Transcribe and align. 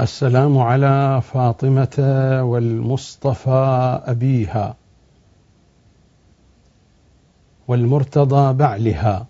السلام 0.00 0.58
على 0.58 1.22
فاطمة 1.32 1.98
والمصطفى 2.44 4.00
أبيها 4.04 4.74
والمرتضى 7.68 8.52
بعلها 8.52 9.26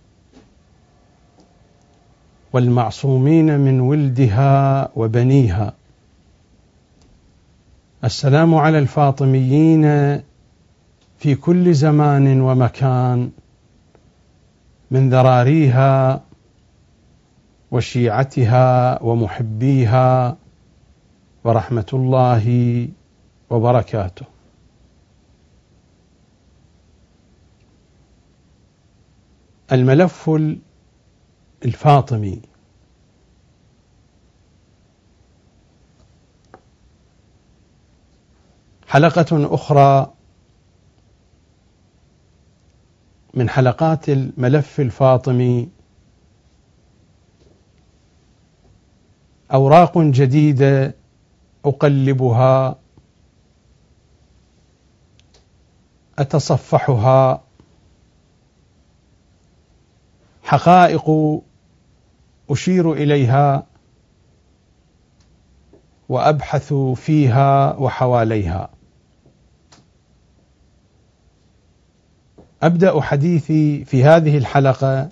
والمعصومين 2.53 3.61
من 3.61 3.81
ولدها 3.81 4.89
وبنيها. 4.97 5.73
السلام 8.05 8.55
على 8.55 8.79
الفاطميين 8.79 9.83
في 11.19 11.35
كل 11.35 11.75
زمان 11.75 12.41
ومكان 12.41 13.30
من 14.91 15.11
ذراريها 15.11 16.21
وشيعتها 17.71 19.03
ومحبيها 19.03 20.37
ورحمة 21.47 21.86
الله 21.93 22.46
وبركاته. 23.50 24.27
الملف 29.73 30.31
الفاطمي 31.64 32.42
حلقة 38.87 39.55
أخرى 39.55 40.12
من 43.34 43.48
حلقات 43.48 44.09
الملف 44.09 44.81
الفاطمي 44.81 45.69
أوراق 49.53 49.98
جديدة 49.98 51.06
أقلبها 51.66 52.78
أتصفحها. 56.19 57.42
حقائق 60.42 61.11
أشير 62.50 62.92
إليها 62.92 63.67
وأبحث 66.08 66.73
فيها 66.75 67.77
وحواليها. 67.77 68.70
أبدأ 72.62 73.01
حديثي 73.01 73.84
في 73.84 74.05
هذه 74.05 74.39
الحلقة 74.39 75.08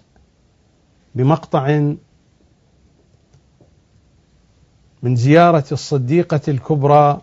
بمقطع 1.15 1.95
من 5.05 5.17
زيارة 5.17 5.65
الصديقة 5.73 6.41
الكبرى 6.49 7.21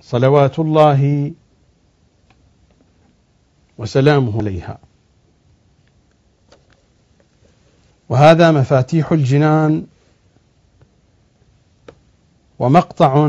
صلوات 0.00 0.58
الله 0.58 1.32
وسلامه 3.78 4.38
عليها. 4.38 4.78
وهذا 8.08 8.50
مفاتيح 8.50 9.12
الجنان 9.12 9.86
ومقطع 12.58 13.26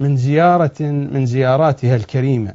من 0.00 0.16
زيارة 0.16 0.82
من 0.82 1.26
زياراتها 1.26 1.96
الكريمة. 1.96 2.54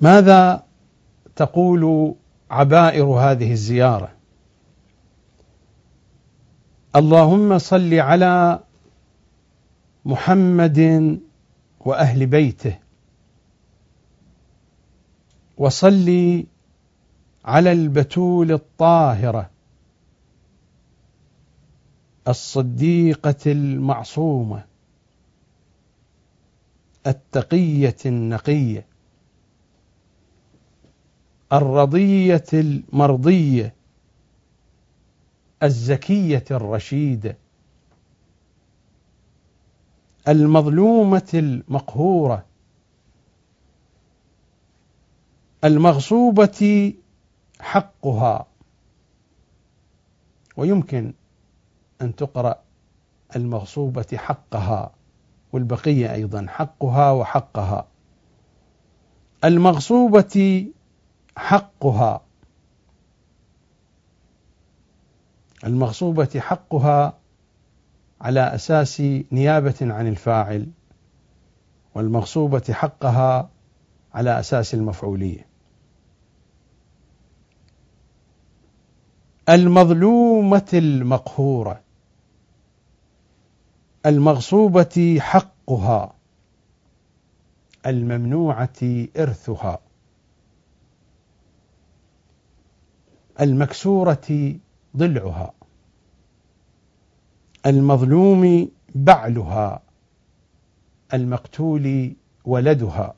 ماذا 0.00 0.64
تقول 1.36 2.14
عبائر 2.50 3.04
هذه 3.04 3.52
الزيارة؟ 3.52 4.12
اللهم 6.96 7.58
صل 7.58 7.94
على 7.94 8.60
محمد 10.04 11.18
وأهل 11.80 12.26
بيته 12.26 12.78
وصل 15.58 16.44
على 17.44 17.72
البتول 17.72 18.52
الطاهرة 18.52 19.50
الصديقة 22.28 23.52
المعصومة 23.52 24.64
التقية 27.06 27.96
النقية. 28.06 28.87
الرضية 31.52 32.44
المرضية 32.52 33.74
الزكية 35.62 36.44
الرشيدة 36.50 37.36
المظلومة 40.28 41.30
المقهورة 41.34 42.44
المغصوبة 45.64 46.94
حقها. 47.60 48.46
ويمكن 50.56 51.12
أن 52.02 52.16
تقرأ 52.16 52.62
المغصوبة 53.36 54.06
حقها 54.14 54.92
والبقية 55.52 56.12
أيضا 56.12 56.46
حقها 56.48 57.12
وحقها. 57.12 57.86
المغصوبة 59.44 60.66
حقها. 61.38 62.20
المغصوبة 65.64 66.40
حقها 66.40 67.18
على 68.20 68.40
أساس 68.40 69.00
نيابة 69.32 69.74
عن 69.80 70.06
الفاعل 70.06 70.68
والمغصوبة 71.94 72.62
حقها 72.70 73.50
على 74.14 74.40
أساس 74.40 74.74
المفعولية. 74.74 75.46
المظلومة 79.48 80.68
المقهورة. 80.74 81.80
المغصوبة 84.06 85.18
حقها. 85.20 86.14
الممنوعة 87.86 89.06
إرثها. 89.16 89.87
المكسورة 93.40 94.56
ضلعها 94.96 95.52
المظلوم 97.66 98.68
بعلها 98.94 99.82
المقتول 101.14 102.12
ولدها. 102.44 103.14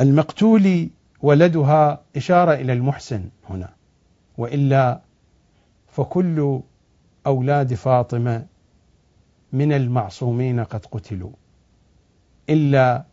المقتول 0.00 0.90
ولدها 1.22 2.02
إشارة 2.16 2.54
إلى 2.54 2.72
المحسن 2.72 3.28
هنا 3.48 3.74
وإلا 4.38 5.00
فكل 5.88 6.60
أولاد 7.26 7.74
فاطمة 7.74 8.46
من 9.52 9.72
المعصومين 9.72 10.60
قد 10.60 10.86
قتلوا 10.86 11.32
إلا 12.50 13.04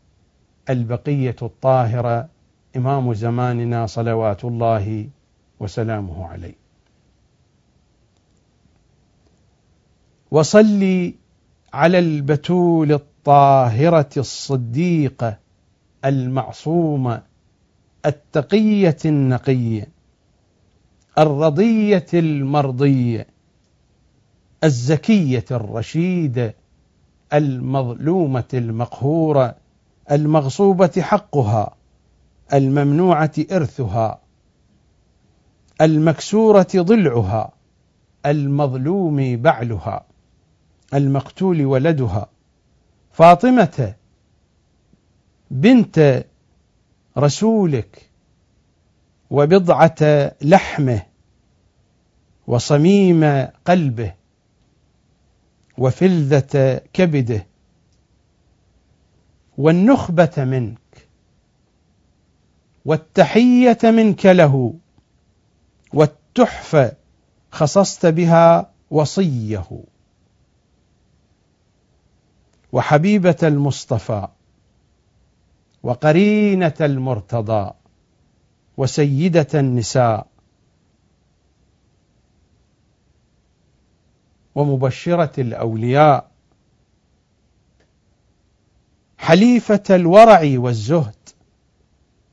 البقية 0.70 1.35
الطاهرة 1.41 2.30
إمام 2.75 3.13
زماننا 3.13 3.85
صلوات 3.85 4.45
الله 4.45 5.09
وسلامه 5.59 6.25
عليه. 6.28 6.56
وصلي 10.31 11.16
على 11.73 12.00
البتول 12.00 12.91
الطاهرة 12.91 14.09
الصديقة 14.17 15.37
المعصومة 16.05 17.22
التقية 18.05 18.97
النقية 19.05 19.87
الرضية 21.17 22.05
المرضية 22.14 23.28
الزكية 24.64 25.46
الرشيدة 25.52 26.55
المظلومة 27.34 28.43
المقهورة 28.53 29.55
المغصوبة 30.11 30.91
حقها 30.99 31.75
الممنوعة 32.53 33.31
إرثها 33.51 34.19
المكسورة 35.81 36.67
ضلعها 36.75 37.53
المظلوم 38.25 39.37
بعلها 39.37 40.05
المقتول 40.93 41.66
ولدها. 41.66 42.29
فاطمة 43.11 43.95
بنت 45.51 46.25
رسولك 47.17 48.09
وبضعة 49.29 50.31
لحمه 50.41 51.01
وصميم 52.47 53.47
قلبه 53.66 54.13
وفلذة 55.78 56.81
كبده 56.93 57.47
والنخبة 59.57 60.31
منك 60.37 60.83
والتحية 62.85 63.78
منك 63.84 64.26
له 64.26 64.74
والتحفة 65.94 66.94
خصصت 67.52 68.06
بها 68.06 68.72
وصيه. 68.91 69.84
وحبيبة 72.72 73.38
المصطفى 73.44 74.28
وقرينة 75.84 76.74
المرتضى 76.82 77.72
وسيدة 78.78 79.47
النساء. 79.53 80.28
ومبشرة 84.56 85.41
الأولياء. 85.41 86.32
حليفة 89.18 89.84
الورع 89.90 90.41
والزهد. 90.56 91.22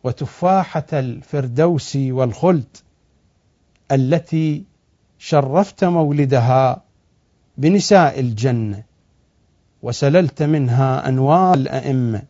وتفاحة 0.04 0.86
الفردوس 0.92 1.96
والخلد 1.96 2.76
التي 3.92 4.64
شرفت 5.18 5.84
مولدها 5.84 6.82
بنساء 7.58 8.20
الجنة 8.20 8.82
وسللت 9.82 10.42
منها 10.42 11.08
أنوار 11.08 11.54
الأئمة 11.54 12.22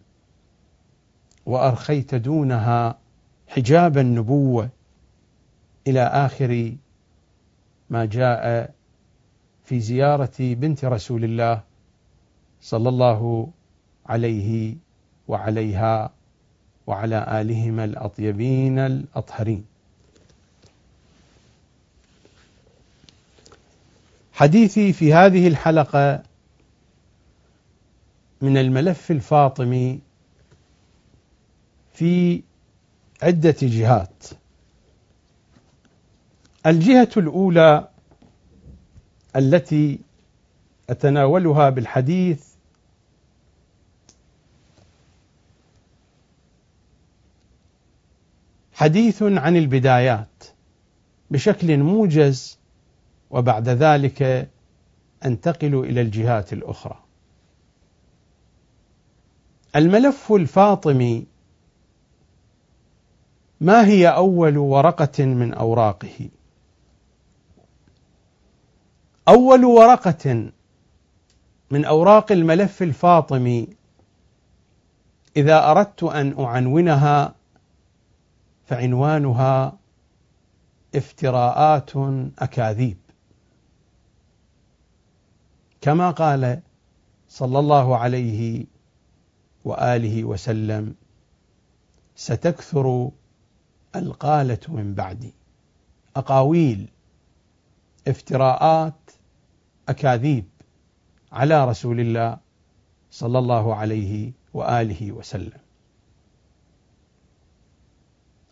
وأرخيت 1.46 2.14
دونها 2.14 2.98
حجاب 3.48 3.98
النبوة 3.98 4.68
إلى 5.86 6.00
آخر 6.00 6.74
ما 7.90 8.04
جاء 8.04 8.70
في 9.64 9.80
زيارة 9.80 10.36
بنت 10.40 10.84
رسول 10.84 11.24
الله 11.24 11.62
صلى 12.60 12.88
الله 12.88 13.50
عليه 14.06 14.76
وعليها 15.28 16.10
وعلى 16.86 17.40
آلهما 17.40 17.84
الأطيبين 17.84 18.78
الأطهرين 18.78 19.64
حديثي 24.32 24.92
في 24.92 25.14
هذه 25.14 25.48
الحلقة 25.48 26.22
من 28.40 28.56
الملف 28.56 29.10
الفاطمي 29.10 30.00
في 31.94 32.42
عدة 33.22 33.56
جهات. 33.62 34.24
الجهة 36.66 37.08
الأولى 37.16 37.88
التي 39.36 39.98
أتناولها 40.90 41.70
بالحديث 41.70 42.49
حديث 48.80 49.22
عن 49.22 49.56
البدايات 49.56 50.44
بشكل 51.30 51.78
موجز 51.78 52.58
وبعد 53.30 53.68
ذلك 53.68 54.50
أنتقل 55.24 55.74
إلى 55.74 56.00
الجهات 56.00 56.52
الأخرى. 56.52 56.98
الملف 59.76 60.32
الفاطمي 60.32 61.26
ما 63.60 63.86
هي 63.86 64.08
أول 64.08 64.58
ورقة 64.58 65.24
من 65.24 65.54
أوراقه؟ 65.54 66.28
أول 69.28 69.64
ورقة 69.64 70.50
من 71.70 71.84
أوراق 71.84 72.32
الملف 72.32 72.82
الفاطمي 72.82 73.68
إذا 75.36 75.70
أردت 75.70 76.02
أن 76.02 76.44
أعنونها 76.44 77.39
فعنوانها 78.70 79.78
افتراءات 80.94 81.90
أكاذيب. 82.38 82.96
كما 85.80 86.10
قال 86.10 86.60
صلى 87.28 87.58
الله 87.58 87.96
عليه 87.96 88.66
وآله 89.64 90.24
وسلم 90.24 90.94
ستكثر 92.16 93.10
القالة 93.96 94.60
من 94.68 94.94
بعدي. 94.94 95.34
أقاويل 96.16 96.88
افتراءات 98.08 99.10
أكاذيب 99.88 100.44
على 101.32 101.64
رسول 101.64 102.00
الله 102.00 102.38
صلى 103.10 103.38
الله 103.38 103.74
عليه 103.74 104.32
وآله 104.54 105.12
وسلم. 105.12 105.60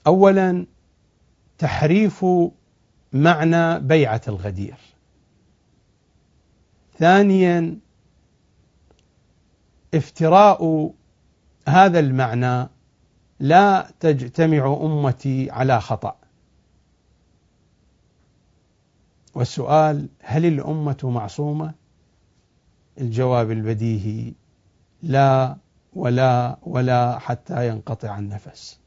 اولا 0.09 0.67
تحريف 1.59 2.25
معنى 3.13 3.79
بيعة 3.81 4.21
الغدير. 4.29 4.77
ثانيا 6.99 7.79
افتراء 9.95 10.93
هذا 11.69 11.99
المعنى 11.99 12.69
لا 13.41 13.91
تجتمع 14.01 14.79
أمتي 14.83 15.51
على 15.51 15.81
خطأ. 15.81 16.17
والسؤال 19.35 20.09
هل 20.23 20.47
الأمة 20.47 20.99
معصومة؟ 21.03 21.75
الجواب 23.01 23.51
البديهي 23.51 24.35
لا 25.03 25.57
ولا 25.93 26.59
ولا 26.63 27.19
حتى 27.19 27.69
ينقطع 27.69 28.19
النفس. 28.19 28.81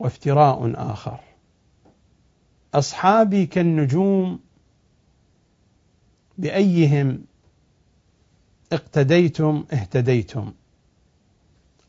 وافتراء 0.00 0.72
آخر. 0.92 1.20
أصحابي 2.74 3.46
كالنجوم 3.46 4.40
بأيهم 6.38 7.24
اقتديتم 8.72 9.64
اهتديتم. 9.72 10.52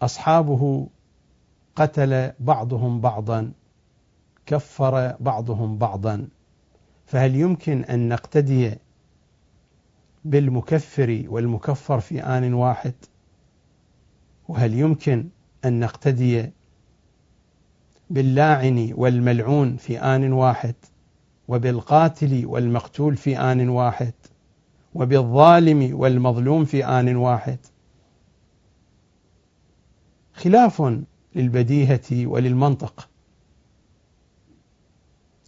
أصحابه 0.01 0.87
قتل 1.75 2.31
بعضهم 2.39 3.01
بعضا 3.01 3.51
كفر 4.45 5.15
بعضهم 5.19 5.77
بعضا. 5.77 6.27
فهل 7.05 7.35
يمكن 7.35 7.83
أن 7.83 8.09
نقتدي 8.09 8.75
بالمكفر 10.25 11.23
والمكفر 11.27 11.99
في 11.99 12.23
آن 12.23 12.53
واحد؟ 12.53 12.93
وهل 14.47 14.73
يمكن 14.73 15.29
أن 15.65 15.79
نقتدي 15.79 16.51
باللاعن 18.11 18.93
والملعون 18.95 19.77
في 19.77 19.99
آن 19.99 20.33
واحد 20.33 20.75
وبالقاتل 21.47 22.45
والمقتول 22.45 23.15
في 23.15 23.39
آن 23.39 23.69
واحد 23.69 24.13
وبالظالم 24.95 25.99
والمظلوم 25.99 26.65
في 26.65 26.85
آن 26.85 27.15
واحد. 27.15 27.57
خلاف 30.33 30.81
للبديهة 31.35 32.27
وللمنطق. 32.27 33.09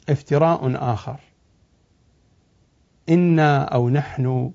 افتراء 0.09 0.93
آخر. 0.93 1.19
إنا 3.09 3.63
أو 3.63 3.89
نحن 3.89 4.51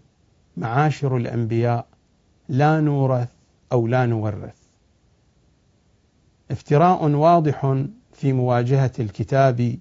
معاشر 0.57 1.17
الأنبياء 1.17 1.87
لا 2.49 2.81
نورث 2.81 3.33
أو 3.73 3.87
لا 3.87 4.07
نورث. 4.07 4.59
افتراء 6.51 7.11
واضح 7.11 7.85
في 8.19 8.33
مواجهة 8.33 8.93
الكتاب 8.99 9.79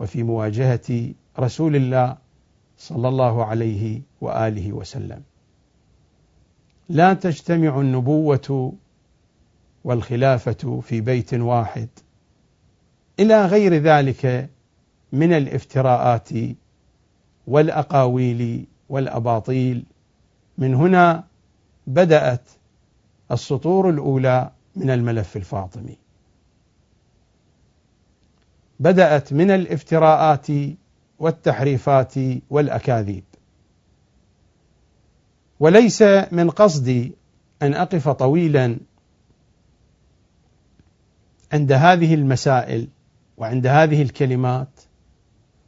وفي 0.00 0.22
مواجهة 0.22 1.14
رسول 1.38 1.76
الله 1.76 2.16
صلى 2.78 3.08
الله 3.08 3.44
عليه 3.44 4.00
وآله 4.20 4.72
وسلم. 4.72 5.22
لا 6.88 7.14
تجتمع 7.14 7.80
النبوة 7.80 8.72
والخلافة 9.84 10.80
في 10.82 11.00
بيت 11.00 11.34
واحد 11.34 11.88
إلى 13.20 13.46
غير 13.46 13.74
ذلك 13.74 14.50
من 15.12 15.32
الافتراءات 15.32 16.28
والأقاويل 17.46 18.66
والأباطيل 18.88 19.84
من 20.58 20.74
هنا 20.74 21.24
بدأت 21.86 22.50
السطور 23.32 23.90
الأولى 23.90 24.50
من 24.76 24.90
الملف 24.90 25.36
الفاطمي 25.36 26.07
بدأت 28.80 29.32
من 29.32 29.50
الافتراءات 29.50 30.46
والتحريفات 31.18 32.14
والأكاذيب. 32.50 33.24
وليس 35.60 36.02
من 36.32 36.50
قصدي 36.50 37.12
أن 37.62 37.74
أقف 37.74 38.08
طويلا 38.08 38.76
عند 41.52 41.72
هذه 41.72 42.14
المسائل 42.14 42.88
وعند 43.36 43.66
هذه 43.66 44.02
الكلمات 44.02 44.68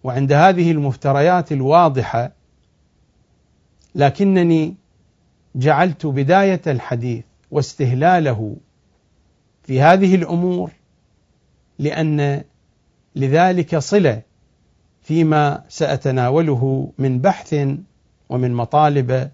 وعند 0.05 0.33
هذه 0.33 0.71
المفتريات 0.71 1.53
الواضحة 1.53 2.33
لكنني 3.95 4.75
جعلت 5.55 6.07
بداية 6.07 6.61
الحديث 6.67 7.25
واستهلاله 7.51 8.57
في 9.63 9.81
هذه 9.81 10.15
الأمور 10.15 10.71
لأن 11.79 12.45
لذلك 13.17 13.79
صلة 13.79 14.23
فيما 15.03 15.65
سأتناوله 15.69 16.93
من 16.99 17.19
بحث 17.19 17.55
ومن 18.29 18.55
مطالب 18.55 19.31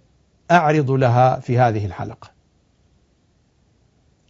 أعرض 0.50 0.90
لها 0.90 1.40
في 1.40 1.58
هذه 1.58 1.86
الحلقة. 1.86 2.30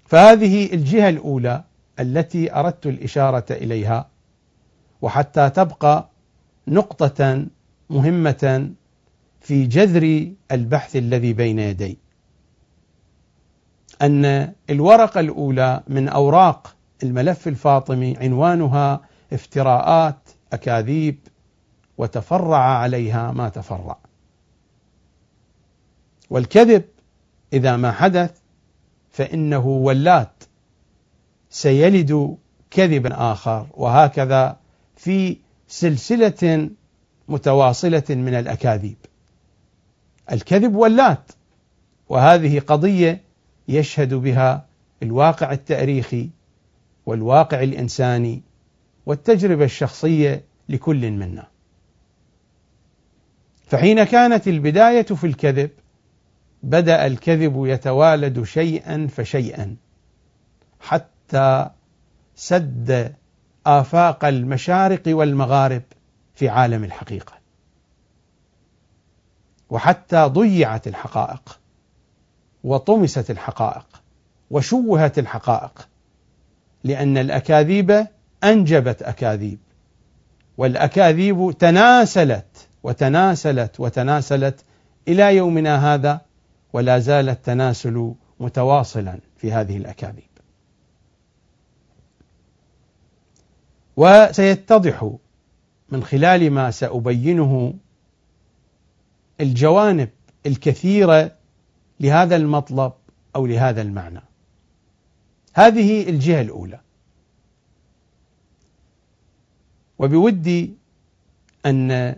فهذه 0.04 0.72
الجهة 0.74 1.08
الأولى 1.08 1.64
التي 2.00 2.54
أردت 2.54 2.86
الإشارة 2.86 3.44
إليها 3.50 4.08
وحتى 5.02 5.50
تبقى 5.50 6.08
نقطة 6.68 7.46
مهمة 7.90 8.70
في 9.40 9.66
جذر 9.66 10.32
البحث 10.52 10.96
الذي 10.96 11.32
بين 11.32 11.58
يدي. 11.58 11.98
أن 14.02 14.52
الورقة 14.70 15.20
الأولى 15.20 15.82
من 15.88 16.08
أوراق 16.08 16.76
الملف 17.02 17.48
الفاطمي 17.48 18.16
عنوانها 18.16 19.00
افتراءات 19.32 20.18
أكاذيب 20.52 21.18
وتفرع 21.98 22.58
عليها 22.58 23.32
ما 23.32 23.48
تفرع. 23.48 23.98
والكذب 26.30 26.84
إذا 27.52 27.76
ما 27.76 27.92
حدث 27.92 28.40
فإنه 29.10 29.66
ولات 29.66 30.44
سيلد 31.50 32.36
كذبا 32.70 33.32
آخر 33.32 33.66
وهكذا 33.74 34.56
في 34.96 35.36
سلسلة 35.68 36.70
متواصلة 37.28 38.04
من 38.10 38.34
الأكاذيب 38.34 38.96
الكذب 40.32 40.74
ولات 40.74 41.32
وهذه 42.08 42.60
قضية 42.60 43.20
يشهد 43.68 44.14
بها 44.14 44.66
الواقع 45.02 45.52
التاريخي 45.52 46.30
والواقع 47.06 47.62
الإنساني 47.62 48.42
والتجربة 49.06 49.64
الشخصية 49.64 50.44
لكل 50.68 51.10
منا. 51.10 51.48
فحين 53.66 54.04
كانت 54.04 54.48
البداية 54.48 55.02
في 55.02 55.26
الكذب 55.26 55.70
بدأ 56.62 57.06
الكذب 57.06 57.66
يتوالد 57.66 58.42
شيئا 58.42 59.06
فشيئا 59.06 59.76
حتى 60.80 61.70
سد 62.34 63.14
آفاق 63.66 64.24
المشارق 64.24 65.02
والمغارب 65.06 65.82
في 66.34 66.48
عالم 66.48 66.84
الحقيقة. 66.84 67.32
وحتى 69.70 70.24
ضيعت 70.24 70.86
الحقائق 70.86 71.60
وطمست 72.64 73.30
الحقائق 73.30 74.02
وشوهت 74.50 75.18
الحقائق 75.18 75.88
لأن 76.84 77.18
الأكاذيب 77.18 78.06
أنجبت 78.52 79.02
أكاذيب. 79.02 79.58
والأكاذيب 80.58 81.54
تناسلت 81.58 82.68
وتناسلت 82.82 83.80
وتناسلت 83.80 84.60
إلى 85.08 85.36
يومنا 85.36 85.94
هذا 85.94 86.20
ولا 86.72 86.98
زال 86.98 87.28
التناسل 87.28 88.14
متواصلا 88.40 89.18
في 89.36 89.52
هذه 89.52 89.76
الأكاذيب. 89.76 90.24
وسيتضح 93.96 95.10
من 95.88 96.04
خلال 96.04 96.50
ما 96.50 96.70
سأبينه 96.70 97.74
الجوانب 99.40 100.08
الكثيرة 100.46 101.32
لهذا 102.00 102.36
المطلب 102.36 102.92
أو 103.36 103.46
لهذا 103.46 103.82
المعنى. 103.82 104.22
هذه 105.54 106.08
الجهة 106.08 106.40
الأولى. 106.40 106.80
وبودي 109.98 110.74
أن 111.66 112.16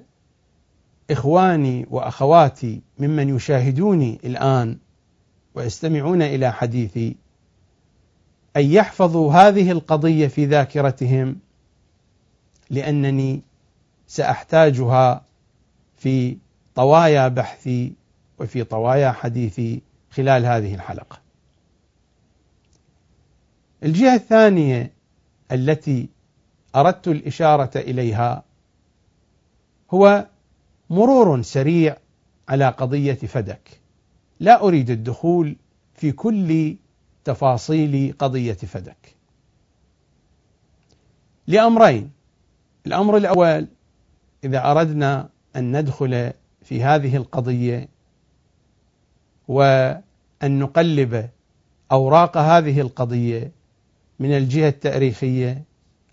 إخواني 1.10 1.86
وأخواتي 1.90 2.80
ممن 2.98 3.36
يشاهدوني 3.36 4.18
الآن 4.24 4.78
ويستمعون 5.54 6.22
إلى 6.22 6.52
حديثي 6.52 7.16
أن 8.56 8.64
يحفظوا 8.64 9.32
هذه 9.32 9.70
القضية 9.70 10.26
في 10.26 10.46
ذاكرتهم 10.46 11.36
لأنني 12.70 13.42
سأحتاجها 14.06 15.24
في 15.96 16.36
طوايا 16.74 17.28
بحثي 17.28 17.92
وفي 18.38 18.64
طوايا 18.64 19.12
حديثي 19.12 19.82
خلال 20.10 20.46
هذه 20.46 20.74
الحلقة. 20.74 21.18
الجهة 23.82 24.14
الثانية 24.14 24.92
التي 25.52 26.08
أردت 26.76 27.08
الإشارة 27.08 27.70
إليها 27.76 28.44
هو 29.90 30.26
مرور 30.90 31.42
سريع 31.42 31.96
على 32.48 32.68
قضية 32.68 33.14
فدك. 33.14 33.80
لا 34.40 34.62
أريد 34.62 34.90
الدخول 34.90 35.56
في 35.94 36.12
كل 36.12 36.76
تفاصيل 37.24 38.14
قضية 38.18 38.52
فدك. 38.52 39.16
لأمرين. 41.46 42.10
الأمر 42.86 43.16
الأول 43.16 43.66
إذا 44.44 44.70
أردنا 44.70 45.28
أن 45.56 45.80
ندخل 45.80 46.32
في 46.62 46.82
هذه 46.82 47.16
القضية 47.16 47.88
وأن 49.48 50.02
نقلب 50.58 51.30
أوراق 51.92 52.36
هذه 52.36 52.80
القضية 52.80 53.52
من 54.18 54.36
الجهة 54.36 54.68
التاريخية 54.68 55.64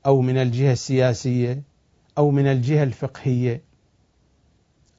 أو 0.05 0.21
من 0.21 0.37
الجهة 0.37 0.71
السياسية 0.71 1.63
أو 2.17 2.31
من 2.31 2.47
الجهة 2.47 2.83
الفقهية 2.83 3.61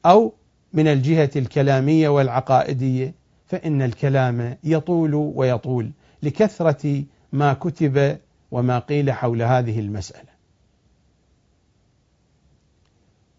أو 0.07 0.35
من 0.73 0.89
الجهة 0.89 1.31
الكلامية 1.37 2.09
والعقائدية 2.09 3.15
فإن 3.47 3.83
الكلام 3.83 4.59
يطول 4.65 5.15
ويطول 5.15 5.91
لكثرة 6.23 7.05
ما 7.33 7.53
كتب 7.53 8.19
وما 8.51 8.79
قيل 8.79 9.13
حول 9.13 9.43
هذه 9.43 9.81
المسألة. 9.81 10.37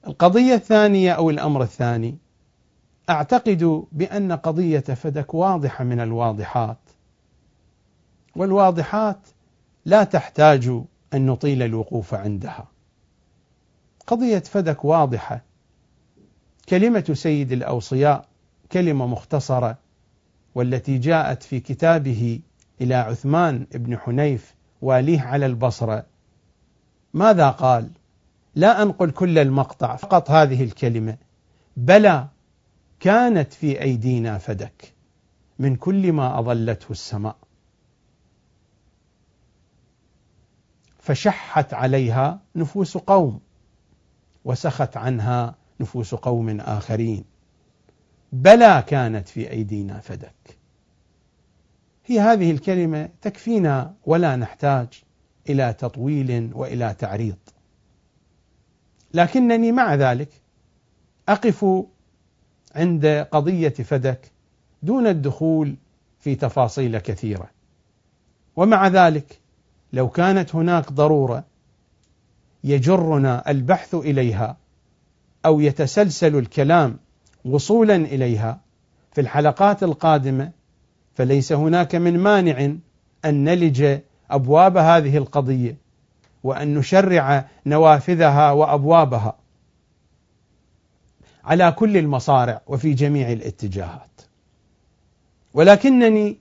القضية 0.08 0.54
الثانية 0.54 1.12
أو 1.12 1.30
الأمر 1.30 1.64
الثاني 1.64 2.18
أعتقد 3.10 3.84
بأن 3.92 4.32
قضية 4.32 4.80
فدك 4.80 5.34
واضحة 5.34 5.84
من 5.84 6.00
الواضحات 6.00 6.78
والواضحات 8.36 9.20
لا 9.86 10.04
تحتاج 10.04 10.82
أن 11.14 11.26
نطيل 11.26 11.64
الوقوف 11.64 12.14
عندها. 12.14 12.68
قضية 14.08 14.40
فدك 14.40 14.86
واضحة. 14.86 15.42
كلمة 16.70 17.06
سيد 17.14 17.52
الأوصياء 17.52 18.26
كلمة 18.72 19.08
مختصرة 19.08 19.78
والتي 20.56 20.98
جاءت 20.98 21.44
في 21.44 21.60
كتابه 21.60 22.40
إلى 22.82 22.96
عثمان 22.96 23.68
بن 23.72 23.98
حنيف 23.98 24.56
واليه 24.82 25.22
على 25.22 25.46
البصرة. 25.46 26.06
ماذا 27.14 27.50
قال؟ 27.50 27.90
لا 28.56 28.82
أنقل 28.82 29.12
كل 29.12 29.38
المقطع 29.38 29.96
فقط 29.96 30.32
هذه 30.32 30.64
الكلمة. 30.64 31.18
بلى 31.78 32.28
كانت 33.00 33.54
في 33.54 33.82
أيدينا 33.82 34.38
فدك 34.38 34.94
من 35.60 35.76
كل 35.76 36.12
ما 36.12 36.40
أظلته 36.40 36.92
السماء. 36.92 37.36
فشحت 41.08 41.74
عليها 41.74 42.40
نفوس 42.56 42.98
قوم 42.98 43.40
وسخت 44.46 44.98
عنها 44.98 45.56
نفوس 45.80 46.16
قوم 46.16 46.60
آخرين. 46.60 47.24
بلى 48.32 48.84
كانت 48.88 49.28
في 49.28 49.52
أيدينا 49.52 50.00
فدك. 50.00 50.58
هي 52.06 52.20
هذه 52.20 52.52
الكلمة 52.52 53.10
تكفينا 53.22 53.94
ولا 54.06 54.36
نحتاج 54.36 54.88
إلى 55.50 55.74
تطويل 55.74 56.52
وإلى 56.54 56.96
تعريض. 57.00 57.38
لكنني 59.14 59.72
مع 59.72 59.96
ذلك 59.96 60.30
أقف 61.30 61.66
عند 62.76 63.06
قضية 63.32 63.70
فدك 63.70 64.32
دون 64.84 65.08
الدخول 65.08 65.76
في 66.20 66.36
تفاصيل 66.36 66.98
كثيرة. 66.98 67.50
ومع 68.56 68.88
ذلك 68.88 69.40
لو 69.94 70.10
كانت 70.10 70.56
هناك 70.56 70.92
ضرورة 70.92 71.44
يجرنا 72.64 73.52
البحث 73.52 73.96
إليها 73.96 74.58
أو 75.46 75.60
يتسلسل 75.60 76.36
الكلام 76.36 77.00
وصولا 77.46 77.96
إليها 77.96 78.62
في 79.14 79.22
الحلقات 79.22 79.84
القادمة 79.84 80.52
فليس 81.16 81.52
هناك 81.52 81.96
من 81.96 82.20
مانع 82.20 82.76
أن 83.26 83.44
نلج 83.44 84.00
أبواب 84.32 84.78
هذه 84.78 85.18
القضية 85.18 85.78
وأن 86.44 86.74
نشرع 86.74 87.46
نوافذها 87.66 88.52
وأبوابها 88.52 89.38
على 91.44 91.72
كل 91.72 91.98
المصارع 91.98 92.62
وفي 92.68 92.94
جميع 92.94 93.32
الاتجاهات. 93.32 94.22
ولكنني 95.54 96.38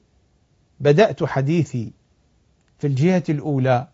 بدأت 0.80 1.24
حديثي 1.24 1.92
في 2.78 2.86
الجهة 2.86 3.24
الأولى 3.28 3.88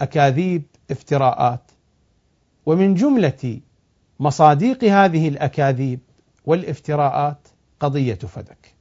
أكاذيب 0.00 0.62
افتراءات 0.90 1.70
ومن 2.66 2.94
جملة 2.94 3.60
مصاديق 4.20 4.84
هذه 4.84 5.28
الأكاذيب 5.28 6.00
والافتراءات 6.46 7.48
قضية 7.80 8.14
فدك. 8.14 8.74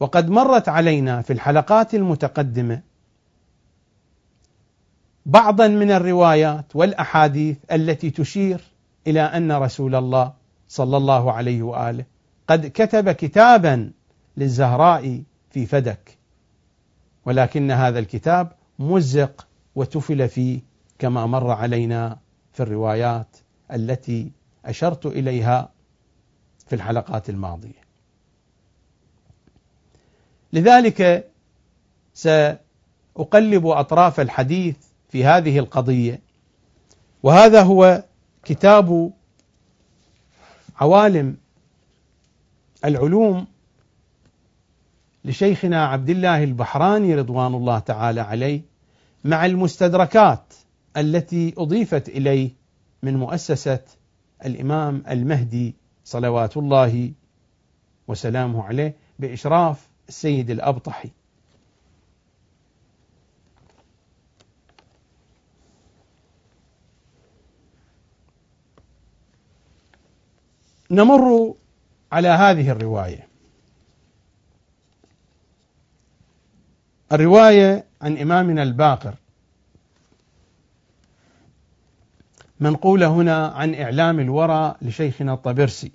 وقد 0.00 0.30
مرت 0.30 0.68
علينا 0.68 1.22
في 1.22 1.32
الحلقات 1.32 1.94
المتقدمة 1.94 2.82
بعضا 5.26 5.68
من 5.68 5.90
الروايات 5.90 6.76
والأحاديث 6.76 7.56
التي 7.72 8.10
تشير 8.10 8.60
إلى 9.06 9.20
أن 9.20 9.52
رسول 9.52 9.94
الله 9.94 10.32
صلى 10.68 10.96
الله 10.96 11.32
عليه 11.32 11.62
وآله 11.62 12.04
قد 12.48 12.66
كتب 12.66 13.10
كتابا 13.10 13.90
للزهراء 14.36 15.22
في 15.50 15.66
فدك. 15.66 16.18
ولكن 17.26 17.70
هذا 17.70 17.98
الكتاب 17.98 18.52
مزق 18.78 19.46
وتفل 19.74 20.28
فيه 20.28 20.60
كما 20.98 21.26
مر 21.26 21.50
علينا 21.50 22.18
في 22.52 22.62
الروايات 22.62 23.36
التي 23.72 24.32
أشرت 24.64 25.06
إليها 25.06 25.72
في 26.66 26.74
الحلقات 26.74 27.30
الماضية. 27.30 27.82
لذلك 30.52 31.30
سأقلب 32.14 33.66
أطراف 33.66 34.20
الحديث 34.20 34.76
في 35.08 35.24
هذه 35.24 35.58
القضية 35.58 36.20
وهذا 37.22 37.62
هو 37.62 38.04
كتاب 38.44 39.12
عوالم 40.76 41.36
العلوم 42.84 43.46
لشيخنا 45.24 45.86
عبد 45.86 46.10
الله 46.10 46.44
البحراني 46.44 47.14
رضوان 47.14 47.54
الله 47.54 47.78
تعالى 47.78 48.20
عليه 48.20 48.62
مع 49.24 49.46
المستدركات 49.46 50.54
التي 50.96 51.54
أضيفت 51.58 52.08
إليه 52.08 52.50
من 53.02 53.16
مؤسسة 53.16 53.84
الإمام 54.44 55.02
المهدي 55.10 55.74
صلوات 56.04 56.56
الله 56.56 57.12
وسلامه 58.08 58.64
عليه 58.64 58.96
بإشراف 59.18 59.88
السيد 60.08 60.50
الأبطحي. 60.50 61.10
نمر 70.90 71.54
على 72.12 72.28
هذه 72.28 72.70
الرواية 72.70 73.31
الرواية 77.12 77.84
عن 78.02 78.18
إمامنا 78.18 78.62
الباقر. 78.62 79.14
منقولة 82.60 83.06
هنا 83.06 83.46
عن 83.46 83.74
إعلام 83.74 84.20
الورى 84.20 84.74
لشيخنا 84.82 85.34
الطبرسي. 85.34 85.92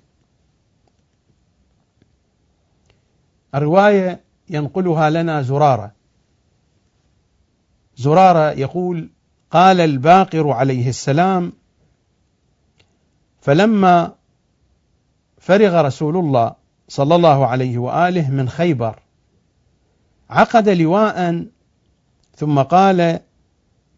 الرواية 3.54 4.20
ينقلها 4.50 5.10
لنا 5.10 5.42
زرارة. 5.42 5.92
زرارة 7.96 8.50
يقول 8.50 9.10
قال 9.50 9.80
الباقر 9.80 10.50
عليه 10.50 10.88
السلام 10.88 11.52
فلما 13.40 14.14
فرغ 15.38 15.80
رسول 15.80 16.16
الله 16.16 16.54
صلى 16.88 17.14
الله 17.14 17.46
عليه 17.46 17.78
وآله 17.78 18.30
من 18.30 18.48
خيبر 18.48 18.98
عقد 20.30 20.68
لواء 20.68 21.46
ثم 22.36 22.62
قال 22.62 23.20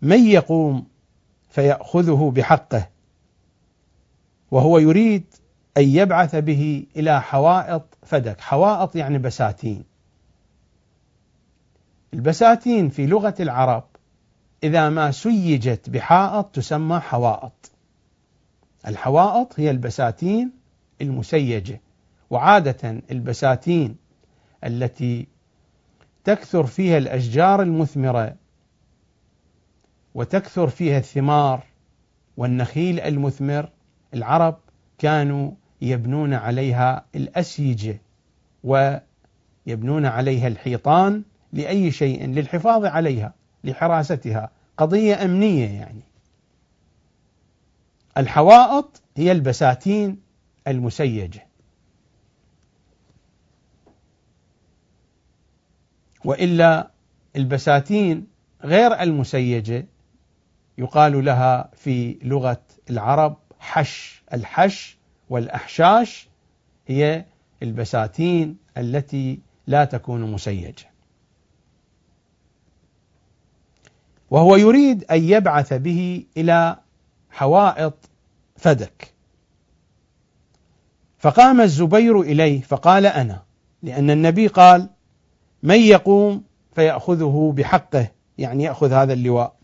من 0.02 0.26
يقوم 0.26 0.87
فيأخذه 1.50 2.33
بحقه 2.37 2.88
وهو 4.50 4.78
يريد 4.78 5.24
أن 5.76 5.83
يبعث 5.83 6.37
به 6.37 6.87
إلى 6.96 7.22
حوائط 7.22 7.98
فدك. 8.02 8.40
حوائط 8.40 8.96
يعني 8.96 9.18
بساتين. 9.18 9.85
البساتين 12.14 12.88
في 12.88 13.07
لغة 13.07 13.35
العرب 13.40 13.85
إذا 14.64 14.88
ما 14.88 15.11
سيجت 15.11 15.90
بحائط 15.90 16.46
تسمى 16.46 17.00
حوائط. 17.00 17.70
الحوائط 18.87 19.61
هي 19.61 19.70
البساتين 19.70 20.50
المسيجة 21.00 21.81
وعادة 22.31 23.02
البساتين 23.11 23.96
التي 24.64 25.26
تكثر 26.24 26.66
فيها 26.66 26.98
الأشجار 26.98 27.62
المثمرة 27.62 28.35
وتكثر 30.14 30.68
فيها 30.68 30.98
الثمار 30.98 31.62
والنخيل 32.37 33.00
المثمر 33.00 33.68
العرب 34.14 34.59
كانوا 34.98 35.50
يبنون 35.83 36.35
عليها 36.35 37.04
الأسيجة 37.14 38.00
ويبنون 38.64 40.06
عليها 40.06 40.48
الحيطان 40.48 41.22
لأي 41.52 41.90
شيء 41.90 42.26
للحفاظ 42.26 42.85
عليها 42.85 43.35
لحراستها 43.64 44.50
قضية 44.76 45.24
أمنية 45.24 45.68
يعني. 45.68 46.02
الحوائط 48.18 49.02
هي 49.16 49.33
البساتين 49.33 50.20
المسيجة. 50.68 51.49
وإلا 56.24 56.90
البساتين 57.37 58.26
غير 58.64 59.00
المسيجة 59.00 59.87
يقال 60.78 61.24
لها 61.24 61.70
في 61.76 62.18
لغة 62.22 62.62
العرب 62.90 63.37
حش 63.59 64.22
الحش 64.33 64.98
والأحشاش 65.30 66.28
هي 66.87 67.24
البساتين 67.62 68.56
التي 68.78 69.40
لا 69.66 69.85
تكون 69.85 70.33
مسيجة. 70.33 70.90
وهو 74.30 74.56
يريد 74.56 75.04
أن 75.04 75.24
يبعث 75.24 75.72
به 75.72 76.24
إلى 76.37 76.78
حوائط 77.30 77.94
فدك. 78.56 79.14
فقام 81.18 81.61
الزبير 81.61 82.20
إليه 82.20 82.61
فقال 82.61 83.06
أنا 83.06 83.42
لأن 83.83 84.11
النبي 84.11 84.46
قال 84.46 84.88
من 85.62 85.81
يقوم 85.81 86.44
فيأخذه 86.75 87.53
بحقه 87.57 88.09
يعني 88.38 88.64
يأخذ 88.64 88.92
هذا 88.92 89.12
اللواء. 89.12 89.57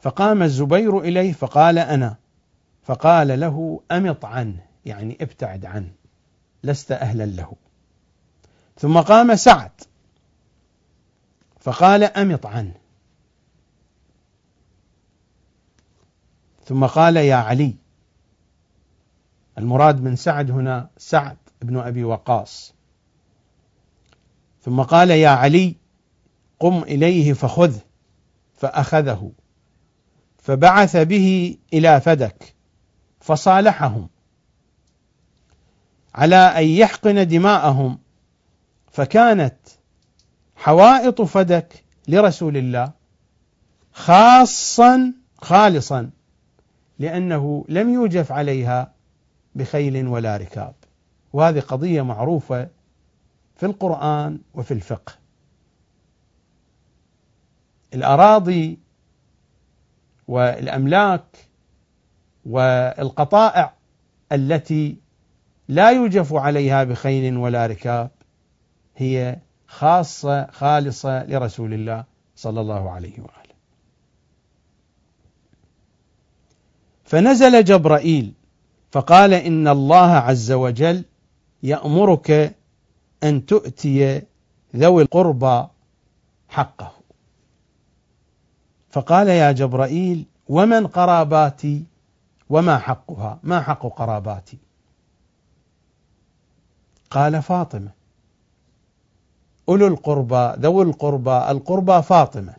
فقام 0.00 0.42
الزبير 0.42 1.00
إليه 1.00 1.32
فقال 1.32 1.78
أنا. 1.78 2.16
فقال 2.82 3.40
له 3.40 3.80
أمط 3.92 4.24
عنه 4.24 4.66
يعني 4.84 5.18
ابتعد 5.20 5.64
عنه 5.64 5.92
لست 6.64 6.92
أهلا 6.92 7.26
له. 7.26 7.52
ثم 8.76 9.00
قام 9.00 9.36
سعد 9.36 9.70
فقال 11.60 12.04
أمط 12.04 12.46
عنه. 12.46 12.74
ثم 16.64 16.86
قال 16.86 17.16
يا 17.16 17.34
علي 17.34 17.74
المراد 19.58 20.02
من 20.02 20.16
سعد 20.16 20.50
هنا 20.50 20.90
سعد 20.96 21.36
بن 21.62 21.76
أبي 21.76 22.04
وقاص. 22.04 22.77
ثم 24.68 24.82
قال 24.82 25.10
يا 25.10 25.28
علي 25.28 25.74
قم 26.60 26.82
إليه 26.82 27.32
فخذه 27.32 27.80
فأخذه 28.54 29.32
فبعث 30.38 30.96
به 30.96 31.56
إلى 31.72 32.00
فدك 32.00 32.54
فصالحهم 33.20 34.08
على 36.14 36.36
أن 36.36 36.64
يحقن 36.64 37.28
دماءهم 37.28 37.98
فكانت 38.92 39.56
حوائط 40.56 41.22
فدك 41.22 41.84
لرسول 42.08 42.56
الله 42.56 42.92
خاصا 43.92 45.12
خالصا 45.38 46.10
لأنه 46.98 47.64
لم 47.68 47.94
يوجف 47.94 48.32
عليها 48.32 48.92
بخيل 49.54 50.06
ولا 50.06 50.36
ركاب. 50.36 50.74
وهذه 51.32 51.60
قضية 51.60 52.02
معروفة 52.02 52.68
في 53.58 53.66
القرآن 53.66 54.38
وفي 54.54 54.74
الفقه. 54.74 55.12
الأراضي 57.94 58.78
والأملاك 60.28 61.24
والقطائع 62.46 63.74
التي 64.32 64.96
لا 65.68 65.90
يوجف 65.90 66.34
عليها 66.34 66.84
بخيل 66.84 67.36
ولا 67.36 67.66
ركاب 67.66 68.10
هي 68.96 69.38
خاصة 69.66 70.46
خالصة 70.46 71.24
لرسول 71.24 71.74
الله 71.74 72.04
صلى 72.36 72.60
الله 72.60 72.90
عليه 72.90 73.20
وآله. 73.20 73.54
فنزل 77.04 77.64
جبرائيل 77.64 78.32
فقال 78.90 79.34
إن 79.34 79.68
الله 79.68 80.10
عز 80.10 80.52
وجل 80.52 81.04
يأمرك 81.62 82.57
أن 83.22 83.46
تؤتي 83.46 84.22
ذوي 84.76 85.02
القربى 85.02 85.66
حقه. 86.48 86.92
فقال 88.90 89.28
يا 89.28 89.52
جبرائيل 89.52 90.26
ومن 90.48 90.86
قراباتي 90.86 91.84
وما 92.50 92.78
حقها؟ 92.78 93.38
ما 93.42 93.60
حق 93.60 93.86
قراباتي؟ 93.86 94.58
قال 97.10 97.42
فاطمة. 97.42 97.90
أولو 99.68 99.86
القربى 99.86 100.52
ذوي 100.58 100.82
القربى 100.82 101.50
القربى 101.50 102.02
فاطمة. 102.02 102.54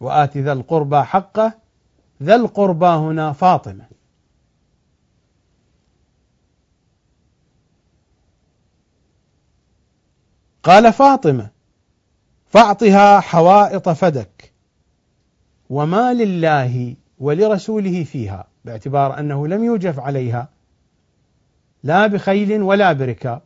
وآت 0.00 0.36
ذا 0.36 0.52
القربى 0.52 1.02
حقه 1.02 1.52
ذا 2.22 2.34
القربى 2.34 2.86
هنا 2.86 3.32
فاطمة. 3.32 3.84
قال 10.68 10.92
فاطمة 10.92 11.50
فاعطها 12.48 13.20
حوائط 13.20 13.88
فدك 13.88 14.52
وما 15.70 16.14
لله 16.14 16.96
ولرسوله 17.18 18.04
فيها 18.04 18.46
باعتبار 18.64 19.18
أنه 19.18 19.46
لم 19.46 19.64
يوجف 19.64 20.00
عليها 20.00 20.48
لا 21.82 22.06
بخيل 22.06 22.62
ولا 22.62 22.92
بركاب 22.92 23.42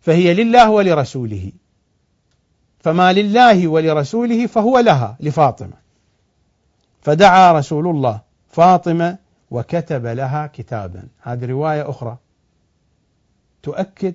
فهي 0.00 0.34
لله 0.34 0.70
ولرسوله 0.70 1.52
فما 2.80 3.12
لله 3.12 3.68
ولرسوله 3.68 4.46
فهو 4.46 4.78
لها 4.78 5.16
لفاطمة. 5.20 5.76
فدعا 7.02 7.52
رسول 7.52 7.86
الله 7.86 8.20
فاطمة 8.48 9.18
وكتب 9.50 10.06
لها 10.06 10.46
كتابا. 10.46 11.02
هذه 11.22 11.46
رواية 11.46 11.90
أخرى 11.90 12.16
تؤكد 13.62 14.14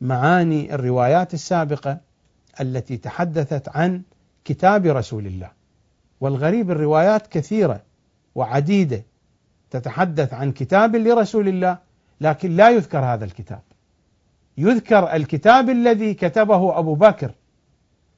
معاني 0.00 0.74
الروايات 0.74 1.34
السابقة 1.34 1.98
التي 2.60 2.96
تحدثت 2.96 3.68
عن 3.68 4.02
كتاب 4.44 4.86
رسول 4.86 5.26
الله. 5.26 5.50
والغريب 6.20 6.70
الروايات 6.70 7.26
كثيرة 7.26 7.80
وعديدة 8.34 9.02
تتحدث 9.70 10.34
عن 10.34 10.52
كتاب 10.52 10.96
لرسول 10.96 11.48
الله 11.48 11.78
لكن 12.20 12.56
لا 12.56 12.70
يذكر 12.70 12.98
هذا 12.98 13.24
الكتاب. 13.24 13.60
يذكر 14.58 15.12
الكتاب 15.12 15.70
الذي 15.70 16.14
كتبه 16.14 16.78
أبو 16.78 16.94
بكر 16.94 17.32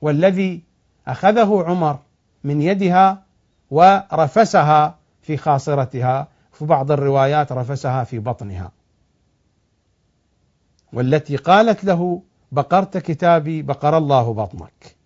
والذي 0.00 0.62
أخذه 1.06 1.64
عمر 1.66 1.98
من 2.44 2.62
يدها 2.62 3.22
ورفسها 3.70 4.98
في 5.22 5.36
خاصرتها 5.36 6.28
في 6.52 6.64
بعض 6.64 6.90
الروايات 6.90 7.52
رفسها 7.52 8.04
في 8.04 8.18
بطنها. 8.18 8.70
والتي 10.92 11.36
قالت 11.36 11.84
له 11.84 12.22
بقرت 12.52 12.98
كتابي 12.98 13.62
بقر 13.62 13.98
الله 13.98 14.32
بطنك. 14.32 14.96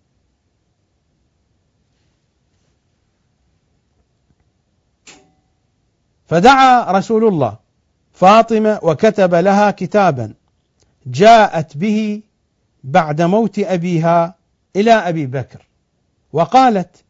فدعا 6.25 6.91
رسول 6.91 7.27
الله 7.27 7.57
فاطمة 8.13 8.79
وكتب 8.83 9.35
لها 9.35 9.71
كتابا 9.71 10.33
جاءت 11.05 11.77
به 11.77 12.21
بعد 12.83 13.21
موت 13.21 13.59
أبيها 13.59 14.35
إلى 14.75 14.91
أبي 14.91 15.25
بكر 15.25 15.67
وقالت 16.33 17.03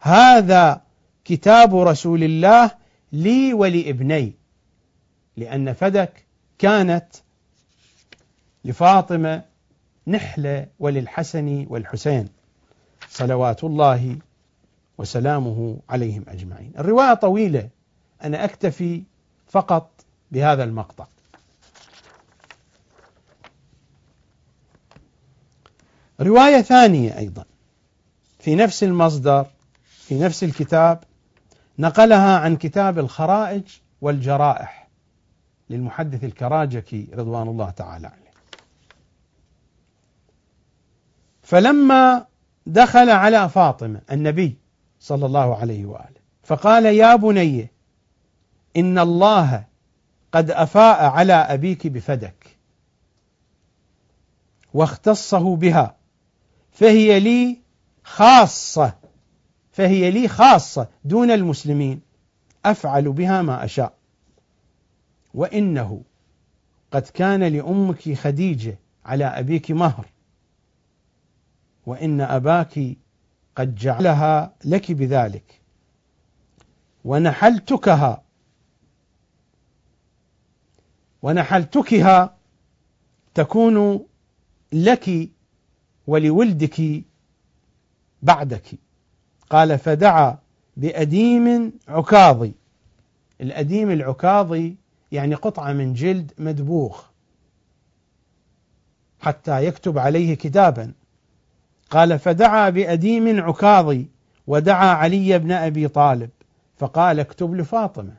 هذا 0.00 0.82
كتاب 1.24 1.76
رسول 1.76 2.24
الله 2.24 2.70
لي 3.12 3.54
ولابني 3.54 4.32
لأن 5.36 5.72
فدك 5.72 6.26
كانت 6.58 7.06
لفاطمة 8.66 9.42
نحله 10.06 10.66
وللحسن 10.78 11.66
والحسين 11.68 12.28
صلوات 13.08 13.64
الله 13.64 14.16
وسلامه 14.98 15.78
عليهم 15.88 16.24
أجمعين. 16.28 16.72
الرواية 16.78 17.14
طويلة 17.14 17.68
أنا 18.24 18.44
أكتفي 18.44 19.02
فقط 19.48 19.90
بهذا 20.32 20.64
المقطع 20.64 21.06
رواية 26.20 26.60
ثانية 26.60 27.18
أيضا 27.18 27.44
في 28.38 28.54
نفس 28.54 28.84
المصدر 28.84 29.46
في 29.86 30.18
نفس 30.18 30.44
الكتاب 30.44 31.04
نقلها 31.78 32.38
عن 32.38 32.56
كتاب 32.56 32.98
الخرائج 32.98 33.62
والجرائح 34.00 34.88
للمحدث 35.70 36.24
الكراجكي 36.24 37.08
رضوان 37.14 37.48
الله 37.48 37.70
تعالى 37.70 38.06
عليه 38.06 38.25
فلما 41.46 42.26
دخل 42.66 43.10
على 43.10 43.48
فاطمة 43.48 44.00
النبي 44.10 44.58
صلى 45.00 45.26
الله 45.26 45.56
عليه 45.56 45.86
وآله 45.86 46.20
فقال 46.42 46.86
يا 46.86 47.16
بني 47.16 47.70
إن 48.76 48.98
الله 48.98 49.64
قد 50.32 50.50
أفاء 50.50 51.04
على 51.04 51.32
أبيك 51.32 51.86
بفدك 51.86 52.58
واختصه 54.74 55.56
بها 55.56 55.96
فهي 56.72 57.20
لي 57.20 57.58
خاصة 58.04 58.94
فهي 59.70 60.10
لي 60.10 60.28
خاصة 60.28 60.88
دون 61.04 61.30
المسلمين 61.30 62.00
أفعل 62.64 63.12
بها 63.12 63.42
ما 63.42 63.64
أشاء. 63.64 63.94
وإنه 65.34 66.02
قد 66.90 67.02
كان 67.02 67.44
لأمك 67.44 68.12
خديجة 68.12 68.78
على 69.04 69.24
أبيك 69.24 69.70
مهر. 69.70 70.06
وإن 71.86 72.20
أباك 72.20 72.96
قد 73.56 73.74
جعلها 73.74 74.54
لك 74.64 74.92
بذلك 74.92 75.60
ونحلتكها 77.04 78.22
ونحلتكها 81.22 82.36
تكون 83.34 84.06
لك 84.72 85.30
ولولدك 86.06 87.04
بعدك. 88.22 88.66
قال 89.50 89.78
فدعا 89.78 90.38
بأديم 90.76 91.72
عكاظي. 91.88 92.52
الأديم 93.40 93.90
العكاظي 93.90 94.76
يعني 95.12 95.34
قطعة 95.34 95.72
من 95.72 95.94
جلد 95.94 96.32
مدبوغ 96.38 97.02
حتى 99.20 99.64
يكتب 99.64 99.98
عليه 99.98 100.34
كتابا. 100.34 100.92
قال 101.90 102.18
فدعا 102.18 102.70
بأديم 102.70 103.40
عكاظي 103.40 104.06
ودعا 104.46 104.88
علي 104.94 105.38
بن 105.38 105.52
أبي 105.52 105.88
طالب. 105.88 106.30
فقال 106.76 107.20
اكتب 107.20 107.54
لفاطمة. 107.54 108.16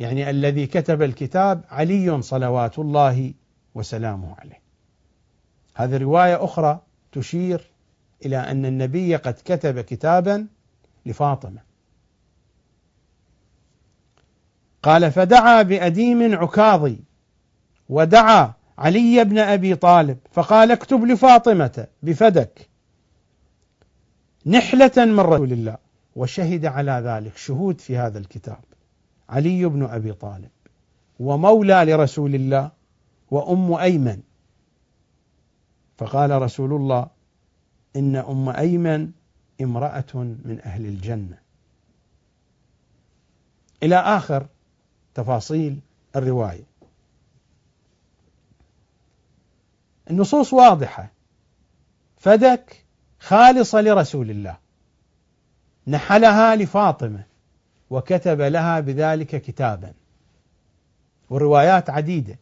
يعني 0.00 0.30
الذي 0.30 0.66
كتب 0.66 1.02
الكتاب 1.02 1.64
علي 1.70 2.22
صلوات 2.22 2.78
الله 2.78 3.34
وسلامه 3.74 4.34
عليه. 4.38 4.60
هذه 5.74 5.96
رواية 5.96 6.44
أخرى 6.44 6.80
تشير 7.12 7.70
إلى 8.26 8.36
أن 8.36 8.66
النبي 8.66 9.16
قد 9.16 9.34
كتب 9.44 9.80
كتابا 9.80 10.46
لفاطمة. 11.06 11.60
قال 14.82 15.12
فدعا 15.12 15.62
بأديم 15.62 16.34
عكاظي 16.34 16.98
ودعا 17.88 18.52
علي 18.78 19.24
بن 19.24 19.38
أبي 19.38 19.74
طالب 19.74 20.18
فقال 20.32 20.70
اكتب 20.70 21.04
لفاطمة 21.04 21.86
بفدك. 22.02 22.68
نحلة 24.46 24.92
من 24.96 25.20
رسول 25.20 25.52
الله 25.52 25.76
وشهد 26.16 26.66
على 26.66 27.02
ذلك 27.04 27.36
شهود 27.36 27.80
في 27.80 27.96
هذا 27.96 28.18
الكتاب 28.18 28.64
علي 29.28 29.64
بن 29.64 29.82
أبي 29.82 30.12
طالب 30.12 30.50
ومولى 31.20 31.84
لرسول 31.84 32.34
الله 32.34 32.70
وأم 33.30 33.72
أيمن. 33.72 34.20
فقال 35.98 36.42
رسول 36.42 36.72
الله 36.72 37.06
إن 37.96 38.16
أم 38.16 38.48
أيمن 38.48 39.10
امرأة 39.60 40.14
من 40.14 40.60
أهل 40.64 40.86
الجنة. 40.86 41.38
إلى 43.82 43.96
آخر 43.96 44.46
تفاصيل 45.14 45.80
الرواية. 46.16 46.67
النصوص 50.10 50.52
واضحة. 50.52 51.10
فدك 52.16 52.84
خالصة 53.20 53.80
لرسول 53.80 54.30
الله. 54.30 54.56
نحلها 55.86 56.56
لفاطمة 56.56 57.22
وكتب 57.90 58.40
لها 58.40 58.80
بذلك 58.80 59.42
كتابا. 59.42 59.92
والروايات 61.30 61.90
عديدة. 61.90 62.38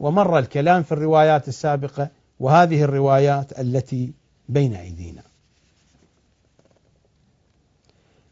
ومر 0.00 0.38
الكلام 0.38 0.82
في 0.82 0.92
الروايات 0.92 1.48
السابقة 1.48 2.08
وهذه 2.40 2.82
الروايات 2.82 3.60
التي 3.60 4.12
بين 4.48 4.74
أيدينا. 4.74 5.22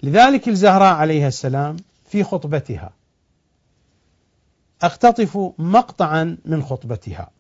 لذلك 0.03 0.49
الزهراء 0.49 0.95
عليها 0.95 1.29
السلام 1.29 1.77
في 2.11 2.25
خطبتها 2.25 2.93
اختطف 4.83 5.39
مقطعا 5.59 6.37
من 6.45 6.63
خطبتها. 6.63 7.31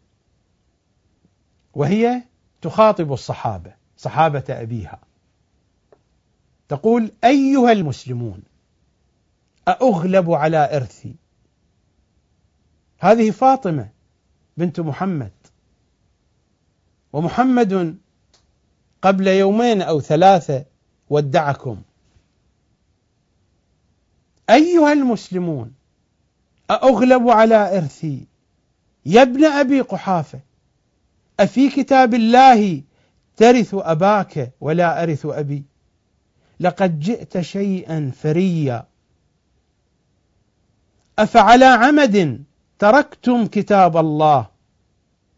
وهي 1.74 2.22
تخاطب 2.62 3.12
الصحابة 3.12 3.74
صحابة 3.96 4.44
أبيها. 4.48 4.98
تقول 6.68 7.12
أيها 7.24 7.72
المسلمون 7.72 8.42
أأغلب 9.68 10.30
على 10.30 10.76
إرثي. 10.76 11.14
هذه 12.98 13.30
فاطمة 13.30 13.88
بنت 14.56 14.80
محمد. 14.80 15.32
ومحمد 17.12 17.96
قبل 19.02 19.26
يومين 19.26 19.82
أو 19.82 20.00
ثلاثة 20.00 20.64
ودعكم. 21.10 21.82
أيها 24.50 24.92
المسلمون 24.92 25.74
أأغلب 26.70 27.28
على 27.28 27.78
إرثي. 27.78 28.26
يا 29.06 29.22
ابن 29.22 29.44
أبي 29.44 29.80
قحافة 29.80 30.40
أفي 31.40 31.68
كتاب 31.68 32.14
الله 32.14 32.82
ترث 33.36 33.74
أباك 33.74 34.52
ولا 34.60 35.02
أرث 35.02 35.26
أبي؟ 35.26 35.64
لقد 36.60 37.00
جئت 37.00 37.40
شيئا 37.40 38.12
فريا. 38.22 38.86
أفعلى 41.18 41.64
عمد 41.64 42.44
تركتم 42.78 43.46
كتاب 43.46 43.96
الله 43.96 44.46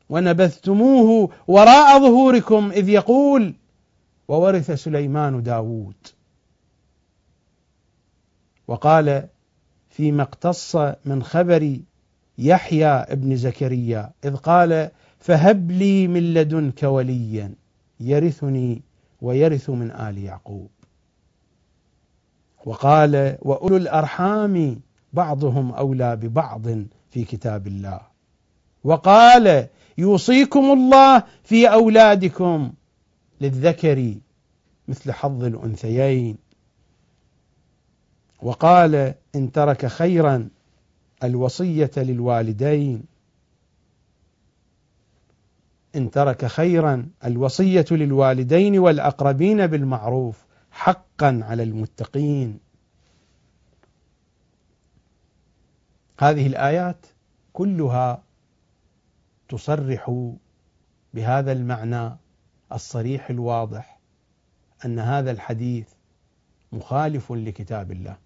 ونبذتموه 0.08 1.30
وراء 1.48 1.98
ظهوركم 2.00 2.70
إذ 2.70 2.88
يقول 2.88 3.54
وورث 4.28 4.70
سليمان 4.70 5.42
داود 5.42 6.06
وقال 8.68 9.28
فيما 9.90 10.22
اقتص 10.22 10.76
من 11.04 11.22
خبر 11.22 11.78
يحيى 12.38 12.86
ابن 12.86 13.36
زكريا 13.36 14.10
إذ 14.24 14.36
قال 14.36 14.90
فهب 15.20 15.70
لي 15.70 16.08
من 16.08 16.34
لدنك 16.34 16.82
وليا 16.82 17.54
يرثني 18.00 18.82
ويرث 19.22 19.70
من 19.70 19.90
آل 19.90 20.18
يعقوب. 20.18 20.70
وقال 22.64 23.38
وأولو 23.42 23.76
الأرحام 23.76 24.80
بعضهم 25.12 25.72
أولى 25.72 26.16
ببعض 26.16 26.66
في 27.10 27.24
كتاب 27.24 27.66
الله. 27.66 28.00
وقال 28.84 29.66
يوصيكم 29.98 30.64
الله 30.64 31.22
في 31.44 31.72
أولادكم 31.72 32.72
للذكر 33.40 34.14
مثل 34.88 35.12
حظ 35.12 35.44
الأنثيين. 35.44 36.36
وقال 38.42 39.14
إن 39.34 39.52
ترك 39.52 39.86
خيرا 39.86 40.48
الوصية 41.24 41.90
للوالدين. 41.96 43.02
إن 45.96 46.10
ترك 46.10 46.46
خيرا 46.46 47.08
الوصية 47.24 47.84
للوالدين 47.90 48.78
والأقربين 48.78 49.66
بالمعروف 49.66 50.46
حقا 50.70 51.40
على 51.42 51.62
المتقين. 51.62 52.58
هذه 56.18 56.46
الآيات 56.46 57.06
كلها 57.52 58.22
تصرح 59.48 60.30
بهذا 61.14 61.52
المعنى 61.52 62.16
الصريح 62.72 63.30
الواضح 63.30 64.00
أن 64.84 64.98
هذا 64.98 65.30
الحديث 65.30 65.88
مخالف 66.72 67.32
لكتاب 67.32 67.92
الله. 67.92 68.16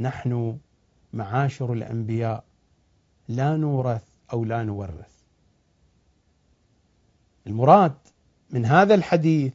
نحن 0.00 0.58
معاشر 1.12 1.72
الأنبياء 1.72 2.44
لا 3.28 3.56
نورث 3.56 4.04
أو 4.32 4.44
لا 4.44 4.62
نورث. 4.62 5.17
المراد 7.46 7.94
من 8.50 8.64
هذا 8.66 8.94
الحديث 8.94 9.52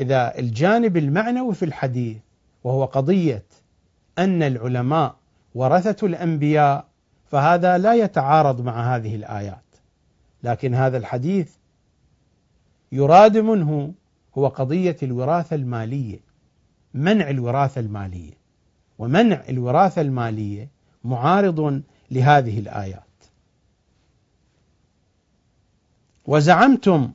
إذا 0.00 0.38
الجانب 0.38 0.96
المعنوي 0.96 1.54
في 1.54 1.64
الحديث 1.64 2.16
وهو 2.64 2.84
قضية 2.84 3.44
أن 4.18 4.42
العلماء 4.42 5.16
ورثة 5.54 6.06
الأنبياء 6.06 6.86
فهذا 7.30 7.78
لا 7.78 7.94
يتعارض 7.94 8.60
مع 8.60 8.96
هذه 8.96 9.16
الآيات. 9.16 9.64
لكن 10.42 10.74
هذا 10.74 10.96
الحديث 10.96 11.54
يراد 12.92 13.36
منه 13.36 13.94
هو 14.38 14.48
قضية 14.48 14.96
الوراثة 15.02 15.56
المالية 15.56 16.20
منع 16.94 17.30
الوراثة 17.30 17.80
المالية 17.80 18.38
ومنع 18.98 19.42
الوراثة 19.48 20.00
المالية 20.02 20.68
معارض 21.04 21.82
لهذه 22.10 22.58
الآيات. 22.58 23.07
وزعمتم 26.28 27.12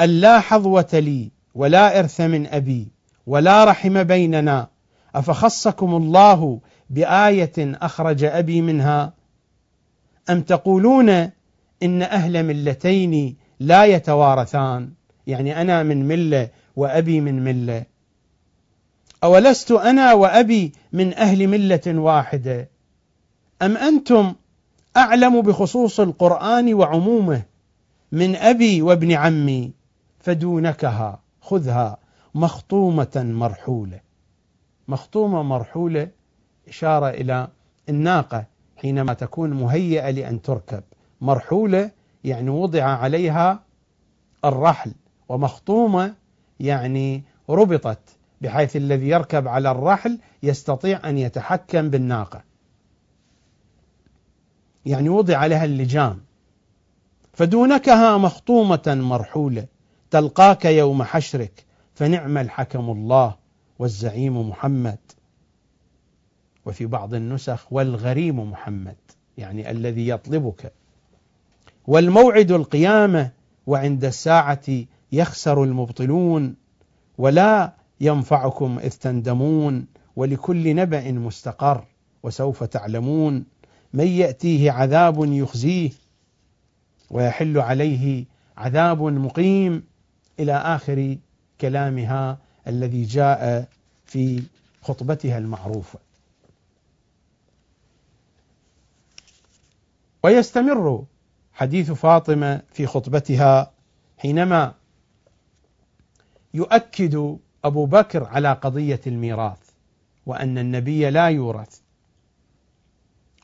أن 0.00 0.08
لا 0.08 0.40
حظوة 0.40 0.88
لي 0.92 1.30
ولا 1.54 1.98
إرث 1.98 2.20
من 2.20 2.46
أبي 2.46 2.88
ولا 3.26 3.64
رحم 3.64 4.02
بيننا 4.02 4.68
أفخصكم 5.14 5.94
الله 5.94 6.60
بآية 6.90 7.52
أخرج 7.58 8.24
أبي 8.24 8.60
منها؟ 8.60 9.12
أم 10.30 10.40
تقولون 10.42 11.08
إن 11.82 12.02
أهل 12.02 12.42
ملتين 12.42 13.36
لا 13.60 13.84
يتوارثان؟ 13.84 14.90
يعني 15.26 15.60
أنا 15.60 15.82
من 15.82 16.08
ملة 16.08 16.48
وأبي 16.76 17.20
من 17.20 17.44
ملة. 17.44 17.84
أولست 19.24 19.70
أنا 19.70 20.12
وأبي 20.12 20.72
من 20.92 21.14
أهل 21.14 21.48
ملة 21.48 21.82
واحدة؟ 21.86 22.68
أم 23.62 23.76
أنتم 23.76 24.34
أعلم 24.96 25.40
بخصوص 25.40 26.00
القرآن 26.00 26.74
وعمومه؟ 26.74 27.51
من 28.12 28.36
أبي 28.36 28.82
وابن 28.82 29.12
عمي 29.12 29.72
فدونكها 30.18 31.20
خذها 31.40 31.98
مخطومة 32.34 33.10
مرحولة. 33.16 34.00
مخطومة 34.88 35.42
مرحولة 35.42 36.08
إشارة 36.68 37.08
إلى 37.08 37.48
الناقة 37.88 38.46
حينما 38.76 39.12
تكون 39.12 39.50
مهيئة 39.50 40.10
لأن 40.10 40.42
تركب. 40.42 40.82
مرحولة 41.20 41.90
يعني 42.24 42.50
وضع 42.50 42.84
عليها 42.84 43.62
الرحل 44.44 44.92
ومخطومة 45.28 46.14
يعني 46.60 47.22
ربطت 47.50 48.16
بحيث 48.40 48.76
الذي 48.76 49.08
يركب 49.08 49.48
على 49.48 49.70
الرحل 49.70 50.18
يستطيع 50.42 51.08
أن 51.08 51.18
يتحكم 51.18 51.90
بالناقة. 51.90 52.42
يعني 54.86 55.08
وضع 55.08 55.36
عليها 55.36 55.64
اللجام. 55.64 56.20
فدونكها 57.32 58.18
مخطومة 58.18 58.82
مرحولة 58.86 59.66
تلقاك 60.10 60.64
يوم 60.64 61.02
حشرك 61.02 61.64
فنعم 61.94 62.38
الحكم 62.38 62.90
الله 62.90 63.36
والزعيم 63.78 64.48
محمد. 64.48 64.98
وفي 66.66 66.86
بعض 66.86 67.14
النسخ 67.14 67.72
والغريم 67.72 68.50
محمد 68.50 68.96
يعني 69.38 69.70
الذي 69.70 70.08
يطلبك. 70.08 70.72
والموعد 71.86 72.50
القيامة 72.50 73.30
وعند 73.66 74.04
الساعة 74.04 74.84
يخسر 75.12 75.62
المبطلون 75.64 76.54
ولا 77.18 77.72
ينفعكم 78.00 78.78
إذ 78.78 78.90
تندمون 78.90 79.86
ولكل 80.16 80.74
نبأ 80.76 81.12
مستقر 81.12 81.84
وسوف 82.22 82.64
تعلمون 82.64 83.44
من 83.92 84.06
يأتيه 84.06 84.70
عذاب 84.70 85.32
يخزيه 85.32 85.90
ويحل 87.12 87.58
عليه 87.58 88.24
عذاب 88.56 89.02
مقيم 89.02 89.84
إلى 90.40 90.52
آخر 90.52 91.16
كلامها 91.60 92.38
الذي 92.66 93.02
جاء 93.04 93.68
في 94.04 94.42
خطبتها 94.82 95.38
المعروفة. 95.38 95.98
ويستمر 100.22 101.04
حديث 101.52 101.90
فاطمة 101.90 102.62
في 102.72 102.86
خطبتها 102.86 103.72
حينما 104.18 104.74
يؤكد 106.54 107.36
أبو 107.64 107.86
بكر 107.86 108.24
على 108.24 108.52
قضية 108.52 109.00
الميراث 109.06 109.70
وأن 110.26 110.58
النبي 110.58 111.10
لا 111.10 111.26
يورث. 111.28 111.80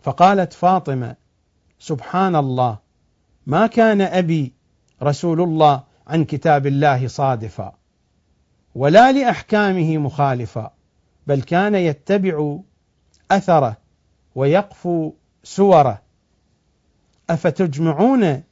فقالت 0.03 0.53
فاطمة 0.53 1.17
سبحان 1.79 2.37
الله 2.37 2.79
ما 3.49 3.67
كان 3.67 4.01
أبي 4.01 4.53
رسول 5.03 5.41
الله 5.41 5.83
عن 6.07 6.25
كتاب 6.25 6.67
الله 6.67 7.07
صادفا 7.07 7.73
ولا 8.75 9.13
لأحكامه 9.13 9.99
مخالفا 9.99 10.73
بل 11.27 11.43
كان 11.43 11.75
يتبع 11.75 12.59
أثره 13.31 13.77
ويقفو 14.35 15.13
سوره. 15.43 16.03
أفتجمعون 17.31 18.43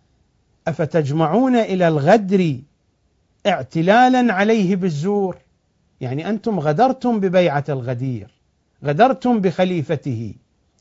أفتجمعون 0.69 1.57
إلى 1.57 1.89
الغدر 1.89 2.61
اعتلالا 3.47 4.35
عليه 4.35 4.77
بالزور؟ 4.77 5.37
يعني 6.01 6.29
أنتم 6.29 6.61
غدرتم 6.61 7.21
ببيعة 7.21 7.65
الغدير 7.69 8.31
غدرتم 8.85 9.41
بخليفته 9.41 10.35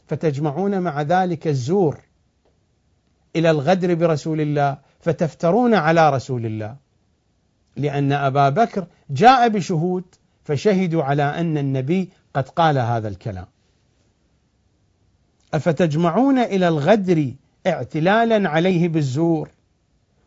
فتجمعون 0.08 0.80
مع 0.80 1.02
ذلك 1.02 1.48
الزور. 1.48 2.00
إلى 3.36 3.52
الغدر 3.52 3.94
برسول 3.94 4.42
الله 4.42 4.78
فتفترون 5.00 5.74
على 5.74 6.10
رسول 6.10 6.46
الله. 6.46 6.76
لأن 7.78 8.12
أبا 8.12 8.50
بكر 8.50 8.88
جاء 9.10 9.48
بشهود 9.48 10.04
فشهدوا 10.44 11.04
على 11.04 11.24
أن 11.24 11.58
النبي 11.58 12.10
قد 12.34 12.50
قال 12.50 12.78
هذا 12.78 13.08
الكلام. 13.08 13.46
أفتجمعون 15.54 16.40
إلى 16.40 16.68
الغدر 16.68 17.34
اعتلالا 17.68 18.50
عليه 18.50 18.88
بالزور؟ 18.88 19.50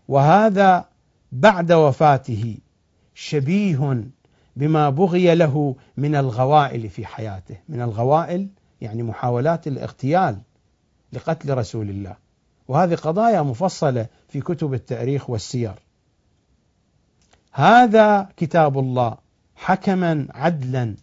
وهذا 0.08 0.84
بعد 1.32 1.72
وفاته 1.72 2.56
شبيه 3.14 4.04
بما 4.56 4.90
بغي 4.90 5.34
له 5.34 5.76
من 5.96 6.14
الغوائل 6.14 6.90
في 6.90 7.06
حياته. 7.06 7.56
من 7.68 7.82
الغوائل 7.82 8.48
يعني 8.80 9.02
محاولات 9.02 9.66
الاغتيال 9.66 10.38
لقتل 11.12 11.58
رسول 11.58 11.90
الله. 11.90 12.27
وهذه 12.68 12.94
قضايا 12.94 13.42
مفصلة 13.42 14.06
في 14.28 14.40
كتب 14.40 14.74
التاريخ 14.74 15.30
والسير. 15.30 15.74
هذا 17.52 18.28
كتاب 18.36 18.78
الله 18.78 19.16
حكما 19.56 20.26
عدلا 20.34 20.94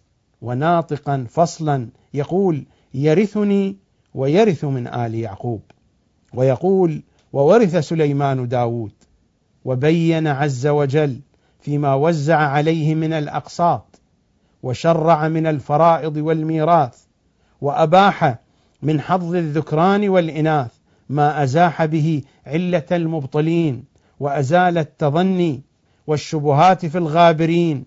وناطقا 0.42 1.26
فصلا 1.30 1.88
يقول 2.14 2.64
يرثني 2.94 3.76
ويرث 4.14 4.64
من 4.64 4.86
آل 4.86 5.14
يعقوب. 5.14 5.62
ويقول 6.34 7.02
وورث 7.32 7.76
سليمان 7.76 8.48
داود 8.48 8.92
وبين 9.64 10.26
عز 10.26 10.66
وجل 10.66 11.20
فيما 11.60 11.94
وزع 11.94 12.36
عليه 12.36 12.94
من 12.94 13.12
الأقساط 13.12 14.00
وشرع 14.62 15.28
من 15.28 15.46
الفرائض 15.46 16.16
والميراث 16.16 17.02
وأباح 17.60 18.38
من 18.82 19.00
حظ 19.00 19.34
الذكران 19.34 20.08
والإناث 20.08 20.75
ما 21.08 21.42
أزاح 21.42 21.84
به 21.84 22.22
علة 22.46 22.86
المبطلين 22.92 23.84
وأزال 24.20 24.78
التظني 24.78 25.62
والشبهات 26.06 26.86
في 26.86 26.98
الغابرين. 26.98 27.84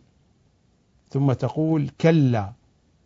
ثم 1.09 1.33
تقول 1.33 1.89
كلا 2.01 2.53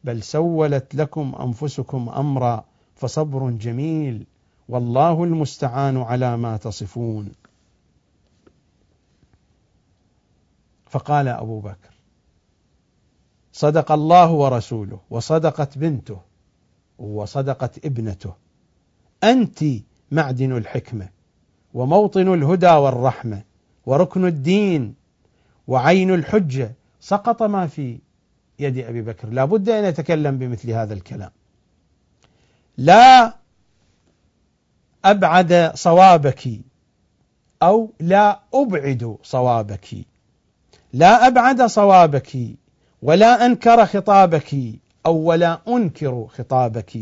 بل 0.04 0.23
سولت 0.23 0.95
لكم 0.95 1.36
أنفسكم 1.39 2.10
أمرا 2.10 2.65
فصبر 2.95 3.49
جميل 3.49 4.26
والله 4.69 5.23
المستعان 5.23 5.97
على 5.97 6.38
ما 6.38 6.58
تصفون. 6.58 7.32
فقال 10.86 11.28
أبو 11.28 11.60
بكر 11.60 11.93
صدق 13.52 13.91
الله 13.91 14.32
ورسوله 14.32 14.99
وصدقت 15.10 15.78
بنته 15.78 16.21
وصدقت 16.99 17.86
ابنته. 17.86 18.34
أنت 19.23 19.63
معدن 20.13 20.58
الحكمة 20.58 21.10
وموطن 21.73 22.34
الهدى 22.34 22.71
والرحمة 22.71 23.41
وركن 23.86 24.26
الدين 24.26 24.95
وعين 25.67 26.13
الحجة. 26.13 26.71
سقط 26.99 27.43
ما 27.43 27.67
في 27.67 27.99
يد 28.60 28.78
أبي 28.78 29.02
بكر. 29.02 29.30
لا 29.30 29.45
بد 29.45 29.69
أن 29.69 29.84
يتكلم 29.84 30.38
بمثل 30.38 30.71
هذا 30.71 30.93
الكلام. 30.93 31.32
لا 32.78 33.36
أبعد 35.06 35.71
صوابك 35.76 36.49
أو 37.63 37.91
لا 37.99 38.39
أبعد 38.54 39.17
صوابك. 39.23 39.88
لا 40.93 41.28
أبعد 41.28 41.62
صوابك 41.62 42.38
ولا 43.02 43.45
أنكر 43.45 43.86
خطابك 43.86 44.56
أو 45.06 45.15
ولا 45.15 45.62
أنكر 45.67 46.28
خطابك. 46.28 46.97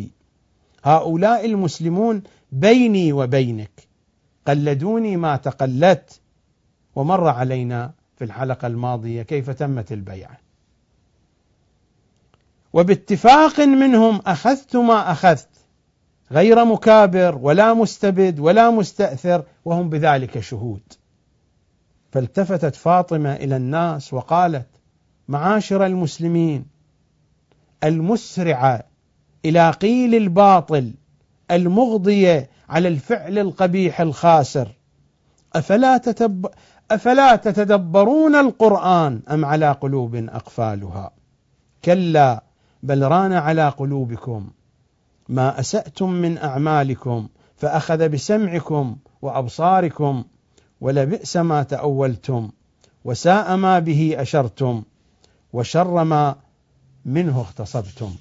هؤلاء 0.84 1.46
المسلمون 1.46 2.24
بيني 2.52 3.13
وبينك 3.13 3.88
قلدوني 4.48 5.17
ما 5.17 5.36
تقلدت 5.36 6.22
ومر 6.96 7.28
علينا 7.28 7.94
في 8.17 8.24
الحلقة 8.24 8.67
الماضية 8.67 9.22
كيف 9.22 9.50
تمت 9.50 9.91
البيعة. 9.91 10.38
وباتفاق 12.74 13.60
منهم 13.60 14.22
أخذت 14.26 14.76
ما 14.76 15.12
أخذت 15.12 15.50
غير 16.32 16.65
مكابر 16.65 17.38
ولا 17.38 17.74
مستبد 17.74 18.39
ولا 18.39 18.70
مستأثر 18.70 19.44
وهم 19.65 19.89
بذلك 19.89 20.39
شهود. 20.39 20.82
فالتفتت 22.12 22.76
فاطمة 22.76 23.34
إلى 23.34 23.56
الناس 23.56 24.13
وقالت 24.13 24.67
معاشر 25.28 25.86
المسلمين 25.86 26.65
المسرعة 27.84 28.90
إلى 29.45 29.71
قيل 29.71 30.15
الباطل 30.15 30.93
المغضية 31.51 32.49
على 32.69 32.88
الفعل 32.88 33.39
القبيح 33.39 34.01
الخاسر. 34.01 34.67
أفلا, 35.56 35.97
تتب 35.97 36.45
أفلا 36.91 37.36
تتدبرون 37.36 38.36
القرآن 38.36 39.21
أم 39.32 39.45
على 39.45 39.71
قلوب 39.71 40.15
أقفالها؟ 40.15 41.12
كلا 41.86 42.43
بل 42.84 43.04
ران 43.04 43.34
على 43.34 43.69
قلوبكم. 43.69 44.49
ما 45.30 45.60
أسأتم 45.60 46.10
من 46.10 46.38
أعمالكم 46.38 47.27
فأخذ 47.58 48.10
بسمعكم 48.10 48.95
وأبصاركم 49.21 50.23
ولبئس 50.82 51.38
ما 51.38 51.63
تأولتم 51.63 52.51
وساء 53.06 53.56
ما 53.56 53.80
به 53.80 54.15
أشرتم 54.17 54.84
وشر 55.54 56.04
ما 56.04 56.36
منه 57.06 57.39
اغتصبتم. 57.39 58.15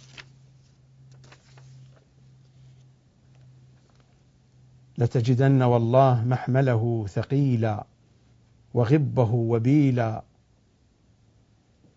لتجدن 4.98 5.62
والله 5.62 6.24
محمله 6.24 7.06
ثقيلا 7.08 7.86
وغبه 8.74 9.34
وبيلا. 9.34 10.22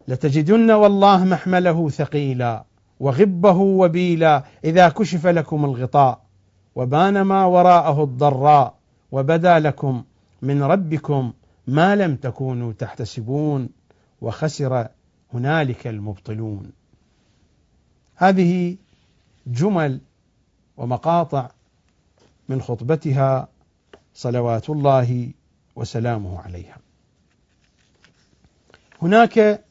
لتجدن 0.07 0.71
والله 0.71 1.23
محمله 1.23 1.89
ثقيلا 1.89 2.63
وغبه 2.99 3.57
وبيلا 3.57 4.43
إذا 4.63 4.89
كشف 4.89 5.27
لكم 5.27 5.65
الغطاء 5.65 6.21
وبان 6.75 7.21
ما 7.21 7.45
وراءه 7.45 8.03
الضراء 8.03 8.75
وبدا 9.11 9.59
لكم 9.59 10.03
من 10.41 10.63
ربكم 10.63 11.33
ما 11.67 11.95
لم 11.95 12.15
تكونوا 12.15 12.73
تحتسبون 12.73 13.69
وخسر 14.21 14.87
هنالك 15.33 15.87
المبطلون. 15.87 16.71
هذه 18.15 18.77
جمل 19.47 20.01
ومقاطع 20.77 21.49
من 22.53 22.61
خطبتها 22.61 23.47
صلوات 24.13 24.69
الله 24.69 25.31
وسلامه 25.75 26.41
عليها. 26.41 26.77
هناك 29.01 29.65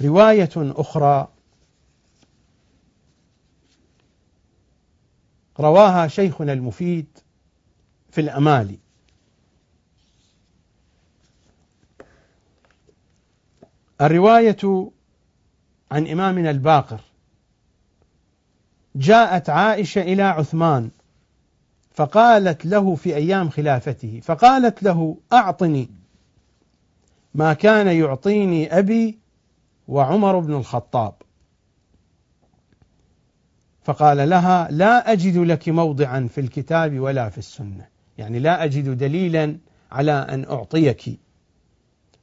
رواية 0.00 0.50
أخرى 0.56 1.28
رواها 5.60 6.08
شيخنا 6.08 6.52
المفيد 6.52 7.18
في 8.10 8.20
الأمالي. 8.20 8.78
الرواية 14.00 14.90
عن 15.90 16.06
إمامنا 16.06 16.50
الباقر. 16.50 17.00
جاءت 18.94 19.50
عائشة 19.50 20.02
إلى 20.02 20.22
عثمان 20.22 20.90
فقالت 22.00 22.66
له 22.66 22.94
في 22.94 23.16
أيام 23.16 23.50
خلافته 23.50 24.20
فقالت 24.22 24.82
له 24.82 25.16
أعطني 25.32 25.90
ما 27.34 27.52
كان 27.52 27.86
يعطيني 27.86 28.78
أبي 28.78 29.18
وعمر 29.88 30.38
بن 30.38 30.54
الخطاب. 30.54 31.14
فقال 33.82 34.28
لها 34.28 34.68
لا 34.70 35.12
أجد 35.12 35.36
لك 35.36 35.68
موضعا 35.68 36.28
في 36.34 36.40
الكتاب 36.40 37.00
ولا 37.00 37.28
في 37.28 37.38
السنة 37.38 37.86
يعني 38.18 38.38
لا 38.38 38.64
أجد 38.64 38.98
دليلا 38.98 39.56
على 39.92 40.12
أن 40.12 40.44
أعطيك 40.44 41.20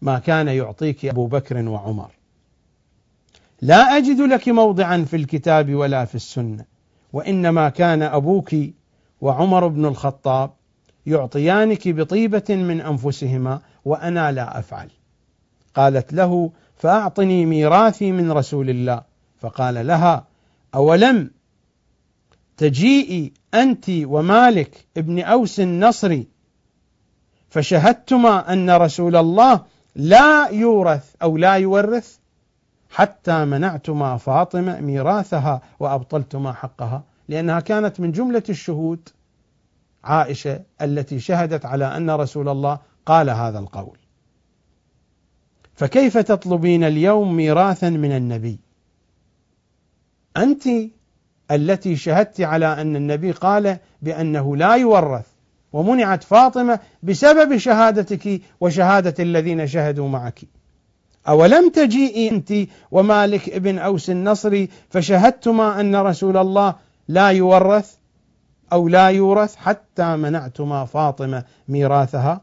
ما 0.02 0.20
كان 0.20 0.48
يعطيك 0.48 1.06
أبو 1.06 1.28
بكر 1.28 1.70
وعمر. 1.70 2.12
لا 3.62 3.98
أجد 3.98 4.22
لك 4.22 4.50
موضعا 4.50 5.04
في 5.04 5.16
الكتاب 5.16 5.76
ولا 5.76 6.06
في 6.06 6.16
السنة 6.16 6.66
وإنما 7.14 7.70
كان 7.70 8.02
أبوك 8.02 8.56
وعمر 9.22 9.68
بن 9.68 9.86
الخطاب 9.86 10.52
يعطيانك 11.06 11.88
بطيبة 11.88 12.46
من 12.50 12.82
أنفسهما 12.82 13.60
وأنا 13.86 14.32
لا 14.32 14.60
أفعل. 14.60 14.90
قالت 15.76 16.14
له 16.14 16.52
فأعطني 16.76 17.46
ميراثي 17.46 18.12
من 18.12 18.32
رسول 18.32 18.70
الله. 18.70 19.02
فقال 19.40 19.88
لها 19.88 20.26
أولم 20.76 21.32
تجيئي 22.58 23.34
أنت 23.54 23.86
ومالك 23.90 24.86
ابن 24.98 25.20
أوس 25.20 25.60
النصري 25.60 26.28
فشهدتما 27.50 28.54
أن 28.54 28.70
رسول 28.70 29.16
الله 29.16 29.66
لا 29.96 30.50
يورث 30.50 31.16
أو 31.22 31.38
لا 31.38 31.54
يورث 31.54 32.18
حتى 32.90 33.46
منعتما 33.46 34.18
فاطمة 34.18 34.80
ميراثها 34.80 35.62
وأبطلتما 35.80 36.54
حقها. 36.54 37.04
لأنها 37.30 37.60
كانت 37.60 38.00
من 38.00 38.12
جملة 38.12 38.44
الشهود 38.50 39.10
عائشة 40.04 40.62
التي 40.82 41.20
شهدت 41.20 41.66
على 41.66 41.98
أن 41.98 42.10
رسول 42.10 42.50
الله 42.50 42.80
قال 43.06 43.30
هذا 43.30 43.60
القول. 43.60 43.98
فكيف 45.76 46.18
تطلبين 46.18 46.84
اليوم 46.84 47.36
ميراثا 47.36 47.90
من 47.90 48.12
النبي؟ 48.12 48.60
أنت 50.38 50.64
التي 51.52 51.96
شهدت 51.96 52.42
على 52.42 52.82
أن 52.82 52.96
النبي 52.96 53.32
قال 53.32 53.78
بأنه 54.02 54.56
لا 54.56 54.76
يورث 54.76 55.26
ومنعت 55.74 56.24
فاطمة 56.24 56.80
بسبب 57.04 57.58
شهادتك 57.58 58.42
وشهادة 58.62 59.24
الذين 59.24 59.68
شهدوا 59.68 60.10
معك. 60.10 60.40
أولم 61.28 61.70
تجيئي 61.70 62.32
أنت 62.32 62.54
ومالك 62.92 63.50
ابن 63.50 63.78
أوس 63.78 64.10
النصري 64.10 64.70
فشهدتما 64.90 65.80
أن 65.80 65.96
رسول 65.96 66.38
الله 66.38 66.76
لا 67.08 67.30
يورث 67.30 67.96
أو 68.74 68.88
لا 68.88 69.08
يورث 69.08 69.56
حتى 69.56 70.16
منعتما 70.16 70.86
فاطمة 70.86 71.44
ميراثها 71.68 72.42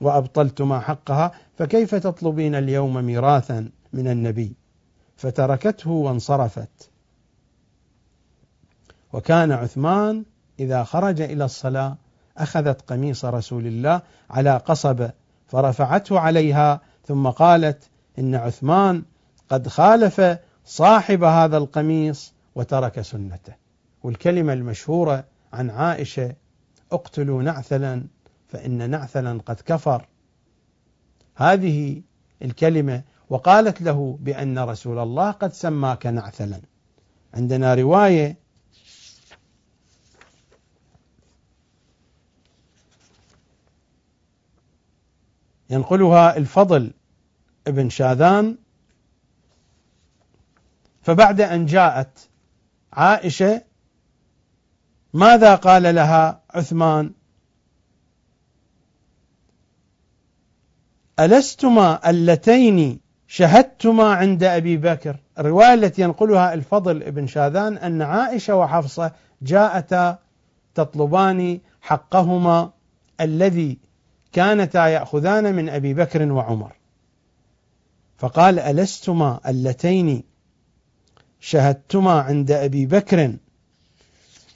وأبطلتما 0.00 0.80
حقها 0.80 1.32
فكيف 1.58 1.94
تطلبين 1.94 2.54
اليوم 2.54 3.04
ميراثا 3.04 3.68
من 3.92 4.08
النبي؟ 4.08 4.54
فتركته 5.16 5.90
وانصرفت. 5.90 6.90
وكان 9.12 9.52
عثمان 9.52 10.24
إذا 10.60 10.84
خرج 10.84 11.20
إلى 11.20 11.44
الصلاة 11.44 11.96
أخذت 12.38 12.80
قميص 12.80 13.24
رسول 13.24 13.66
الله 13.66 14.02
على 14.30 14.56
قصبة 14.56 15.10
فرفعته 15.46 16.20
عليها 16.20 16.80
ثم 17.06 17.28
قالت 17.28 17.88
إن 18.18 18.34
عثمان 18.34 19.02
قد 19.50 19.68
خالف 19.68 20.38
صاحب 20.64 21.24
هذا 21.24 21.56
القميص 21.56 22.32
وترك 22.54 23.00
سنته. 23.00 23.69
والكلمة 24.02 24.52
المشهورة 24.52 25.24
عن 25.52 25.70
عائشة 25.70 26.34
اقتلوا 26.92 27.42
نعثلا 27.42 28.06
فإن 28.48 28.90
نعثلا 28.90 29.40
قد 29.46 29.60
كفر. 29.66 30.06
هذه 31.36 32.02
الكلمة 32.42 33.02
وقالت 33.28 33.82
له 33.82 34.18
بأن 34.20 34.58
رسول 34.58 34.98
الله 34.98 35.30
قد 35.30 35.52
سماك 35.52 36.06
نعثلا. 36.06 36.60
عندنا 37.34 37.74
رواية 37.74 38.36
ينقلها 45.70 46.36
الفضل 46.36 46.92
ابن 47.66 47.88
شاذان 47.88 48.58
فبعد 51.02 51.40
أن 51.40 51.66
جاءت 51.66 52.28
عائشة 52.92 53.62
ماذا 55.12 55.54
قال 55.54 55.94
لها 55.94 56.42
عثمان؟ 56.50 57.12
ألستما 61.20 62.10
اللتين 62.10 63.00
شهدتما 63.26 64.04
عند 64.14 64.44
أبي 64.44 64.76
بكر؟ 64.76 65.16
الرواية 65.38 65.74
التي 65.74 66.02
ينقلها 66.02 66.54
الفضل 66.54 67.02
ابن 67.02 67.26
شاذان 67.26 67.78
أن 67.78 68.02
عائشة 68.02 68.56
وحفصة 68.56 69.12
جاءتا 69.42 70.18
تطلبان 70.74 71.60
حقهما 71.80 72.70
الذي 73.20 73.78
كانتا 74.32 74.86
يأخذان 74.86 75.54
من 75.54 75.68
أبي 75.68 75.94
بكر 75.94 76.32
وعمر. 76.32 76.72
فقال 78.16 78.58
ألستما 78.58 79.40
اللتين 79.48 80.22
شهدتما 81.40 82.20
عند 82.20 82.50
أبي 82.50 82.86
بكر؟ 82.86 83.36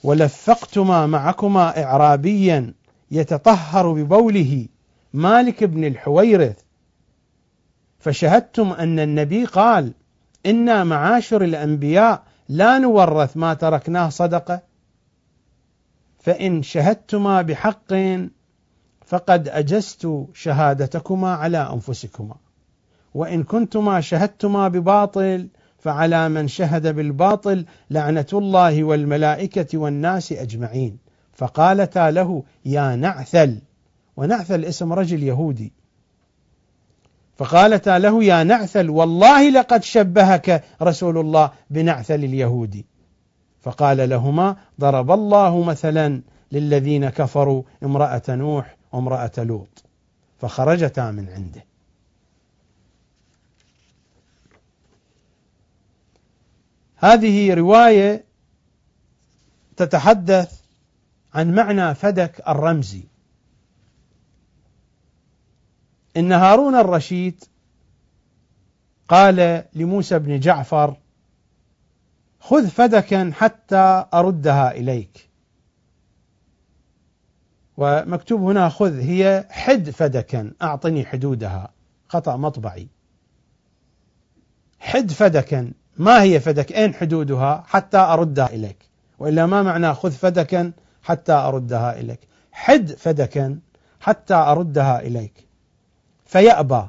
ولفقتما 0.05 1.07
معكما 1.07 1.83
إعرابيا 1.83 2.73
يتطهر 3.11 3.91
ببوله 3.91 4.67
مالك 5.13 5.63
بن 5.63 5.83
الحويرث. 5.85 6.59
فشهدتم 7.99 8.71
أن 8.71 8.99
النبي 8.99 9.45
قال 9.45 9.93
إنا 10.45 10.83
معاشر 10.83 11.43
الأنبياء 11.43 12.23
لا 12.49 12.79
نورث 12.79 13.37
ما 13.37 13.53
تركناه 13.53 14.09
صدقة. 14.09 14.61
فإن 16.19 16.63
شهدتما 16.63 17.41
بحق 17.41 17.93
فقد 19.05 19.47
أجزت 19.47 20.25
شهادتكما 20.33 21.33
على 21.33 21.57
أنفسكما. 21.73 22.35
وإن 23.13 23.43
كنتما 23.43 24.01
شهدتما 24.01 24.67
بباطل 24.67 25.47
فعلى 25.85 26.29
من 26.29 26.47
شهد 26.47 26.95
بالباطل 26.95 27.65
لعنة 27.89 28.25
الله 28.33 28.83
والملائكة 28.83 29.77
والناس 29.77 30.31
أجمعين. 30.31 30.97
فقالتا 31.33 32.11
له 32.11 32.43
يا 32.65 32.95
نعثل. 32.95 33.59
ونعثل 34.17 34.63
اسم 34.63 34.93
رجل 34.93 35.23
يهودي. 35.23 35.73
فقالتا 37.35 37.99
له 37.99 38.23
يا 38.23 38.43
نعثل 38.43 38.89
والله 38.89 39.49
لقد 39.49 39.83
شبهك 39.83 40.63
رسول 40.81 41.17
الله 41.17 41.51
بنعثل 41.69 42.15
اليهودي. 42.15 42.85
فقال 43.61 44.09
لهما 44.09 44.55
ضرب 44.79 45.11
الله 45.11 45.63
مثلا 45.63 46.21
للذين 46.51 47.09
كفروا 47.09 47.63
امرأة 47.83 48.23
نوح 48.29 48.77
وامرأة 48.91 49.31
لوط. 49.37 49.83
فخرجتا 50.37 51.11
من 51.11 51.29
عنده. 51.29 51.74
هذه 56.97 57.53
رواية 57.53 58.25
تتحدث 59.77 60.61
عن 61.33 61.55
معنى 61.55 61.95
فدك 61.95 62.41
الرمزي. 62.47 63.03
إن 66.17 66.31
هارون 66.31 66.75
الرشيد 66.75 67.43
قال 69.07 69.63
لموسى 69.73 70.19
بن 70.19 70.39
جعفر 70.39 70.97
خذ 72.39 72.67
فدكا 72.67 73.31
حتى 73.33 74.05
أردها 74.13 74.71
إليك. 74.71 75.29
ومكتوب 77.77 78.41
هنا 78.41 78.69
خذ 78.69 78.99
هي 78.99 79.47
حد 79.49 79.89
فدكا 79.89 80.53
أعطني 80.61 81.05
حدودها 81.05 81.73
خطأ 82.07 82.37
مطبعي. 82.37 82.87
حد 84.79 85.11
فدكا 85.11 85.71
ما 85.97 86.21
هي 86.21 86.39
فدك؟ 86.39 86.71
أين 86.71 86.93
حدودها 86.93 87.63
حتى 87.67 87.97
أردها 87.97 88.49
إليك؟ 88.49 88.89
وإلا 89.19 89.45
ما 89.45 89.63
معنى 89.63 89.93
خذ 89.93 90.11
فدكا 90.11 90.71
حتى 91.03 91.33
أردها 91.33 91.99
إليك؟ 91.99 92.19
حد 92.51 92.91
فدكا 92.91 93.59
حتى 93.99 94.33
أردها 94.33 94.99
إليك. 94.99 95.47
فيأبى 96.25 96.87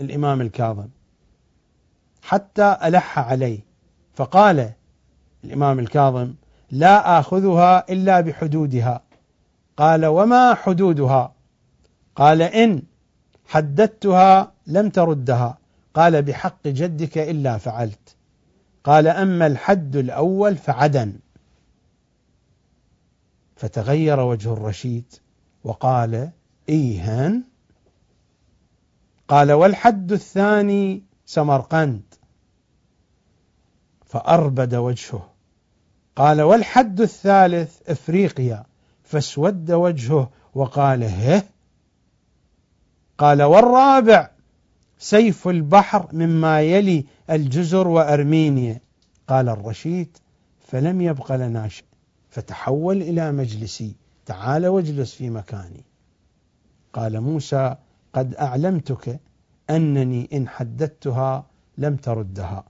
الإمام 0.00 0.40
الكاظم 0.40 0.88
حتى 2.22 2.76
ألح 2.84 3.18
عليه 3.18 3.60
فقال 4.14 4.72
الإمام 5.44 5.78
الكاظم 5.78 6.34
لا 6.70 7.18
آخذها 7.18 7.92
إلا 7.92 8.20
بحدودها. 8.20 9.02
قال 9.76 10.06
وما 10.06 10.54
حدودها؟ 10.54 11.32
قال 12.16 12.42
إن 12.42 12.82
حددتها 13.46 14.52
لم 14.66 14.90
تردها. 14.90 15.58
قال 15.94 16.22
بحق 16.22 16.68
جدك 16.68 17.18
إلا 17.18 17.58
فعلت. 17.58 18.16
قال 18.84 19.06
أما 19.08 19.46
الحد 19.46 19.96
الأول 19.96 20.56
فعدن. 20.56 21.18
فتغير 23.56 24.20
وجه 24.20 24.52
الرشيد 24.52 25.14
وقال 25.64 26.30
إيهان. 26.68 27.44
قال 29.28 29.52
والحد 29.52 30.12
الثاني 30.12 31.02
سمرقند. 31.26 32.14
فأربد 34.04 34.74
وجهه. 34.74 35.30
قال 36.16 36.42
والحد 36.42 37.00
الثالث 37.00 37.90
إفريقيا. 37.90 38.66
فاسود 39.02 39.70
وجهه 39.70 40.30
وقال 40.54 41.04
هه. 41.04 41.42
قال 43.18 43.42
والرابع 43.42 44.30
سيف 44.98 45.48
البحر 45.48 46.08
مما 46.12 46.60
يلي 46.60 47.04
الجزر 47.30 47.88
وأرمينيا. 47.88 48.80
قال 49.28 49.48
الرشيد 49.48 50.16
فلم 50.60 51.00
يبق 51.00 51.32
لنا 51.32 51.68
شيء 51.68 51.84
فتحول 52.30 53.02
إلى 53.02 53.32
مجلسي. 53.32 53.94
تعال 54.26 54.66
واجلس 54.66 55.14
في 55.14 55.30
مكاني. 55.30 55.84
قال 56.92 57.20
موسى 57.20 57.76
قد 58.12 58.34
أعلمتك 58.34 59.20
أنني 59.70 60.28
إن 60.32 60.48
حددتها 60.48 61.46
لم 61.78 61.96
تردها. 61.96 62.64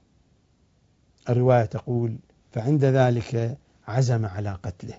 الرواية 1.29 1.65
تقول 1.65 2.19
فعند 2.53 2.85
ذلك 2.85 3.59
عزم 3.89 4.27
على 4.27 4.51
قتله. 4.63 4.99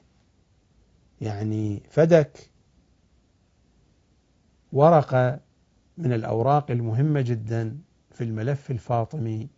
يعني 1.22 1.84
فدك 1.90 2.50
ورقة 4.74 5.40
من 6.00 6.14
الأوراق 6.14 6.72
المهمة 6.72 7.22
جدا 7.22 7.78
في 8.12 8.24
الملف 8.24 8.72
الفاطمي. 8.72 9.50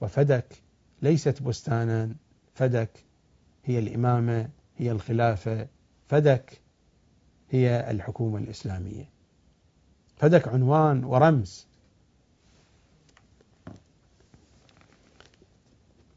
وفدك 0.00 0.62
ليست 1.02 1.42
بستانا 1.42 2.14
فدك 2.54 3.04
هي 3.64 3.78
الإمامة 3.78 4.48
هي 4.76 4.92
الخلافة 4.92 5.68
فدك 6.08 6.60
هي 7.50 7.90
الحكومة 7.90 8.38
الإسلامية. 8.38 9.10
فدك 10.16 10.48
عنوان 10.48 11.04
ورمز. 11.04 11.66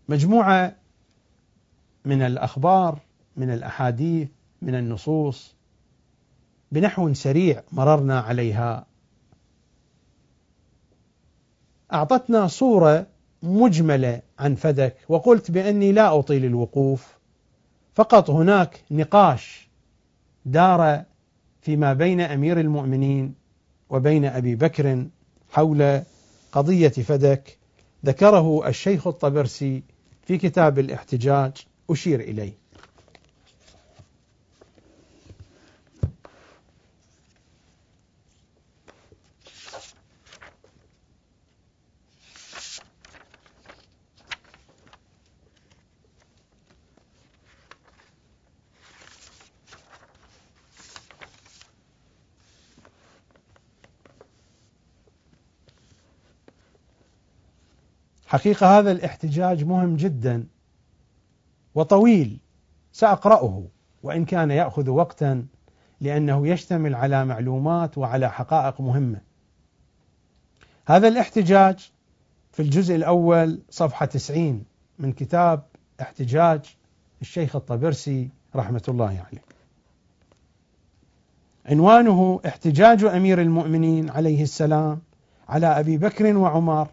مجموعة 0.10 0.76
من 2.06 2.22
الأخبار 2.22 3.00
من 3.38 3.50
الأحاديث 3.50 4.30
من 4.62 4.76
النصوص 4.76 5.56
بنحو 6.72 7.14
سريع 7.14 7.64
مررنا 7.72 8.20
عليها. 8.20 8.91
أعطتنا 11.94 12.48
صورة 12.48 13.08
مجملة 13.44 14.22
عن 14.40 14.56
فدك 14.56 14.96
وقلت 15.10 15.52
بأني 15.52 15.92
لا 15.92 16.20
أطيل 16.20 16.46
الوقوف. 16.46 17.18
فقط 17.96 18.30
هناك 18.30 18.84
نقاش 18.92 19.70
دار 20.46 21.04
فيما 21.62 21.94
بين 21.94 22.22
أمير 22.22 22.60
المؤمنين 22.60 23.34
وبين 23.90 24.26
أبي 24.26 24.56
بكر 24.56 25.06
حول 25.52 26.02
قضية 26.52 26.90
فدك. 26.90 27.58
ذكره 28.06 28.68
الشيخ 28.68 29.08
الطبرسي 29.08 29.84
في 30.22 30.38
كتاب 30.38 30.80
الإحتجاج 30.80 31.52
أشير 31.90 32.20
إليه. 32.20 32.61
حقيقة 58.32 58.80
هذا 58.80 58.92
الاحتجاج 58.92 59.64
مهم 59.64 59.96
جدا 59.96 60.48
وطويل 61.76 62.40
سأقرأه 62.92 63.64
وإن 64.04 64.26
كان 64.26 64.52
يأخذ 64.52 64.90
وقتا 64.90 65.46
لأنه 66.02 66.48
يشتمل 66.48 66.96
على 66.96 67.26
معلومات 67.26 67.98
وعلى 67.98 68.32
حقائق 68.32 68.82
مهمة. 68.82 69.22
هذا 70.88 71.08
الاحتجاج 71.08 71.92
في 72.52 72.62
الجزء 72.62 72.96
الأول 72.96 73.62
صفحة 73.70 74.06
90 74.06 74.64
من 75.00 75.14
كتاب 75.14 75.64
احتجاج 76.02 76.78
الشيخ 77.22 77.56
الطبرسي 77.56 78.30
رحمة 78.56 78.84
الله 78.88 79.26
عليه. 79.28 79.44
عنوانه 81.66 82.40
احتجاج 82.46 83.04
أمير 83.04 83.42
المؤمنين 83.42 84.10
عليه 84.10 84.44
السلام 84.44 85.02
على 85.50 85.68
أبي 85.68 85.98
بكر 85.98 86.38
وعمر 86.38 86.88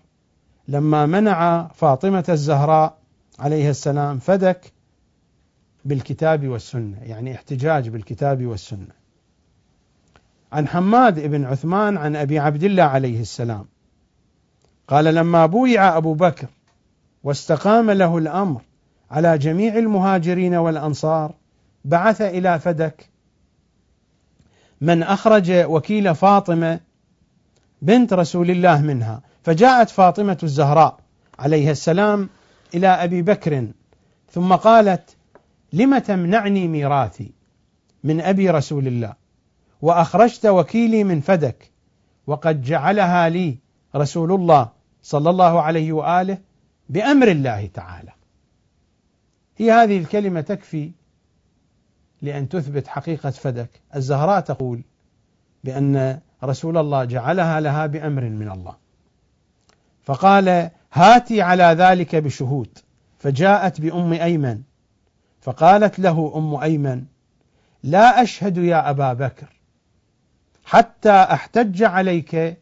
لما 0.68 1.06
منع 1.06 1.68
فاطمة 1.68 2.24
الزهراء 2.28 2.98
عليها 3.38 3.70
السلام 3.70 4.18
فدك 4.18 4.72
بالكتاب 5.84 6.48
والسنة 6.48 6.98
يعني 7.02 7.34
احتجاج 7.34 7.88
بالكتاب 7.88 8.46
والسنة. 8.46 8.98
عن 10.52 10.68
حماد 10.68 11.20
بن 11.20 11.44
عثمان 11.44 11.96
عن 11.96 12.16
أبي 12.16 12.38
عبد 12.38 12.64
الله 12.64 12.82
عليه 12.82 13.20
السلام 13.20 13.66
قال 14.88 15.04
لما 15.04 15.46
بويع 15.46 15.96
أبو 15.96 16.14
بكر 16.14 16.48
واستقام 17.24 17.90
له 17.90 18.18
الأمر 18.18 18.60
على 19.10 19.38
جميع 19.38 19.78
المهاجرين 19.78 20.54
والأنصار 20.54 21.34
بعث 21.84 22.22
إلى 22.22 22.58
فدك. 22.58 23.08
من 24.80 25.02
أخرج 25.02 25.50
وكيل 25.50 26.14
فاطمة 26.14 26.80
بنت 27.83 28.12
رسول 28.12 28.51
الله 28.51 28.83
منها 28.83 29.22
فجاءت 29.43 29.91
فاطمة 29.91 30.39
الزهراء 30.43 31.01
عليها 31.39 31.70
السلام 31.70 32.29
إلى 32.74 32.87
أبي 32.87 33.22
بكر 33.22 33.68
ثم 34.31 34.55
قالت 34.55 35.16
لم 35.72 35.99
تمنعني 35.99 36.68
ميراثي 36.68 37.33
من 38.05 38.20
أبي 38.20 38.51
رسول 38.51 38.87
الله؟ 38.87 39.14
وأخرجت 39.83 40.47
وكيلي 40.47 41.05
من 41.05 41.20
فدك 41.20 41.70
وقد 42.26 42.62
جعلها 42.62 43.29
لي 43.29 43.59
رسول 43.97 44.33
الله 44.33 44.70
صلى 45.03 45.31
الله 45.31 45.62
عليه 45.62 45.93
وآله 45.93 46.39
بأمر 46.89 47.29
الله 47.29 47.66
تعالى. 47.66 48.12
هي 49.57 49.72
هذه 49.72 49.99
الكلمة 49.99 50.41
تكفي 50.41 50.91
لأن 52.22 52.49
تثبت 52.49 52.87
حقيقة 52.87 53.31
فدك. 53.31 53.70
الزهراء 53.97 54.41
تقول 54.41 54.83
بأن 55.64 56.20
رسول 56.45 56.78
الله 56.78 57.05
جعلها 57.05 57.61
لها 57.61 57.86
بأمر 57.86 58.22
من 58.22 58.51
الله. 58.51 58.74
فقال 60.05 60.70
هاتي 60.93 61.43
على 61.43 61.64
ذلك 61.64 62.16
بشهود. 62.16 62.78
فجاءت 63.18 63.80
بأم 63.80 64.12
أيمن. 64.12 64.62
فقالت 65.41 65.99
له 65.99 66.32
أم 66.36 66.55
أيمن 66.55 67.05
لا 67.82 68.22
أشهد 68.22 68.57
يا 68.57 68.91
أبا 68.91 69.12
بكر 69.12 69.49
حتى 70.64 71.11
أحتج 71.11 71.82
عليك 71.82 72.59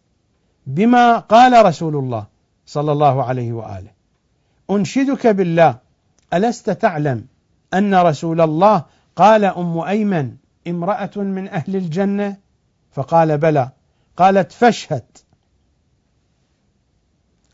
بما 0.66 1.18
قال 1.18 1.66
رسول 1.66 1.96
الله 1.96 2.26
صلى 2.66 2.92
الله 2.92 3.24
عليه 3.24 3.52
وآله. 3.52 3.90
أنشدك 4.70 5.26
بالله 5.26 5.78
ألست 6.34 6.70
تعلم 6.70 7.26
أن 7.74 7.94
رسول 7.94 8.40
الله 8.40 8.84
قال 9.16 9.44
أم 9.44 9.78
أيمن 9.78 10.36
امرأة 10.68 11.10
من 11.16 11.48
أهل 11.48 11.76
الجنة؟ 11.76 12.36
فقال 12.96 13.38
بلى. 13.38 13.70
قالت 14.16 14.52
فاشهد. 14.52 15.04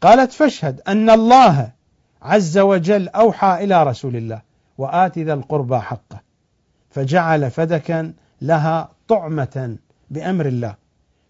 قالت 0.01 0.33
فاشهد 0.33 0.81
أن 0.81 1.11
الله 1.11 1.73
عز 2.23 2.59
وجل 2.59 3.09
أوحى 3.09 3.65
إلى 3.65 3.83
رسول 3.83 4.17
الله 4.17 4.43
وآت 4.79 5.19
ذا 5.19 5.35
القربى 5.35 5.79
حقه 5.79 6.21
فجعل 6.91 7.51
فدكا 7.51 8.13
لها 8.43 8.91
طعمة 9.09 9.77
بأمر 10.11 10.47
الله 10.47 10.75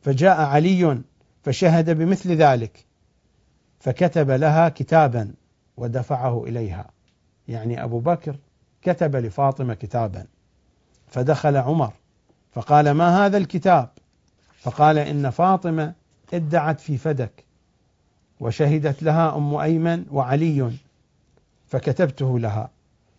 فجاء 0.02 0.40
علي 0.40 1.02
فشهد 1.42 1.90
بمثل 1.90 2.32
ذلك 2.32 2.86
فكتب 3.80 4.30
لها 4.30 4.68
كتابا 4.68 5.34
ودفعه 5.76 6.44
إليها. 6.44 6.90
يعني 7.48 7.84
أبو 7.84 7.98
بكر 7.98 8.36
كتب 8.82 9.16
لفاطمة 9.16 9.74
كتابا 9.74 10.26
فدخل 11.06 11.56
عمر 11.56 11.92
فقال 12.52 12.90
ما 12.90 13.26
هذا 13.26 13.38
الكتاب؟ 13.38 13.88
فقال 14.62 14.98
إن 14.98 15.30
فاطمة 15.30 15.92
ادعت 16.34 16.80
في 16.80 16.98
فدك 16.98 17.44
وشهدت 18.40 19.02
لها 19.02 19.36
أم 19.36 19.54
أيمن 19.54 20.04
وعلي 20.10 20.72
فكتبته 21.66 22.38
لها 22.38 22.70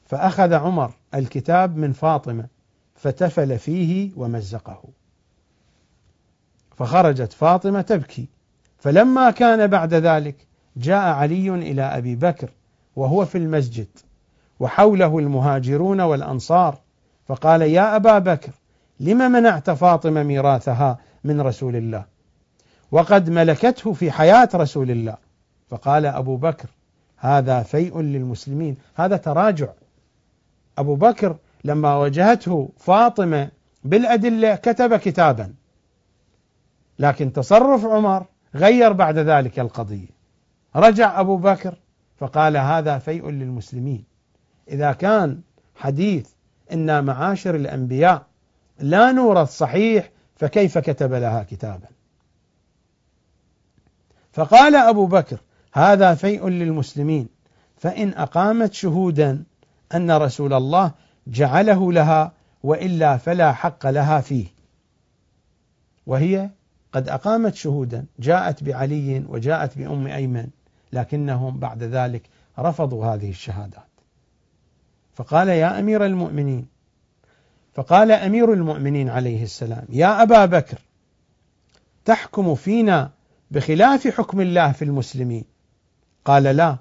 فأخذ 0.06 0.54
عمر 0.54 0.94
الكتاب 1.14 1.78
من 1.78 1.94
فاطمة 1.94 2.46
فتفل 2.96 3.60
فيه 3.60 4.12
ومزقه. 4.16 4.84
فخرجت 6.78 7.34
فاطمة 7.34 7.82
تبكي 7.82 8.28
فلما 8.80 9.32
كان 9.32 9.68
بعد 9.68 9.94
ذلك 9.94 10.36
جاء 10.78 11.14
علي 11.14 11.50
إلى 11.50 11.82
أبي 11.82 12.16
بكر 12.16 12.50
وهو 12.96 13.26
في 13.26 13.38
المسجد 13.38 13.88
وحوله 14.60 15.20
المهاجرون 15.20 16.02
والأنصار 16.02 16.80
فقال 17.28 17.62
يا 17.62 17.96
أبا 17.96 18.20
بكر 18.20 18.52
لم 19.00 19.32
منعت 19.32 19.70
فاطمة 19.70 20.24
ميراثها 20.24 21.00
من 21.24 21.42
رسول 21.42 21.76
الله. 21.76 22.06
وقد 22.92 23.30
ملكته 23.30 23.94
في 23.94 24.12
حياة 24.12 24.50
رسول 24.56 24.92
الله. 24.92 25.18
فقال 25.70 26.06
أبو 26.06 26.38
بكر 26.38 26.70
هذا 27.18 27.64
فيء 27.64 28.02
للمسلمين. 28.02 28.78
هذا 28.96 29.18
تراجع. 29.18 29.68
أبو 30.78 30.96
بكر 30.96 31.36
لما 31.64 31.96
واجهته 31.96 32.70
فاطمة 32.78 33.50
بالأدلة 33.84 34.56
كتب 34.56 34.96
كتابا. 34.96 35.54
لكن 37.00 37.34
تصرف 37.34 37.86
عمر 37.86 38.26
غير 38.56 38.94
بعد 38.94 39.18
ذلك 39.18 39.60
القضية. 39.60 40.08
رجع 40.76 41.20
أبو 41.20 41.38
بكر 41.38 41.76
فقال 42.18 42.58
هذا 42.58 42.98
فيء 42.98 43.30
للمسلمين. 43.30 44.04
إذا 44.70 44.92
كان 44.92 45.42
حديث 45.76 46.30
إن 46.74 47.04
معاشر 47.04 47.56
الأنبياء 47.56 48.26
لا 48.80 49.12
نورث 49.12 49.50
صحيح 49.58 50.10
فكيف 50.36 50.78
كتب 50.78 51.14
لها 51.14 51.44
كتابا؟ 51.44 51.88
فقال 54.34 54.76
أبو 54.76 55.06
بكر 55.06 55.40
هذا 55.74 56.16
فيء 56.16 56.48
للمسلمين 56.48 57.28
فإن 57.78 58.14
أقامت 58.14 58.74
شهودا 58.74 59.44
أن 59.96 60.12
رسول 60.12 60.54
الله 60.54 60.92
جعله 61.28 61.92
لها 61.92 62.32
وإلا 62.64 63.18
فلا 63.18 63.54
حق 63.54 63.88
لها 63.88 64.22
فيه. 64.22 64.48
وهي 66.06 66.50
قد 66.92 67.10
أقامت 67.10 67.56
شهودا 67.56 68.06
جاءت 68.20 68.64
بعلي 68.64 69.24
وجاءت 69.28 69.78
بأم 69.78 70.08
أيمن 70.08 70.48
لكنهم 70.94 71.60
بعد 71.60 71.84
ذلك 71.84 72.30
رفضوا 72.60 73.06
هذه 73.06 73.30
الشهادات. 73.30 73.88
فقال 75.14 75.48
يا 75.48 75.80
أمير 75.80 76.06
المؤمنين 76.06 76.73
فقال 77.74 78.12
أمير 78.12 78.54
المؤمنين 78.54 79.10
عليه 79.10 79.44
السلام 79.44 79.86
يا 79.90 80.22
أبا 80.24 80.46
بكر 80.46 80.80
تحكم 82.06 82.56
فينا 82.56 83.12
بخلاف 83.52 84.08
حكم 84.08 84.42
الله 84.42 84.72
في 84.72 84.86
المسلمين. 84.86 85.44
قال 86.26 86.44
لا. 86.44 86.78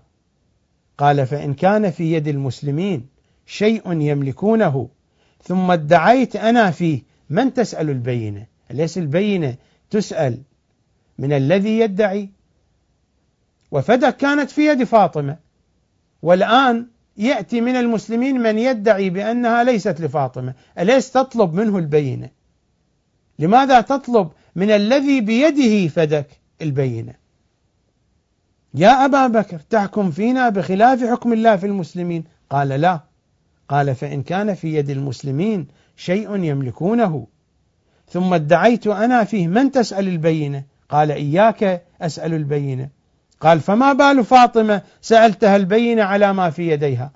قال 0.99 1.27
فإن 1.27 1.55
كان 1.55 1.91
في 1.91 2.13
يد 2.13 2.29
المسلمين 2.29 3.07
شيء 3.47 4.01
يملكونه 4.01 4.89
ثم 5.43 5.71
ادعيت 5.71 6.37
أنا 6.37 6.71
فيه 6.71 7.03
من 7.31 7.55
تسأل 7.55 7.91
البينة؟ 7.91 8.47
أليس 8.71 8.99
البينة 8.99 9.57
تسأل 9.91 10.43
من 11.19 11.33
الذي 11.33 11.79
يدعي؟ 11.79 12.31
وفدك 13.71 14.17
كانت 14.17 14.51
في 14.51 14.67
يد 14.67 14.85
فاطمة. 14.85 15.37
والآن 16.23 16.87
يأتي 17.17 17.61
من 17.61 17.77
المسلمين 17.77 18.41
من 18.41 18.59
يدعي 18.59 19.11
بأنها 19.11 19.65
ليست 19.65 20.01
لفاطمة. 20.01 20.55
أليس 20.79 21.13
تطلب 21.13 21.55
منه 21.55 21.79
البينة؟ 21.79 22.31
لماذا 23.39 23.81
تطلب 23.81 24.31
من 24.57 24.71
الذي 24.71 25.21
بيده 25.21 25.89
فدك 25.89 26.27
البينة؟ 26.63 27.15
يا 28.75 29.05
أبا 29.05 29.27
بكر 29.27 29.59
تحكم 29.59 30.11
فينا 30.11 30.49
بخلاف 30.49 31.05
حكم 31.05 31.33
الله 31.33 31.57
في 31.57 31.67
المسلمين؟ 31.67 32.25
قال 32.51 32.69
لا. 32.69 33.01
قال 33.69 33.95
فإن 33.95 34.23
كان 34.23 34.55
في 34.55 34.75
يد 34.75 34.91
المسلمين 34.91 35.69
شيء 35.97 36.45
يملكونه. 36.45 37.27
ثم 38.09 38.35
ادعيت 38.35 38.87
أنا 38.87 39.25
فيه 39.25 39.49
من 39.49 39.71
تسأل 39.71 40.09
البينة؟ 40.09 40.65
قال 40.89 41.11
إياك 41.11 41.87
أسأل 42.01 42.35
البينة. 42.35 42.89
قال 43.43 43.61
فما 43.61 43.93
بال 43.93 44.25
فاطمة 44.25 44.83
سألتها 45.01 45.57
البينة 45.57 46.03
على 46.03 46.33
ما 46.33 46.51
في 46.51 46.71
يديها 46.71 47.13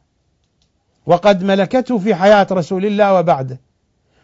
وقد 1.06 1.44
ملكته 1.44 1.98
في 1.98 2.14
حياة 2.14 2.46
رسول 2.52 2.86
الله 2.86 3.14
وبعده 3.14 3.60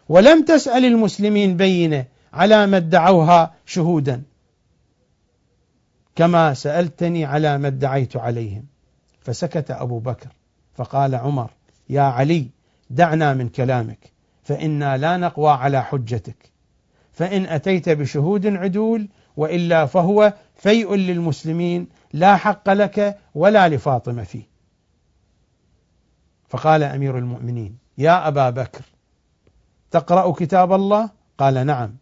ولم 0.09 0.45
تسأل 0.45 0.85
المسلمين 0.85 1.57
بينة 1.57 2.05
على 2.33 2.67
ما 2.67 2.77
ادعوها 2.77 3.53
شهودا 3.65 4.23
كما 6.15 6.53
سألتني 6.53 7.25
على 7.25 7.57
ما 7.57 7.67
ادعيت 7.67 8.17
عليهم 8.17 8.65
فسكت 9.21 9.71
أبو 9.71 9.99
بكر 9.99 10.29
فقال 10.75 11.15
عمر 11.15 11.49
يا 11.89 12.01
علي 12.01 12.47
دعنا 12.89 13.33
من 13.33 13.49
كلامك 13.49 14.11
فإنا 14.43 14.97
لا 14.97 15.17
نقوى 15.17 15.51
على 15.51 15.83
حجتك 15.83 16.51
فإن 17.13 17.45
أتيت 17.45 17.89
بشهود 17.89 18.47
عدول 18.47 19.07
وإلا 19.37 19.85
فهو 19.85 20.33
فيء 20.63 20.95
للمسلمين 20.95 21.87
لا 22.13 22.37
حق 22.37 22.69
لك 22.69 23.19
ولا 23.35 23.69
لفاطمة 23.69 24.23
فيه. 24.23 24.47
فقال 26.49 26.83
أمير 26.83 27.17
المؤمنين 27.17 27.77
يا 27.97 28.27
أبا 28.27 28.49
بكر 28.49 28.81
تقرأ 29.91 30.31
كتاب 30.31 30.73
الله؟ 30.73 31.09
قال 31.37 31.65
نعم. 31.65 31.95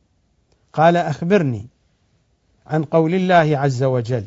قال 0.73 0.97
أخبرني 0.97 1.67
عن 2.67 2.83
قول 2.83 3.13
الله 3.13 3.57
عز 3.57 3.83
وجل 3.83 4.25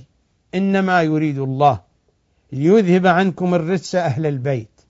إنما 0.54 1.02
يريد 1.02 1.38
الله 1.38 1.80
ليذهب 2.52 3.06
عنكم 3.06 3.54
الرجس 3.54 3.94
أهل 3.94 4.26
البيت 4.26 4.80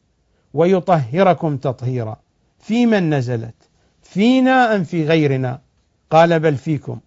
ويطهركم 0.55 1.57
تطهيرا. 1.57 2.17
في 2.59 2.87
من 2.87 3.15
نزلت؟ 3.15 3.55
فينا 4.03 4.75
أم 4.75 4.85
في 4.85 5.05
غيرنا؟ 5.07 5.61
قال 6.11 6.41
بل 6.41 6.57
فيكم. 6.57 7.01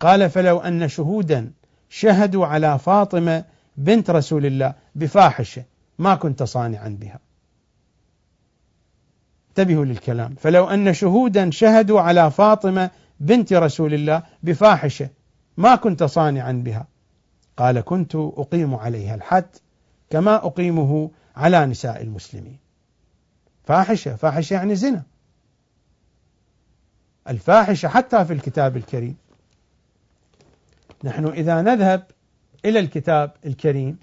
قال 0.00 0.30
فلو 0.30 0.58
أن 0.58 0.88
شهودا 0.88 1.52
شهدوا 1.88 2.46
على 2.46 2.78
فاطمة 2.78 3.44
بنت 3.76 4.10
رسول 4.10 4.46
الله 4.46 4.74
بفاحشة 4.94 5.64
ما 5.98 6.14
كنت 6.14 6.42
صانعا 6.42 6.88
بها. 6.88 7.18
انتبهوا 9.48 9.84
للكلام. 9.84 10.34
فلو 10.34 10.64
أن 10.64 10.94
شهودا 10.94 11.50
شهدوا 11.50 12.00
على 12.00 12.30
فاطمة 12.30 12.90
بنت 13.20 13.52
رسول 13.52 13.94
الله 13.94 14.22
بفاحشة 14.42 15.08
ما 15.56 15.76
كنت 15.76 16.04
صانعا 16.04 16.52
بها. 16.52 16.86
قال 17.56 17.80
كنت 17.80 18.14
أقيم 18.14 18.74
عليها 18.74 19.14
الحد 19.14 19.56
كما 20.10 20.46
أقيمه 20.46 21.10
على 21.36 21.66
نساء 21.66 22.02
المسلمين. 22.02 22.58
فاحشة 23.64 24.16
فاحشة 24.16 24.54
يعني 24.54 24.76
زنا. 24.76 25.02
الفاحشة 27.28 27.88
حتى 27.88 28.24
في 28.24 28.32
الكتاب 28.32 28.76
الكريم. 28.76 29.16
نحن 31.06 31.26
إذا 31.26 31.62
نذهب 31.62 32.02
إلى 32.64 32.78
الكتاب 32.78 33.32
الكريم 33.46 33.98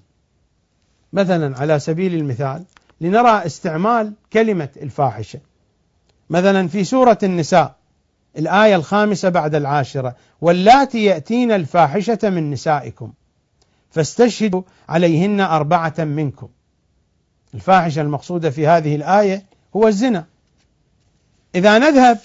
مثلا 1.13 1.57
على 1.57 1.79
سبيل 1.79 2.13
المثال 2.13 2.63
لنرى 3.01 3.45
استعمال 3.45 4.13
كلمة 4.33 4.69
الفاحشة. 4.81 5.39
مثلا 6.29 6.67
في 6.67 6.83
سورة 6.83 7.17
النساء 7.23 7.75
الآية 8.37 8.75
الخامسة 8.75 9.29
بعد 9.29 9.55
العاشرة 9.55 10.15
واللاتي 10.41 11.03
يأتين 11.03 11.51
الفاحشة 11.51 12.19
من 12.23 12.51
نسائكم 12.51 13.13
فاستشهدوا 13.91 14.61
عليهن 14.89 15.41
أربعة 15.41 15.95
منكم. 15.99 16.47
الفاحشة 17.53 18.01
المقصودة 18.01 18.49
في 18.49 18.67
هذه 18.67 18.95
الآية 18.95 19.43
هو 19.75 19.87
الزنا. 19.87 20.25
إذا 21.55 21.77
نذهب 21.79 22.19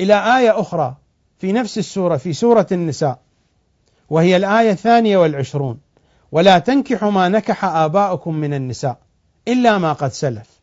إلى 0.00 0.38
آية 0.38 0.60
أخرى 0.60 0.96
في 1.38 1.52
نفس 1.52 1.78
السورة 1.78 2.16
في 2.16 2.32
سورة 2.32 2.66
النساء 2.72 3.21
وهي 4.10 4.36
الآية 4.36 4.70
الثانية 4.70 5.16
والعشرون. 5.16 5.80
ولا 6.32 6.58
تنكحوا 6.58 7.10
ما 7.10 7.28
نكح 7.28 7.64
آباؤكم 7.64 8.34
من 8.34 8.54
النساء 8.54 8.98
إلا 9.48 9.78
ما 9.78 9.92
قد 9.92 10.12
سلف. 10.12 10.60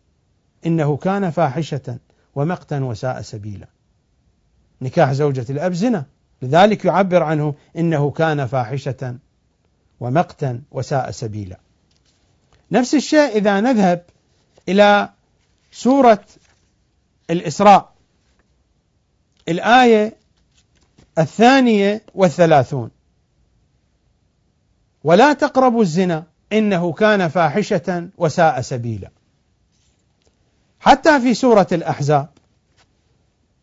إنه 0.66 0.98
كان 0.98 1.30
فاحشة 1.30 1.98
ومقتا 2.36 2.80
وساء 2.80 3.22
سبيلا. 3.22 3.68
نكاح 4.82 5.12
زوجة 5.12 5.46
الأب 5.50 5.74
زنا. 5.74 6.06
لذلك 6.42 6.86
يعبر 6.86 7.24
عنه 7.24 7.56
إنه 7.78 8.12
كان 8.12 8.46
فاحشة 8.46 9.16
ومقتا 10.00 10.62
وساء 10.72 11.12
سبيلا. 11.12 11.60
نفس 12.72 12.96
الشيء 12.96 13.38
إذا 13.38 13.62
نذهب 13.62 14.04
إلى 14.70 15.10
سورة 15.72 16.26
الإسراء. 17.30 17.94
الآية 19.50 20.16
الثانية 21.18 22.02
والثلاثون. 22.16 22.92
ولا 25.04 25.34
تقربوا 25.34 25.82
الزنا 25.82 26.24
إنه 26.54 26.92
كان 26.94 27.28
فاحشة 27.28 28.10
وساء 28.18 28.62
سبيلا. 28.62 29.10
حتى 30.80 31.22
في 31.22 31.34
سورة 31.34 31.68
الأحزاب 31.72 32.30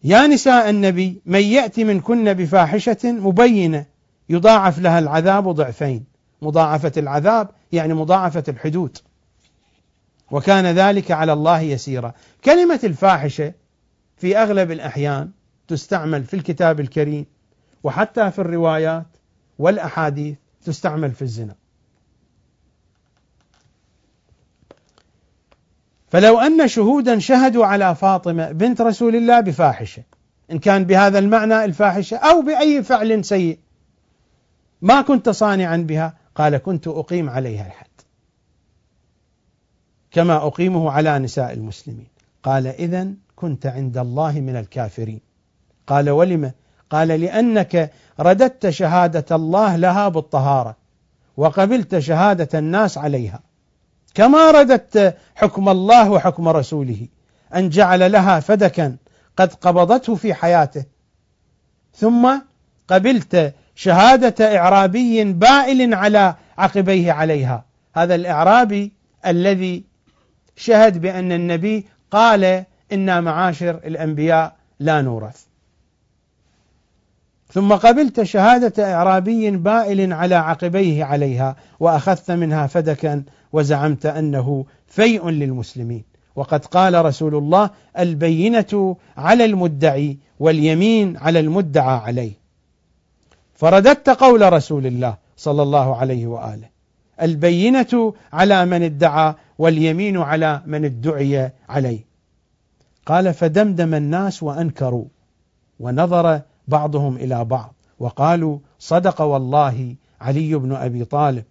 يا 0.05 0.27
نساء 0.27 0.71
النبي 0.71 1.21
من 1.27 1.41
يأتي 1.41 1.85
منكن 1.85 2.33
بفاحشة 2.35 2.99
مبينة 3.05 3.87
يضاعف 4.29 4.79
لها 4.79 4.99
العذاب 4.99 5.49
ضعفين. 5.49 6.05
مضاعفة 6.43 6.93
العذاب 6.97 7.49
يعني 7.73 7.95
مضاعفة 7.95 8.45
الحدود. 8.49 8.99
وكان 10.31 10.67
ذلك 10.67 11.11
على 11.11 11.33
الله 11.33 11.61
يسيرا. 11.61 12.13
كلمة 12.45 12.81
الفاحشة 12.85 13.53
في 14.17 14.39
أغلب 14.39 14.71
الأحيان 14.71 15.31
تستعمل 15.69 16.25
في 16.25 16.35
الكتاب 16.35 16.81
الكريم 16.81 17.27
وحتى 17.85 18.31
في 18.31 18.39
الروايات 18.39 19.07
والأحاديث 19.59 20.37
تستعمل 20.67 21.13
في 21.13 21.23
الزنا. 21.23 21.55
فلو 26.09 26.39
أن 26.39 26.69
شهودا 26.69 27.19
شهدوا 27.19 27.67
على 27.67 27.95
فاطمة 27.95 28.53
بنت 28.53 28.81
رسول 28.81 29.17
الله 29.17 29.41
بفاحشة 29.41 30.03
إن 30.51 30.59
كان 30.59 30.85
بهذا 30.85 31.19
المعنى 31.19 31.65
الفاحشة 31.65 32.17
أو 32.17 32.43
بأي 32.43 32.83
فعل 32.83 33.25
سيء 33.25 33.59
ما 34.83 35.03
كنت 35.03 35.29
صانعا 35.29 35.77
بها؟ 35.77 36.17
قال 36.35 36.57
كنت 36.57 36.89
أقيم 36.89 37.31
عليها 37.31 37.67
الحد. 37.67 37.87
كما 40.11 40.37
أقيمه 40.37 40.91
على 40.91 41.19
نساء 41.19 41.53
المسلمين. 41.53 42.09
قال 42.43 42.67
إذا 42.67 43.13
كنت 43.37 43.67
عند 43.67 43.99
الله 43.99 44.41
من 44.41 44.57
الكافرين. 44.57 45.21
قال 45.87 46.11
ولم 46.11 46.53
قال 46.91 47.09
لأنك 47.09 47.93
رددت 48.21 48.69
شهادة 48.69 49.37
الله 49.37 49.77
لها 49.77 50.09
بالطهارة 50.09 50.77
وقبلت 51.37 51.99
شهادة 51.99 52.59
الناس 52.59 52.99
عليها. 52.99 53.41
كما 54.15 54.51
رددت 54.51 55.17
حكم 55.35 55.69
الله 55.69 56.11
وحكم 56.11 56.49
رسوله 56.49 57.09
أن 57.55 57.69
جعل 57.69 58.13
لها 58.13 58.41
فدكا 58.41 58.97
قد 59.37 59.55
قبضته 59.55 60.15
في 60.15 60.35
حياته. 60.35 60.85
ثم 61.95 62.39
قبلت 62.89 63.55
شهادة 63.75 64.59
إعرابي 64.59 65.25
بائل 65.25 65.95
على 65.95 66.35
عقبيه 66.59 67.13
عليها. 67.13 67.65
هذا 67.95 68.15
الإعرابي 68.15 68.93
الذي 69.27 69.85
شهد 70.57 70.99
بأن 70.99 71.33
النبي 71.33 71.87
قال 72.11 72.65
إنا 72.93 73.21
معاشر 73.21 73.71
الأنبياء 73.71 74.57
لا 74.81 75.03
نورث. 75.03 75.46
ثم 77.53 77.73
قبلت 77.73 78.23
شهادة 78.23 78.95
إعرابي 78.95 79.51
بائل 79.51 80.13
على 80.13 80.35
عقبيه 80.35 81.05
عليها 81.05 81.57
وأخذت 81.81 82.31
منها 82.31 82.67
فدكا 82.67 83.23
وزعمت 83.53 84.07
أنه 84.07 84.65
فيء 84.87 85.29
للمسلمين. 85.29 86.05
وقد 86.37 86.65
قال 86.65 87.05
رسول 87.05 87.35
الله 87.35 87.71
البينة 87.99 88.97
على 89.17 89.45
المدعي 89.45 90.19
واليمين 90.39 91.17
على 91.17 91.41
المدعى 91.41 91.97
عليه. 91.97 92.33
فرددت 93.55 94.11
قول 94.11 94.53
رسول 94.53 94.87
الله 94.87 95.17
صلى 95.37 95.63
الله 95.63 95.97
عليه 95.97 96.27
وآله 96.27 96.69
البينة 97.23 98.15
على 98.33 98.65
من 98.65 98.83
ادعى 98.83 99.35
واليمين 99.59 100.17
على 100.17 100.63
من 100.67 100.85
ادعي 100.85 101.51
عليه. 101.69 102.07
قال 103.07 103.35
فدمدم 103.35 103.95
الناس 103.95 104.43
وأنكروا 104.43 105.05
ونظر 105.81 106.41
بعضهم 106.69 107.17
إلى 107.17 107.45
بعض. 107.45 107.75
وقالوا 107.99 108.59
صدق 108.79 109.21
والله 109.21 109.97
علي 110.21 110.55
بن 110.55 110.73
أبي 110.73 111.05
طالب 111.05 111.45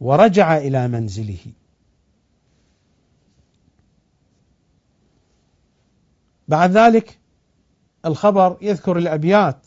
ورجع 0.00 0.56
إلى 0.56 0.88
منزله. 0.88 1.52
بعد 6.48 6.70
ذلك 6.70 7.18
الخبر 8.04 8.56
يذكر 8.62 8.98
الأبيات 8.98 9.66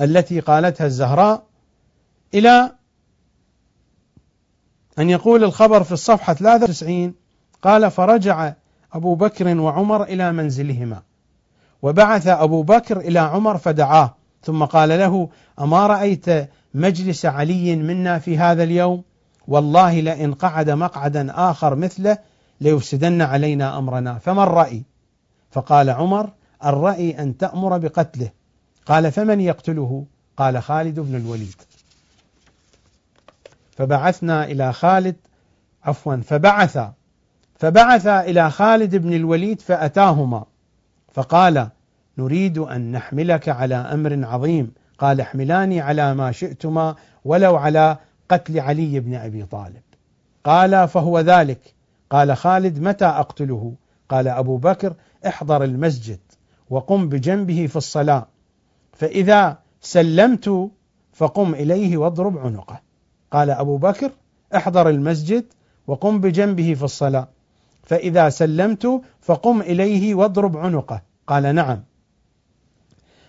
التي 0.00 0.40
قالتها 0.40 0.86
الزهراء 0.86 1.46
إلى 2.34 2.72
أن 4.98 5.10
يقول 5.10 5.44
الخبر 5.44 5.82
في 5.82 5.92
الصفحة 5.92 6.34
93 6.34 7.14
قال 7.62 7.90
فرجع 7.90 8.54
أبو 8.92 9.14
بكر 9.14 9.58
وعمر 9.60 10.02
إلى 10.02 10.32
منزلهما. 10.32 11.02
وبعث 11.82 12.26
أبو 12.26 12.62
بكر 12.62 13.00
إلى 13.00 13.18
عمر 13.18 13.58
فدعاه 13.58 14.14
ثم 14.42 14.64
قال 14.64 14.88
له 14.88 15.28
أما 15.60 15.86
رأيت 15.86 16.48
مجلس 16.74 17.26
علي 17.26 17.76
منا 17.76 18.18
في 18.18 18.38
هذا 18.38 18.62
اليوم؟ 18.62 19.02
والله 19.48 20.00
لئن 20.00 20.34
قعد 20.34 20.70
مقعدا 20.70 21.50
آخر 21.50 21.74
مثله 21.74 22.18
ليفسدن 22.60 23.22
علينا 23.22 23.78
أمرنا 23.78 24.18
فما 24.18 24.42
الرأي؟ 24.42 24.82
فقال 25.50 25.90
عمر 25.90 26.30
الرأي 26.64 27.22
أن 27.22 27.36
تأمر 27.36 27.78
بقتله. 27.78 28.30
قال 28.86 29.12
فمن 29.12 29.40
يقتله؟ 29.40 30.04
قال 30.36 30.62
خالد 30.62 31.00
بن 31.00 31.16
الوليد. 31.16 31.54
فبعثنا 33.76 34.44
إلى 34.44 34.72
خالد 34.72 35.16
عفوا 35.84 36.16
فبعث 36.16 36.78
فبعث 37.58 38.06
إلى 38.06 38.50
خالد 38.50 38.96
بن 38.96 39.12
الوليد 39.12 39.60
فأتاهما. 39.60 40.44
فقال 41.18 41.68
نريد 42.18 42.58
أن 42.58 42.92
نحملك 42.92 43.48
على 43.48 43.74
أمر 43.74 44.24
عظيم. 44.24 44.72
قال 44.98 45.20
احملاني 45.20 45.80
على 45.80 46.14
ما 46.14 46.32
شئتما 46.32 46.94
ولو 47.24 47.56
على 47.56 47.98
قتل 48.28 48.60
علي 48.60 49.00
بن 49.00 49.14
أبي 49.14 49.44
طالب. 49.44 49.82
قال 50.44 50.88
فهو 50.88 51.20
ذلك. 51.20 51.74
قال 52.10 52.36
خالد 52.36 52.78
متى 52.78 53.04
أقتله؟ 53.04 53.74
قال 54.08 54.28
أبو 54.28 54.56
بكر 54.56 54.94
احضر 55.26 55.64
المسجد 55.64 56.18
وقم 56.70 57.08
بجنبه 57.08 57.66
في 57.66 57.76
الصلاة. 57.76 58.26
فإذا 58.92 59.58
سلمت 59.80 60.70
فقم 61.12 61.54
إليه 61.54 61.96
واضرب 61.96 62.38
عنقه. 62.38 62.80
قال 63.30 63.50
أبو 63.50 63.76
بكر 63.76 64.10
احضر 64.56 64.88
المسجد 64.88 65.44
وقم 65.86 66.20
بجنبه 66.20 66.74
في 66.74 66.82
الصلاة. 66.82 67.28
فإذا 67.82 68.28
سلمت 68.28 69.02
فقم 69.20 69.60
إليه 69.60 70.14
واضرب 70.14 70.56
عنقه. 70.56 71.07
قال 71.28 71.54
نعم. 71.54 71.82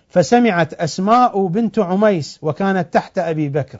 فسمعت 0.08 0.74
أسماء 0.74 1.46
بنت 1.46 1.78
عميس 1.78 2.38
وكانت 2.42 2.94
تحت 2.94 3.18
أبي 3.18 3.48
بكر. 3.48 3.78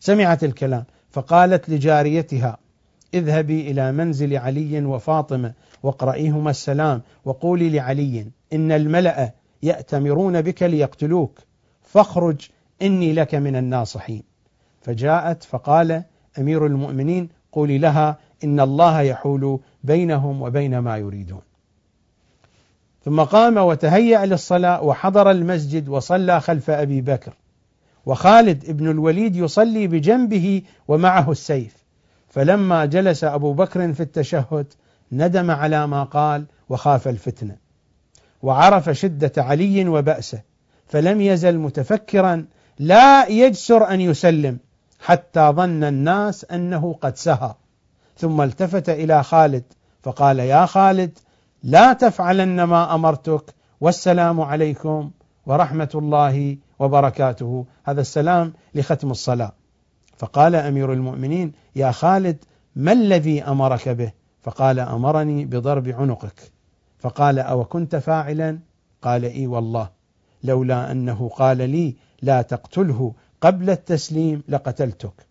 سمعت 0.00 0.44
الكلام 0.44 0.84
فقالت 1.10 1.68
لجاريتها 1.68 2.58
اذهبي 3.14 3.70
إلى 3.70 3.92
منزل 3.92 4.36
علي 4.36 4.84
وفاطمة 4.84 5.52
واقرئيهما 5.82 6.50
السلام 6.50 7.02
وقولي 7.24 7.70
لعلي 7.70 8.26
إن 8.52 8.72
الملأ 8.72 9.32
يأتمرون 9.62 10.42
بك 10.42 10.62
ليقتلوك 10.62 11.38
فاخرج 11.82 12.48
إني 12.82 13.12
لك 13.12 13.34
من 13.34 13.56
الناصحين. 13.56 14.22
فجاءت 14.80 15.42
فقال 15.44 16.02
أمير 16.38 16.66
المؤمنين 16.66 17.28
قولي 17.52 17.78
لها 17.78 18.18
إن 18.44 18.60
الله 18.60 19.00
يحول 19.00 19.60
بينهم 19.84 20.42
وبين 20.42 20.78
ما 20.78 20.96
يريدون. 20.96 21.47
ثم 23.08 23.22
قام 23.22 23.56
وتهيأ 23.56 24.26
للصلاة 24.26 24.82
وحضر 24.82 25.30
المسجد 25.30 25.88
وصلى 25.88 26.40
خلف 26.40 26.70
أبي 26.70 27.00
بكر. 27.00 27.32
وخالد 28.06 28.70
بن 28.70 28.90
الوليد 28.90 29.36
يصلي 29.36 29.86
بجنبه 29.86 30.62
ومعه 30.88 31.30
السيف. 31.30 31.76
فلما 32.28 32.84
جلس 32.84 33.24
أبو 33.24 33.52
بكر 33.52 33.92
في 33.92 34.00
التشهد 34.00 34.66
ندم 35.12 35.50
على 35.50 35.86
ما 35.86 36.04
قال 36.04 36.44
وخاف 36.68 37.08
الفتنة. 37.08 37.56
وعرف 38.42 38.90
شدة 38.90 39.32
علي 39.38 39.88
وبأسه 39.88 40.42
فلم 40.86 41.20
يزل 41.20 41.58
متفكرا 41.58 42.46
لا 42.78 43.26
يجسر 43.26 43.90
أن 43.90 44.00
يسلم 44.00 44.58
حتى 45.00 45.40
ظن 45.40 45.84
الناس 45.84 46.44
أنه 46.44 46.98
قد 47.00 47.16
سهى 47.16 47.54
ثم 48.16 48.40
التفت 48.40 48.88
إلى 48.88 49.22
خالد 49.22 49.64
فقال 50.02 50.38
يا 50.38 50.66
خالد 50.66 51.18
لا 51.62 51.92
تفعلن 51.92 52.62
ما 52.62 52.94
أمرتك 52.94 53.54
والسلام 53.80 54.40
عليكم 54.40 55.10
ورحمة 55.46 55.90
الله 55.94 56.56
وبركاته. 56.78 57.66
هذا 57.84 58.00
السلام 58.00 58.52
لختم 58.74 59.10
الصلاة. 59.10 59.52
فقال 60.16 60.54
أمير 60.54 60.92
المؤمنين 60.92 61.52
يا 61.76 61.90
خالد 61.90 62.44
ما 62.76 62.92
الذي 62.92 63.42
أمرك 63.42 63.88
به؟ 63.88 64.12
فقال 64.42 64.80
أمرني 64.80 65.44
بضرب 65.44 65.88
عنقك. 65.88 66.52
فقال 66.98 67.38
أو 67.38 67.64
كنت 67.64 67.96
فاعلا؟ 67.96 68.58
قال 69.02 69.24
إي 69.24 69.46
والله 69.46 69.88
لولا 70.44 70.92
أنه 70.92 71.28
قال 71.28 71.70
لي 71.70 71.96
لا 72.22 72.42
تقتله 72.42 73.12
قبل 73.40 73.70
التسليم 73.70 74.42
لقتلتك. 74.48 75.26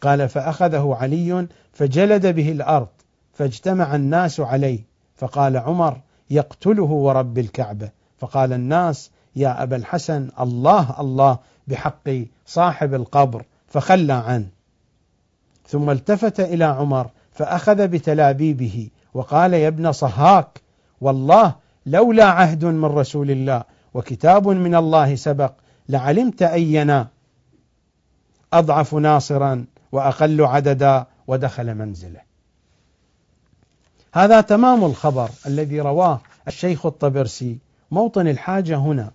قال 0.00 0.28
فأخذه 0.28 0.96
علي 1.00 1.48
فجلد 1.72 2.26
به 2.26 2.52
الأرض 2.52 2.88
فاجتمع 3.32 3.94
الناس 3.94 4.40
عليه. 4.40 4.91
فقال 5.22 5.56
عمر 5.56 6.00
يقتله 6.30 6.82
ورب 6.82 7.38
الكعبة. 7.38 7.90
فقال 8.18 8.52
الناس 8.52 9.10
يا 9.36 9.62
أبا 9.62 9.76
الحسن 9.76 10.28
الله 10.40 11.00
الله 11.00 11.38
بحق 11.68 12.10
صاحب 12.46 12.94
القبر 12.94 13.44
فخلى 13.66 14.12
عنه. 14.12 14.46
ثم 15.66 15.90
التفت 15.90 16.40
إلى 16.40 16.64
عمر 16.64 17.10
فأخذ 17.32 17.88
بتلابيبه 17.88 18.90
وقال 19.14 19.54
يا 19.54 19.68
ابن 19.68 19.92
صهاك 19.92 20.60
والله 21.00 21.54
لولا 21.86 22.24
عهد 22.24 22.64
من 22.64 22.84
رسول 22.84 23.30
الله 23.30 23.64
وكتاب 23.94 24.48
من 24.48 24.74
الله 24.74 25.14
سبق 25.14 25.52
لعلمت 25.88 26.42
أينا 26.42 27.08
أضعف 28.52 28.94
ناصرا 28.94 29.64
وأقل 29.92 30.44
عددا 30.44 31.06
ودخل 31.26 31.74
منزله. 31.74 32.31
هذا 34.14 34.40
تمام 34.40 34.84
الخبر 34.84 35.30
الذي 35.46 35.80
رواه 35.80 36.20
الشيخ 36.48 36.86
الطبرسي. 36.86 37.58
موطن 37.90 38.28
الحاجة 38.28 38.76
هنا. 38.76 39.10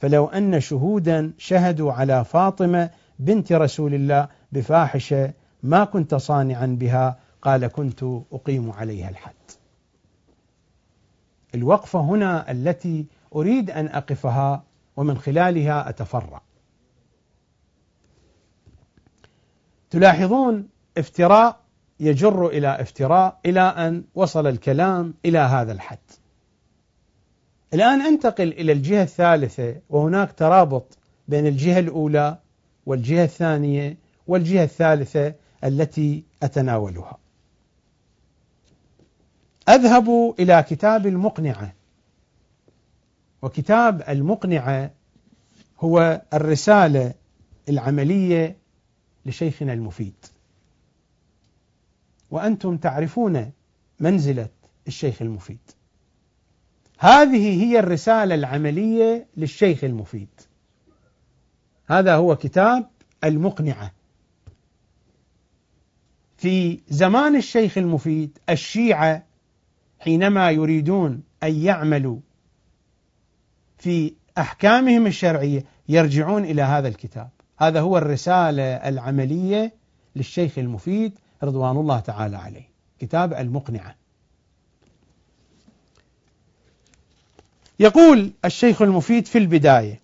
فلو 0.00 0.26
أن 0.26 0.60
شهودا 0.60 1.32
شهدوا 1.38 1.92
على 1.92 2.24
فاطمة 2.24 2.90
بنت 3.18 3.52
رسول 3.52 3.94
الله 3.94 4.28
بفاحشة 4.52 5.32
ما 5.62 5.84
كنت 5.84 6.14
صانعا 6.14 6.66
بها. 6.66 7.18
قال 7.42 7.66
كنت 7.66 8.02
أقيم 8.32 8.70
عليها 8.70 9.10
الحد. 9.10 9.34
الوقفة 11.54 12.00
هنا 12.00 12.50
التي 12.50 13.06
أريد 13.34 13.70
أن 13.70 13.86
أقفها 13.86 14.62
ومن 14.96 15.18
خلالها 15.18 15.88
أتفرع. 15.88 16.42
تلاحظون 19.90 20.68
افتراء 20.98 21.65
يجر 22.00 22.46
إلى 22.46 22.80
افتراء 22.80 23.38
إلى 23.46 23.60
أن 23.60 24.04
وصل 24.14 24.46
الكلام 24.46 25.14
إلى 25.24 25.38
هذا 25.38 25.72
الحد. 25.72 25.98
الآن 27.74 28.00
أنتقل 28.00 28.48
إلى 28.48 28.72
الجهة 28.72 29.02
الثالثة 29.02 29.80
وهناك 29.88 30.32
ترابط 30.32 30.98
بين 31.28 31.46
الجهة 31.46 31.78
الأولى 31.78 32.38
والجهة 32.86 33.24
الثانية 33.24 33.96
والجهة 34.26 34.64
الثالثة 34.64 35.34
التي 35.64 36.24
أتناولها. 36.42 37.18
أذهب 39.68 40.34
إلى 40.40 40.64
كتاب 40.68 41.06
المقنعة. 41.06 41.74
وكتاب 43.42 44.02
المقنعة 44.08 44.90
هو 45.80 46.22
الرسالة 46.34 47.14
العملية 47.68 48.56
لشيخنا 49.26 49.72
المفيد. 49.72 50.14
وأنتم 52.30 52.76
تعرفون 52.76 53.52
منزلة 54.00 54.48
الشيخ 54.86 55.22
المفيد. 55.22 55.58
هذه 56.98 57.64
هي 57.64 57.78
الرسالة 57.78 58.34
العملية 58.34 59.26
للشيخ 59.36 59.84
المفيد. 59.84 60.28
هذا 61.86 62.14
هو 62.14 62.36
كتاب 62.36 62.90
المقنعة. 63.24 63.92
في 66.36 66.80
زمان 66.88 67.36
الشيخ 67.36 67.78
المفيد 67.78 68.38
الشيعة 68.50 69.26
حينما 70.00 70.50
يريدون 70.50 71.22
أن 71.42 71.54
يعملوا 71.54 72.18
في 73.78 74.14
أحكامهم 74.38 75.06
الشرعية 75.06 75.64
يرجعون 75.88 76.44
إلى 76.44 76.62
هذا 76.62 76.88
الكتاب. 76.88 77.30
هذا 77.58 77.80
هو 77.80 77.98
الرسالة 77.98 78.62
العملية 78.62 79.74
للشيخ 80.16 80.58
المفيد 80.58 81.18
رضوان 81.42 81.76
الله 81.76 82.00
تعالى 82.00 82.36
عليه. 82.36 82.68
كتاب 82.98 83.32
المقنعة. 83.32 83.94
يقول 87.80 88.32
الشيخ 88.44 88.82
المفيد 88.82 89.26
في 89.26 89.38
البداية 89.38 90.00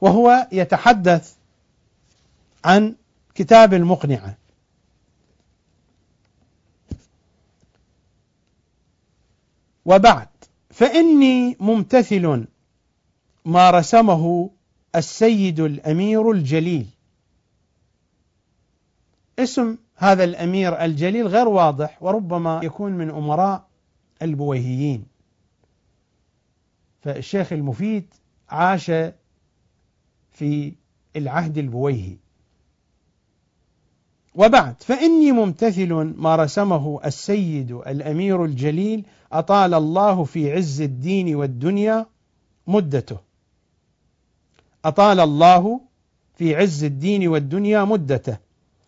وهو 0.00 0.48
يتحدث 0.52 1.34
عن 2.64 2.94
كتاب 3.34 3.74
المقنعة. 3.74 4.36
وبعد 9.84 10.28
فإني 10.70 11.56
ممتثل 11.60 12.46
ما 13.44 13.70
رسمه 13.70 14.50
السيد 14.96 15.60
الأمير 15.60 16.30
الجليل. 16.30 16.86
اسم 19.38 19.76
هذا 19.96 20.24
الأمير 20.24 20.84
الجليل 20.84 21.26
غير 21.26 21.48
واضح 21.48 22.02
وربما 22.02 22.60
يكون 22.62 22.92
من 22.92 23.10
أمراء 23.10 23.68
البويهيين. 24.22 25.04
فالشيخ 27.00 27.52
المفيد 27.52 28.14
عاش 28.48 28.90
في 30.32 30.72
العهد 31.16 31.58
البويهي. 31.58 32.16
وبعد 34.34 34.82
فإني 34.82 35.32
ممتثل 35.32 35.92
ما 35.94 36.36
رسمه 36.36 37.00
السيد 37.04 37.72
الأمير 37.72 38.44
الجليل 38.44 39.06
أطال 39.32 39.74
الله 39.74 40.24
في 40.24 40.52
عز 40.52 40.80
الدين 40.80 41.34
والدنيا 41.34 42.06
مدته. 42.66 43.25
أطال 44.88 45.20
الله 45.20 45.80
في 46.34 46.56
عز 46.56 46.84
الدين 46.84 47.28
والدنيا 47.28 47.84
مدته 47.84 48.38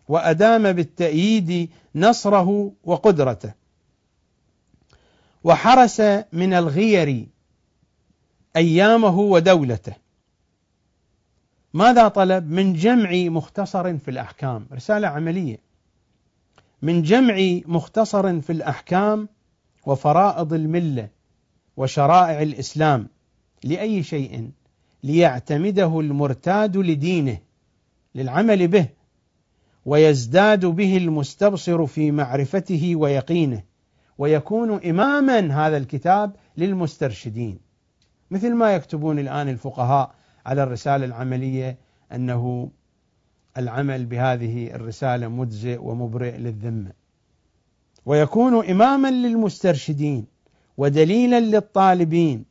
وأدام 0.07 0.71
بالتأييد 0.71 1.69
نصره 1.95 2.71
وقدرته. 2.83 3.53
وحرس 5.43 6.01
من 6.33 6.53
الغير 6.53 7.27
أيامه 8.55 9.19
ودولته. 9.19 9.93
ماذا 11.73 12.07
طلب؟ 12.07 12.51
من 12.51 12.73
جمع 12.73 13.11
مختصر 13.11 13.97
في 13.97 14.11
الأحكام. 14.11 14.67
رسالة 14.73 15.07
عملية. 15.07 15.57
من 16.81 17.01
جمع 17.01 17.59
مختصر 17.65 18.41
في 18.41 18.51
الأحكام 18.51 19.29
وفرائض 19.85 20.53
الملة 20.53 21.09
وشرائع 21.77 22.41
الإسلام 22.41 23.07
لأي 23.63 24.03
شيء. 24.03 24.51
ليعتمده 25.03 25.99
المرتاد 25.99 26.77
لدينه 26.77 27.37
للعمل 28.15 28.67
به 28.67 28.89
ويزداد 29.85 30.65
به 30.65 30.97
المستبصر 30.97 31.85
في 31.85 32.11
معرفته 32.11 32.95
ويقينه 32.95 33.63
ويكون 34.17 34.85
إماما 34.85 35.67
هذا 35.67 35.77
الكتاب 35.77 36.35
للمسترشدين. 36.57 37.59
مثل 38.31 38.53
ما 38.53 38.75
يكتبون 38.75 39.19
الآن 39.19 39.49
الفقهاء 39.49 40.15
على 40.45 40.63
الرسالة 40.63 41.05
العملية 41.05 41.77
أنه 42.11 42.71
العمل 43.57 44.05
بهذه 44.05 44.75
الرسالة 44.75 45.27
مجزئ 45.27 45.77
ومبرئ 45.81 46.37
للذمة. 46.37 46.91
ويكون 48.05 48.65
إماما 48.65 49.11
للمسترشدين 49.11 50.25
ودليلا 50.77 51.39
للطالبين 51.39 52.45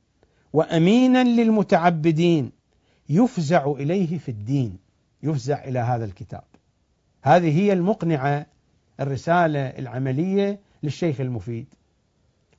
وأمينا 0.53 1.25
للمتعبدين 1.25 2.53
يفزع 3.09 3.67
إليه 3.71 4.19
في 4.19 4.29
الدين 4.29 4.79
يفزع 5.23 5.65
إلى 5.65 5.79
هذا 5.79 6.05
الكتاب. 6.05 6.45
هذه 7.23 7.59
هي 7.59 7.73
المقنعة 7.73 8.47
الرسالة 9.01 9.61
العملية 9.61 10.61
للشيخ 10.83 11.21
المفيد. 11.21 11.67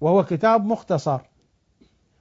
وهو 0.01 0.23
كتاب 0.23 0.65
مختصر. 0.65 1.19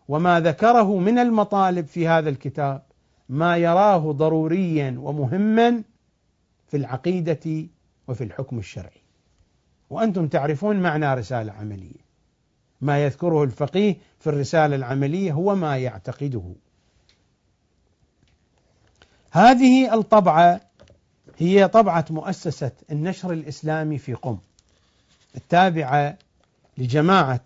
وما 0.09 0.41
ذكره 0.41 0.99
من 0.99 1.19
المطالب 1.19 1.87
في 1.87 2.09
هذا 2.09 2.29
الكتاب 2.29 2.83
ما 3.29 3.57
يراه 3.57 4.13
ضروريا 4.13 4.95
ومهما 4.99 5.83
في 6.69 6.77
العقيدة 6.77 7.67
وفي 8.09 8.25
الحكم 8.25 8.59
الشرعي. 8.59 9.03
وأنتم 9.91 10.29
تعرفون 10.29 10.77
معنى 10.77 11.15
رسالة 11.15 11.53
عملية. 11.53 12.08
ما 12.81 13.05
يذكره 13.05 13.45
الفقيه 13.45 13.97
في 14.21 14.27
الرسالة 14.27 14.77
العملية 14.77 15.33
هو 15.33 15.55
ما 15.55 15.79
يعتقده. 15.79 16.55
هذه 19.31 19.95
الطبعة 19.95 20.61
هي 21.39 21.69
طبعة 21.69 22.05
مؤسسة 22.11 22.73
النشر 22.91 23.33
الإسلامي 23.33 23.99
في 23.99 24.15
قم 24.15 24.39
التابعة 25.37 26.19
لجماعة 26.79 27.45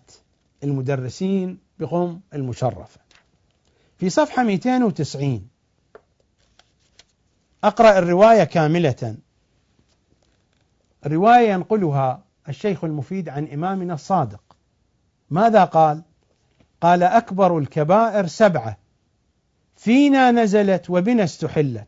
المدرسين 0.63 1.57
بقم 1.79 2.19
المشرفة. 2.33 2.99
في 3.97 4.09
صفحة 4.09 4.43
290 4.43 5.47
أقرأ 7.63 7.99
الرواية 7.99 8.43
كاملة. 8.43 9.15
رواية 11.05 11.51
ينقلها 11.51 12.23
الشيخ 12.49 12.83
المفيد 12.83 13.29
عن 13.29 13.47
إمامنا 13.47 13.93
الصادق. 13.93 14.52
ماذا 15.33 15.63
قال؟ 15.63 16.01
قال 16.81 17.03
أكبر 17.03 17.57
الكبائر 17.57 18.27
سبعة. 18.27 18.77
فينا 19.75 20.31
نزلت 20.31 20.89
وبنا 20.89 21.23
استحلت. 21.23 21.87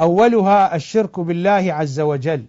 أولها 0.00 0.76
الشرك 0.76 1.20
بالله 1.20 1.72
عز 1.72 2.00
وجل. 2.00 2.44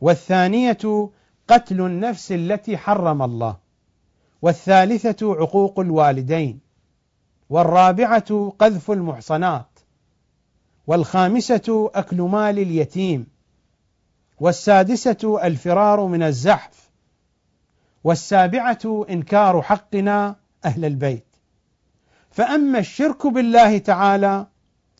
والثانية 0.00 1.10
قتل 1.48 1.80
النفس 1.80 2.32
التي 2.32 2.76
حرم 2.76 3.22
الله. 3.22 3.56
والثالثة 4.42 5.34
عقوق 5.34 5.80
الوالدين. 5.80 6.60
والرابعة 7.50 8.52
قذف 8.58 8.90
المحصنات. 8.90 9.78
والخامسة 10.86 11.90
أكل 11.94 12.22
مال 12.22 12.58
اليتيم. 12.58 13.26
والسادسة 14.40 15.46
الفرار 15.46 16.06
من 16.06 16.22
الزحف. 16.22 16.85
والسابعة 18.06 19.06
إنكار 19.10 19.62
حقنا 19.62 20.36
أهل 20.64 20.84
البيت. 20.84 21.26
فأما 22.30 22.78
الشرك 22.78 23.26
بالله 23.26 23.78
تعالى 23.78 24.46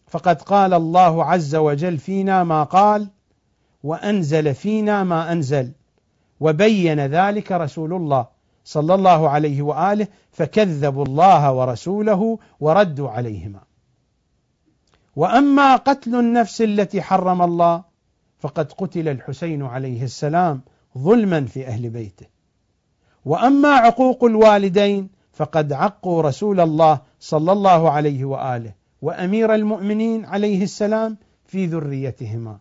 فقد 0.06 0.42
قال 0.42 0.74
الله 0.74 1.24
عز 1.24 1.54
وجل 1.54 1.98
فينا 1.98 2.44
ما 2.44 2.62
قال 2.62 3.08
وأنزل 3.82 4.54
فينا 4.54 5.04
ما 5.04 5.32
أنزل 5.32 5.72
وبين 6.40 7.00
ذلك 7.00 7.52
رسول 7.52 7.92
الله 7.94 8.26
صلى 8.64 8.94
الله 8.94 9.28
عليه 9.28 9.62
وآله 9.62 10.08
فكذبوا 10.32 11.04
الله 11.04 11.52
ورسوله 11.52 12.38
وردوا 12.60 13.10
عليهما. 13.10 13.60
وأما 15.16 15.76
قتل 15.76 16.14
النفس 16.14 16.62
التي 16.62 17.02
حرم 17.02 17.42
الله 17.42 17.84
فقد 18.38 18.72
قتل 18.72 19.08
الحسين 19.08 19.62
عليه 19.62 20.02
السلام 20.04 20.60
ظلما 20.98 21.44
في 21.44 21.66
أهل 21.66 21.90
بيته. 21.90 22.35
وأما 23.26 23.68
عقوق 23.68 24.24
الوالدين 24.24 25.08
فقد 25.32 25.72
عقوا 25.72 26.22
رسول 26.22 26.60
الله 26.60 27.00
صلى 27.20 27.52
الله 27.52 27.90
عليه 27.90 28.24
وآله 28.24 28.72
وأمير 29.02 29.54
المؤمنين 29.54 30.24
عليه 30.24 30.62
السلام 30.62 31.16
في 31.44 31.66
ذريتهما. 31.66 32.58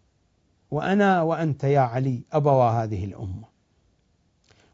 وأنا 0.71 1.21
وأنت 1.21 1.63
يا 1.63 1.79
علي 1.79 2.21
ابوا 2.33 2.69
هذه 2.69 3.05
الأمة. 3.05 3.47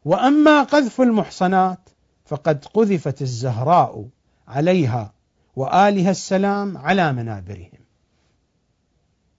وأما 0.04 0.62
قذف 0.62 1.00
المحصنات 1.00 1.88
فقد 2.24 2.64
قذفت 2.64 3.22
الزهراء 3.22 4.08
عليها 4.48 5.12
وآلها 5.56 6.10
السلام 6.10 6.78
على 6.78 7.12
منابرهم. 7.12 7.82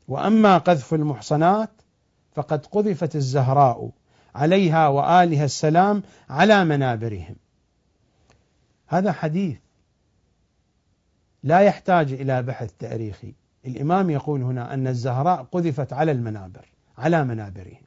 وأما 0.08 0.58
قذف 0.58 0.94
المحصنات 0.94 1.70
فقد 2.34 2.66
قذفت 2.66 3.16
الزهراء 3.16 3.90
عليها 4.36 4.88
وآلها 4.88 5.46
السلام 5.46 6.04
على 6.30 6.66
منابرهم. 6.66 7.36
هذا 8.88 9.12
حديث 9.12 9.58
لا 11.44 11.60
يحتاج 11.60 12.14
إلى 12.14 12.44
بحث 12.44 12.72
تاريخي. 12.80 13.34
الإمام 13.66 14.10
يقول 14.10 14.42
هنا 14.42 14.74
أن 14.74 14.88
الزهراء 14.88 15.44
قذفت 15.52 15.94
على 15.94 16.12
المنابر 16.12 16.66
على 16.98 17.24
منابرهم. 17.24 17.82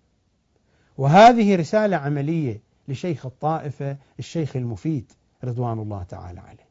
وهذه 0.99 1.57
رسالة 1.57 1.97
عملية 1.97 2.61
لشيخ 2.89 3.27
الطائفة 3.27 3.97
الشيخ 4.19 4.57
المفيد 4.57 5.13
رضوان 5.45 5.79
الله 5.79 6.03
تعالى 6.03 6.41
عليه. 6.41 6.67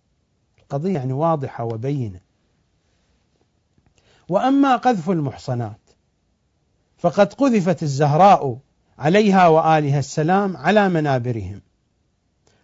القضية 0.59 0.93
يعني 0.93 1.13
واضحة 1.13 1.63
وبينة. 1.63 2.19
وأما 4.29 4.75
قذف 4.75 5.09
المحصنات 5.09 5.79
فقد 6.97 7.33
قذفت 7.33 7.83
الزهراء 7.83 8.59
عليها 8.99 9.47
وآلها 9.47 9.99
السلام 9.99 10.57
على 10.57 10.89
منابرهم. 10.89 11.61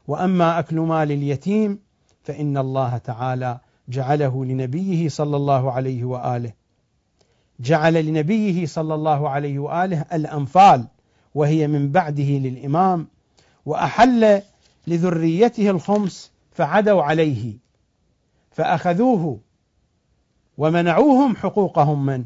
وأما 0.08 0.60
أكل 0.60 0.80
مال 0.80 1.12
اليتيم 1.12 1.80
فإن 2.24 2.58
الله 2.58 2.98
تعالى 2.98 3.60
جعله 3.90 4.46
لنبيه 4.46 5.10
صلى 5.10 5.38
الله 5.38 5.72
عليه 5.72 6.04
وآله. 6.04 6.54
جعل 7.60 8.06
لنبيه 8.06 8.66
صلى 8.66 8.96
الله 8.96 9.30
عليه 9.30 9.60
وآله 9.60 10.06
الأنفال 10.14 10.88
وهي 11.36 11.68
من 11.68 11.92
بعده 11.92 12.24
للإمام 12.24 13.08
وأحل 13.66 14.42
لذريته 14.88 15.70
الخمس 15.70 16.32
فعدوا 16.52 17.04
عليه 17.04 17.54
فأخذوه 18.52 19.40
ومنعوهم 20.58 21.36
حقوقهم 21.36 22.06
من. 22.06 22.26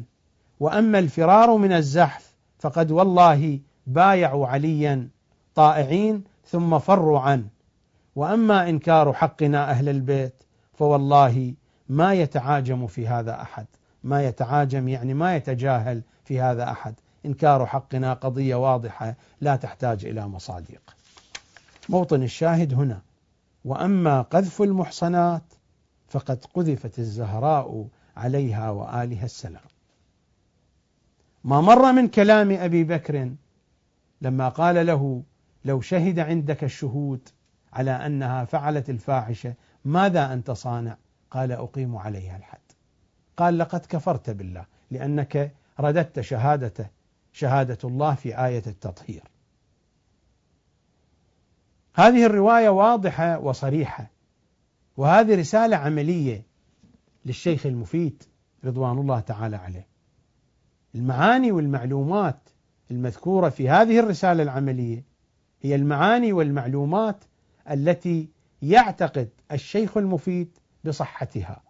وأما 0.60 0.98
الفرار 0.98 1.56
من 1.56 1.72
الزحف 1.72 2.34
فقد 2.58 2.90
والله 2.90 3.60
بايعوا 3.86 4.46
عليا 4.46 5.08
طائعين 5.54 6.24
ثم 6.46 6.78
فروا 6.78 7.20
عنه. 7.20 7.48
وأما 8.16 8.68
إنكار 8.68 9.12
حقنا 9.12 9.70
أهل 9.70 9.88
البيت 9.88 10.42
فوالله 10.74 11.54
ما 11.88 12.14
يتعاجم 12.14 12.86
في 12.86 13.08
هذا 13.08 13.42
أحد. 13.42 13.66
ما 14.04 14.24
يتعاجم 14.24 14.88
يعني 14.88 15.14
ما 15.14 15.36
يتجاهل 15.36 16.02
في 16.24 16.40
هذا 16.40 16.70
أحد. 16.70 16.94
إنكار 17.26 17.66
حقنا 17.66 18.12
قضية 18.12 18.54
واضحة 18.54 19.14
لا 19.40 19.56
تحتاج 19.56 20.06
إلى 20.06 20.28
مصادق. 20.28 20.96
موطن 21.88 22.22
الشاهد 22.22 22.74
هنا. 22.74 23.00
وأما 23.64 24.22
قذف 24.22 24.62
المحصنات 24.62 25.42
فقد 26.08 26.44
قذفت 26.54 26.98
الزهراء 26.98 27.86
عليها 28.16 28.70
وآلها 28.70 29.24
السلام. 29.24 29.62
ما 31.44 31.60
مر 31.60 31.92
من 31.92 32.08
كلام 32.08 32.50
أبي 32.50 32.84
بكر 32.84 33.30
لما 34.20 34.48
قال 34.48 34.86
له 34.86 35.22
لو 35.64 35.80
شهد 35.80 36.18
عندك 36.18 36.64
الشهود 36.64 37.28
على 37.72 37.90
أنها 37.90 38.44
فعلت 38.44 38.90
الفاحشة 38.90 39.54
ماذا 39.84 40.32
انت 40.32 40.50
صانع؟ 40.50 40.96
قال 41.30 41.52
أقيم 41.52 41.96
عليها 41.96 42.36
الحد. 42.36 42.58
قال 43.36 43.58
لقد 43.58 43.80
كفرت 43.80 44.30
بالله 44.30 44.66
لأنك 44.90 45.54
رددت 45.80 46.20
شهادته 46.20 46.86
شهادة 47.32 47.78
الله 47.84 48.14
في 48.14 48.44
آية 48.46 48.62
التطهير. 48.66 49.22
هذه 51.94 52.26
الرواية 52.26 52.68
واضحة 52.68 53.38
وصريحة 53.38 54.10
وهذه 54.96 55.34
رسالة 55.34 55.76
عملية 55.76 56.42
للشيخ 57.24 57.66
المفيد 57.66 58.22
رضوان 58.64 58.98
الله 58.98 59.20
تعالى 59.20 59.56
عليه. 59.56 59.86
المعاني 60.94 61.52
والمعلومات 61.52 62.40
المذكورة 62.90 63.48
في 63.48 63.68
هذه 63.68 63.98
الرسالة 63.98 64.42
العملية 64.42 65.04
هي 65.62 65.74
المعاني 65.74 66.32
والمعلومات 66.32 67.24
التي 67.70 68.28
يعتقد 68.62 69.28
الشيخ 69.52 69.96
المفيد 69.96 70.48
بصحتها 70.84 71.62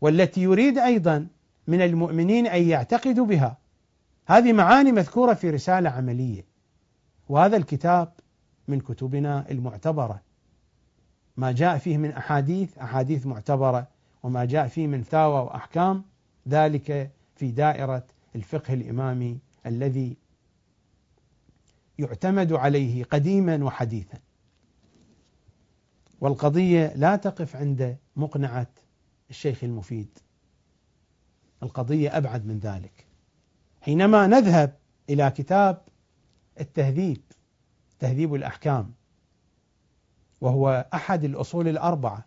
والتي 0.00 0.42
يريد 0.42 0.78
أيضا 0.78 1.26
من 1.66 1.80
المؤمنين 1.80 2.46
أن 2.46 2.68
يعتقدوا 2.68 3.26
بها. 3.26 3.58
هذه 4.26 4.52
معاني 4.52 4.92
مذكورة 4.92 5.34
في 5.34 5.50
رسالة 5.50 5.90
عملية 5.90 6.44
وهذا 7.28 7.56
الكتاب 7.56 8.12
من 8.68 8.80
كتبنا 8.80 9.50
المعتبرة. 9.50 10.20
ما 11.36 11.52
جاء 11.52 11.78
فيه 11.78 11.98
من 11.98 12.10
أحاديث 12.10 12.78
أحاديث 12.78 13.26
معتبرة 13.26 13.88
وما 14.22 14.44
جاء 14.44 14.66
فيه 14.68 14.86
من 14.86 15.02
فتاوى 15.02 15.40
وأحكام 15.40 16.04
ذلك 16.48 17.10
في 17.36 17.50
دائرة 17.50 18.04
الفقه 18.34 18.74
الإمامي 18.74 19.38
الذي 19.66 20.16
يعتمد 21.98 22.52
عليه 22.52 23.04
قديما 23.04 23.64
وحديثا. 23.64 24.18
والقضية 26.20 26.92
لا 26.96 27.16
تقف 27.16 27.56
عند 27.56 27.96
مقنعة 28.16 28.70
الشيخ 29.30 29.64
المفيد. 29.64 30.18
القضية 31.62 32.16
أبعد 32.16 32.46
من 32.46 32.58
ذلك. 32.58 33.06
حينما 33.80 34.26
نذهب 34.26 34.76
إلى 35.10 35.30
كتاب 35.30 35.82
التهذيب 36.60 37.22
تهذيب 37.98 38.34
الأحكام 38.34 38.94
وهو 40.40 40.88
أحد 40.94 41.24
الأصول 41.24 41.68
الأربعة 41.68 42.26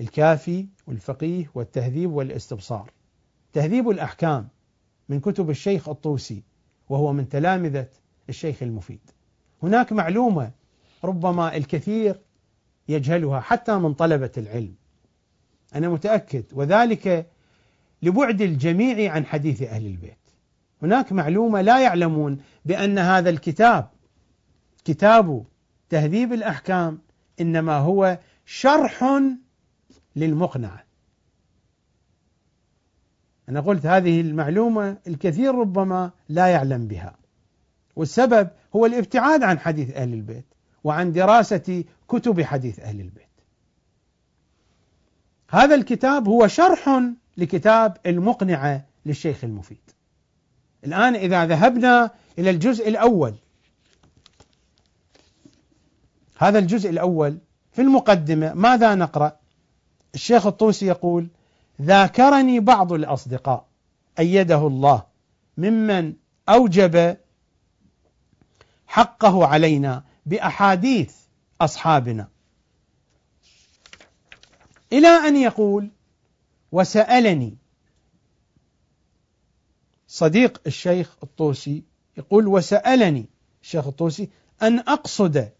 الكافي 0.00 0.68
والفقيه 0.86 1.50
والتهذيب 1.54 2.10
والإستبصار. 2.12 2.90
تهذيب 3.52 3.90
الأحكام 3.90 4.48
من 5.08 5.20
كتب 5.20 5.50
الشيخ 5.50 5.88
الطوسي 5.88 6.42
وهو 6.88 7.12
من 7.12 7.28
تلامذة 7.28 7.88
الشيخ 8.28 8.62
المفيد. 8.62 9.10
هناك 9.62 9.92
معلومة 9.92 10.50
ربما 11.04 11.56
الكثير 11.56 12.20
يجهلها 12.88 13.40
حتى 13.40 13.78
من 13.78 13.94
طلبة 13.94 14.30
العلم. 14.36 14.74
أنا 15.74 15.88
متأكد 15.88 16.44
وذلك 16.52 17.26
لبعد 18.02 18.42
الجميع 18.42 19.12
عن 19.12 19.26
حديث 19.26 19.62
أهل 19.62 19.86
البيت. 19.86 20.18
هناك 20.82 21.12
معلومة 21.12 21.60
لا 21.60 21.80
يعلمون 21.82 22.38
بأن 22.64 22.98
هذا 22.98 23.30
الكتاب 23.30 23.88
كتاب 24.84 25.44
تهذيب 25.88 26.32
الأحكام 26.32 26.98
إنما 27.40 27.76
هو 27.76 28.18
شرح 28.46 29.04
للمقنعة. 30.16 30.84
أنا 33.52 33.60
قلت 33.60 33.86
هذه 33.86 34.20
المعلومة 34.20 34.96
الكثير 35.06 35.54
ربما 35.54 36.10
لا 36.28 36.46
يعلم 36.46 36.86
بها. 36.86 37.16
والسبب 37.96 38.48
هو 38.76 38.86
الابتعاد 38.86 39.42
عن 39.42 39.58
حديث 39.58 39.94
أهل 39.94 40.14
البيت 40.14 40.44
وعن 40.84 41.12
دراسة 41.12 41.84
كتب 42.08 42.42
حديث 42.42 42.80
أهل 42.80 43.00
البيت. 43.00 43.28
هذا 45.50 45.74
الكتاب 45.74 46.28
هو 46.28 46.46
شرح 46.46 47.00
لكتاب 47.36 47.96
المقنعة 48.06 48.84
للشيخ 49.06 49.44
المفيد. 49.44 49.90
الآن 50.84 51.14
إذا 51.14 51.46
ذهبنا 51.46 52.10
إلى 52.38 52.50
الجزء 52.50 52.88
الأول 52.88 53.34
هذا 56.36 56.58
الجزء 56.58 56.90
الأول 56.90 57.38
في 57.72 57.82
المقدمة 57.82 58.54
ماذا 58.54 58.94
نقرأ؟ 58.94 59.36
الشيخ 60.14 60.46
الطوسي 60.46 60.86
يقول 60.86 61.28
ذاكرني 61.80 62.60
بعض 62.60 62.92
الأصدقاء 62.92 63.66
أيده 64.18 64.66
الله 64.66 65.02
ممن 65.58 66.14
أوجب 66.48 67.16
حقه 68.86 69.46
علينا 69.46 70.04
بأحاديث 70.26 71.14
أصحابنا. 71.60 72.28
إلى 74.92 75.08
أن 75.08 75.36
يقول 75.36 75.90
وسألني. 76.72 77.56
صديق 80.08 80.60
الشيخ 80.66 81.16
الطوسي 81.22 81.82
يقول 82.16 82.46
وسألني. 82.46 83.26
الشيخ 83.62 83.86
الطوسي 83.86 84.28
أن 84.62 84.78
أقصد 84.78 85.52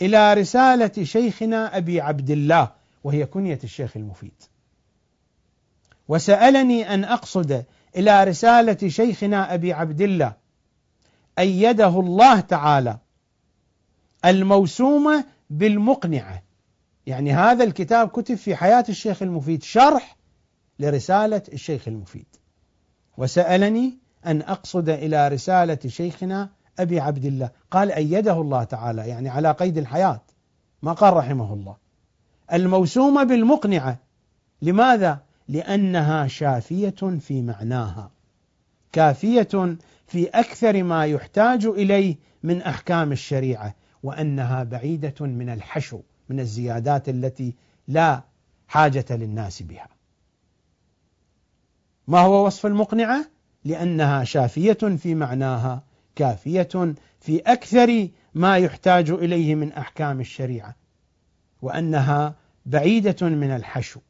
إلى 0.00 0.34
رسالة 0.34 1.04
شيخنا 1.04 1.76
أبي 1.76 2.00
عبد 2.00 2.30
الله 2.30 2.72
وهي 3.04 3.26
كنية 3.26 3.58
الشيخ 3.64 3.96
المفيد. 3.96 4.42
وسألني 6.08 6.94
أن 6.94 7.04
أقصد 7.04 7.64
إلى 7.96 8.24
رسالة 8.24 8.88
شيخنا 8.88 9.54
أبي 9.54 9.72
عبد 9.72 10.00
الله 10.00 10.32
أيده 11.38 12.00
الله 12.00 12.40
تعالى 12.40 12.98
الموسومة 14.24 15.24
بالمقنعة. 15.50 16.42
يعني 17.06 17.32
هذا 17.32 17.64
الكتاب 17.64 18.08
كتب 18.08 18.34
في 18.34 18.56
حياة 18.56 18.84
الشيخ 18.88 19.22
المفيد 19.22 19.62
شرح 19.62 20.16
لرسالة 20.78 21.42
الشيخ 21.52 21.88
المفيد. 21.88 22.26
وسألني 23.16 23.98
أن 24.26 24.42
أقصد 24.42 24.88
إلى 24.88 25.28
رسالة 25.28 25.78
شيخنا 25.86 26.50
أبي 26.78 27.00
عبد 27.00 27.24
الله. 27.24 27.50
قال 27.70 27.92
أيده 27.92 28.40
الله 28.40 28.64
تعالى 28.64 29.08
يعني 29.08 29.28
على 29.28 29.50
قيد 29.50 29.78
الحياة. 29.78 30.20
ما 30.82 30.92
قال 30.92 31.14
رحمه 31.14 31.54
الله. 31.54 31.76
الموسومة 32.52 33.24
بالمقنعة. 33.24 33.98
لماذا؟ 34.62 35.25
لأنها 35.48 36.26
شافية 36.26 37.18
في 37.20 37.42
معناها 37.42 38.10
كافية 38.92 39.76
في 40.06 40.26
أكثر 40.28 40.82
ما 40.82 41.06
يحتاج 41.06 41.66
إليه 41.66 42.16
من 42.42 42.62
أحكام 42.62 43.12
الشريعة 43.12 43.74
وأنها 44.02 44.64
بعيدة 44.64 45.14
من 45.20 45.48
الحشو 45.48 46.00
من 46.28 46.40
الزيادات 46.40 47.08
التي 47.08 47.54
لا 47.88 48.22
حاجة 48.68 49.04
للناس 49.10 49.62
بها. 49.62 49.88
ما 52.08 52.18
هو 52.18 52.46
وصف 52.46 52.66
المقنعة؟ 52.66 53.26
لأنها 53.64 54.24
شافية 54.24 54.72
في 54.72 55.14
معناها 55.14 55.82
كافية 56.16 56.94
في 57.20 57.38
أكثر 57.38 58.08
ما 58.34 58.58
يحتاج 58.58 59.10
إليه 59.10 59.54
من 59.54 59.72
أحكام 59.72 60.20
الشريعة 60.20 60.76
وأنها 61.62 62.34
بعيدة 62.66 63.28
من 63.28 63.50
الحشو 63.50 64.00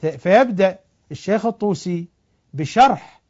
فيبدأ 0.00 0.78
الشيخ 1.10 1.46
الطوسي 1.46 2.08
بشرح 2.54 3.20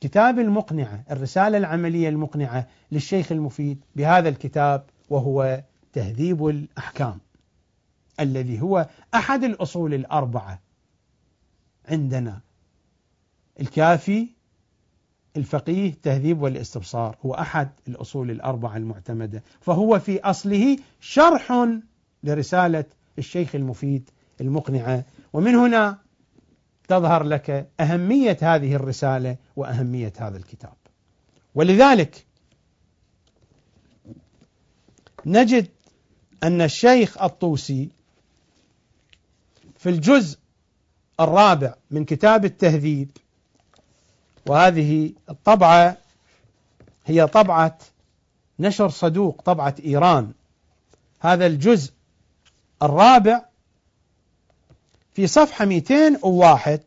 كتاب 0.00 0.38
المقنعة 0.38 1.04
الرسالة 1.10 1.58
العملية 1.58 2.08
المقنعة 2.08 2.68
للشيخ 2.92 3.32
المفيد 3.32 3.84
بهذا 3.96 4.28
الكتاب 4.28 4.84
وهو 5.10 5.62
تهذيب 5.92 6.46
الأحكام 6.46 7.18
الذي 8.20 8.60
هو 8.60 8.88
أحد 9.14 9.44
الأصول 9.44 9.94
الأربعة 9.94 10.60
عندنا 11.88 12.40
الكافي 13.60 14.28
الفقيه 15.36 15.94
تهذيب 16.02 16.42
والاستبصار 16.42 17.16
هو 17.26 17.34
أحد 17.34 17.70
الأصول 17.88 18.30
الأربعة 18.30 18.76
المعتمدة 18.76 19.42
فهو 19.60 19.98
في 19.98 20.20
أصله 20.20 20.76
شرح 21.00 21.68
لرسالة 22.24 22.84
الشيخ 23.18 23.54
المفيد 23.54 24.10
المقنعة. 24.40 25.04
ومن 25.32 25.54
هنا 25.54 25.98
تظهر 26.88 27.22
لك 27.22 27.70
أهمية 27.80 28.38
هذه 28.42 28.74
الرسالة 28.74 29.36
وأهمية 29.56 30.12
هذا 30.18 30.36
الكتاب. 30.36 30.74
ولذلك 31.54 32.26
نجد 35.26 35.68
أن 36.42 36.60
الشيخ 36.60 37.22
الطوسي 37.22 37.88
في 39.78 39.88
الجزء 39.88 40.38
الرابع 41.20 41.74
من 41.90 42.04
كتاب 42.04 42.44
التهذيب 42.44 43.10
وهذه 44.46 45.12
الطبعة 45.30 45.96
هي 47.06 47.26
طبعة 47.26 47.78
نشر 48.58 48.88
صدوق 48.88 49.42
طبعة 49.42 49.74
إيران. 49.84 50.32
هذا 51.20 51.46
الجزء 51.46 51.92
الرابع 52.82 53.44
في 55.14 55.26
صفحة 55.26 55.64
201 55.64 56.80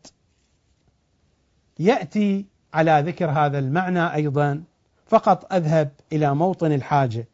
يأتي 1.78 2.46
على 2.74 3.02
ذكر 3.06 3.30
هذا 3.30 3.58
المعنى 3.58 4.14
أيضا 4.14 4.64
فقط 5.06 5.52
أذهب 5.52 5.92
إلى 6.12 6.34
موطن 6.34 6.72
الحاجة. 6.72 7.28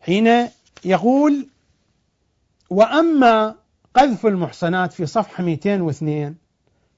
حين 0.00 0.48
يقول 0.84 1.48
وأما 2.70 3.56
قذف 3.94 4.26
المحصنات 4.26 4.92
في 4.92 5.06
صفحة 5.06 5.44
202 5.44 6.36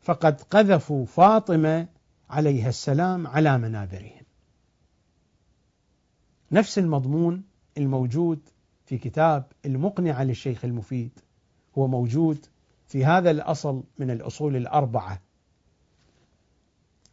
فقد 0.03 0.41
قذفوا 0.41 1.07
فاطمة 1.07 1.87
عليها 2.31 2.69
السلام 2.69 3.27
على 3.27 3.59
منابرهم 3.59 4.23
نفس 6.53 6.79
المضمون 6.79 7.43
الموجود 7.79 8.41
في 8.85 8.99
كتاب 8.99 9.45
المقنعة 9.65 10.25
للشيخ 10.25 10.65
المفيد. 10.65 11.11
هو 11.79 11.87
موجود 11.87 12.47
في 12.87 13.05
هذا 13.05 13.31
الأصل 13.31 13.83
من 13.99 14.11
الأصول 14.11 14.57
الأربعة. 14.57 15.21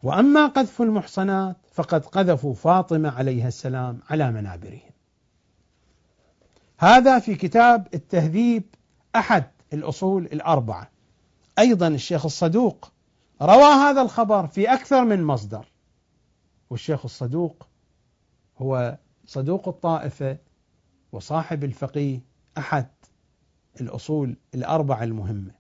وأما 0.04 0.48
قذف 0.48 0.82
المحصنات 0.82 1.58
فقد 1.72 2.06
قذفوا 2.06 2.54
فاطمة 2.54 3.10
عليها 3.10 3.48
السلام 3.48 4.00
على 4.10 4.32
منابرهم. 4.32 4.92
هذا 6.78 7.20
في 7.20 7.36
كتاب 7.36 7.88
التهذيب 7.94 8.64
أحد 9.16 9.44
الأصول 9.74 10.26
الأربعة. 10.26 10.90
أيضا 11.60 11.88
الشيخ 11.88 12.26
الصدوق 12.26 12.92
روى 13.42 13.74
هذا 13.74 14.02
الخبر 14.02 14.48
في 14.48 14.74
أكثر 14.74 15.06
من 15.06 15.24
مصدر. 15.24 15.66
والشيخ 16.70 17.06
الصدوق 17.06 17.68
هو 18.58 18.98
صدوق 19.26 19.68
الطائفة 19.68 20.38
وصاحب 21.12 21.64
الفقيه 21.64 22.20
أحد 22.58 22.88
الأصول 23.82 24.36
الأربعة 24.56 25.04
المهمة. 25.04 25.52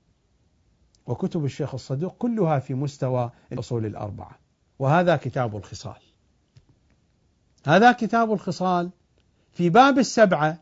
وكتب 1.07 1.45
الشيخ 1.45 1.73
الصدوق 1.73 2.15
كلها 2.17 2.59
في 2.59 2.73
مستوى 2.73 3.31
الأصول 3.51 3.85
الأربعة. 3.85 4.39
وهذا 4.79 5.15
كتاب 5.15 5.55
الخصال. 5.55 6.01
هذا 7.65 7.91
كتاب 7.91 8.33
الخصال 8.33 8.89
في 9.51 9.69
باب 9.69 9.99
السبعة 9.99 10.57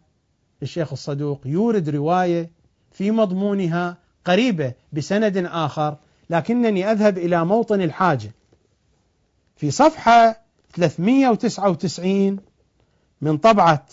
الشيخ 0.63 0.91
الصدوق 0.91 1.41
يورد 1.45 1.89
رواية 1.89 2.51
في 2.91 3.11
مضمونها 3.11 3.97
قريبة 4.25 4.73
بسند 4.93 5.37
آخر 5.37 5.97
لكنني 6.29 6.91
أذهب 6.91 7.17
إلى 7.17 7.45
موطن 7.45 7.81
الحاجة. 7.81 8.31
في 9.55 9.71
صفحة 9.71 10.41
399 10.73 12.39
من 13.21 13.37
طبعة 13.37 13.85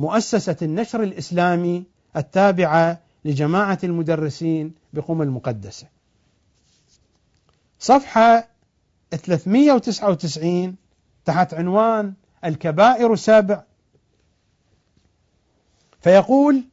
مؤسسة 0.00 0.56
النشر 0.62 1.02
الإسلامي 1.02 1.84
التابعة 2.16 3.00
لجماعة 3.24 3.78
المدرسين 3.84 4.74
بقم 4.92 5.22
المقدسة 5.22 5.86
صفحة 7.78 8.48
399 9.10 10.76
تحت 11.24 11.54
عنوان 11.54 12.14
الكبائر 12.44 13.16
سبع 13.16 13.62
فيقول 16.00 16.64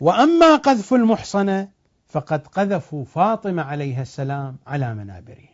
وأما 0.00 0.56
قذف 0.56 0.94
المحصنة 0.94 1.68
فقد 2.08 2.46
قذفوا 2.46 3.04
فاطمة 3.04 3.62
عليها 3.62 4.02
السلام 4.02 4.56
على 4.66 4.94
منابرهم. 4.94 5.48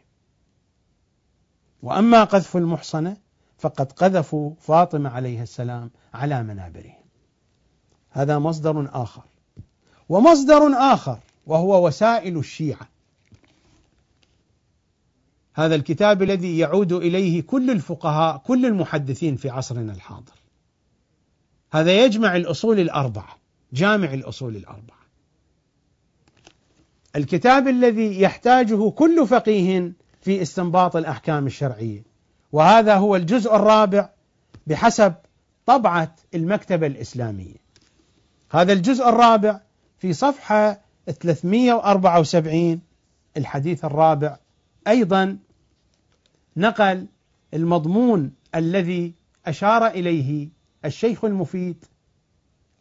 وأما 1.82 2.24
قذف 2.24 2.56
المحصنة 2.56 3.16
فقد 3.58 3.92
قذفوا 3.92 4.54
فاطمة 4.60 5.10
عليها 5.10 5.42
السلام 5.42 5.90
على 6.14 6.42
منابرهم. 6.42 6.95
هذا 8.16 8.38
مصدر 8.38 8.88
آخر. 9.02 9.22
ومصدر 10.08 10.66
آخر 10.72 11.18
وهو 11.46 11.86
وسائل 11.86 12.38
الشيعة. 12.38 12.88
هذا 15.54 15.74
الكتاب 15.74 16.22
الذي 16.22 16.58
يعود 16.58 16.92
إليه 16.92 17.42
كل 17.42 17.70
الفقهاء 17.70 18.38
كل 18.38 18.66
المحدثين 18.66 19.36
في 19.36 19.50
عصرنا 19.50 19.92
الحاضر. 19.92 20.32
هذا 21.72 22.04
يجمع 22.04 22.36
الأصول 22.36 22.80
الأربعة 22.80 23.36
جامع 23.72 24.14
الأصول 24.14 24.56
الأربعة 24.56 24.96
الكتاب 27.16 27.68
الذي 27.68 28.20
يحتاجه 28.20 28.90
كل 28.90 29.26
فقيه 29.26 29.92
في 30.20 30.42
استنباط 30.42 30.96
الأحكام 30.96 31.46
الشرعية 31.46 32.02
وهذا 32.52 32.94
هو 32.94 33.16
الجزء 33.16 33.56
الرابع 33.56 34.08
بحسب 34.66 35.14
طبعة 35.66 36.14
المكتبة 36.34 36.86
الإسلامية 36.86 37.65
هذا 38.50 38.72
الجزء 38.72 39.08
الرابع 39.08 39.60
في 39.98 40.12
صفحة 40.12 40.80
374 41.06 42.80
الحديث 43.36 43.84
الرابع. 43.84 44.38
أيضا 44.88 45.38
نقل 46.56 47.06
المضمون 47.54 48.32
الذي 48.54 49.14
أشار 49.46 49.86
إليه 49.86 50.48
الشيخ 50.84 51.24
المفيد 51.24 51.84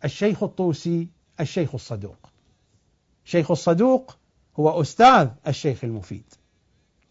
الشيخ 0.05 0.43
الطوسي 0.43 1.07
الشيخ 1.39 1.75
الصدوق. 1.75 2.29
الشيخ 3.25 3.51
الصدوق 3.51 4.17
هو 4.59 4.81
أستاذ 4.81 5.29
الشيخ 5.47 5.83
المفيد 5.83 6.33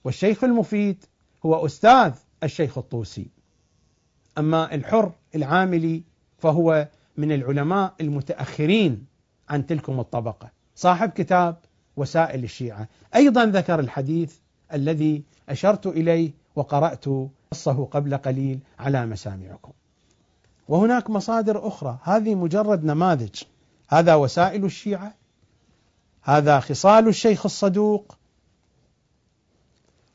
والشيخ 0.04 0.44
المفيد 0.44 1.04
هو 1.46 1.66
أستاذ 1.66 2.12
الشيخ 2.42 2.78
الطوسي. 2.78 3.26
أما 4.38 4.74
الحر 4.74 5.12
العاملي 5.34 6.02
فهو 6.38 6.88
من 7.16 7.32
العلماء 7.32 7.94
المتأخرين 8.00 9.06
عن 9.48 9.66
تلكم 9.66 10.00
الطبقة. 10.00 10.50
صاحب 10.76 11.10
كتاب 11.10 11.56
وسائل 11.96 12.44
الشيعة. 12.44 12.88
أيضا 13.14 13.44
ذكر 13.44 13.80
الحديث 13.80 14.34
الذي 14.72 15.22
أشرت 15.48 15.86
إليه 15.86 16.32
وقرأت 16.56 17.04
نصه 17.52 17.84
قبل 17.84 18.16
قليل 18.16 18.58
على 18.78 19.06
مسامعكم. 19.06 19.72
وهناك 20.68 21.10
مصادر 21.10 21.68
أخرى. 21.68 21.98
هذه 22.02 22.34
مجرد 22.34 22.84
نماذج. 22.84 23.42
هذا 23.88 24.14
وسائل 24.14 24.64
الشيعة. 24.64 25.14
هذا 26.22 26.60
خصال 26.60 27.08
الشيخ 27.08 27.44
الصدوق. 27.46 28.18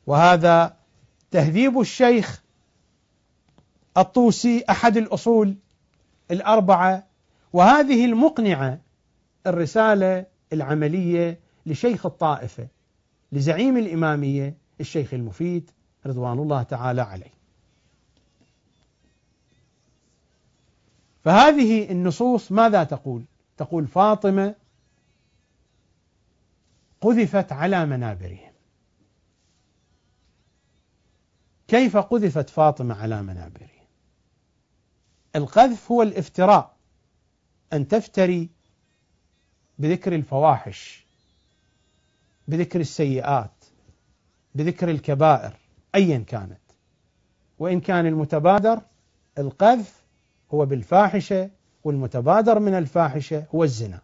وهذا 0.06 0.76
تهذيب 1.30 1.80
الشيخ 1.80 2.42
الطوسي 3.96 4.64
أحد 4.70 4.96
الأصول 4.96 5.56
الأربعة 6.30 7.06
وهذه 7.52 8.04
المقنعة 8.04 8.80
الرسالة 9.46 10.26
العملية 10.52 11.40
لشيخ 11.66 12.06
الطائفة 12.06 12.68
لزعيم 13.32 13.76
الإمامية 13.76 14.56
الشيخ 14.80 15.14
المفيد 15.14 15.70
رضوان 16.06 16.38
الله 16.38 16.62
تعالى 16.62 17.02
عليه 17.02 17.40
فهذه 21.24 21.90
النصوص 21.90 22.52
ماذا 22.52 22.84
تقول؟ 22.84 23.24
تقول 23.56 23.86
فاطمة 23.86 24.54
قذفت 27.00 27.52
على 27.52 27.86
منابرهم 27.86 28.52
كيف 31.68 31.96
قذفت 31.96 32.50
فاطمة 32.50 32.94
على 32.94 33.22
منابرهم؟ 33.22 33.79
القذف 35.36 35.92
هو 35.92 36.02
الافتراء 36.02 36.76
أن 37.72 37.88
تفتري 37.88 38.48
بذكر 39.78 40.14
الفواحش 40.14 41.06
بذكر 42.48 42.80
السيئات 42.80 43.50
بذكر 44.54 44.90
الكبائر 44.90 45.52
ايا 45.94 46.18
كانت. 46.18 46.60
وإن 47.58 47.80
كان 47.80 48.06
المتبادر 48.06 48.80
القذف 49.38 50.02
هو 50.54 50.66
بالفاحشة 50.66 51.50
والمتبادر 51.84 52.58
من 52.58 52.74
الفاحشة 52.74 53.44
هو 53.54 53.64
الزنا. 53.64 54.00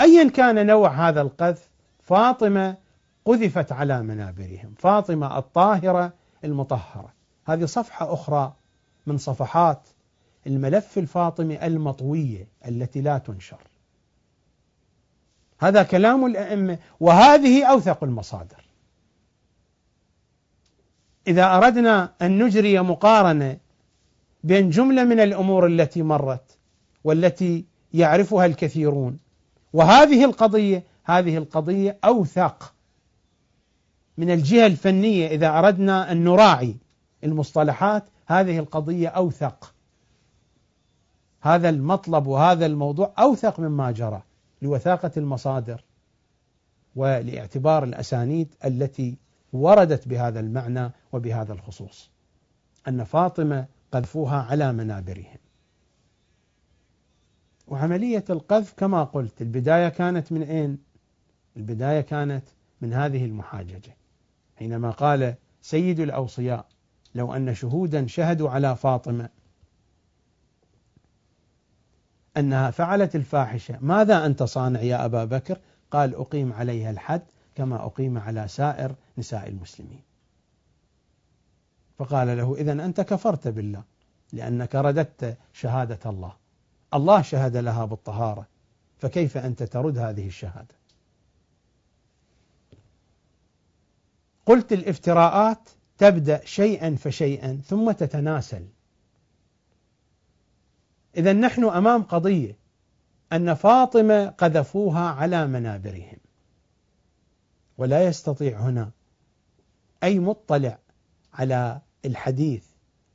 ايا 0.00 0.28
كان 0.28 0.66
نوع 0.66 1.08
هذا 1.08 1.20
القذف 1.20 1.68
فاطمة 2.02 2.76
قذفت 3.24 3.72
على 3.72 4.02
منابرهم. 4.02 4.74
فاطمة 4.78 5.38
الطاهرة 5.38 6.12
المطهرة. 6.44 7.12
هذه 7.44 7.64
صفحة 7.64 8.12
أخرى 8.12 8.52
من 9.06 9.18
صفحات 9.18 9.88
الملف 10.46 10.98
الفاطمي 10.98 11.66
المطوية 11.66 12.48
التي 12.68 13.00
لا 13.00 13.18
تنشر. 13.18 13.60
هذا 15.58 15.82
كلام 15.82 16.26
الأئمة 16.26 16.78
وهذه 17.00 17.64
أوثق 17.64 18.04
المصادر. 18.04 18.64
إذا 21.26 21.56
أردنا 21.56 22.12
أن 22.22 22.42
نجري 22.42 22.80
مقارنة 22.80 23.58
بين 24.44 24.70
جملة 24.70 25.04
من 25.04 25.20
الأمور 25.20 25.66
التي 25.66 26.02
مرت 26.02 26.58
والتي 27.04 27.64
يعرفها 27.94 28.46
الكثيرون 28.46 29.18
وهذه 29.72 30.24
القضية 30.24 30.84
هذه 31.04 31.36
القضية 31.36 31.98
أوثق 32.04 32.74
من 34.18 34.30
الجهة 34.30 34.66
الفنية 34.66 35.28
إذا 35.28 35.58
أردنا 35.58 36.12
أن 36.12 36.24
نراعي 36.24 36.76
المصطلحات 37.24 38.04
هذه 38.26 38.58
القضية 38.58 39.08
أوثق. 39.08 39.74
هذا 41.40 41.68
المطلب 41.68 42.26
وهذا 42.26 42.66
الموضوع 42.66 43.14
أوثق 43.18 43.60
مما 43.60 43.90
جرى 43.90 44.22
لوثاقة 44.62 45.10
المصادر 45.16 45.84
ولإعتبار 46.96 47.84
الأسانيد 47.84 48.54
التي 48.64 49.16
وردت 49.52 50.08
بهذا 50.08 50.40
المعنى 50.40 50.90
وبهذا 51.12 51.52
الخصوص. 51.52 52.10
أن 52.88 53.04
فاطمة 53.04 53.66
قذفوها 53.92 54.42
على 54.42 54.72
منابرهم. 54.72 55.38
وعملية 57.66 58.24
القذف 58.30 58.72
كما 58.72 59.04
قلت 59.04 59.42
البداية 59.42 59.88
كانت 59.88 60.32
من 60.32 60.42
أين؟ 60.42 60.78
البداية 61.56 62.00
كانت 62.00 62.44
من 62.80 62.92
هذه 62.92 63.24
المحاججة. 63.24 63.96
حينما 64.56 64.90
قال 64.90 65.34
سيد 65.62 66.00
الأوصياء 66.00 66.66
لو 67.16 67.34
أن 67.34 67.54
شهودا 67.54 68.06
شهدوا 68.06 68.50
على 68.50 68.76
فاطمة 68.76 69.28
أنها 72.36 72.70
فعلت 72.70 73.16
الفاحشة. 73.16 73.78
ماذا 73.80 74.26
انت 74.26 74.42
صانع 74.42 74.80
يا 74.80 75.04
أبا 75.04 75.24
بكر؟ 75.24 75.58
قال 75.90 76.14
أقيم 76.14 76.52
عليها 76.52 76.90
الحد 76.90 77.22
كما 77.54 77.86
أقيم 77.86 78.18
على 78.18 78.48
سائر 78.48 78.94
نساء 79.18 79.48
المسلمين. 79.48 80.02
فقال 81.98 82.36
له 82.36 82.54
إذا 82.54 82.72
أنت 82.72 83.00
كفرت 83.00 83.48
بالله 83.48 83.82
لأنك 84.32 84.74
رددت 84.74 85.36
شهادة 85.52 86.10
الله. 86.10 86.32
الله 86.94 87.22
شهد 87.22 87.56
لها 87.56 87.84
بالطهارة 87.84 88.46
فكيف 88.98 89.36
أنت 89.36 89.62
ترد 89.62 89.98
هذه 89.98 90.26
الشهادة؟ 90.26 90.74
قلت 94.46 94.72
الإفتراءات 94.72 95.68
تبدأ 95.98 96.44
شيئا 96.44 96.96
فشيئا 96.96 97.60
ثم 97.66 97.92
تتناسل. 97.92 98.66
إذا 101.16 101.32
نحن 101.32 101.64
أمام 101.64 102.02
قضية 102.02 102.56
أن 103.32 103.54
فاطمة 103.54 104.28
قذفوها 104.28 105.08
على 105.08 105.46
منابرهم 105.46 106.18
ولا 107.78 108.04
يستطيع 108.04 108.60
هنا 108.60 108.90
أي 110.02 110.18
مطلع 110.18 110.78
على 111.34 111.80
الحديث 112.04 112.64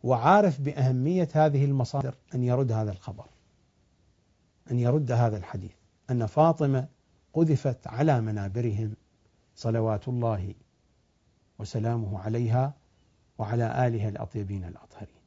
وعارف 0.03 0.61
بأهمية 0.61 1.27
هذه 1.33 1.65
المصادر 1.65 2.15
أن 2.35 2.43
يرد 2.43 2.71
هذا 2.71 2.91
الخبر 2.91 3.25
أن 4.71 4.79
يرد 4.79 5.11
هذا 5.11 5.37
الحديث 5.37 5.71
أن 6.09 6.25
فاطمة 6.25 6.87
قذفت 7.33 7.87
على 7.87 8.21
منابرهم 8.21 8.93
صلوات 9.55 10.07
الله 10.07 10.53
وسلامه 11.61 12.19
عليها 12.19 12.73
وعلى 13.37 13.87
آلها 13.87 14.09
الأطيبين 14.09 14.63
الأطهرين. 14.63 15.21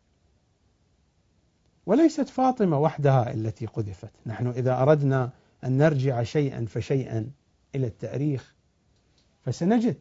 وليست 1.86 2.28
فاطمة 2.28 2.78
وحدها 2.78 3.35
التي 3.35 3.66
قذفت. 3.66 4.11
نحن 4.27 4.47
إذا 4.47 4.82
أردنا 4.82 5.31
أن 5.65 5.78
نرجع 5.78 6.23
شيئا 6.23 6.66
فشيئا 6.66 7.31
إلى 7.74 7.86
التأريخ 7.86 8.55
فسنجد 9.43 9.97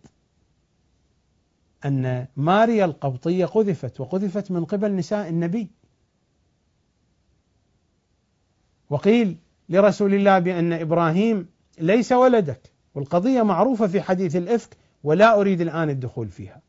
أن 1.85 2.27
ماريا 2.35 2.85
القبطية 2.85 3.45
قذفت 3.45 3.99
وقذفت 3.99 4.51
من 4.51 4.65
قبل 4.65 4.95
نساء 4.95 5.29
النبي. 5.29 5.71
وقيل 8.89 9.37
لرسول 9.69 10.13
الله 10.13 10.39
بأن 10.39 10.73
إبراهيم 10.73 11.49
ليس 11.79 12.11
ولدك. 12.11 12.73
والقضية 12.95 13.41
معروفة 13.41 13.87
في 13.87 14.01
حديث 14.01 14.35
الإفك 14.35 14.77
ولا 15.03 15.39
أريد 15.39 15.61
الآن 15.61 15.89
الدخول 15.89 16.29
فيها. 16.29 16.61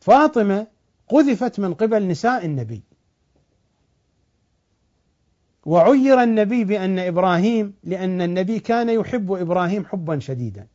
فاطمة 0.00 0.66
قذفت 1.08 1.60
من 1.60 1.74
قبل 1.74 2.08
نساء 2.08 2.46
النبي. 2.46 2.82
وعير 5.66 6.22
النبي 6.22 6.64
بأن 6.64 6.98
إبراهيم 6.98 7.74
لأن 7.84 8.20
النبي 8.20 8.58
كان 8.60 8.88
يحب 8.88 9.32
إبراهيم 9.32 9.84
حبا 9.84 10.18
شديدا. 10.18 10.66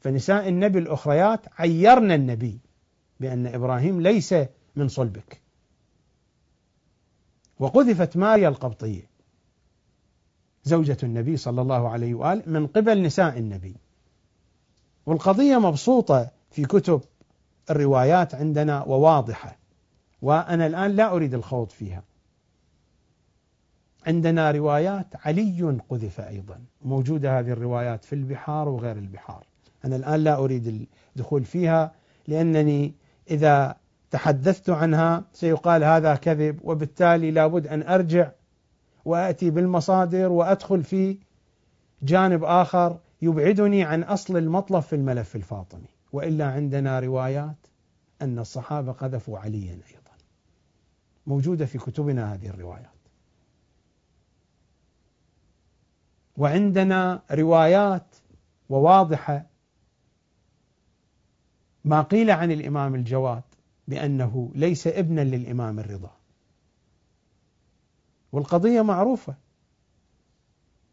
فنساء 0.00 0.48
النبي 0.48 0.78
الأخريات 0.78 1.40
عيرن 1.58 2.12
النبي 2.12 2.58
بأن 3.20 3.46
إبراهيم 3.46 4.00
ليس 4.00 4.34
من 4.76 4.88
صلبك. 4.88 5.40
وقذفت 7.58 8.16
ماريا 8.16 8.48
القبطية 8.48 9.10
زوجة 10.64 10.96
النبي 11.02 11.36
صلى 11.36 11.62
الله 11.62 11.88
عليه 11.88 12.14
وآله 12.14 12.42
من 12.46 12.66
قبل 12.66 13.02
نساء 13.02 13.38
النبي. 13.38 13.76
والقضية 15.06 15.58
مبسوطة 15.58 16.30
في 16.50 16.64
كتب 16.64 17.00
الروايات 17.70 18.34
عندنا 18.34 18.82
وواضحة 18.82 19.56
وأنا 20.22 20.66
الآن 20.66 20.90
لا 20.90 21.12
أريد 21.12 21.34
الخوض 21.34 21.68
فيها. 21.70 22.02
عندنا 24.06 24.50
روايات 24.50 25.06
علي 25.24 25.80
قذف 25.88 26.20
أيضا. 26.20 26.60
موجودة 26.84 27.38
هذه 27.38 27.50
الروايات 27.50 28.04
في 28.04 28.12
البحار 28.12 28.68
وغير 28.68 28.96
البحار. 28.96 29.46
أنا 29.84 29.96
الآن 29.96 30.24
لا 30.24 30.38
أريد 30.38 30.86
الدخول 31.16 31.44
فيها 31.44 31.92
لأنني 32.28 32.94
إذا 33.30 33.76
تحدثت 34.10 34.70
عنها 34.70 35.24
سيقال 35.32 35.84
هذا 35.84 36.14
كذب 36.14 36.58
وبالتالي 36.64 37.30
لابد 37.30 37.66
أن 37.66 37.82
أرجع 37.82 38.30
وأتي 39.04 39.50
بالمصادر 39.50 40.32
وأدخل 40.32 40.82
في 40.82 41.18
جانب 42.02 42.44
آخر 42.44 42.98
يبعدني 43.22 43.84
عن 43.84 44.02
أصل 44.02 44.36
المطلب 44.36 44.80
في 44.80 44.96
الملف 44.96 45.36
الفاطمي. 45.36 45.88
وإلا 46.12 46.52
عندنا 46.52 47.00
روايات 47.00 47.66
أن 48.22 48.38
الصحابة 48.38 48.92
قذفوا 48.92 49.38
عليا 49.38 49.72
أيضا. 49.72 50.12
موجودة 51.26 51.66
في 51.66 51.78
كتبنا 51.78 52.34
هذه 52.34 52.46
الروايات. 52.46 52.86
وعندنا 56.36 57.22
روايات 57.30 58.16
وواضحة 58.68 59.46
ما 61.84 62.02
قيل 62.02 62.30
عن 62.30 62.52
الإمام 62.52 62.94
الجواد 62.94 63.42
بأنه 63.88 64.52
ليس 64.54 64.86
ابنا 64.86 65.20
للإمام 65.20 65.78
الرضا. 65.78 66.16
والقضية 68.32 68.82
معروفة. 68.82 69.34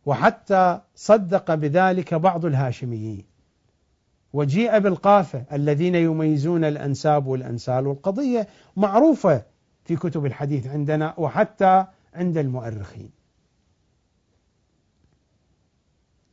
وحتى 0.06 0.82
صدق 0.96 1.56
بذلك 1.56 2.14
بعض 2.14 2.46
الهاشميين. 2.46 3.26
وجيء 4.34 4.80
بالقافة 4.80 5.46
الذين 5.54 5.96
يميزون 5.96 6.64
الأنساب 6.64 7.28
والأنسال 7.28 7.88
والقضية 7.88 8.48
معروفة 8.78 9.44
في 9.86 9.96
كتب 9.96 10.26
الحديث 10.26 10.68
عندنا 10.68 11.14
وحتى 11.18 11.86
عند 12.14 12.38
المؤرخين. 12.38 13.10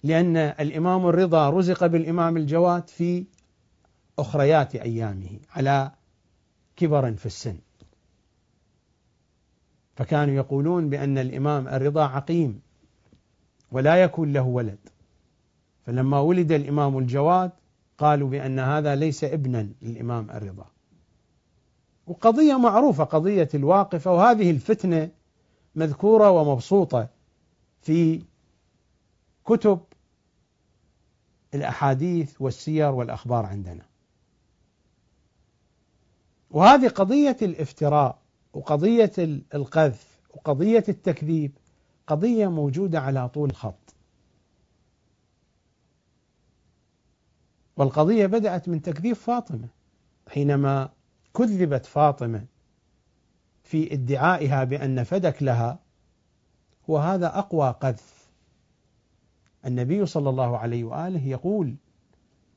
لأن 0.02 0.36
الإمام 0.36 1.06
الرضا 1.06 1.50
رزق 1.50 1.86
بالإمام 1.86 2.36
الجواد 2.36 2.88
في 2.88 3.24
أخريات 4.18 4.74
أيامه 4.76 5.38
على 5.50 5.90
كبر 6.76 7.12
في 7.12 7.26
السن. 7.26 7.58
فكانوا 9.96 10.34
يقولون 10.34 10.90
بأن 10.90 11.18
الإمام 11.18 11.68
الرضا 11.68 12.04
عقيم. 12.04 12.65
ولا 13.72 14.02
يكون 14.02 14.32
له 14.32 14.42
ولد. 14.42 14.78
فلما 15.86 16.20
ولد 16.20 16.52
الإمام 16.52 16.98
الجواد 16.98 17.50
قالوا 17.98 18.28
بأن 18.28 18.58
هذا 18.58 18.94
ليس 18.94 19.24
ابنا 19.24 19.68
للإمام 19.82 20.30
الرضا. 20.30 20.66
وقضية 22.06 22.58
معروفة 22.58 23.04
قضية 23.04 23.48
الواقفة 23.54 24.12
وهذه 24.12 24.50
الفتنة 24.50 25.10
مذكورة 25.74 26.30
ومبسوطة 26.30 27.08
في 27.82 28.22
كتب 29.44 29.80
الأحاديث 31.54 32.34
والسير 32.40 32.90
والأخبار 32.90 33.46
عندنا. 33.46 33.82
وهذه 36.50 36.88
قضية 36.88 37.36
الافتراء 37.42 38.18
وقضية 38.52 39.12
القذف 39.54 40.18
وقضية 40.34 40.84
التكذيب 40.88 41.52
قضية 42.06 42.48
موجودة 42.48 43.00
على 43.00 43.28
طول 43.28 43.50
الخط. 43.50 43.94
والقضية 47.76 48.26
بدأت 48.26 48.68
من 48.68 48.82
تكذيب 48.82 49.16
فاطمة 49.16 49.68
حينما 50.28 50.88
كذبت 51.34 51.86
فاطمة 51.86 52.44
في 53.62 53.94
ادعائها 53.94 54.64
بأن 54.64 55.02
فدك 55.02 55.42
لها 55.42 55.78
وهذا 56.88 57.38
أقوى 57.38 57.70
قذف. 57.80 58.30
النبي 59.66 60.06
صلى 60.06 60.30
الله 60.30 60.58
عليه 60.58 60.84
وآله 60.84 61.26
يقول 61.26 61.76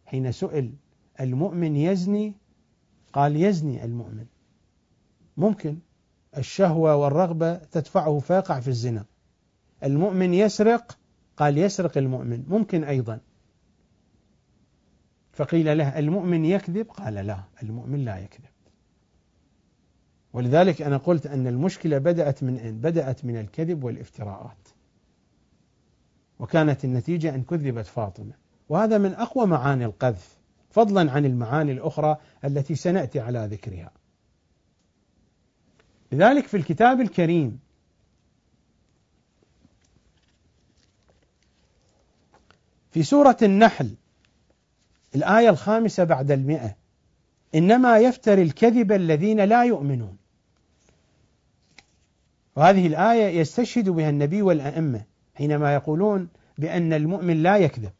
حين 0.05 0.31
سئل 0.31 0.73
المؤمن 1.19 1.76
يزني؟ 1.76 2.34
قال 3.13 3.35
يزني 3.35 3.85
المؤمن. 3.85 4.26
ممكن. 5.38 5.77
الشهوة 6.38 6.95
والرغبة 6.95 7.55
تدفعه 7.55 8.19
فيقع 8.19 8.59
في 8.59 8.67
الزنا. 8.67 9.05
المؤمن 9.84 10.34
يسرق 10.34 10.97
قال 11.38 11.57
يسرق 11.57 11.97
المؤمن 11.97 12.43
ممكن 12.47 12.84
أيضا. 12.84 13.19
فقيل 15.34 15.77
له 15.77 15.99
المؤمن 15.99 16.45
يكذب؟ 16.45 16.88
قال 16.89 17.14
لا 17.14 17.43
المؤمن 17.64 18.06
لا 18.06 18.18
يكذب. 18.18 18.49
ولذلك 20.34 20.81
أنا 20.81 20.97
قلت 20.97 21.27
أن 21.27 21.47
المشكلة 21.47 21.97
بدأت 21.97 22.43
من 22.43 22.57
أين؟ 22.57 22.81
بدأت 22.81 23.26
من 23.26 23.38
الكذب 23.38 23.84
والافتراءات. 23.84 24.68
وكانت 26.39 26.85
النتيجة 26.85 27.35
أن 27.35 27.43
كذبت 27.43 27.85
فاطمة. 27.85 28.34
وهذا 28.69 28.97
من 28.97 29.14
أقوى 29.14 29.45
معاني 29.45 29.85
القذف 29.85 30.38
فضلا 30.69 31.11
عن 31.11 31.26
المعاني 31.26 31.72
الأخرى 31.72 32.18
التي 32.45 32.76
سنأتي 32.76 33.19
على 33.19 33.47
ذكرها. 33.51 33.91
لذلك 36.11 36.47
في 36.47 36.57
الكتاب 36.57 37.01
الكريم 37.01 37.60
في 42.91 43.03
سورة 43.03 43.37
النحل 43.41 43.95
الآية 45.15 45.49
الخامسة 45.49 46.03
بعد 46.03 46.31
المئة. 46.31 46.75
إنما 47.55 47.97
يفتري 47.97 48.41
الكذب 48.41 48.91
الذين 48.91 49.41
لا 49.41 49.63
يؤمنون. 49.63 50.17
وهذه 52.55 52.87
الآية 52.87 53.39
يستشهد 53.39 53.89
بها 53.89 54.09
النبي 54.09 54.41
والأئمة 54.41 55.01
حينما 55.35 55.73
يقولون 55.73 56.27
بأن 56.57 56.93
المؤمن 56.93 57.43
لا 57.43 57.57
يكذب. 57.57 57.91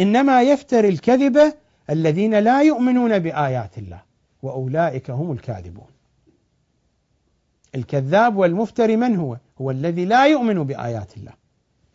إنما 0.00 0.42
يفتري 0.42 0.88
الكذب 0.88 1.54
الذين 1.90 2.38
لا 2.38 2.62
يؤمنون 2.62 3.18
بآيات 3.18 3.78
الله 3.78 4.02
وأولئك 4.42 5.10
هم 5.10 5.32
الكاذبون. 5.32 5.86
الكذاب 7.74 8.36
والمفتري 8.36 8.96
من 8.96 9.16
هو؟ 9.16 9.36
هو 9.60 9.70
الذي 9.70 10.04
لا 10.04 10.26
يؤمن 10.26 10.64
بآيات 10.64 11.16
الله. 11.16 11.32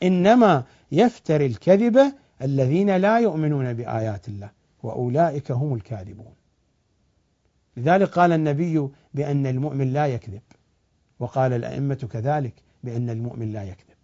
إنما 0.03 0.63
يفتري 0.91 1.45
الكذب 1.45 2.13
الذين 2.41 2.97
لا 2.97 3.19
يؤمنون 3.19 3.73
بآيات 3.73 4.27
الله 4.27 4.49
وأولئك 4.83 5.51
هم 5.51 5.73
الكاذبون. 5.73 6.33
لذلك 7.77 8.09
قال 8.09 8.31
النبي 8.31 8.87
بأن 9.13 9.47
المؤمن 9.47 9.93
لا 9.93 10.07
يكذب 10.07 10.41
وقال 11.19 11.53
الأئمة 11.53 12.07
كذلك 12.11 12.53
بأن 12.83 13.09
المؤمن 13.09 13.51
لا 13.51 13.63
يكذب. 13.63 13.97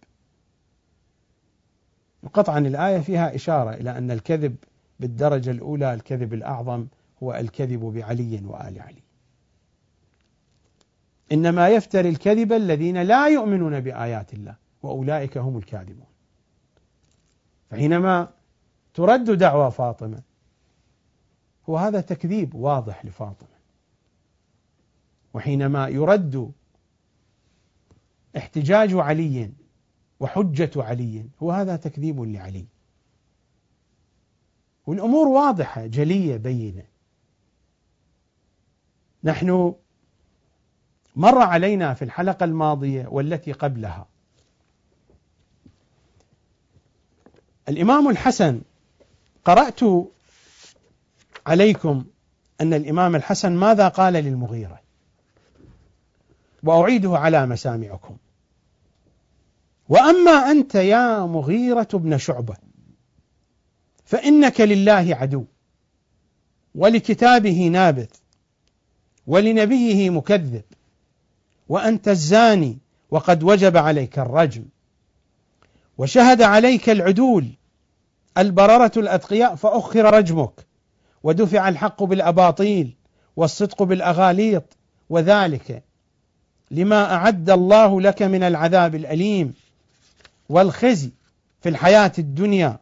وقطعا 2.22 2.58
الآية 2.58 2.98
فيها 2.98 3.34
إشارة 3.34 3.70
إلى 3.70 3.98
أن 3.98 4.10
الكذب 4.10 4.56
بالدرجة 5.00 5.50
الأولى 5.50 5.94
الكذب 5.94 6.34
الأعظم 6.34 6.86
هو 7.22 7.34
الكذب 7.34 7.80
بعلي 7.80 8.40
وآل 8.44 8.80
علي. 8.80 9.02
إنما 11.32 11.68
يفتري 11.68 12.08
الكذب 12.08 12.52
الذين 12.52 13.02
لا 13.02 13.28
يؤمنون 13.28 13.80
بآيات 13.80 14.34
الله 14.34 14.54
وأولئك 14.82 15.38
هم 15.38 15.58
الكاذبون. 15.58 16.09
فحينما 17.70 18.32
ترد 18.94 19.30
دعوى 19.30 19.70
فاطمة 19.70 20.22
وهذا 21.66 22.00
تكذيب 22.00 22.54
واضح 22.54 23.04
لفاطمة. 23.04 23.48
وحينما 25.34 25.88
يرد 25.88 26.52
احتجاج 28.36 28.94
علي 28.94 29.52
وحجة 30.20 30.70
علي 30.76 31.26
وهذا 31.40 31.76
تكذيب 31.76 32.20
لعلي. 32.20 32.66
والأمور 34.86 35.28
واضحة 35.28 35.86
جلية 35.86 36.36
بينة. 36.36 36.84
نحن 39.24 39.74
مر 41.16 41.38
علينا 41.38 41.94
في 41.94 42.04
الحلقة 42.04 42.44
الماضية 42.44 43.06
والتي 43.06 43.52
قبلها 43.52 44.06
الإمام 47.68 48.08
الحسن 48.08 48.60
قرأت 49.44 49.80
عليكم 51.46 52.04
أن 52.60 52.74
الإمام 52.74 53.16
الحسن 53.16 53.52
ماذا 53.52 53.88
قال 53.88 54.12
للمغيرة؟ 54.12 54.80
وأعيده 56.62 57.18
على 57.18 57.46
مسامعكم. 57.46 58.16
وأما 59.88 60.30
أنت 60.30 60.74
يا 60.74 61.26
مغيرة 61.26 61.88
بن 61.92 62.18
شعبة 62.18 62.56
فإنك 64.04 64.60
لله 64.60 65.16
عدو 65.20 65.44
ولكتابه 66.74 67.68
نابذ 67.68 68.08
ولنبيه 69.26 70.10
مكذب 70.10 70.62
وأنت 71.68 72.08
الزاني 72.08 72.78
وقد 73.10 73.42
وجب 73.42 73.76
عليك 73.76 74.18
الرجم. 74.18 74.64
وشهد 76.00 76.42
عليك 76.42 76.90
العدول 76.90 77.46
البررة 78.38 78.92
الأتقياء 78.96 79.54
فأخر 79.54 80.14
رجمك 80.14 80.66
ودفع 81.22 81.68
الحق 81.68 82.02
بالأباطيل 82.02 82.96
والصدق 83.36 83.82
بالأغاليط 83.82 84.76
وذلك 85.10 85.84
لما 86.70 87.14
أعد 87.14 87.50
الله 87.50 88.00
لك 88.00 88.22
من 88.22 88.42
العذاب 88.42 88.94
الأليم 88.94 89.54
والخزي 90.48 91.10
في 91.60 91.68
الحياة 91.68 92.12
الدنيا 92.18 92.78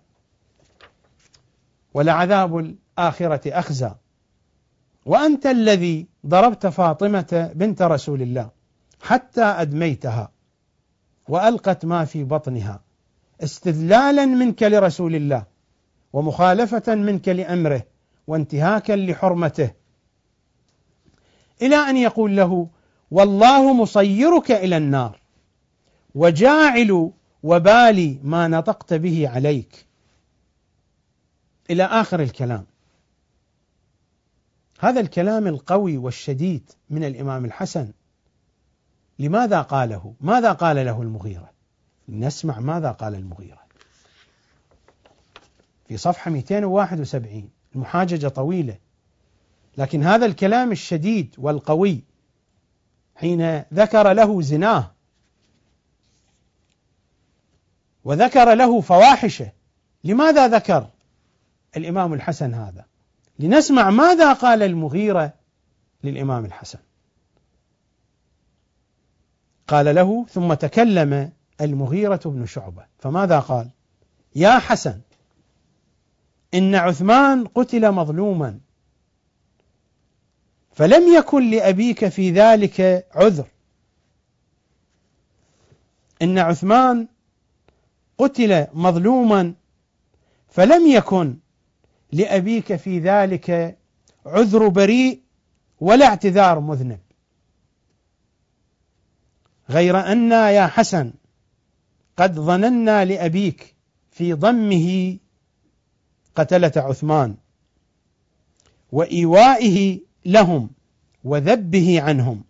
ولعذاب 1.95 2.59
الآخرة 2.59 3.59
أخزى. 3.59 3.95
وأنت 5.07 5.47
الذي 5.47 6.07
ضربت 6.27 6.66
فاطمة 6.66 7.51
بنت 7.55 7.82
رسول 7.82 8.23
الله 8.23 8.51
حتى 9.03 9.43
أدميتها 9.45 10.31
وألقت 11.28 11.85
ما 11.85 12.05
في 12.05 12.24
بطنها. 12.24 12.88
استذلالا 13.40 14.27
منك 14.27 14.62
لرسول 14.62 15.15
الله 15.15 15.47
ومخالفة 16.12 16.94
منك 16.94 17.28
لأمره 17.28 17.82
وانتهاكا 18.27 18.93
لحرمته 18.93 19.70
إلى 21.62 21.77
أن 21.77 21.97
يقول 21.97 22.36
له 22.36 22.69
والله 23.10 23.73
مصيرك 23.73 24.51
إلى 24.51 24.77
النار 24.77 25.20
وجاعل 26.15 27.10
وبال 27.43 28.19
ما 28.23 28.48
نطقت 28.48 28.94
به 28.94 29.28
عليك 29.28 29.86
إلى 31.70 31.85
آخر 31.85 32.20
الكلام 32.20 32.66
هذا 34.81 35.01
الكلام 35.01 35.47
القوي 35.47 35.97
والشديد 35.97 36.70
من 36.90 37.05
الإمام 37.05 37.44
الحسن 37.44 37.93
لماذا 39.19 39.60
قاله؟ 39.60 40.15
ماذا 40.20 40.52
قال 40.52 40.77
له 40.77 41.02
المغيرة؟ 41.02 41.57
نسمع 42.09 42.60
ماذا 42.60 42.90
قال 42.90 43.14
المغيرة. 43.14 43.68
في 45.89 45.97
صفحة 45.97 46.30
271 46.30 47.51
المحاججة 47.74 48.28
طويلة 48.28 48.78
لكن 49.78 50.02
هذا 50.02 50.26
الكلام 50.26 50.72
الشديد 50.72 51.35
والقوي 51.39 52.01
حين 53.14 53.62
ذكر 53.74 54.12
له 54.12 54.43
زناه 54.43 54.93
وذكر 58.05 58.55
له 58.55 58.80
فواحشه 58.80 59.52
لماذا 60.05 60.48
ذكر 60.48 60.90
الإمام 61.76 62.14
الحسن 62.14 62.55
هذا؟ 62.55 62.85
لنسمع 63.39 63.90
ماذا 63.90 64.32
قال 64.32 64.62
المغيرة 64.62 65.32
للإمام 66.05 66.44
الحسن. 66.44 66.78
قال 69.66 69.94
له 69.94 70.26
ثم 70.30 70.55
تكلم 70.55 71.32
المغيرة 71.60 72.20
بن 72.24 72.47
شعبة. 72.47 72.85
فماذا 72.98 73.40
قال؟ 73.40 73.70
يا 74.35 74.59
حسن 74.59 75.01
إن 76.55 76.74
عثمان 76.74 77.47
قتل 77.47 77.93
مظلوما 77.93 78.59
فلم 80.72 81.14
يكن 81.16 81.51
لأبيك 81.51 82.09
في 82.09 82.30
ذلك 82.30 83.06
عذر. 83.14 83.47
إن 86.22 86.39
عثمان 86.39 87.09
قتل 88.18 88.66
مظلوما 88.72 89.55
فلم 90.48 90.86
يكن 90.86 91.36
لأبيك 92.12 92.76
في 92.76 92.98
ذلك 92.98 93.78
عذر 94.26 94.68
بريء 94.68 95.20
ولا 95.80 96.06
اعتذار 96.06 96.60
مذنب. 96.60 97.01
غير 99.70 100.12
أن 100.12 100.32
يا 100.32 100.66
حسن 100.66 101.12
قد 102.19 102.40
ظننا 102.40 103.05
لأبيك 103.05 103.74
في 104.11 104.32
ضمه 104.32 105.16
قتلة 106.35 106.73
عثمان 106.77 107.35
وإيوائه 108.93 110.01
لهم 110.24 110.70
وذبه 111.24 112.03
عنهم. 112.03 112.45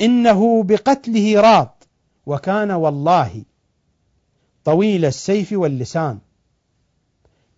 إنه 0.00 0.62
بقتله 0.62 1.40
راض 1.40 1.84
وكان 2.26 2.70
والله 2.70 3.42
طويل 4.64 5.04
السيف 5.04 5.52
واللسان. 5.52 6.18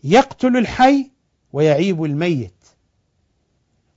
يقتل 0.04 0.56
الحي 0.56 1.10
ويعيب 1.52 2.04
الميت. 2.04 2.64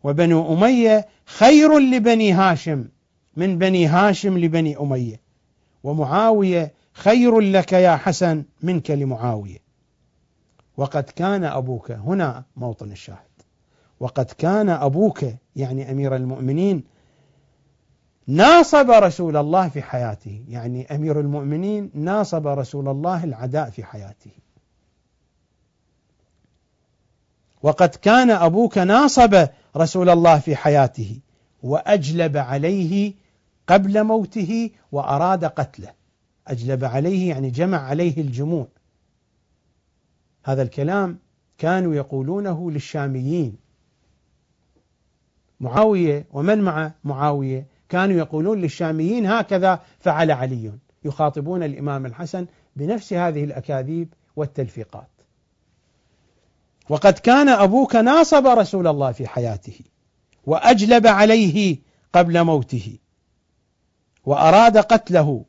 وبنو 0.03 0.53
أمية 0.53 1.07
خير 1.25 1.79
لبني 1.79 2.31
هاشم 2.31 2.85
من 3.35 3.57
بني 3.57 3.87
هاشم 3.87 4.37
لبني 4.37 4.77
أمية. 4.77 5.21
ومعاوية 5.83 6.78
خير 6.99 7.39
لك 7.39 7.73
يا 7.73 7.95
حسن 7.95 8.43
منك 8.61 8.91
لمعاوية. 8.91 9.57
وقد 10.77 11.03
كان 11.03 11.43
أبوك 11.43 11.91
هنا 11.91 12.43
موطن 12.55 12.91
الشاهد. 12.91 13.17
وقد 13.99 14.25
كان 14.25 14.69
أبوك 14.69 15.25
يعني 15.55 15.91
أمير 15.91 16.15
المؤمنين 16.15 16.83
ناصب 18.27 18.91
رسول 18.91 19.37
الله 19.37 19.69
في 19.69 19.81
حياته. 19.81 20.43
يعني 20.47 20.95
أمير 20.95 21.19
المؤمنين 21.19 21.91
ناصب 21.93 22.47
رسول 22.47 22.87
الله 22.87 23.23
العداء 23.23 23.69
في 23.69 23.83
حياته. 23.83 24.31
وقد 27.63 27.89
كان 27.89 28.29
أبوك 28.29 28.77
ناصب 28.77 29.47
رسول 29.77 30.09
الله 30.09 30.39
في 30.39 30.55
حياته 30.55 31.19
وأجلب 31.63 32.37
عليه 32.37 33.13
قبل 33.67 34.03
موته 34.03 34.69
وأراد 34.91 35.45
قتله. 35.45 35.98
أجلب 36.49 36.85
عليه 36.85 37.29
يعني 37.29 37.49
جمع 37.49 37.77
عليه 37.77 38.21
الجموع. 38.21 38.67
هذا 40.43 40.61
الكلام 40.61 41.19
كانوا 41.57 41.95
يقولونه 41.95 42.71
للشاميين. 42.71 43.57
معاوية 45.59 46.25
ومن 46.31 46.61
مع 46.61 46.91
معاوية؟ 47.03 47.65
كانوا 47.89 48.17
يقولون 48.17 48.61
للشاميين 48.61 49.25
هكذا 49.25 49.81
فعل 49.99 50.31
علي. 50.31 50.71
يخاطبون 51.03 51.63
الإمام 51.63 52.05
الحسن 52.05 52.45
بنفس 52.75 53.13
هذه 53.13 53.43
الأكاذيب 53.43 54.13
والتلفيقات. 54.35 55.07
وقد 56.89 57.13
كان 57.13 57.49
أبوك 57.49 57.95
ناصب 57.95 58.47
رسول 58.47 58.87
الله 58.87 59.11
في 59.11 59.27
حياته 59.27 59.79
وأجلب 60.45 61.07
عليه 61.07 61.77
قبل 62.13 62.43
موته 62.43 62.97
وأراد 64.25 64.77
قتله. 64.77 65.45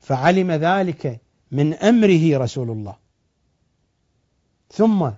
فعلم 0.00 0.50
ذلك 0.52 1.20
من 1.50 1.74
أمره 1.74 2.38
رسول 2.38 2.70
الله. 2.70 2.96
ثم 4.72 5.10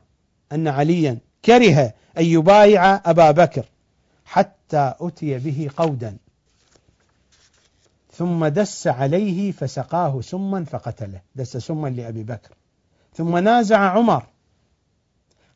أن 0.53 0.69
عليا 0.69 1.19
كره 1.45 1.95
أن 2.19 2.25
يبايع 2.25 2.95
أبا 3.11 3.31
بكر 3.31 3.65
حتى 4.25 4.95
أتي 5.01 5.39
به 5.39 5.71
قودا. 5.77 6.17
ثم 8.13 8.47
دس 8.47 8.87
عليه 8.87 9.53
فسقاه 9.53 10.21
سما 10.21 10.65
فقتله. 10.65 11.21
دس 11.35 11.57
سما 11.57 11.89
لأبي 11.89 12.23
بكر. 12.23 12.55
ثم 13.15 13.37
نازع 13.37 13.79
عمر 13.79 14.27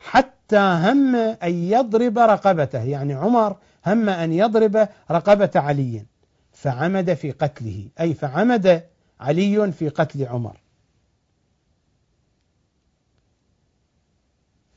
حتى 0.00 0.58
هم 0.58 1.16
أن 1.16 1.54
يضرب 1.54 2.18
رقبته. 2.18 2.82
يعني 2.82 3.14
عمر 3.14 3.56
هم 3.86 4.08
أن 4.08 4.32
يضرب 4.32 4.88
رقبة 5.10 5.50
علي. 5.54 6.04
فعمد 6.52 7.14
في 7.14 7.30
قتله. 7.30 7.88
أي 8.00 8.14
فعمد 8.14 8.82
علي 9.20 9.72
في 9.72 9.88
قتل 9.88 10.26
عمر. 10.26 10.56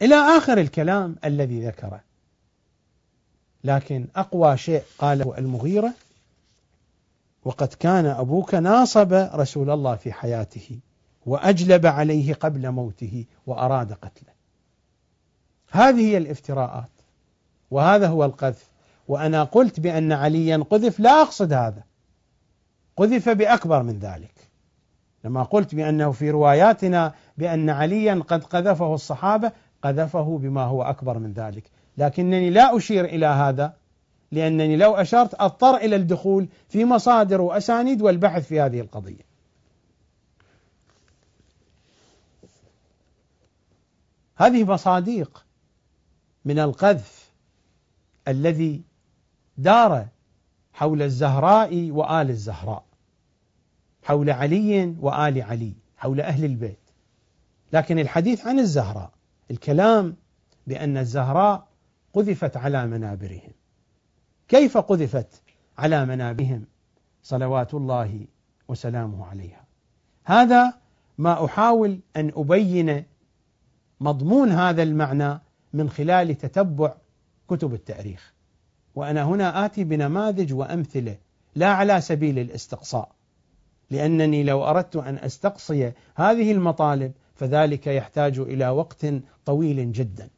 إلى 0.02 0.16
آخر 0.16 0.58
الكلام 0.58 1.16
الذي 1.26 1.66
ذكره. 1.66 2.02
لكن 3.64 4.08
أقوى 4.16 4.58
شيء 4.58 4.84
قاله 4.98 5.38
المغيرة 5.38 5.94
وقد 7.46 7.68
كان 7.68 8.06
أبوك 8.06 8.56
ناصب 8.56 9.14
رسول 9.14 9.70
الله 9.70 9.96
في 9.96 10.14
حياته 10.14 10.80
وأجلب 11.26 11.86
عليه 11.86 12.34
قبل 12.34 12.72
موته 12.72 13.26
وأراد 13.48 13.94
قتله. 13.94 14.34
هذه 15.72 16.02
هي 16.02 16.18
الافتراءات 16.18 16.90
وهذا 17.72 18.08
هو 18.08 18.26
القذف. 18.26 18.70
وأنا 19.08 19.44
قلت 19.44 19.80
بأن 19.80 20.12
عليا 20.12 20.58
قذف 20.58 21.00
لا 21.00 21.22
أقصد 21.22 21.54
هذا. 21.54 21.84
قذف 23.00 23.30
بأكبر 23.30 23.84
من 23.84 24.00
ذلك. 24.00 24.34
لما 25.24 25.44
قلت 25.44 25.76
بأنه 25.76 26.12
في 26.12 26.32
رواياتنا 26.32 27.14
بأن 27.38 27.70
عليا 27.70 28.24
قد 28.28 28.44
قذفه 28.44 28.94
الصحابة 28.94 29.52
قذفه 29.82 30.38
بما 30.38 30.64
هو 30.64 30.84
أكبر 30.84 31.20
من 31.20 31.34
ذلك. 31.34 31.64
لكنني 31.98 32.50
لا 32.50 32.78
أشير 32.78 33.06
إلى 33.06 33.26
هذا 33.26 33.74
لأنني 34.32 34.76
لو 34.76 34.96
أشرت 34.96 35.36
أضطر 35.42 35.76
إلى 35.76 35.96
الدخول 35.96 36.48
في 36.70 36.86
مصادر 36.86 37.42
وأسانيد 37.42 38.02
والبحث 38.02 38.48
في 38.48 38.62
هذه 38.62 38.82
القضية. 38.82 39.30
هذه 44.36 44.64
مصاديق 44.64 45.46
من 46.46 46.60
القذف 46.60 47.30
الذي 48.28 48.82
دار 49.58 50.08
حول 50.74 51.02
الزهراء 51.02 51.92
وآل 51.92 52.30
الزهراء. 52.30 52.89
حول 54.10 54.30
علي 54.30 54.96
وآل 55.00 55.42
علي 55.42 55.74
حول 55.98 56.22
أهل 56.22 56.46
البيت. 56.46 56.80
لكن 57.74 58.00
الحديث 58.00 58.48
عن 58.48 58.60
الزهراء 58.60 59.12
الكلام 59.52 60.16
بأن 60.68 60.98
الزهراء 60.98 61.68
قذفت 62.14 62.58
على 62.58 62.88
منابرهم. 62.88 63.52
كيف 64.48 64.78
قذفت 64.78 65.42
على 65.78 66.06
منابرهم؟ 66.06 66.66
صلوات 67.24 67.74
الله 67.74 68.28
وسلامه 68.68 69.26
عليها. 69.26 69.64
هذا 70.26 70.74
ما 71.18 71.46
أحاول 71.46 72.00
أن 72.16 72.32
أبين 72.36 73.04
مضمون 74.00 74.52
هذا 74.52 74.84
المعنى 74.84 75.40
من 75.74 75.90
خلال 75.90 76.38
تتبع 76.38 76.94
كتب 77.50 77.74
التأريخ. 77.74 78.34
وأنا 78.96 79.24
هنا 79.24 79.66
آتي 79.66 79.84
بنماذج 79.84 80.54
وأمثلة 80.54 81.18
لا 81.56 81.68
على 81.68 82.02
سبيل 82.02 82.40
الاستقصاء. 82.40 83.19
لأنني 83.92 84.44
لو 84.44 84.64
أردت 84.64 84.96
أن 84.96 85.18
أستقصي 85.18 85.92
هذه 86.16 86.52
المطالب 86.52 87.12
فذلك 87.36 87.88
يحتاج 87.88 88.40
إلى 88.40 88.70
وقت 88.70 89.06
طويل 89.46 89.92
جدا. 89.92 90.30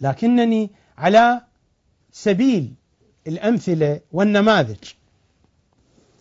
لكنني 0.00 0.70
على 0.98 1.40
سبيل 2.12 2.74
الأمثلة 3.26 4.00
والنماذج. 4.12 4.92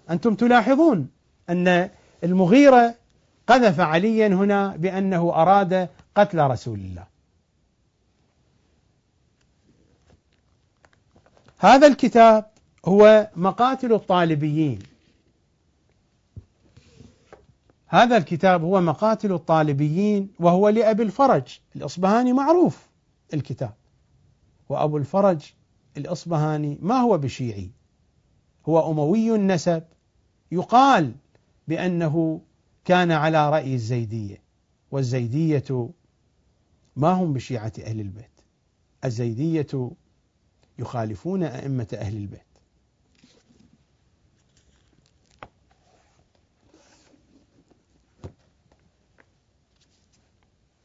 أنتم 0.10 0.36
تلاحظون 0.36 1.10
أن 1.50 1.90
المغيرة 2.24 2.96
قذف 3.48 3.80
عليا 3.80 4.28
هنا 4.28 4.76
بأنه 4.76 5.34
أراد 5.34 5.90
قتل 6.16 6.40
رسول 6.40 6.80
الله. 6.80 7.08
هذا 11.58 11.88
الكتاب 11.88 12.46
هو 12.86 13.30
مقاتل 13.36 13.94
الطالبيين. 13.94 14.91
هذا 17.94 18.18
الكتاب 18.18 18.64
هو 18.64 18.82
مقاتل 18.82 19.32
الطالبيين 19.34 20.30
وهو 20.40 20.70
لأبي 20.70 21.04
الفرج 21.04 21.60
الإصبهاني 21.76 22.34
معروف 22.34 22.90
الكتاب. 23.34 23.74
وأبو 24.70 24.98
الفرج 24.98 25.54
الإصبهاني 25.98 26.78
ما 26.82 26.96
هو 26.96 27.18
بشيعي 27.18 27.72
هو 28.70 28.92
أموي 28.92 29.36
النسب 29.36 29.84
يقال 30.52 31.12
بأنه 31.68 32.42
كان 32.86 33.12
على 33.12 33.50
رأي 33.50 33.74
الزيدية 33.74 34.42
والزيدية 34.92 35.90
ما 36.96 37.10
هم 37.10 37.34
بشيعة 37.34 37.74
أهل 37.84 38.00
البيت 38.00 38.42
الزيدية 39.06 39.92
يخالفون 40.80 41.44
أئمة 41.44 41.88
أهل 41.94 42.18
البيت. 42.18 42.51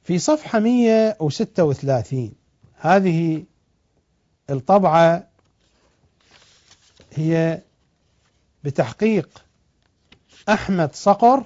في 0.07 0.19
صفحة 0.19 0.59
136 0.59 2.33
هذه 2.75 3.45
الطبعة 4.51 5.29
هي 7.15 7.63
بتحقيق 8.65 9.45
أحمد 10.49 10.95
صقر 10.95 11.45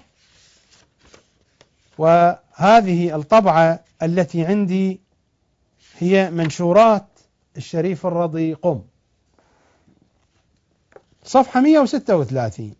وهذه 1.99 3.17
الطبعة 3.17 3.85
التي 4.03 4.47
عندي 4.47 5.01
هي 5.99 6.31
منشورات 6.31 7.07
الشريف 7.57 8.07
الرضي 8.07 8.55
قم. 8.55 8.83
صفحة 11.25 11.61
136 11.61 12.75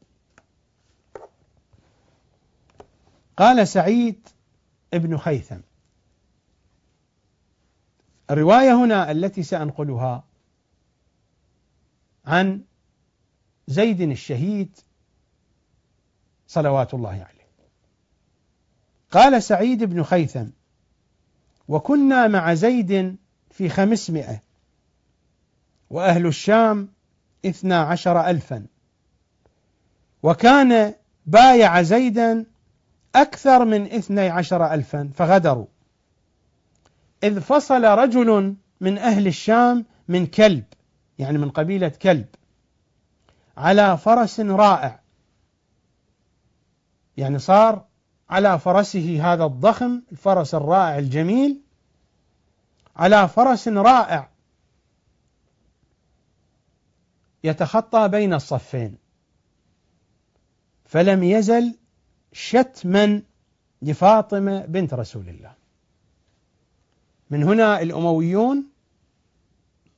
قال 3.37 3.69
سعيد 3.69 4.29
ابن 4.95 5.19
خيثم. 5.19 5.61
الرواية 8.31 8.85
هنا 8.85 9.11
التي 9.11 9.43
سأنقلها 9.43 10.25
عن 12.27 12.61
زيد 13.67 14.01
الشهيد 14.01 14.79
صلوات 16.47 16.95
الله 16.95 17.11
عليه. 17.11 17.49
قال 19.11 19.43
سعيد 19.43 19.85
بن 19.85 20.03
خيثم 20.03 20.47
وكنا 21.69 22.29
مع 22.29 22.55
زيد 22.55 23.17
في 23.51 23.69
خمسمائة 23.69 24.43
وأهل 25.91 26.27
الشام 26.27 26.89
اثنا 27.47 27.81
عشر 27.81 28.27
ألفا. 28.27 28.67
وكان 30.23 30.95
بايع 31.27 31.83
زيدا 31.83 32.47
أكثر 33.15 33.65
من 33.65 33.93
اثني 33.93 34.29
عشر 34.29 34.75
ألفا 34.75 35.11
فغدروا. 35.15 35.67
إذ 37.23 37.41
فصل 37.41 37.85
رجل 37.85 38.57
من 38.81 38.99
أهل 38.99 39.27
الشام 39.27 39.85
من 40.09 40.27
كلب 40.27 40.65
يعني 41.19 41.39
من 41.39 41.51
قبيلة 41.51 41.89
كلب 41.89 42.27
على 43.57 43.99
فرس 43.99 44.41
رائع. 44.41 45.01
يعني 47.17 47.39
صار 47.39 47.85
على 48.31 48.59
فرسه 48.59 49.33
هذا 49.33 49.45
الضخم 49.45 50.03
الفرس 50.13 50.55
الرائع 50.55 50.99
الجميل 50.99 51.61
على 52.97 53.29
فرس 53.29 53.69
رائع 53.69 54.31
يتخطى 57.45 58.09
بين 58.09 58.35
الصفين. 58.35 58.97
فلم 60.85 61.23
يزل 61.23 61.79
شتما 62.33 63.23
لفاطمة 63.83 64.67
بنت 64.67 64.95
رسول 64.95 65.29
الله. 65.29 65.60
من 67.31 67.43
هنا 67.43 67.83
الأمويون 67.83 68.67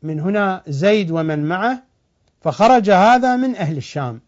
من 0.02 0.20
هنا 0.20 0.62
زيد 0.66 1.10
ومن 1.10 1.48
معه 1.48 1.82
فخرج 2.40 2.90
هذا 2.90 3.36
من 3.36 3.56
أهل 3.56 3.76
الشام. 3.76 4.20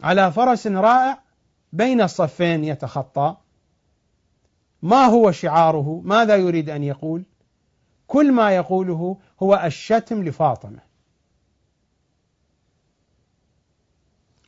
على 0.00 0.32
فرس 0.32 0.66
رائع 0.66 1.22
بين 1.72 2.00
الصفين 2.00 2.64
يتخطى. 2.64 3.36
ما 4.82 5.06
هو 5.06 5.32
شعاره؟ 5.32 6.00
ماذا 6.04 6.36
يريد 6.36 6.70
أن 6.70 6.82
يقول؟ 6.82 7.24
كل 8.06 8.32
ما 8.32 8.56
يقوله 8.56 9.16
هو 9.42 9.62
الشتم 9.64 10.24
لفاطمة. 10.24 10.80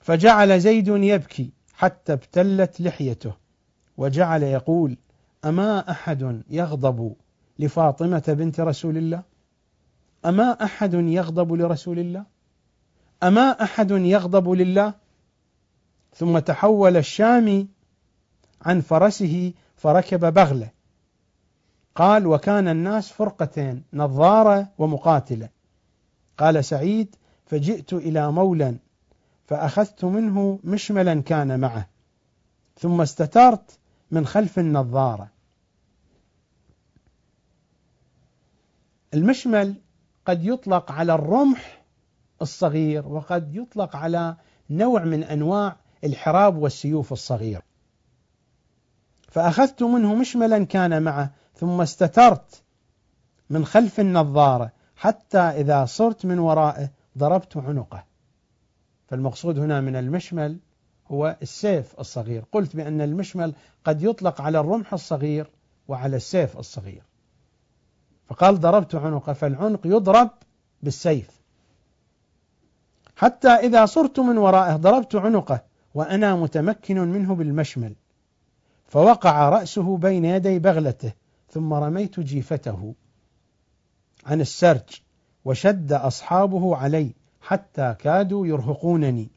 فجعل 0.01 0.61
زيد 0.61 0.89
يبكي 0.89 1.51
حتى 1.75 2.13
ابتلت 2.13 2.81
لحيته 2.81 3.35
وجعل 3.97 4.43
يقول 4.43 4.97
أما 5.45 5.91
أحد 5.91 6.43
يغضب 6.51 7.15
لفاطمة 7.59 8.25
بنت 8.29 8.61
رسول 8.61 8.97
الله؟ 8.97 9.23
أما 10.25 10.65
أحد 10.65 10.95
يغضب 10.95 11.53
لرسول 11.53 11.99
الله؟ 11.99 12.25
أما 13.23 13.63
أحد 13.63 13.91
يغضب 13.91 14.51
لله؟ 14.51 14.95
ثم 16.15 16.39
تحول 16.39 16.97
الشامي 16.97 17.69
عن 18.63 18.81
فرسه 18.81 19.53
فركب 19.77 20.35
بغلة. 20.35 20.71
قال 21.95 22.27
وكان 22.27 22.69
الناس 22.69 23.09
فرقتين 23.09 23.83
نظارة 23.93 24.69
ومقاتلة. 24.79 25.49
قال 26.39 26.65
سعيد 26.65 27.17
فجئت 27.47 27.93
إلى 27.93 28.33
مولى 28.33 28.77
فأخذت 29.47 30.05
منه 30.05 30.59
مشملا 30.65 31.23
كان 31.23 31.61
معه 31.61 31.89
ثم 32.79 33.01
استترت 33.01 33.79
من 34.11 34.27
خلف 34.27 34.59
النظارة. 34.59 35.32
المشمل 39.15 39.75
قد 40.27 40.45
يطلق 40.45 40.93
على 40.93 41.15
الرمح 41.15 41.85
الصغير 42.43 43.09
وقد 43.09 43.55
يطلق 43.55 43.97
على 43.97 44.37
نوع 44.71 45.05
من 45.05 45.25
أنواع 45.25 45.77
الحراب 46.05 46.57
والسيوف 46.57 47.13
الصغيرة 47.13 47.63
فأخذت 49.29 49.83
منه 49.83 50.15
مشملا 50.15 50.65
كان 50.65 51.03
معه 51.03 51.31
ثم 51.55 51.81
استترت 51.81 52.63
من 53.51 53.65
خلف 53.65 54.01
النظارة 54.01 54.73
حتى 54.97 55.39
إذا 55.39 55.85
صرت 55.85 56.27
من 56.27 56.39
ورائه 56.39 56.91
ضربت 57.19 57.57
عنقه. 57.57 58.05
فالمقصود 59.07 59.59
هنا 59.59 59.81
من 59.81 59.97
المشمل 59.97 60.59
هو 61.07 61.37
السيف 61.43 62.01
الصغير. 62.01 62.45
قلت 62.53 62.77
بأن 62.77 63.01
المشمل 63.01 63.55
قد 63.85 64.03
يطلق 64.03 64.41
على 64.41 64.61
الرمح 64.61 64.93
الصغير 64.93 65.51
وعلى 65.89 66.17
السيف 66.17 66.59
الصغير. 66.59 67.03
فقال 68.29 68.61
ضربت 68.61 68.95
عنقه 68.95 69.33
فالعنق 69.33 69.81
يضرب 69.85 70.31
بالسيف. 70.83 71.31
حتى 73.17 73.49
إذا 73.49 73.87
صرت 73.87 74.21
من 74.21 74.39
ورائه 74.39 74.77
ضربت 74.77 75.15
عنقه 75.15 75.61
وأنا 75.95 76.37
متمكن 76.37 76.99
منه 76.99 77.35
بالمشمل. 77.35 77.95
فوقع 78.87 79.49
رأسه 79.49 79.97
بين 79.97 80.25
يدي 80.25 80.59
بغلته 80.59 81.13
ثم 81.51 81.73
رميت 81.73 82.21
جيفته 82.21 82.95
عن 84.27 84.41
السرج 84.41 85.03
وشد 85.45 85.93
أصحابه 85.93 86.77
علي 86.77 87.13
حتى 87.41 87.95
كادوا 87.99 88.47
يرهقونني. 88.47 89.29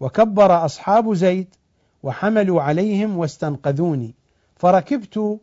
وكبر 0.00 0.64
أصحاب 0.64 1.14
زيد 1.14 1.54
وحملوا 2.02 2.62
عليهم 2.62 3.18
واستنقذوني. 3.18 4.14
فركبت 4.56 5.40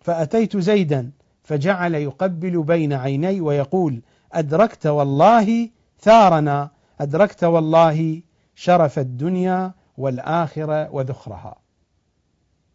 فأتيت 0.00 0.56
زيدا 0.56 1.10
فجعل 1.48 1.94
يقبل 1.94 2.62
بين 2.62 2.92
عيني 2.92 3.40
ويقول 3.40 4.02
أدركت 4.32 4.86
والله 4.86 5.70
ثارنا 6.00 6.70
أدركت 7.00 7.44
والله 7.44 8.22
شرف 8.54 8.98
الدنيا 8.98 9.72
والآخرة 9.98 10.90
وذخرها. 10.90 11.56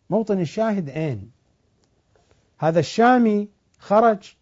موطن 0.10 0.40
الشاهد 0.40 0.90
أين؟ 0.90 1.32
هذا 2.58 2.80
الشامي 2.80 3.50
خرج 3.80 4.36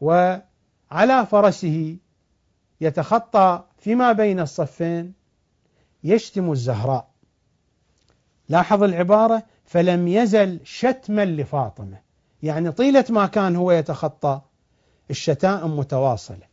وعلى 0.00 1.26
فرسه 1.30 1.96
يتخطى 2.80 3.64
فيما 3.78 4.12
بين 4.12 4.40
الصفين 4.40 5.12
يشتم 6.04 6.52
الزهراء. 6.52 7.08
لاحظ 8.48 8.82
العبارة 8.82 9.42
فلم 9.64 10.08
يزل 10.08 10.60
شتما 10.64 11.24
لفاطمة. 11.24 12.07
يعني 12.42 12.72
طيلة 12.72 13.04
ما 13.10 13.26
كان 13.26 13.56
هو 13.56 13.72
يتخطى 13.72 14.40
الشتائم 15.10 15.78
متواصلة 15.78 16.48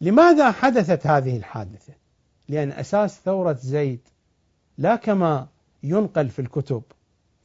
لماذا 0.00 0.50
حدثت 0.50 1.06
هذه 1.06 1.36
الحادثة؟ 1.36 1.92
لأن 2.48 2.72
أساس 2.72 3.20
ثورة 3.24 3.52
زيد 3.62 4.00
لا 4.78 4.96
كما 4.96 5.46
ينقل 5.82 6.28
في 6.28 6.38
الكتب 6.38 6.82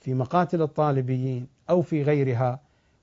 في 0.01 0.13
مقاتل 0.13 0.61
الطالبيين 0.61 1.47
أو 1.69 1.81
في 1.81 2.03
غيرها 2.03 2.59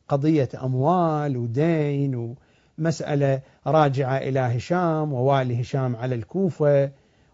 قضية 0.08 0.48
أموال 0.62 1.36
ودين 1.36 2.34
ومسألة 2.78 3.42
راجعة 3.66 4.16
إلى 4.16 4.40
هشام 4.40 5.12
ووالي 5.12 5.60
هشام 5.60 5.96
على 5.96 6.14
الكوفة 6.14 6.90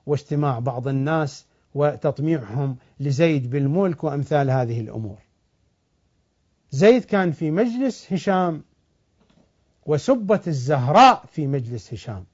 واجتماع 0.06 0.58
بعض 0.58 0.88
الناس 0.88 1.46
وتطميعهم 1.76 2.76
لزيد 3.00 3.50
بالملك 3.50 4.04
وأمثال 4.04 4.50
هذه 4.50 4.80
الأمور. 4.80 5.18
زيد 6.70 7.04
كان 7.04 7.32
في 7.32 7.50
مجلس 7.50 8.12
هشام 8.12 8.62
وسبت 9.86 10.48
الزهراء 10.48 11.24
في 11.32 11.46
مجلس 11.46 11.94
هشام. 11.94 12.24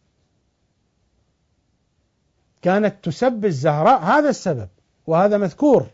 كانت 2.63 3.05
تسب 3.05 3.45
الزهراء 3.45 4.03
هذا 4.03 4.29
السبب 4.29 4.69
وهذا 5.07 5.39
مذكور 5.39 5.87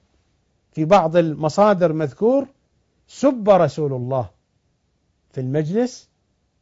في 0.72 0.84
بعض 0.84 1.16
المصادر 1.16 1.92
مذكور 1.92 2.46
سب 3.08 3.50
رسول 3.50 3.92
الله 3.92 4.30
في 5.32 5.40
المجلس 5.40 6.08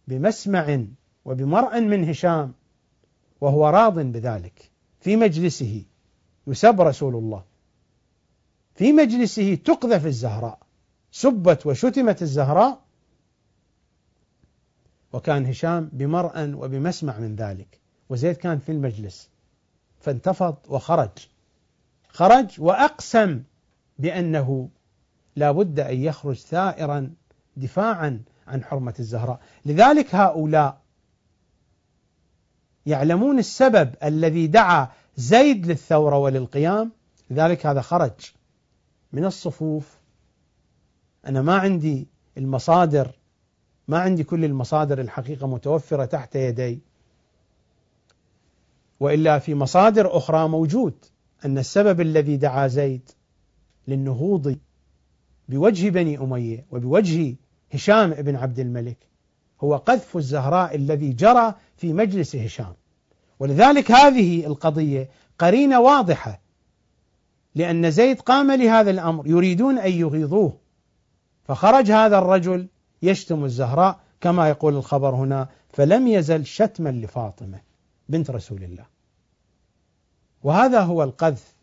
بمسمع 0.09 0.85
وبمرء 1.25 1.81
من 1.81 2.09
هشام 2.09 2.53
وهو 3.41 3.69
راض 3.69 3.99
بذلك 3.99 4.71
في 5.01 5.17
مجلسه. 5.17 5.85
يسب 6.47 6.81
رسول 6.81 7.15
الله. 7.15 7.45
في 8.75 8.93
مجلسه 8.93 9.55
تقذف 9.55 10.07
الزهراء 10.07 10.59
سبت 11.13 11.67
وشتمت 11.67 12.23
الزهراء 12.23 12.81
وكان 15.13 15.47
هشام 15.47 15.91
بمرأى 15.93 16.53
وبمسمع 16.53 17.19
من 17.19 17.37
ذلك. 17.37 17.81
وزيد 18.09 18.37
كان 18.37 18.59
في 18.59 18.73
المجلس 18.73 19.31
فانتفض 20.01 20.57
وخرج. 20.69 21.29
خرج 22.09 22.61
وأقسم 22.61 23.43
بأنه 23.99 24.69
لا 25.37 25.51
بد 25.53 25.81
أن 25.81 25.97
يخرج 25.97 26.37
ثائرا 26.37 27.15
دفاعا 27.57 28.23
عن 28.47 28.65
حرمة 28.65 28.95
الزهراء. 28.99 29.41
لذلك 29.65 30.15
هؤلاء 30.15 30.81
يعلمون 32.87 33.39
السبب 33.39 33.95
الذي 34.05 34.47
دعا 34.47 34.89
زيد 35.17 35.67
للثورة 35.67 36.19
وللقيام 36.19 36.93
لذلك 37.31 37.67
هذا 37.67 37.81
خرج 37.81 38.33
من 39.13 39.25
الصفوف. 39.25 39.99
أنا 41.27 41.43
ما 41.43 41.57
عندي 41.57 42.07
المصادر 42.39 43.11
ما 43.89 43.99
عندي 43.99 44.25
كل 44.25 44.45
المصادر 44.45 45.01
الحقيقة 45.01 45.47
متوفرة 45.47 46.05
تحت 46.05 46.37
يدي. 46.37 46.81
وإلا 49.01 49.39
في 49.39 49.55
مصادر 49.55 50.17
أخرى 50.17 50.49
موجود 50.49 50.95
أن 51.45 51.59
السبب 51.59 52.01
الذي 52.01 52.37
دعا 52.37 52.67
زيد 52.67 53.11
للنهوض 53.89 54.59
بوجه 55.49 55.91
بني 55.91 56.19
أمية 56.19 56.65
وبوجه 56.71 57.37
هشام 57.73 58.11
بن 58.11 58.37
عبد 58.37 58.59
الملك 58.59 58.97
هو 59.61 59.77
قذف 59.77 60.17
الزهراء 60.17 60.77
الذي 60.77 61.13
جرى 61.13 61.55
في 61.77 61.93
مجلس 61.93 62.37
هشام. 62.37 62.75
ولذلك 63.39 63.91
هذه 63.91 64.47
القضية 64.47 65.09
قرينة 65.39 65.81
واضحة 65.81 66.41
لأن 67.55 67.91
زيد 67.91 68.21
قام 68.21 68.53
لهذا 68.53 68.91
الأمر 68.91 69.27
يريدون 69.27 69.79
أن 69.79 69.93
يغيظوه. 69.93 70.59
فخرج 71.45 71.91
هذا 71.91 72.19
الرجل 72.19 72.67
يشتم 73.03 73.45
الزهراء 73.45 74.01
كما 74.21 74.49
يقول 74.49 74.75
الخبر 74.75 75.15
هنا 75.15 75.49
فلم 75.73 76.09
يزل 76.09 76.47
شتما 76.47 76.89
لفاطمة 76.89 77.61
بنت 78.09 78.31
رسول 78.31 78.65
الله. 78.65 78.85
وهذا 80.43 80.81
هو 80.81 81.03
القذف. 81.03 81.55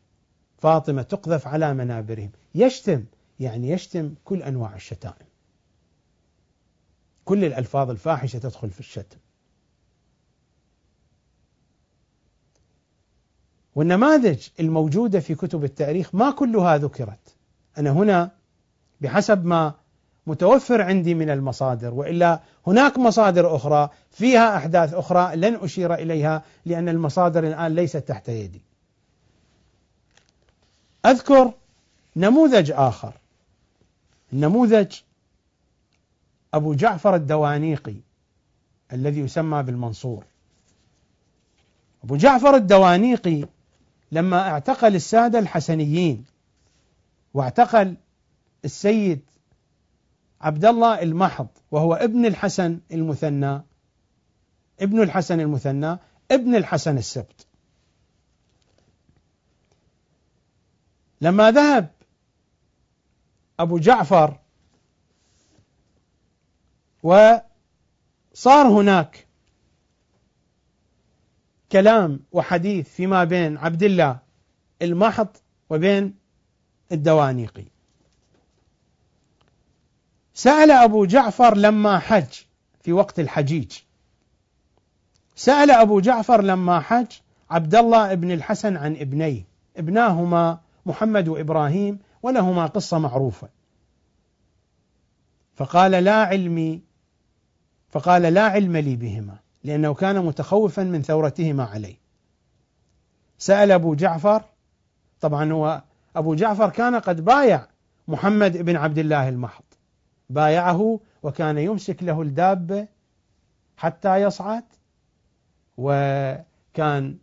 فاطمة 0.57 1.01
تقذف 1.01 1.47
على 1.47 1.73
منابرهم. 1.73 2.31
يشتم 2.55 3.03
يعني 3.39 3.69
يشتم 3.69 4.13
كل 4.25 4.43
أنواع 4.43 4.75
الشتائم. 4.75 5.27
كل 7.25 7.45
الألفاظ 7.45 7.89
الفاحشة 7.89 8.39
تدخل 8.39 8.69
في 8.69 8.79
الشتم. 8.79 9.17
والنماذج 13.75 14.47
الموجودة 14.59 15.19
في 15.19 15.35
كتب 15.35 15.63
التاريخ 15.63 16.15
ما 16.15 16.31
كلها 16.31 16.77
ذكرت 16.77 17.35
أنا 17.77 17.89
هنا 17.89 18.31
بحسب 19.01 19.45
ما 19.45 19.73
متوفر 20.27 20.81
عندي 20.81 21.13
من 21.13 21.29
المصادر 21.29 21.93
وإلا 21.93 22.39
هناك 22.67 22.97
مصادر 22.97 23.55
أخرى 23.55 23.89
فيها 24.11 24.57
أحداث 24.57 24.93
أخرى 24.93 25.35
لن 25.35 25.55
أشير 25.55 25.93
إليها 25.93 26.43
لأن 26.65 26.89
المصادر 26.89 27.47
الآن 27.47 27.75
ليست 27.75 27.97
تحت 27.97 28.29
يدي. 28.29 28.61
أذكر 31.05 31.53
نموذج 32.15 32.71
آخر 32.71 33.13
النموذج 34.33 34.95
أبو 36.53 36.73
جعفر 36.73 37.15
الدوانيقي 37.15 37.95
الذي 38.93 39.19
يسمى 39.19 39.63
بالمنصور. 39.63 40.23
أبو 42.03 42.15
جعفر 42.15 42.55
الدوانيقي 42.55 43.45
لما 44.13 44.49
اعتقل 44.49 44.95
السادة 44.95 45.39
الحسنيين 45.39 46.25
واعتقل 47.33 47.95
السيد 48.65 49.21
عبد 50.41 50.65
الله 50.65 51.01
المحض 51.01 51.47
وهو 51.71 51.93
ابن 51.93 52.25
الحسن 52.25 52.79
المثنى 52.91 53.61
ابن 54.79 55.01
الحسن 55.01 55.39
المثنى 55.39 55.97
ابن 56.31 56.55
الحسن 56.55 56.97
السبت. 56.97 57.47
لما 61.21 61.51
ذهب 61.51 61.89
أبو 63.59 63.77
جعفر 63.77 64.39
وصار 67.03 67.41
هناك 68.67 69.27
كلام 71.73 72.19
وحديث 72.31 72.89
فيما 72.89 73.23
بين 73.23 73.57
عبد 73.57 73.83
الله 73.83 74.19
المحض 74.81 75.27
وبين 75.69 76.15
الدوانيقي. 76.91 77.65
سأل 80.33 80.71
أبو 80.71 81.05
جعفر 81.05 81.57
لما 81.57 81.99
حج 81.99 82.33
في 82.81 82.93
وقت 82.93 83.19
الحجيج. 83.19 83.71
سأل 85.35 85.71
أبو 85.71 85.99
جعفر 85.99 86.41
لما 86.41 86.79
حج 86.79 87.07
عبد 87.49 87.75
الله 87.75 88.13
بن 88.13 88.31
الحسن 88.31 88.77
عن 88.77 88.95
ابنيه. 88.95 89.43
ابناهما 89.77 90.59
محمد 90.85 91.27
وإبراهيم 91.27 91.99
ولهما 92.23 92.65
قصة 92.65 92.99
معروفة. 92.99 93.49
فقال 95.55 95.91
لا 95.91 96.23
علمي 96.23 96.81
فقال 97.89 98.21
لا 98.21 98.43
علم 98.43 98.77
لي 98.77 98.95
بهما. 98.95 99.42
لأنه 99.63 99.93
كان 99.93 100.25
متخوفا 100.25 100.83
من 100.83 101.01
ثورتهما 101.01 101.63
عليه. 101.63 101.95
سأل 103.37 103.71
أبو 103.71 103.95
جعفر 103.95 104.43
طبعا 105.21 105.51
هو 105.51 105.81
أبو 106.15 106.35
جعفر 106.35 106.69
كان 106.69 106.95
قد 106.95 107.25
بايع 107.25 107.67
محمد 108.07 108.57
بن 108.57 108.75
عبد 108.75 108.97
الله 108.97 109.29
المحض. 109.29 109.63
بايعه 110.29 110.99
وكان 111.23 111.57
يمسك 111.57 112.03
له 112.03 112.21
الدابة 112.21 112.87
حتى 113.77 114.21
يصعد 114.21 114.63
وكان 115.77 117.17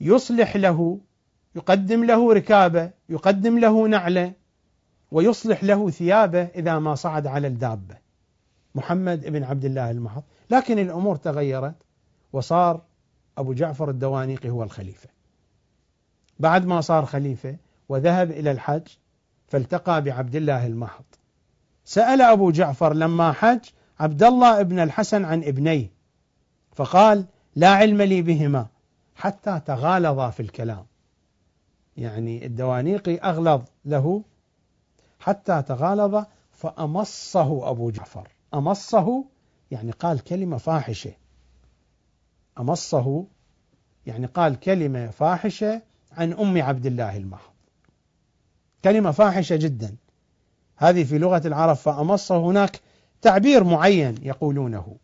يصلح 0.00 0.56
له 0.56 1.00
يقدم 1.54 2.04
له 2.04 2.32
ركابة 2.32 2.90
يقدم 3.08 3.58
له 3.58 3.88
نعلة 3.88 4.32
ويصلح 5.10 5.64
له 5.64 5.90
ثيابه 5.90 6.42
إذا 6.42 6.78
ما 6.78 6.94
صعد 6.94 7.26
على 7.26 7.46
الدابة. 7.46 7.96
محمد 8.74 9.26
بن 9.26 9.44
عبد 9.44 9.64
الله 9.64 9.90
المحض. 9.90 10.22
لكن 10.50 10.78
الأمور 10.78 11.16
تغيرت 11.16 11.74
وصار 12.32 12.80
أبو 13.38 13.52
جعفر 13.52 13.90
الدوانيقي 13.90 14.50
هو 14.50 14.62
الخليفة. 14.62 15.08
بعد 16.38 16.66
ما 16.66 16.80
صار 16.80 17.06
خليفة 17.06 17.56
وذهب 17.88 18.30
إلى 18.30 18.50
الحج 18.50 18.88
فالتقى 19.48 20.02
بعبد 20.02 20.36
الله 20.36 20.66
المحض 20.66 21.04
سأل 21.84 22.22
أبو 22.22 22.50
جعفر 22.50 22.94
لما 22.94 23.32
حج 23.32 23.60
عبد 24.00 24.22
الله 24.22 24.62
بن 24.62 24.78
الحسن 24.78 25.24
عن 25.24 25.44
ابنيه 25.44 25.90
فقال 26.72 27.24
لا 27.56 27.70
علم 27.70 28.02
لي 28.02 28.22
بهما 28.22 28.66
حتى 29.16 29.60
تغالظا 29.66 30.30
في 30.30 30.40
الكلام. 30.40 30.86
يعني 31.96 32.46
الدوانيقي 32.46 33.16
أغلظ 33.16 33.62
له 33.84 34.22
حتى 35.20 35.62
تغالظ 35.62 36.24
فأمصه 36.52 37.70
أبو 37.70 37.90
جعفر. 37.90 38.28
أمصه 38.54 39.24
يعني 39.70 39.90
قال 39.90 40.20
كلمة 40.24 40.56
فاحشة. 40.56 41.12
أمصه 42.58 43.24
يعني 44.06 44.26
قال 44.26 44.60
كلمة 44.60 45.10
فاحشة 45.10 45.82
عن 46.12 46.32
أم 46.32 46.62
عبد 46.62 46.86
الله 46.86 47.16
المحض. 47.16 47.52
كلمة 48.84 49.10
فاحشة 49.10 49.56
جدا. 49.56 49.96
هذه 50.76 51.04
في 51.04 51.18
لغة 51.18 51.46
العرب 51.46 51.76
فأمص 51.76 52.32
هناك 52.32 52.80
تعبير 53.22 53.64
معين 53.64 54.14
يقولونه. 54.22 54.96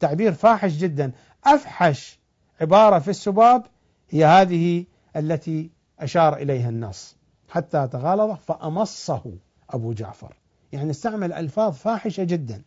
تعبير 0.00 0.32
فاحش 0.32 0.72
جدا. 0.72 1.12
أفحش 1.44 2.18
عبارة 2.60 2.98
في 2.98 3.08
السباب 3.08 3.66
هي 4.10 4.24
هذه 4.24 4.84
التي 5.16 5.70
أشار 5.98 6.36
إليها 6.36 6.68
النص 6.68 7.16
حتى 7.48 7.88
تغالظ 7.88 8.36
فأمصه 8.36 9.32
أبو 9.70 9.92
جعفر. 9.92 10.36
يعني 10.72 10.90
استعمل 10.90 11.32
ألفاظ 11.32 11.74
فاحشة 11.74 12.24
جدا. 12.24 12.62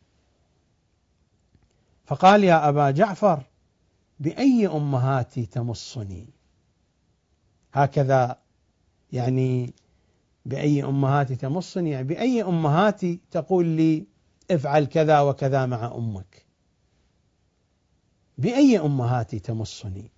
فقال 2.06 2.44
يا 2.44 2.70
أبا 2.70 2.92
جعفر 2.92 3.44
بأي 4.20 4.68
أمهاتي 4.68 5.46
تمصني؟ 5.46 6.30
هكذا 7.74 8.40
يعني 9.12 9.74
بأي 10.46 10.84
أمهاتي 10.84 11.36
تمصني؟ 11.36 11.90
يعني 11.90 12.08
بأي 12.08 12.44
أمهاتي 12.44 13.20
تقول 13.32 13.66
لي 13.66 14.06
افعل 14.52 14.86
كذا 14.86 15.22
وكذا 15.22 15.66
مع 15.66 15.96
أمك؟ 15.96 16.46
بأي 18.38 18.80
أمهاتي 18.80 19.40
تمصني؟ 19.40 20.12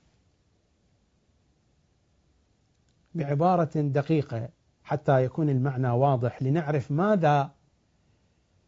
بعبارة 3.15 3.71
دقيقة 3.75 4.49
حتى 4.83 5.23
يكون 5.23 5.49
المعنى 5.49 5.89
واضح 5.89 6.43
لنعرف 6.43 6.91
ماذا 6.91 7.51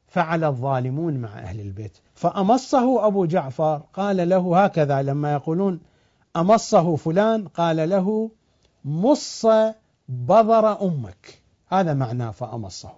فعل 0.09 0.43
الظالمون 0.43 1.13
مع 1.13 1.39
أهل 1.39 1.59
البيت. 1.59 1.97
فأمصه 2.15 3.07
أبو 3.07 3.25
جعفر 3.25 3.81
قال 3.93 4.29
له 4.29 4.63
هكذا 4.63 5.01
لما 5.01 5.33
يقولون 5.33 5.79
أمصه 6.35 6.95
فلان 6.95 7.47
قال 7.47 7.89
له 7.89 8.31
مص 8.85 9.45
بضر 10.09 10.81
أمك. 10.81 11.41
هذا 11.67 11.93
معناه 11.93 12.31
فأمصه. 12.31 12.93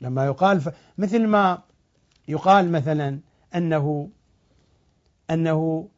لما 0.00 0.24
يقال 0.24 0.60
ف... 0.60 0.68
مثل 0.98 1.26
ما 1.26 1.62
يقال 2.28 2.72
مثلا 2.72 3.20
أنه 3.54 4.10
أنه 5.30 5.88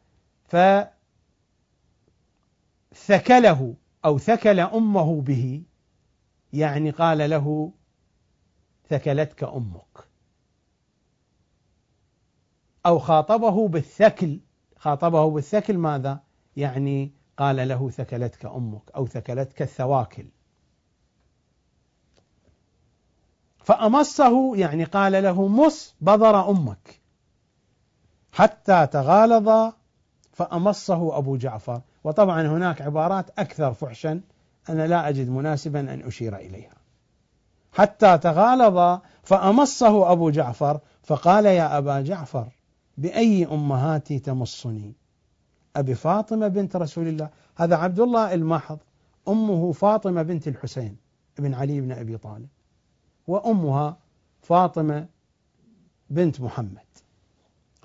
فثكله 2.91 3.73
أو 4.05 4.17
ثكل 4.17 4.59
أمه 4.59 5.21
به 5.21 5.63
يعني 6.53 6.89
قال 6.89 7.29
له 7.29 7.71
ثكلتك 8.89 9.43
أمك. 9.43 10.07
أو 12.85 12.99
خاطبه 12.99 13.67
بالثكل. 13.67 14.39
خاطبه 14.77 15.29
بالثكل 15.29 15.77
ماذا؟ 15.77 16.23
يعني 16.55 17.11
قال 17.37 17.67
له 17.67 17.89
ثكلتك 17.89 18.45
أمك 18.45 18.91
أو 18.95 19.07
ثكلتك 19.07 19.61
الثواكل. 19.61 20.25
فأمصه 23.57 24.55
يعني 24.55 24.83
قال 24.83 25.23
له 25.23 25.47
مص 25.47 25.95
بضر 26.01 26.49
أمك. 26.49 27.01
حتى 28.31 28.87
تغالظ 28.87 29.73
فأمصه 30.31 31.17
أبو 31.17 31.37
جعفر. 31.37 31.81
وطبعا 32.03 32.41
هناك 32.41 32.81
عبارات 32.81 33.39
أكثر 33.39 33.73
فحشا. 33.73 34.21
أنا 34.69 34.87
لا 34.87 35.09
أجد 35.09 35.29
مناسبا 35.29 35.79
أن 35.79 36.01
أشير 36.01 36.35
إليها. 36.35 36.76
حتى 37.77 38.17
تغالظ 38.17 39.01
فأمصه 39.23 40.11
أبو 40.11 40.29
جعفر 40.29 40.79
فقال 41.03 41.45
يا 41.45 41.77
أبا 41.77 42.01
جعفر 42.01 42.47
بأي 42.97 43.45
أمهاتي 43.45 44.19
تمصني 44.19 44.93
أبي 45.75 45.95
فاطمة 45.95 46.47
بنت 46.47 46.75
رسول 46.75 47.07
الله. 47.07 47.29
هذا 47.55 47.75
عبد 47.75 47.99
الله 47.99 48.33
المحض 48.33 48.79
أمه 49.27 49.71
فاطمة 49.71 50.21
بنت 50.21 50.47
الحسين 50.47 50.97
بن 51.37 51.53
علي 51.53 51.81
بن 51.81 51.91
أبي 51.91 52.17
طالب 52.17 52.47
وأمها 53.27 53.97
فاطمة 54.41 55.07
بنت 56.09 56.41
محمد. 56.41 56.87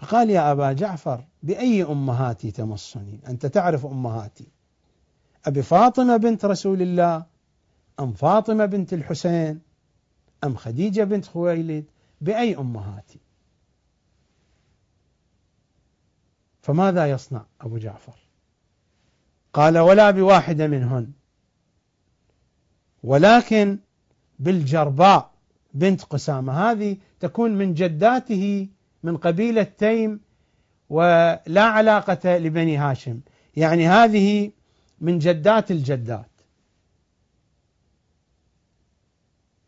قال 0.09 0.31
يا 0.31 0.53
أبا 0.53 0.73
جعفر 0.73 1.25
بأي 1.43 1.83
أمهاتي 1.83 2.51
تمصني 2.51 3.21
أنت 3.29 3.47
تعرف 3.47 3.87
أمهاتي. 3.87 4.49
أبي 5.47 5.63
فاطمة 5.63 6.17
بنت 6.17 6.45
رسول 6.45 6.83
الله 6.83 7.27
أم 8.01 8.13
فاطمة 8.13 8.67
بنت 8.67 8.93
الحسين 8.93 9.72
أم 10.45 10.57
خديجة 10.57 11.05
بنت 11.05 11.27
خويلد 11.27 11.85
بأي 12.21 12.57
أمهاتي؟ 12.57 13.19
فماذا 16.63 17.11
يصنع 17.11 17.45
أبو 17.61 17.79
جعفر؟ 17.79 18.17
قال 19.53 19.79
ولا 19.79 20.11
بواحدة 20.11 20.67
منهن. 20.67 21.13
ولكن 23.03 23.79
بالجرباء 24.39 25.31
بنت 25.75 26.03
قسامة. 26.03 26.53
هذه 26.53 26.97
تكون 27.21 27.51
من 27.51 27.75
جداته 27.75 28.69
من 29.03 29.17
قبيلة 29.17 29.63
تيم 29.63 30.21
ولا 30.89 31.63
علاقة 31.63 32.37
لبني 32.39 32.77
هاشم. 32.77 33.21
يعني 33.57 33.89
هذه 33.89 34.51
من 35.01 35.19
جدات 35.19 35.71
الجدات. 35.71 36.32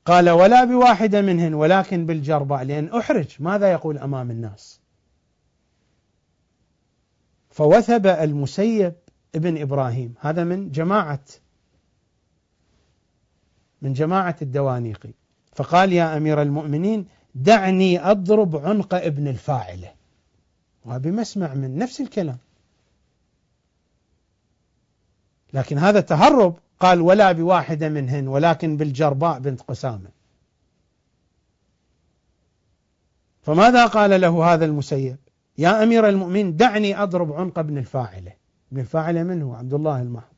قال 0.05 0.31
ولا 0.31 0.64
بواحدة 0.64 1.22
منهن 1.22 1.55
ولكن 1.55 2.06
بالجرباء 2.06 2.62
لأن 2.62 2.89
أحرج 2.89 3.36
ماذا 3.39 3.72
يقول 3.72 3.98
أمام 3.98 4.31
الناس. 4.31 4.81
فوثب 7.51 8.06
المسيب 8.06 8.93
ابن 9.35 9.60
إبراهيم 9.60 10.14
هذا 10.20 10.44
من 10.44 10.70
جماعة 10.70 11.24
من 13.82 13.93
جماعة 13.93 14.36
الدوانيقي 14.43 15.10
فقال 15.52 15.93
يا 15.93 16.16
أمير 16.16 16.43
المؤمنين 16.43 17.06
دعني 17.35 18.10
أضرب 18.10 18.56
عنق 18.56 18.94
ابن 18.94 19.28
الفاعلة. 19.28 19.93
وبمسمع 20.85 21.55
من 21.55 21.78
نفس 21.78 22.01
الكلام. 22.01 22.39
لكن 25.52 25.78
هذا 25.78 26.01
تهرب 26.01 26.56
قال 26.85 27.01
ولا 27.01 27.32
بواحدة 27.32 27.89
منهن 27.89 28.28
ولكن 28.28 28.77
بالجرباء 28.77 29.39
بنت 29.39 29.62
قسامة. 29.62 30.11
فماذا 33.43 33.86
قال 33.86 34.20
له 34.20 34.55
هذا 34.55 34.65
المسيب؟ 34.65 35.16
يا 35.59 35.82
أمير 35.82 36.09
المؤمنين 36.09 36.56
دعني 36.56 37.02
أضرب 37.02 37.32
عنق 37.32 37.59
ابن 37.59 37.78
الفاعلة. 37.78 38.32
ابن 38.73 38.81
الفاعلة 38.81 39.23
من 39.23 39.43
هو؟ 39.43 39.55
عبد 39.55 39.74
الله 39.74 40.02
المحض. 40.02 40.35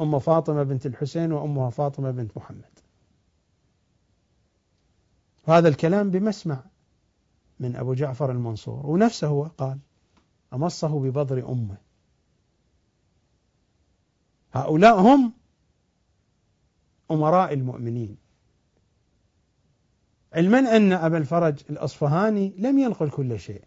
أم 0.00 0.18
فاطمة 0.18 0.62
بنت 0.62 0.86
الحسين 0.86 1.32
وأمها 1.32 1.70
فاطمة 1.70 2.10
بنت 2.10 2.36
محمد. 2.36 2.78
وهذا 5.46 5.68
الكلام 5.68 6.10
بمسمع 6.10 6.60
من 7.60 7.76
أبو 7.76 7.94
جعفر 7.94 8.30
المنصور 8.30 8.86
ونفسه 8.86 9.26
هو 9.26 9.42
قال 9.42 9.78
أمصه 10.52 11.00
ببضر 11.00 11.48
أمه. 11.48 11.87
هؤلاء 14.52 15.00
هم 15.00 15.32
أمراء 17.10 17.52
المؤمنين. 17.52 18.16
علما 20.32 20.76
أن 20.76 20.92
أبا 20.92 21.18
الفرج 21.18 21.62
الأصفهاني 21.70 22.54
لم 22.58 22.78
ينقل 22.78 23.10
كل 23.10 23.40
شيء. 23.40 23.62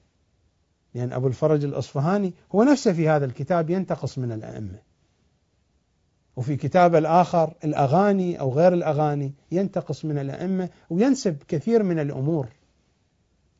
لأن 0.94 1.14
أبو 1.14 1.28
الفرج 1.28 1.64
الأصفهاني 1.66 2.34
هو 2.56 2.64
نفسه 2.64 2.94
في 2.94 3.10
هذا 3.10 3.26
الكتاب 3.26 3.70
ينتقص 3.70 4.18
من 4.18 4.32
الأئمة. 4.32 4.80
وفي 6.36 6.56
كتاب 6.56 6.96
الآخر 6.96 7.54
الأغاني 7.64 8.40
أو 8.40 8.54
غير 8.54 8.74
الأغاني 8.74 9.34
ينتقص 9.52 10.06
من 10.06 10.18
الأئمة 10.18 10.70
وينسب 10.90 11.44
كثير 11.48 11.84
من 11.84 12.00
الأمور 12.00 12.48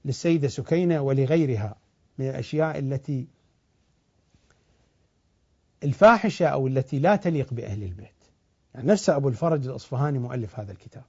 للسيدة 0.06 0.48
سكينة 0.48 1.02
ولغيرها 1.02 1.76
من 2.18 2.30
الأشياء 2.30 2.80
التي 2.80 3.28
الفاحشة 5.84 6.48
أو 6.48 6.68
التي 6.68 7.00
لا 7.00 7.16
تليق 7.16 7.54
بأهل 7.54 7.84
البيت. 7.84 8.14
يعني 8.74 8.88
نفس 8.88 9.10
أبو 9.10 9.28
الفرج 9.28 9.68
الأصفهاني 9.68 10.20
مؤلف 10.20 10.60
هذا 10.60 10.72
الكتاب. 10.72 11.04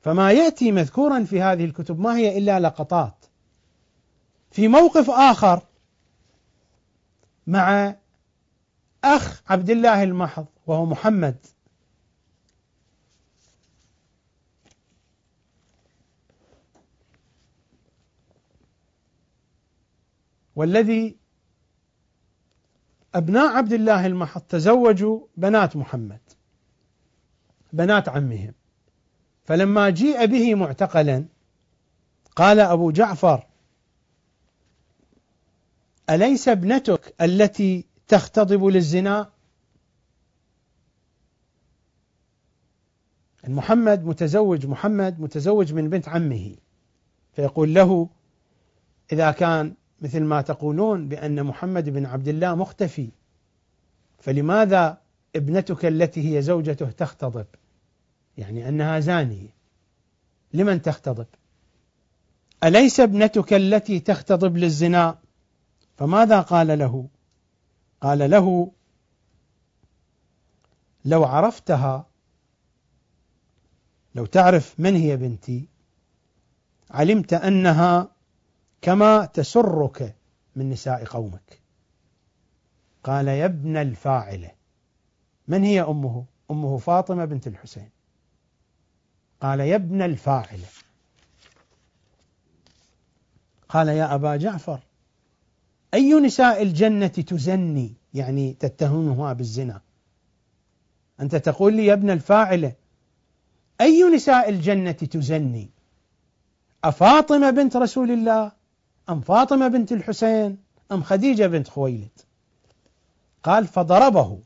فما 0.00 0.32
يأتي 0.32 0.72
مذكورا 0.72 1.24
في 1.24 1.42
هذه 1.42 1.64
الكتب 1.64 2.00
ما 2.00 2.16
هي 2.16 2.38
إلا 2.38 2.60
لقطات. 2.60 3.24
في 4.50 4.68
موقف 4.68 5.10
آخر 5.10 5.62
مع 7.46 7.96
أخ 9.04 9.42
عبد 9.52 9.70
الله 9.70 10.02
المحض 10.02 10.46
وهو 10.66 10.86
محمد. 10.86 11.46
والذي 20.56 21.21
أبناء 23.14 23.56
عبد 23.56 23.72
الله 23.72 24.06
المحض 24.06 24.40
تزوجوا 24.40 25.20
بنات 25.36 25.76
محمد 25.76 26.20
بنات 27.72 28.08
عمهم. 28.08 28.54
فلما 29.44 29.90
جيء 29.90 30.26
به 30.26 30.54
معتقلا 30.54 31.24
قال 32.36 32.60
أبو 32.60 32.90
جعفر 32.90 33.46
أليس 36.10 36.48
ابنتك 36.48 37.14
التي 37.20 37.84
تختضب 38.08 38.64
للزنا؟ 38.64 39.30
محمد 43.48 44.04
متزوج 44.04 44.66
محمد 44.66 45.20
متزوج 45.20 45.72
من 45.72 45.90
بنت 45.90 46.08
عمه. 46.08 46.56
فيقول 47.32 47.74
له 47.74 48.08
إذا 49.12 49.30
كان 49.30 49.74
مثل 50.02 50.22
ما 50.22 50.40
تقولون 50.40 51.08
بأن 51.08 51.44
محمد 51.44 51.88
بن 51.88 52.06
عبد 52.06 52.28
الله 52.28 52.54
مختفي. 52.54 53.08
فلماذا 54.18 54.98
ابنتك 55.36 55.84
التي 55.84 56.36
هي 56.36 56.42
زوجته 56.42 56.90
تختضب؟ 56.90 57.46
يعني 58.38 58.68
أنها 58.68 59.00
زانية 59.00 59.54
لمن 60.52 60.82
تختضب؟ 60.82 61.26
أليس 62.64 63.00
ابنتك 63.00 63.52
التي 63.52 64.00
تختضب 64.00 64.56
للزنا؟ 64.56 65.18
فماذا 65.96 66.40
قال 66.40 66.78
له؟ 66.78 67.08
قال 68.00 68.30
له 68.30 68.72
لو 71.04 71.24
عرفتها 71.24 72.06
لو 74.14 74.26
تعرف 74.26 74.74
من 74.80 74.96
هي 74.96 75.16
بنتي 75.16 75.68
علمت 76.90 77.32
أنها 77.32 78.11
كما 78.82 79.24
تسرك 79.24 80.16
من 80.56 80.70
نساء 80.70 81.04
قومك. 81.04 81.60
قال 83.04 83.28
يا 83.28 83.44
ابن 83.44 83.76
الفاعلة 83.76 84.50
من 85.48 85.64
هي 85.64 85.82
أمه؟ 85.82 86.24
أمه 86.50 86.78
فاطمة 86.78 87.24
بنت 87.24 87.46
الحسين. 87.46 87.90
قال 89.40 89.60
يا 89.60 89.76
ابن 89.76 90.02
الفاعلة. 90.02 90.66
قال 93.68 93.88
يا 93.88 94.14
أبا 94.14 94.36
جعفر 94.36 94.80
أي 95.94 96.14
نساء 96.14 96.62
الجنة 96.62 97.06
تزني؟ 97.06 97.94
يعني 98.14 98.52
تتهمها 98.52 99.32
بالزنا. 99.32 99.80
أنت 101.20 101.36
تقول 101.36 101.74
لي 101.74 101.86
يا 101.86 101.92
ابن 101.92 102.10
الفاعلة 102.10 102.72
أي 103.80 104.02
نساء 104.14 104.48
الجنة 104.48 104.92
تزني؟ 104.92 105.70
أفاطمة 106.84 107.50
بنت 107.50 107.76
رسول 107.76 108.10
الله؟ 108.10 108.61
أم 109.08 109.20
فاطمة 109.20 109.68
بنت 109.68 109.92
الحسين 109.92 110.58
أم 110.92 111.02
خديجة 111.02 111.46
بنت 111.46 111.68
خويلد. 111.68 112.20
قال 113.42 113.66
فضربه 113.66 114.38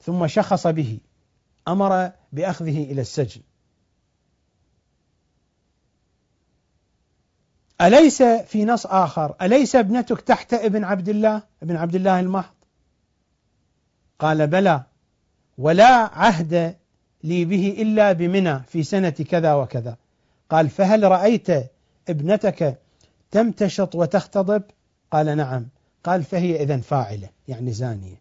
ثم 0.00 0.26
شخص 0.26 0.66
به 0.66 0.98
أمر 1.68 2.12
بأخذه 2.32 2.82
إلى 2.82 3.00
السجن. 3.00 3.40
أليس 7.80 8.22
في 8.22 8.64
نص 8.64 8.86
آخر 8.86 9.34
أليس 9.42 9.76
ابنتك 9.76 10.20
تحت 10.20 10.54
ابن 10.54 10.84
عبد 10.84 11.08
الله 11.08 11.42
ابن 11.62 11.76
عبد 11.76 11.94
الله 11.94 12.20
المحض 12.20 12.54
قال 14.18 14.46
بلى 14.46 14.82
ولا 15.58 15.94
عهد 15.94 16.76
لي 17.24 17.44
به 17.44 17.76
إلا 17.78 18.12
بمنى 18.12 18.60
في 18.60 18.82
سنة 18.82 19.10
كذا 19.10 19.54
وكذا. 19.54 19.96
قال 20.50 20.68
فهل 20.70 21.02
رأيت 21.02 21.46
ابنتك 22.08 22.78
تمتشط 23.30 23.94
وتختضب؟ 23.94 24.62
قال 25.10 25.36
نعم. 25.36 25.68
قال 26.04 26.24
فهي 26.24 26.62
إذا 26.62 26.76
فاعلة 26.76 27.28
يعني 27.48 27.72
زانية. 27.72 28.20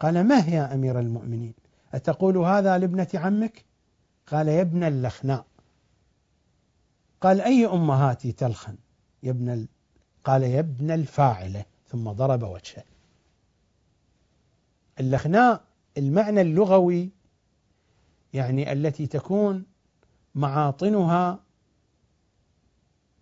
قال 0.00 0.24
ما 0.24 0.48
هي 0.48 0.54
يا 0.54 0.74
أمير 0.74 1.00
المؤمنين؟ 1.00 1.54
أتقول 1.94 2.36
هذا 2.36 2.78
لابنة 2.78 3.08
عمك؟ 3.14 3.64
قال 4.26 4.48
يا 4.48 4.60
ابن 4.60 4.84
اللخناء 4.84 5.46
قال 7.20 7.40
أي 7.40 7.66
أمهاتي 7.66 8.32
تلخن؟ 8.32 8.76
يا 9.22 9.30
ابن 9.30 9.48
ال... 9.48 9.68
قال 10.24 10.42
يا 10.42 10.60
ابن 10.60 10.90
الفاعلة. 10.90 11.64
ثم 11.88 12.12
ضرب 12.12 12.42
وجهه. 12.42 12.84
اللخناء 15.00 15.64
المعنى 15.98 16.40
اللغوي 16.40 17.10
يعني 18.32 18.72
التي 18.72 19.06
تكون 19.06 19.64
معاطنها 20.34 21.40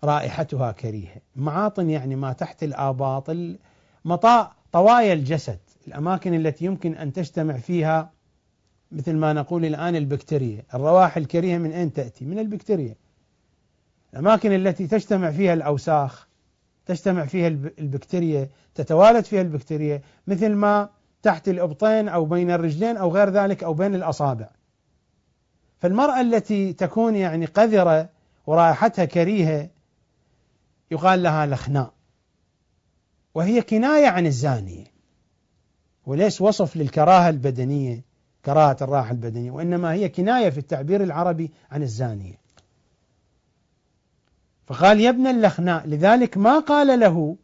رائحتها 0.04 0.72
كريهة. 0.72 1.16
معاطن 1.36 1.90
يعني 1.90 2.16
ما 2.16 2.32
تحت 2.32 2.62
الآباط 2.62 3.36
مطاء 4.04 4.52
طوايا 4.72 5.12
الجسد. 5.12 5.58
الأماكن 5.88 6.34
التي 6.34 6.64
يمكن 6.64 6.94
أن 6.94 7.12
تجتمع 7.12 7.56
فيها 7.56 8.10
مثل 8.92 9.16
ما 9.16 9.32
نقول 9.32 9.64
الآن 9.64 9.96
البكتيريا. 9.96 10.62
الروائح 10.74 11.16
الكريهة 11.16 11.58
من 11.58 11.72
أين 11.72 11.92
تأتي؟ 11.92 12.24
من 12.24 12.38
البكتيريا. 12.38 12.94
الأماكن 14.12 14.52
التي 14.52 14.86
تجتمع 14.86 15.30
فيها 15.30 15.54
الأوساخ 15.54 16.28
تجتمع 16.86 17.24
فيها 17.24 17.48
البكتيريا 17.48 18.48
تتوالد 18.74 19.24
فيها 19.24 19.42
البكتيريا 19.42 20.02
مثل 20.26 20.54
ما 20.54 20.88
تحت 21.22 21.48
الإبطين 21.48 22.08
أو 22.08 22.24
بين 22.24 22.50
الرجلين 22.50 22.96
أو 22.96 23.10
غير 23.10 23.30
ذلك 23.30 23.64
أو 23.64 23.74
بين 23.74 23.94
الأصابع. 23.94 24.48
فالمرأة 25.80 26.20
التي 26.20 26.72
تكون 26.72 27.16
يعني 27.16 27.46
قذرة 27.46 28.08
ورائحتها 28.46 29.04
كريهة 29.04 29.68
يقال 30.94 31.22
لها 31.22 31.46
لخناء 31.46 31.92
وهي 33.34 33.62
كناية 33.62 34.06
عن 34.06 34.26
الزانية. 34.26 34.84
وليس 36.06 36.40
وصف 36.40 36.76
للكراهة 36.76 37.28
البدنية 37.28 38.04
كراهة 38.44 38.76
الراحة 38.82 39.10
البدنية 39.10 39.50
وإنما 39.50 39.92
هي 39.92 40.08
كناية 40.08 40.50
في 40.50 40.58
التعبير 40.58 41.02
العربي 41.02 41.50
عن 41.70 41.82
الزانية. 41.82 42.38
فقال 44.66 45.00
يا 45.00 45.10
ابن 45.10 45.26
اللخناء 45.26 45.86
لذلك 45.86 46.36
ما 46.36 46.58
قال 46.58 47.00
له 47.00 47.36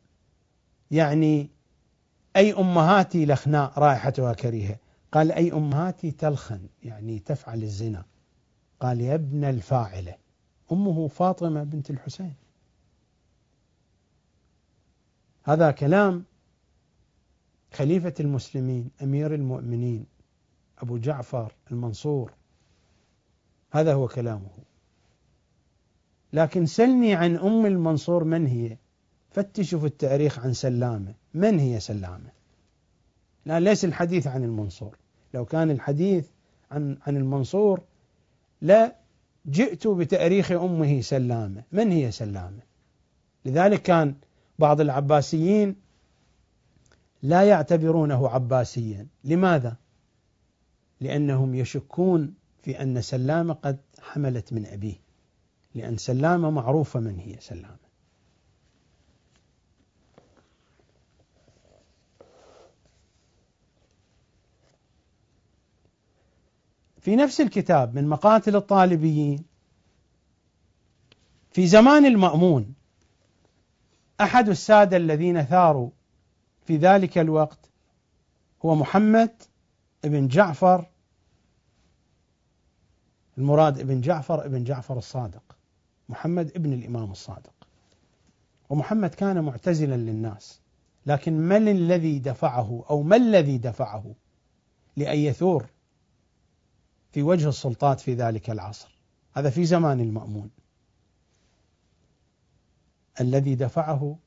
يعني 0.90 1.50
أي 2.36 2.52
أمهاتي 2.52 3.26
لخناء 3.26 3.72
رائحتها 3.76 4.32
كريهة؟ 4.32 4.76
قال 5.12 5.32
أي 5.32 5.52
أمهاتي 5.52 6.10
تلخن 6.10 6.60
يعني 6.82 7.18
تفعل 7.18 7.62
الزنا. 7.62 8.04
قال 8.80 9.00
يا 9.00 9.14
ابن 9.14 9.44
الفاعلة 9.44 10.14
أمه 10.72 11.08
فاطمة 11.08 11.62
بنت 11.62 11.90
الحسين. 11.90 12.39
هذا 15.50 15.70
كلام 15.70 16.24
خليفة 17.72 18.14
المسلمين 18.20 18.90
أمير 19.02 19.34
المؤمنين 19.34 20.06
أبو 20.78 20.98
جعفر 20.98 21.52
المنصور. 21.70 22.32
هذا 23.72 23.94
هو 23.94 24.08
كلامه. 24.08 24.50
لكن 26.32 26.66
سلني 26.66 27.14
عن 27.14 27.36
أم 27.36 27.66
المنصور 27.66 28.24
من 28.24 28.46
هي؟ 28.46 28.76
فتشوا 29.30 29.78
في 29.78 29.86
التاريخ 29.86 30.38
عن 30.38 30.52
سلامة. 30.52 31.14
من 31.34 31.58
هي 31.58 31.80
سلامة؟ 31.80 32.30
لا 33.46 33.60
ليس 33.60 33.84
الحديث 33.84 34.26
عن 34.26 34.44
المنصور. 34.44 34.96
لو 35.34 35.44
كان 35.44 35.70
الحديث 35.70 36.28
عن 36.70 36.98
عن 37.06 37.16
المنصور 37.16 37.82
لا 38.60 38.96
جئت 39.48 39.86
بتاريخ 39.86 40.52
أمه 40.52 41.00
سلامة، 41.00 41.62
من 41.72 41.92
هي 41.92 42.10
سلامة؟ 42.10 42.62
لذلك 43.44 43.82
كان 43.82 44.14
بعض 44.60 44.80
العباسيين 44.80 45.76
لا 47.22 47.42
يعتبرونه 47.42 48.28
عباسيا، 48.28 49.06
لماذا؟ 49.24 49.76
لأنهم 51.00 51.54
يشكون 51.54 52.34
في 52.62 52.82
أن 52.82 53.02
سلامه 53.02 53.54
قد 53.54 53.78
حملت 54.00 54.52
من 54.52 54.66
أبيه، 54.66 54.96
لأن 55.74 55.96
سلامة 55.96 56.50
معروفة 56.50 57.00
من 57.00 57.18
هي 57.18 57.36
سلامة. 57.40 57.90
في 67.00 67.16
نفس 67.16 67.40
الكتاب 67.40 67.94
من 67.94 68.08
مقاتل 68.08 68.56
الطالبيين 68.56 69.44
في 71.52 71.66
زمان 71.66 72.06
المأمون 72.06 72.74
أحد 74.20 74.48
السادة 74.48 74.96
الذين 74.96 75.42
ثاروا 75.42 75.90
في 76.64 76.76
ذلك 76.76 77.18
الوقت 77.18 77.70
هو 78.64 78.74
محمد 78.74 79.30
بن 80.04 80.28
جعفر 80.28 80.86
المراد 83.38 83.78
ابن 83.78 84.00
جعفر 84.00 84.44
ابن 84.44 84.64
جعفر 84.64 84.98
الصادق 84.98 85.56
محمد 86.08 86.52
ابن 86.56 86.72
الإمام 86.72 87.10
الصادق. 87.10 87.52
ومحمد 88.70 89.14
كان 89.14 89.44
معتزلا 89.44 89.94
للناس 89.94 90.60
لكن 91.06 91.32
من 91.32 91.68
الذي 91.68 92.18
دفعه 92.18 92.84
أو 92.90 93.02
ما 93.02 93.16
الذي 93.16 93.58
دفعه 93.58 94.14
لأن 94.96 95.18
يثور 95.18 95.66
في 97.12 97.22
وجه 97.22 97.48
السلطات 97.48 98.00
في 98.00 98.14
ذلك 98.14 98.50
العصر؟ 98.50 98.98
هذا 99.32 99.50
في 99.50 99.64
زمان 99.64 100.00
المأمون. 100.00 100.50
الذي 103.20 103.54
دفعه 103.54 104.18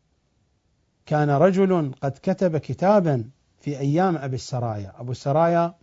كان 1.06 1.30
رجل 1.30 1.94
قد 2.02 2.12
كتب 2.12 2.58
كتابا 2.58 3.30
في 3.60 3.80
أيام 3.80 4.18
أبي 4.18 4.36
السرايا. 4.36 4.94
أبو 5.02 5.12
السرايا 5.12 5.76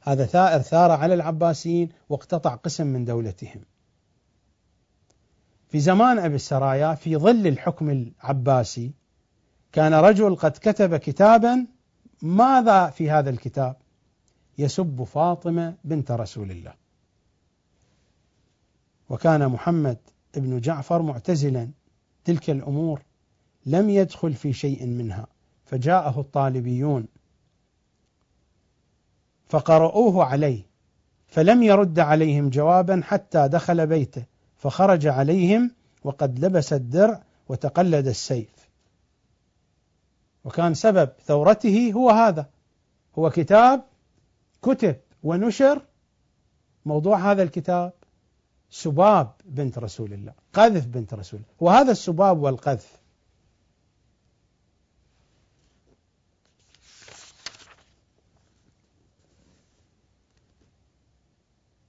هذا 0.00 0.26
ثائر 0.26 0.62
ثار 0.62 0.90
على 0.90 1.14
العباسيين 1.14 1.88
واقتطع 2.08 2.54
قسم 2.54 2.86
من 2.86 3.04
دولتهم. 3.04 3.60
في 5.68 5.80
زمان 5.80 6.18
أبي 6.18 6.34
السرايا 6.34 6.94
في 6.94 7.16
ظل 7.16 7.46
الحكم 7.46 7.90
العباسي 7.90 8.92
كان 9.72 9.94
رجل 9.94 10.36
قد 10.36 10.50
كتب 10.50 10.96
كتابا 10.96 11.66
ماذا 12.22 12.90
في 12.90 13.10
هذا 13.10 13.30
الكتاب؟ 13.30 13.76
يسب 14.58 15.02
فاطمة 15.04 15.76
بنت 15.84 16.10
رسول 16.10 16.50
الله. 16.50 16.74
وكان 19.08 19.48
محمد 19.48 19.98
بن 20.38 20.60
جعفر 20.60 21.02
معتزلا 21.02 21.68
تلك 22.24 22.50
الأمور 22.50 23.02
لم 23.66 23.90
يدخل 23.90 24.34
في 24.34 24.52
شيء 24.52 24.86
منها 24.86 25.26
فجاءه 25.64 26.20
الطالبيون 26.20 27.06
فقرؤوه 29.48 30.24
عليه 30.24 30.62
فلم 31.26 31.62
يرد 31.62 31.98
عليهم 31.98 32.50
جوابا 32.50 33.00
حتى 33.04 33.48
دخل 33.48 33.86
بيته 33.86 34.24
فخرج 34.56 35.06
عليهم 35.06 35.70
وقد 36.04 36.44
لبس 36.44 36.72
الدرع 36.72 37.22
وتقلد 37.48 38.06
السيف. 38.06 38.68
وكان 40.44 40.74
سبب 40.74 41.10
ثورته 41.26 41.92
هو 41.92 42.10
هذا 42.10 42.48
هو 43.18 43.30
كتاب 43.30 43.84
كتب 44.62 44.96
ونشر 45.22 45.82
موضوع 46.86 47.32
هذا 47.32 47.42
الكتاب. 47.42 47.92
سباب 48.74 49.32
بنت 49.44 49.78
رسول 49.78 50.12
الله 50.12 50.32
قذف 50.52 50.86
بنت 50.86 51.14
رسول 51.14 51.40
الله. 51.40 51.54
وهذا 51.60 51.92
السباب 51.92 52.42
والقذف. 52.42 53.00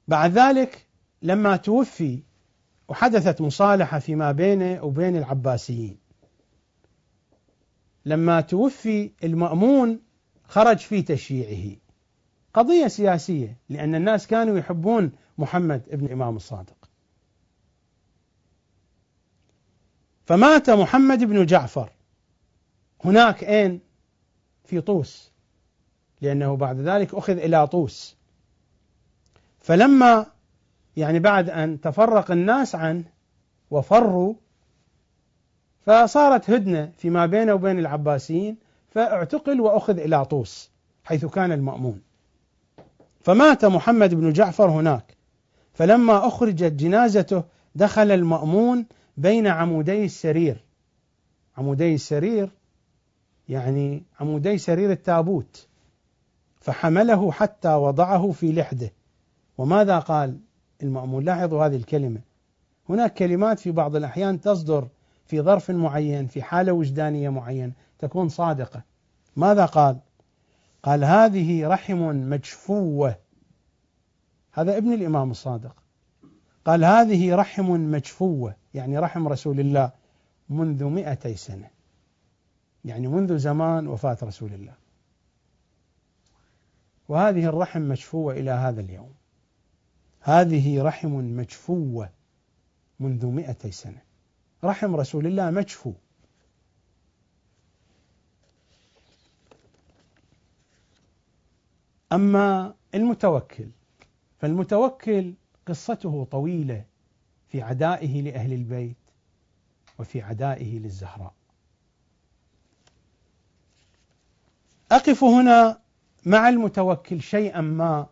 بعد 0.08 0.38
ذلك 0.38 0.86
لما 1.22 1.56
توفي 1.56 2.24
وحدثت 2.88 3.42
مصالحة 3.42 4.00
فيما 4.00 4.32
بينه 4.32 4.84
وبين 4.84 5.16
العباسيين. 5.16 5.98
لما 8.06 8.42
توفي 8.42 9.12
المأمون 9.24 10.00
خرج 10.48 10.78
في 10.78 11.02
تشييعه. 11.02 11.78
قضية 12.54 12.88
سياسية 12.88 13.58
لأن 13.70 13.96
الناس 13.96 14.28
كانوا 14.28 14.58
يحبون 14.58 15.12
محمد 15.38 15.82
ابن 15.90 16.06
الإمام 16.06 16.36
الصادق. 16.36 16.75
فمات 20.26 20.70
محمد 20.70 21.24
بن 21.24 21.46
جعفر. 21.46 21.90
هناك 23.06 23.44
أين؟ 23.44 23.80
في 24.66 24.82
طوس. 24.82 25.32
لأنه 26.22 26.56
بعد 26.56 26.80
ذلك 26.80 27.14
أخذ 27.14 27.38
إلى 27.38 27.68
طوس. 27.68 28.16
فلما 29.60 30.26
يعني 30.98 31.20
بعد 31.20 31.50
أن 31.50 31.82
تفرق 31.82 32.32
الناس 32.32 32.76
عنه 32.76 33.04
وفروا 33.72 34.34
فصارت 35.86 36.50
هدنة 36.50 36.92
فيما 36.98 37.26
بينه 37.26 37.54
وبين 37.54 37.80
العباسيين 37.80 38.58
فاعتقل 38.90 39.62
وأخذ 39.62 40.00
إلى 40.00 40.26
طوس 40.26 40.70
حيث 41.04 41.26
كان 41.26 41.52
المأمون. 41.52 42.02
فمات 43.22 43.66
محمد 43.66 44.16
بن 44.16 44.34
جعفر 44.34 44.70
هناك. 44.70 45.16
فلما 45.74 46.28
أخرجت 46.28 46.72
جنازته 46.72 47.44
دخل 47.76 48.12
المأمون 48.12 48.86
بين 49.18 49.48
عمودي 49.48 50.06
السرير. 50.06 50.64
عمودي 51.58 51.96
السرير 51.96 52.50
يعني 53.50 54.04
عمودي 54.20 54.58
سرير 54.58 54.92
التابوت. 54.92 55.68
فحمله 56.60 57.32
حتى 57.32 57.74
وضعه 57.74 58.32
في 58.32 58.52
لحده. 58.52 58.92
وماذا 59.58 60.00
قال 60.00 60.40
المأمون؟ 60.84 61.24
لاحظوا 61.24 61.66
هذه 61.66 61.76
الكلمة. 61.76 62.22
هناك 62.90 63.14
كلمات 63.14 63.60
في 63.60 63.72
بعض 63.72 63.96
الأحيان 63.96 64.42
تصدر 64.42 64.88
في 65.26 65.42
ظرف 65.42 65.72
معين 65.72 66.28
في 66.28 66.42
حالة 66.42 66.72
وجدانية 66.72 67.30
معينة 67.30 67.74
تكون 68.00 68.30
صادقة. 68.30 68.84
ماذا 69.36 69.66
قال؟ 69.66 70.00
قال 70.84 71.04
هذه 71.04 71.68
رحم 71.68 72.30
مجفوة. 72.30 73.16
هذا 74.52 74.78
ابن 74.78 74.94
الإمام 74.94 75.32
الصادق. 75.32 75.85
قال 76.66 76.86
هذه 76.86 77.36
رحم 77.36 77.72
مجفوة 77.72 78.56
يعني 78.74 78.98
رحم 78.98 79.28
رسول 79.28 79.60
الله 79.60 79.92
منذ 80.50 80.84
مئتي 80.84 81.36
سنة. 81.36 81.70
يعني 82.86 83.08
منذ 83.08 83.38
زمان 83.38 83.88
وفاة 83.88 84.18
رسول 84.24 84.54
الله. 84.54 84.74
وهذه 87.10 87.46
الرحم 87.46 87.82
مجفوة 87.82 88.34
إلى 88.34 88.52
هذا 88.52 88.82
اليوم. 88.82 89.14
هذه 90.22 90.82
رحم 90.82 91.10
مجفوة 91.10 92.10
منذ 93.00 93.26
مئتي 93.26 93.72
سنة. 93.72 94.02
رحم 94.64 94.96
رسول 94.96 95.28
الله 95.28 95.52
مجفو. 95.52 95.94
أما 102.12 102.74
المتوكل 102.96 103.70
فالمتوكل 104.40 105.34
قصته 105.66 106.28
طويلة 106.32 106.86
في 107.48 107.62
عدائه 107.62 108.22
لأهل 108.22 108.54
البيت 108.54 108.98
وفي 110.00 110.22
عدائه 110.22 110.80
للزهراء 110.80 111.34
أقف 114.92 115.24
هنا 115.24 115.82
مع 116.26 116.50
المتوكل 116.50 117.22
شيئا 117.22 117.62
ما 117.62 118.08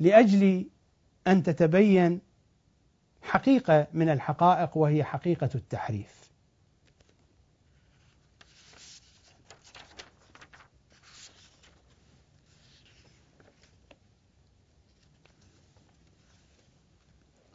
لأجل 0.00 0.66
أن 1.26 1.42
تتبين 1.42 2.20
حقيقة 3.22 3.86
من 3.92 4.08
الحقائق 4.08 4.76
وهي 4.76 5.04
حقيقة 5.04 5.50
التحريف. 5.54 6.21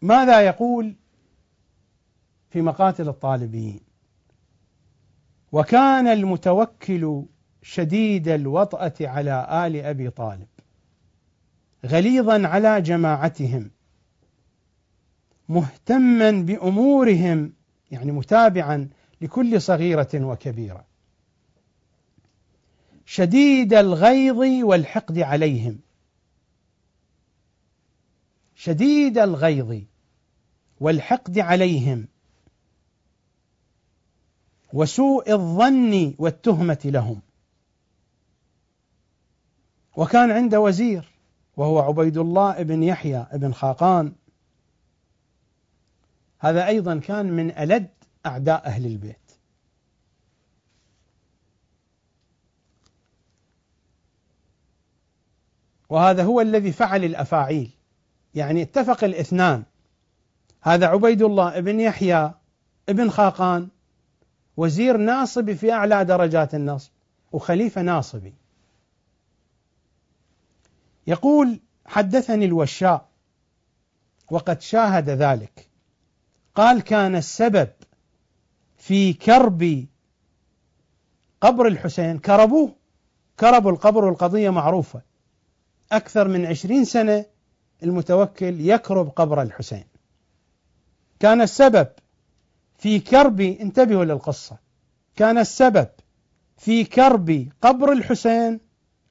ماذا 0.02 0.42
يقول 0.42 0.96
في 2.50 2.62
مقاتل 2.62 3.10
الطالبيين؟ 3.10 3.80
وكان 5.52 6.08
المتوكل 6.08 7.24
شديد 7.62 8.28
الوطأة 8.28 8.94
على 9.02 9.66
آل 9.68 9.76
أبي 9.76 10.10
طالب 10.10 10.48
غليظا 11.86 12.48
على 12.48 12.82
جماعتهم 12.82 13.72
مهتما 15.50 16.32
بأمورهم 16.32 17.54
يعني 17.92 18.12
متابعا 18.12 18.90
لكل 19.22 19.62
صغيرة 19.62 20.10
وكبيرة 20.16 20.86
شديد 23.06 23.74
الغيظ 23.74 24.38
والحقد 24.64 25.20
عليهم 25.20 25.80
شديد 28.60 29.18
الغيظ 29.18 29.82
والحقد 30.80 31.40
عليهم 31.40 32.08
وسوء 34.74 35.34
الظن 35.34 36.16
والتهمة 36.18 36.80
لهم. 36.86 37.22
وكان 39.98 40.32
عنده 40.32 40.60
وزير 40.60 41.10
وهو 41.58 41.80
عبيد 41.80 42.18
الله 42.18 42.64
بن 42.64 42.84
يحيى 42.84 43.28
بن 43.34 43.54
خاقان. 43.54 44.16
هذا 46.40 46.68
أيضا 46.68 47.00
كان 47.00 47.26
من 47.26 47.52
ألد 47.52 47.90
أعداء 48.26 48.66
أهل 48.66 48.86
البيت. 48.86 49.32
وهذا 55.90 56.24
هو 56.24 56.42
الذي 56.42 56.72
فعل 56.72 57.04
الأفاعيل. 57.04 57.77
يعني 58.38 58.62
اتفق 58.62 59.04
الاثنان. 59.04 59.64
هذا 60.62 60.88
عبيد 60.88 61.22
الله 61.22 61.60
بن 61.60 61.80
يحيى 61.80 62.32
بن 62.88 63.10
خاقان 63.10 63.68
وزير 64.58 64.98
ناصبي 64.98 65.56
في 65.56 65.72
أعلى 65.72 66.06
درجات 66.06 66.56
النصب 66.56 66.92
وخليفة 67.32 67.82
ناصبي. 67.82 68.34
يقول 71.08 71.60
حدثني 71.86 72.46
الوشاء 72.46 73.10
وقد 74.32 74.62
شاهد 74.62 75.10
ذلك. 75.10 75.70
قال 76.56 76.82
كان 76.82 77.16
السبب 77.16 77.70
في 78.78 79.14
كرب 79.14 79.86
قبر 81.42 81.68
الحسين 81.68 82.20
كربوه 82.20 82.76
كربوا 83.40 83.72
القبر 83.72 84.06
والقضية 84.06 84.50
معروفة. 84.50 85.02
أكثر 85.92 86.28
من 86.28 86.46
عشرين 86.46 86.86
سنة 86.86 87.26
المتوكل 87.84 88.62
يكرب 88.62 89.10
قبر 89.10 89.42
الحسين. 89.42 89.84
كان 91.20 91.42
السبب 91.42 91.88
في 92.78 93.00
كرب 93.00 93.42
انتبهوا 93.42 94.06
للقصة. 94.06 94.58
كان 95.16 95.38
السبب 95.38 95.88
في 96.58 96.84
كرب 96.84 97.50
قبر 97.62 97.92
الحسين 97.92 98.60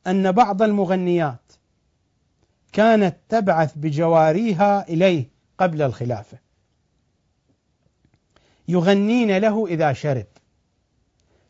أن 0.06 0.32
بعض 0.32 0.62
المغنيات 0.62 1.52
كانت 2.72 3.16
تبعث 3.28 3.72
بجواريها 3.76 4.88
إليه 4.88 5.30
قبل 5.58 5.82
الخلافة. 5.82 6.38
يغنين 8.68 9.38
له 9.38 9.66
إذا 9.66 9.92
شرب. 9.92 10.26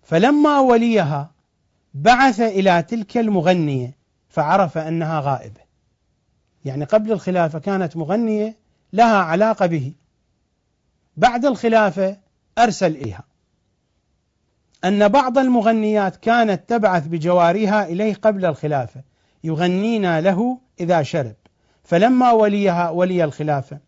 فلما 0.02 0.60
وليها 0.60 1.30
بعث 1.94 2.40
إلى 2.40 2.82
تلك 2.82 3.16
المغنية 3.16 3.96
فعرف 4.28 4.78
أنها 4.78 5.20
غائبة. 5.20 5.65
يعني 6.66 6.84
قبل 6.84 7.12
الخلافة 7.12 7.58
كانت 7.58 7.96
مغنية 7.96 8.56
لها 8.92 9.16
علاقة 9.16 9.66
به. 9.66 9.92
بعد 11.16 11.44
الخلافة 11.44 12.16
أرسل 12.58 12.96
اليها 12.96 13.24
أن 14.84 15.08
بعض 15.08 15.38
المغنيات 15.38 16.16
كانت 16.16 16.68
تبعث 16.68 17.06
بجواريها 17.06 17.86
إليه 17.86 18.14
قبل 18.14 18.44
الخلافة 18.44 19.02
يغنين 19.44 20.18
له 20.18 20.58
إذا 20.80 21.02
شرب. 21.02 21.34
فلما 21.84 22.32
وليها 22.32 22.90
ولي 22.90 23.24
الخلافة 23.24 23.78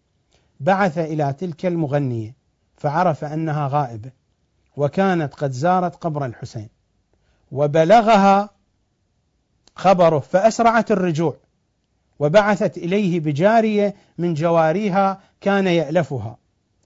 بعث 0.61 0.99
إلى 0.99 1.33
تلك 1.33 1.67
المغنية 1.67 2.37
فعرف 2.77 3.25
أنها 3.25 3.69
غائبة 3.73 4.11
وكانت 4.77 5.35
قد 5.35 5.51
زارت 5.51 5.97
قبر 5.97 6.25
الحسين. 6.25 6.69
وبلغها 7.53 8.51
خبره 9.77 10.19
فأسرعت 10.19 10.91
الرجوع. 10.91 11.37
وبعثت 12.19 12.79
إليه 12.79 13.21
بجارية 13.21 13.95
من 14.19 14.35
جواريها 14.35 15.21
كان 15.41 15.67
يألفها. 15.67 16.39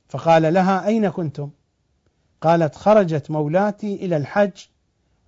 فقال 0.09 0.55
لها 0.55 0.87
أين 0.87 1.09
كنتم؟ 1.09 1.51
قالت 2.41 2.75
خرجت 2.75 3.31
مولاتي 3.31 3.95
إلى 3.95 4.17
الحج 4.17 4.67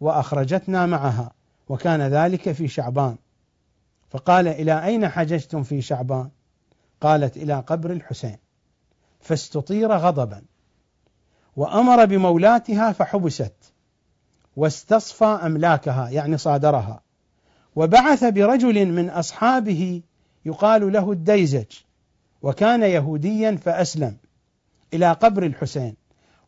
وأخرجتنا 0.00 0.86
معها 0.86 1.32
وكان 1.68 2.02
ذلك 2.02 2.52
في 2.52 2.68
شعبان. 2.68 3.16
فقال 4.10 4.48
إلى 4.48 4.84
أين 4.84 5.08
حججتم 5.08 5.62
في 5.62 5.82
شعبان؟ 5.82 6.30
قالت 7.00 7.36
إلى 7.36 7.54
قبر 7.54 7.90
الحسين. 7.90 8.38
فاستطير 9.20 9.92
غضبا 9.92 10.42
وأمر 11.56 12.04
بمولاتها 12.04 12.92
فحبست 12.92 13.54
واستصفى 14.56 15.24
أملاكها 15.24 16.08
يعني 16.08 16.38
صادرها. 16.38 17.03
وبعث 17.76 18.24
برجل 18.24 18.86
من 18.86 19.10
أصحابه 19.10 20.02
يقال 20.44 20.92
له 20.92 21.12
الديزج 21.12 21.66
وكان 22.42 22.82
يهوديا 22.82 23.56
فأسلم 23.56 24.16
إلى 24.94 25.12
قبر 25.12 25.46
الحسين 25.46 25.96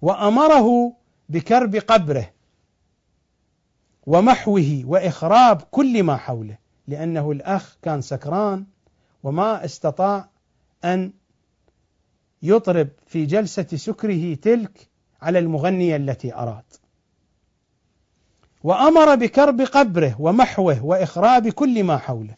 وأمره 0.03 0.93
بكرب 1.28 1.77
قبره 1.77 2.31
ومحوه 4.07 4.82
وإخراب 4.85 5.62
كل 5.62 6.03
ما 6.03 6.16
حوله 6.16 6.59
لأنه 6.86 7.32
الأخ 7.32 7.77
كان 7.82 8.01
سكران 8.01 8.66
وما 9.23 9.65
استطاع 9.65 10.28
أن 10.85 11.12
يطرب 12.43 12.89
في 13.07 13.27
جلسة 13.27 13.66
سكره 13.74 14.35
تلك 14.35 14.89
على 15.23 15.39
المغنية 15.39 15.97
التي 15.97 16.35
أراد. 16.35 16.65
وأمر 18.67 19.15
بكرب 19.15 19.61
قبره 19.61 20.17
ومحوه 20.19 20.85
وإخراب 20.85 21.49
كل 21.49 21.85
ما 21.85 21.99
حوله. 21.99 22.35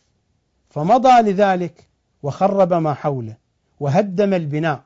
فمضى 0.71 1.31
لذلك 1.31 1.89
وخرب 2.23 2.73
ما 2.73 2.95
حوله 2.95 3.37
وهدم 3.81 4.35
البناء 4.35 4.83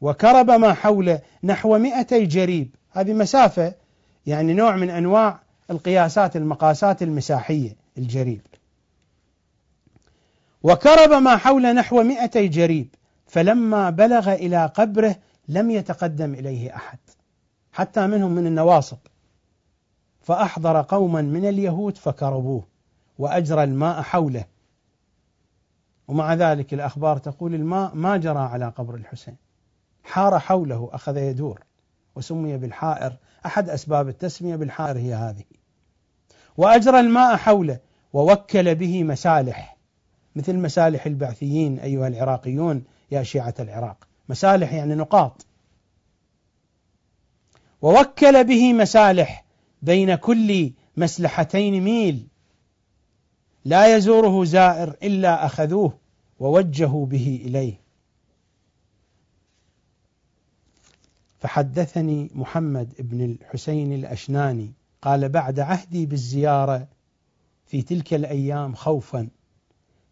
وكرب 0.00 0.50
ما 0.50 0.72
حوله 0.72 1.20
نحو 1.44 1.78
مئتي 1.78 2.26
جريب. 2.26 2.74
هذه 2.90 3.12
مسافة 3.12 3.74
يعني 4.26 4.54
نوع 4.54 4.76
من 4.76 4.90
أنواع 4.90 5.40
القياسات 5.70 6.36
المقاسات 6.36 7.02
المساحية 7.02 7.76
الجريب. 7.98 8.42
وكرب 10.62 11.22
ما 11.22 11.36
حول 11.36 11.74
نحو 11.74 12.02
مئتي 12.02 12.48
جريب. 12.48 12.94
فلما 13.26 13.90
بلغ 13.90 14.32
إلى 14.32 14.66
قبره 14.66 15.16
لم 15.48 15.70
يتقدم 15.70 16.34
إليه 16.34 16.76
أحد 16.76 16.98
حتى 17.72 18.06
منهم 18.06 18.30
من 18.30 18.46
النواصب. 18.46 18.98
فأحضر 20.30 20.82
قوما 20.82 21.22
من 21.22 21.46
اليهود 21.48 21.96
فكربوه 21.96 22.66
وأجرى 23.18 23.64
الماء 23.64 24.02
حوله. 24.02 24.44
ومع 26.08 26.34
ذلك 26.34 26.74
الأخبار 26.74 27.18
تقول 27.18 27.54
الماء 27.54 27.94
ما 27.94 28.16
جرى 28.16 28.38
على 28.38 28.68
قبر 28.68 28.94
الحسين. 28.94 29.36
حار 30.04 30.38
حوله 30.38 30.90
أخذ 30.92 31.16
يدور 31.16 31.60
وسمي 32.14 32.56
بالحائر. 32.56 33.16
أحد 33.46 33.70
أسباب 33.70 34.08
التسمية 34.08 34.56
بالحائر 34.56 34.98
هي 34.98 35.14
هذه. 35.14 35.44
وأجرى 36.56 37.00
الماء 37.00 37.36
حوله 37.36 37.78
ووكل 38.12 38.74
به 38.74 39.04
مسالح 39.04 39.76
مثل 40.36 40.56
مسالح 40.56 41.06
البعثيين 41.06 41.78
أيها 41.78 42.08
العراقيون 42.08 42.84
يا 43.10 43.22
شيعة 43.22 43.54
العراق. 43.60 44.08
مسالح 44.28 44.72
يعني 44.72 44.94
نقاط. 44.94 45.46
ووكل 47.82 48.44
به 48.44 48.72
مسالح 48.72 49.49
بين 49.82 50.14
كل 50.14 50.72
مسلحتين 50.96 51.84
ميل. 51.84 52.26
لا 53.64 53.96
يزوره 53.96 54.44
زائر 54.44 54.96
إلا 55.02 55.46
أخذوه 55.46 55.98
ووجهوا 56.40 57.06
به 57.06 57.42
إليه. 57.44 57.80
فحدثني 61.40 62.30
محمد 62.34 62.94
بن 62.98 63.24
الحسين 63.24 63.92
الأشناني 63.92 64.72
قال 65.02 65.28
بعد 65.28 65.60
عهدي 65.60 66.06
بالزيارة 66.06 66.88
في 67.66 67.82
تلك 67.82 68.14
الأيام 68.14 68.74
خوفا 68.74 69.28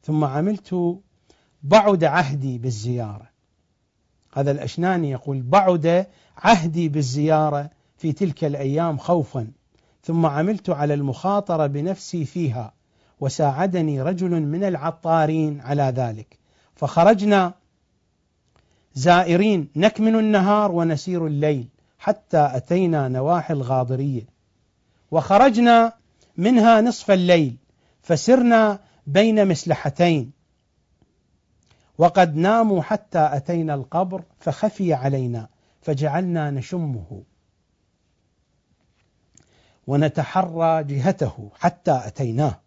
ثم 0.03 0.25
عملت 0.25 0.99
بعد 1.63 2.05
عهدي 2.05 2.59
بالزيارة. 2.59 3.29
هذا 4.33 4.51
الأشناني 4.51 5.11
يقول 5.11 5.43
بعد 5.43 6.07
عهدي 6.37 6.89
بالزيارة 6.89 7.71
في 7.97 8.13
تلك 8.13 8.45
الأيام 8.45 8.99
خوفا. 8.99 9.51
ثم 10.09 10.27
عملت 10.27 10.71
على 10.71 10.95
المخاطرة 10.95 11.67
بنفسي 11.67 12.25
فيها 12.25 12.73
وساعدني 13.21 14.03
رجل 14.03 14.31
من 14.31 14.65
العطارين 14.65 15.61
على 15.61 15.83
ذلك. 15.83 16.39
فخرجنا 16.75 17.55
زائرين 18.95 19.69
نكمن 19.77 20.15
النهار 20.15 20.73
ونسير 20.73 21.27
الليل 21.27 21.69
حتى 21.99 22.51
أتينا 22.55 23.09
نواحي 23.09 23.55
الغاضرية. 23.55 24.23
وخرجنا 25.11 25.93
منها 26.37 26.81
نصف 26.81 27.11
الليل 27.11 27.57
فسرنا 28.03 28.79
بين 29.07 29.49
مسلحتين. 29.49 30.33
وقد 31.99 32.37
ناموا 32.37 32.83
حتى 32.83 33.31
أتينا 33.33 33.75
القبر 33.75 34.23
فخفي 34.39 34.95
علينا 34.95 35.49
فجعلنا 35.83 36.51
نشمه. 36.51 37.23
ونتحرى 39.89 40.85
جهته 40.85 41.51
حتى 41.55 42.01
أتيناه. 42.05 42.61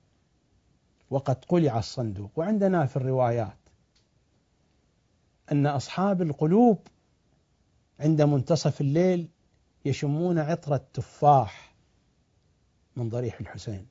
وقد 1.10 1.46
قلع 1.46 1.80
الصندوق. 1.80 2.32
وعندنا 2.36 2.86
في 2.86 2.98
الروايات 2.98 3.58
أن 5.52 5.68
أصحاب 5.68 6.22
القلوب 6.22 6.80
عند 8.00 8.22
منتصف 8.22 8.82
الليل 8.82 9.30
يشمون 9.86 10.40
عطر 10.40 10.76
التفاح 10.76 11.76
من 12.96 13.10
ضريح 13.10 13.40
الحسين. 13.40 13.88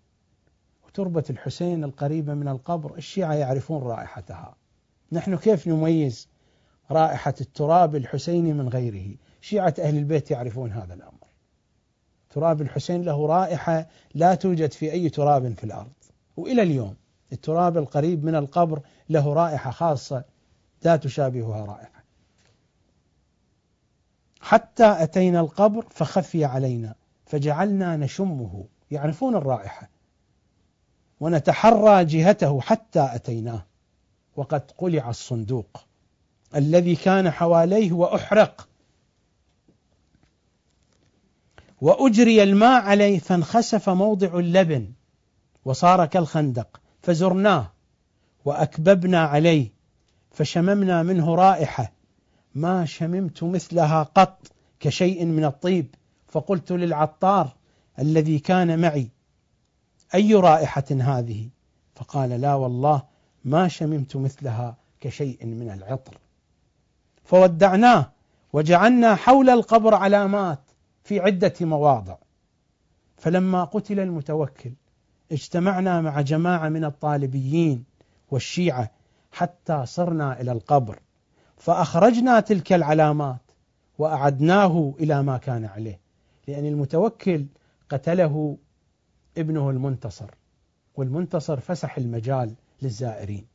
وتربة 0.86 1.24
الحسين 1.30 1.84
القريبة 1.84 2.34
من 2.34 2.48
القبر 2.48 2.96
الشيعة 2.96 3.34
يعرفون 3.34 3.82
رائحتها. 3.82 4.56
نحن 5.12 5.36
كيف 5.36 5.68
نميز 5.68 6.28
رائحة 6.90 7.34
التراب 7.40 7.96
الحسيني 7.96 8.52
من 8.52 8.68
غيره؟ 8.68 9.16
شيعة 9.40 9.74
أهل 9.78 9.96
البيت 9.96 10.30
يعرفون 10.30 10.72
هذا 10.72 10.94
الأمر. 10.94 11.19
تراب 12.30 12.60
الحسين 12.60 13.02
له 13.02 13.26
رائحة 13.26 13.86
لا 14.14 14.34
توجد 14.34 14.72
في 14.72 14.92
أي 14.92 15.08
تراب 15.08 15.54
في 15.54 15.64
الأرض. 15.64 15.92
وإلى 16.36 16.62
اليوم 16.62 16.96
التراب 17.32 17.78
القريب 17.78 18.24
من 18.24 18.34
القبر 18.34 18.80
له 19.08 19.32
رائحة 19.32 19.70
خاصة 19.70 20.24
لا 20.82 20.96
تشابهها 20.96 21.64
رائحة. 21.64 22.04
حتى 24.40 25.02
أتينا 25.02 25.40
القبر 25.40 25.86
فخفي 25.90 26.44
علينا 26.44 26.94
فجعلنا 27.26 27.96
نشمه. 27.96 28.64
يعرفون 28.90 29.36
الرائحة. 29.36 29.88
ونتحرى 31.20 32.04
جهته 32.04 32.60
حتى 32.60 33.10
أتيناه. 33.14 33.66
وقد 34.36 34.70
قلع 34.78 35.10
الصندوق 35.10 35.84
الذي 36.56 36.96
كان 36.96 37.30
حواليه 37.30 37.92
وأحرق. 37.92 38.69
وأجري 41.80 42.42
الماء 42.42 42.82
عليه 42.82 43.18
فانخسف 43.18 43.90
موضع 43.90 44.38
اللبن 44.38 44.92
وصار 45.64 46.06
كالخندق 46.06 46.80
فزرناه 47.02 47.70
وأكببنا 48.44 49.20
عليه 49.24 49.72
فشممنا 50.30 51.02
منه 51.02 51.34
رائحة. 51.34 51.92
ما 52.54 52.84
شممت 52.84 53.44
مثلها 53.44 54.02
قط 54.02 54.52
كشيء 54.80 55.24
من 55.24 55.44
الطيب 55.44 55.94
فقلت 56.28 56.72
للعطار 56.72 57.56
الذي 57.98 58.38
كان 58.38 58.78
معي 58.78 59.08
أي 60.14 60.34
رائحة 60.34 60.84
هذه؟ 60.90 61.48
فقال 61.94 62.30
لا 62.30 62.54
والله 62.54 63.02
ما 63.44 63.68
شممت 63.68 64.16
مثلها 64.16 64.76
كشيء 65.00 65.46
من 65.46 65.70
العطر. 65.70 66.18
فودعناه 67.24 68.10
وجعلنا 68.52 69.14
حول 69.14 69.50
القبر 69.50 69.94
علامات 69.94 70.69
في 71.10 71.20
عدة 71.20 71.54
مواضع. 71.60 72.16
فلما 73.16 73.64
قتل 73.64 74.00
المتوكل 74.00 74.72
اجتمعنا 75.32 76.00
مع 76.00 76.20
جماعة 76.20 76.68
من 76.68 76.84
الطالبيين 76.84 77.84
والشيعة 78.30 78.90
حتى 79.32 79.86
صرنا 79.86 80.40
إلى 80.40 80.52
القبر. 80.52 80.98
فأخرجنا 81.56 82.40
تلك 82.40 82.72
العلامات 82.72 83.40
وأعدناه 83.98 84.94
إلى 85.00 85.22
ما 85.22 85.38
كان 85.38 85.64
عليه 85.64 86.00
لأن 86.48 86.66
المتوكل 86.66 87.46
قتله 87.88 88.56
ابنه 89.38 89.70
المنتصر 89.70 90.30
والمنتصر 90.96 91.60
فسح 91.60 91.98
المجال 91.98 92.54
للزائرين. 92.82 93.46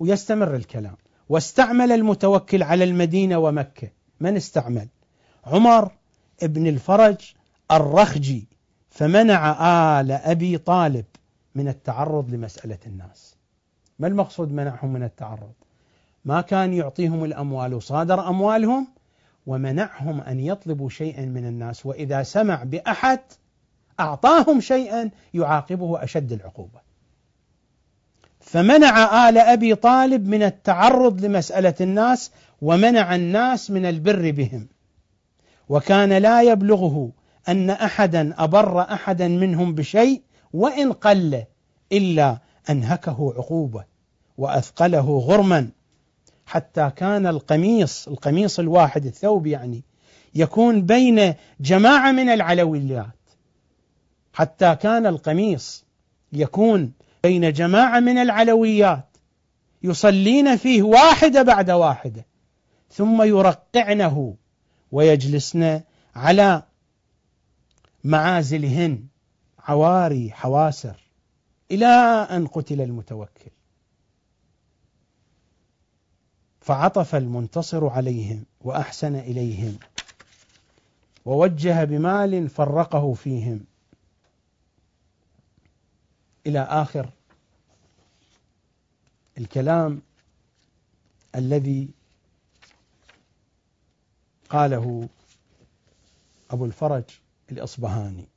ويستمر 0.00 0.56
الكلام. 0.56 0.96
واستعمل 1.28 1.92
المتوكل 1.92 2.62
على 2.62 2.84
المدينة 2.84 3.38
ومكة. 3.38 3.90
من 4.20 4.36
استعمل؟ 4.36 4.88
عمر 5.46 5.92
ابن 6.42 6.66
الفرج 6.66 7.34
الرخجي 7.70 8.48
فمنع 8.90 9.50
آل 10.00 10.12
أبي 10.12 10.58
طالب 10.58 11.04
من 11.54 11.68
التعرض 11.68 12.30
لمسألة 12.30 12.78
الناس. 12.86 13.36
ما 13.98 14.06
المقصود 14.06 14.52
منعهم 14.52 14.92
من 14.92 15.02
التعرض؟ 15.02 15.52
ما 16.24 16.40
كان 16.40 16.72
يعطيهم 16.72 17.24
الأموال 17.24 17.74
وصادر 17.74 18.28
أموالهم 18.28 18.88
ومنعهم 19.46 20.20
أن 20.20 20.40
يطلبوا 20.40 20.88
شيئا 20.88 21.24
من 21.24 21.46
الناس 21.46 21.86
وإذا 21.86 22.22
سمع 22.22 22.62
بأحد 22.64 23.20
أعطاهم 24.00 24.60
شيئا 24.60 25.10
يعاقبه 25.34 26.04
أشد 26.04 26.32
العقوبة. 26.32 26.80
فمنع 28.40 29.28
آل 29.28 29.38
أبي 29.38 29.74
طالب 29.74 30.28
من 30.28 30.42
التعرض 30.42 31.24
لمسألة 31.24 31.74
الناس 31.80 32.30
ومنع 32.62 33.14
الناس 33.14 33.70
من 33.70 33.86
البر 33.86 34.30
بهم. 34.30 34.68
وكان 35.70 36.12
لا 36.12 36.42
يبلغه 36.42 37.10
أن 37.48 37.70
أحدا 37.70 38.34
أبر 38.38 38.80
أحدا 38.80 39.28
منهم 39.28 39.74
بشيء 39.74 40.22
وإن 40.52 40.92
قل 40.92 41.44
إلا 41.92 42.38
أنهكه 42.70 43.34
عقوبة 43.36 43.84
وأثقله 44.38 45.18
غرما. 45.18 45.68
حتى 46.46 46.90
كان 46.96 47.26
القميص 47.26 48.08
القميص 48.08 48.58
الواحد 48.58 49.06
الثوب 49.06 49.46
يعني 49.46 49.82
يكون 50.34 50.82
بين 50.82 51.34
جماعة 51.60 52.12
من 52.12 52.28
العلويات. 52.28 53.20
حتى 54.32 54.76
كان 54.76 55.06
القميص 55.06 55.84
يكون 56.32 56.92
بين 57.22 57.52
جماعة 57.52 58.00
من 58.00 58.18
العلويات 58.18 59.16
يصلين 59.82 60.56
فيه 60.56 60.82
واحدة 60.82 61.42
بعد 61.42 61.70
واحدة 61.70 62.26
ثم 62.90 63.22
يرقعنه 63.22 64.34
ويجلسن 64.92 65.80
على 66.16 66.62
معازلهن 68.04 69.06
عواري 69.58 70.32
حواسر 70.32 71.00
إلى 71.70 71.86
أن 72.30 72.46
قتل 72.46 72.80
المتوكل. 72.80 73.50
فعطف 76.60 77.14
المنتصر 77.14 77.88
عليهم 77.88 78.44
وأحسن 78.60 79.16
إليهم 79.16 79.78
ووجه 81.24 81.84
بمال 81.84 82.48
فرقه 82.48 83.14
فيهم. 83.14 83.64
إلى 86.46 86.60
آخر 86.60 87.10
الكلام 89.38 90.02
الذي 91.34 91.88
قاله 94.50 95.08
أبو 96.50 96.64
الفرج 96.64 97.04
الإصبهاني. 97.52 98.28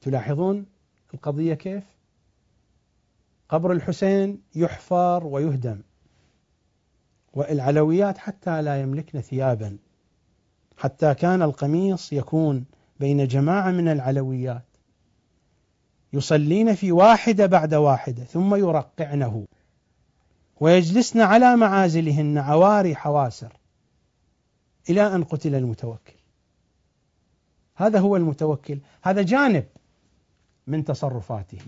تلاحظون 0.00 0.66
القضية 1.14 1.54
كيف؟ 1.54 1.84
قبر 3.48 3.72
الحسين 3.72 4.42
يحفر 4.54 5.26
ويهدم 5.26 5.80
والعلويات 7.32 8.18
حتى 8.18 8.62
لا 8.62 8.82
يملكن 8.82 9.20
ثيابا 9.20 9.78
حتى 10.78 11.14
كان 11.14 11.42
القميص 11.42 12.12
يكون 12.12 12.64
بين 13.00 13.26
جماعة 13.26 13.70
من 13.70 13.88
العلويات. 13.88 14.64
يصلين 16.12 16.74
في 16.74 16.92
واحدة 16.92 17.46
بعد 17.46 17.74
واحدة 17.74 18.24
ثم 18.24 18.54
يرقعنه 18.54 19.46
ويجلسن 20.60 21.20
على 21.20 21.56
معازلهن 21.56 22.38
عواري 22.38 22.96
حواسر. 22.96 23.61
إلى 24.90 25.14
أن 25.14 25.24
قتل 25.24 25.54
المتوكل. 25.54 26.14
هذا 27.74 27.98
هو 27.98 28.16
المتوكل. 28.16 28.78
هذا 29.02 29.22
جانب 29.22 29.64
من 30.66 30.84
تصرفاته. 30.84 31.58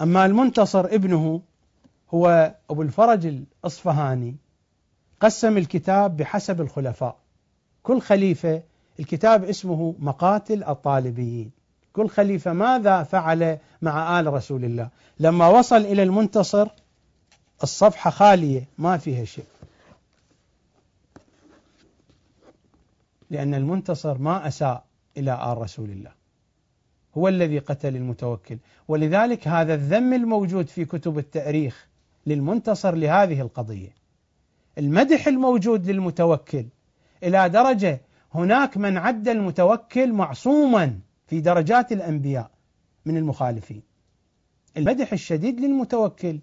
أما 0.00 0.26
المنتصر 0.26 0.84
ابنه 0.84 1.42
هو 2.14 2.54
أبو 2.70 2.82
الفرج 2.82 3.26
الأصفهاني 3.26 4.36
قسم 5.20 5.58
الكتاب 5.58 6.16
بحسب 6.16 6.60
الخلفاء. 6.60 7.16
كل 7.82 8.00
خليفة 8.00 8.62
الكتاب 9.00 9.44
اسمه 9.44 9.94
مقاتل 9.98 10.64
الطالبيين. 10.64 11.50
كل 11.92 12.08
خليفة 12.08 12.52
ماذا 12.52 13.02
فعل 13.02 13.58
مع 13.82 14.20
آل 14.20 14.32
رسول 14.32 14.64
الله؟ 14.64 14.88
لما 15.20 15.48
وصل 15.48 15.76
إلى 15.76 16.02
المنتصر 16.02 16.68
الصفحة 17.62 18.10
خالية 18.10 18.68
ما 18.78 18.96
فيها 18.96 19.24
شيء. 19.24 19.44
لأن 23.30 23.54
المنتصر 23.54 24.18
ما 24.18 24.48
أساء 24.48 24.84
إلى 25.16 25.52
آل 25.52 25.58
رسول 25.58 25.90
الله. 25.90 26.12
هو 27.16 27.28
الذي 27.28 27.58
قتل 27.58 27.96
المتوكل. 27.96 28.58
ولذلك 28.88 29.48
هذا 29.48 29.74
الذم 29.74 30.14
الموجود 30.14 30.66
في 30.66 30.84
كتب 30.84 31.18
التأريخ 31.18 31.86
للمنتصر 32.26 32.94
لهذه 32.94 33.40
القضية. 33.40 33.94
المدح 34.78 35.26
الموجود 35.26 35.90
للمتوكل 35.90 36.66
إلى 37.22 37.48
درجة 37.48 38.00
هناك 38.34 38.76
من 38.76 38.98
عد 38.98 39.28
المتوكل 39.28 40.12
معصوما 40.12 40.98
في 41.26 41.40
درجات 41.40 41.92
الأنبياء 41.92 42.50
من 43.06 43.16
المخالفين. 43.16 43.82
المدح 44.76 45.12
الشديد 45.12 45.60
للمتوكل 45.60 46.38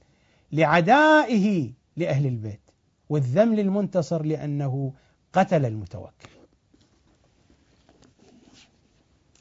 لعدائه 0.53 1.71
لأهل 1.97 2.25
البيت 2.25 2.71
والذم 3.09 3.53
للمنتصر 3.53 4.23
لأنه 4.23 4.93
قتل 5.33 5.65
المتوكل. 5.65 6.29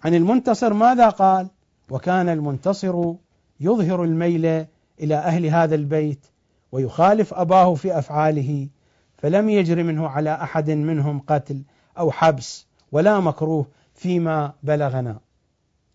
عن 0.04 0.14
المنتصر 0.14 0.72
ماذا 0.72 1.08
قال؟ 1.08 1.48
وكان 1.90 2.28
المنتصر 2.28 3.12
يظهر 3.60 4.04
الميل 4.04 4.66
إلى 5.00 5.14
أهل 5.14 5.46
هذا 5.46 5.74
البيت 5.74 6.26
ويخالف 6.72 7.34
أباه 7.34 7.74
في 7.74 7.98
أفعاله 7.98 8.68
فلم 9.16 9.48
يجر 9.48 9.82
منه 9.82 10.08
على 10.08 10.34
أحد 10.34 10.70
منهم 10.70 11.20
قتل 11.20 11.62
أو 11.98 12.10
حبس 12.10 12.66
ولا 12.92 13.20
مكروه 13.20 13.66
فيما 13.94 14.54
بلغنا. 14.62 15.20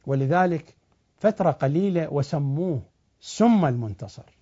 ولذلك 0.05 0.75
فترة 1.17 1.51
قليلة 1.51 2.13
وسموه 2.13 2.81
سم 3.19 3.65
المنتصر. 3.65 4.36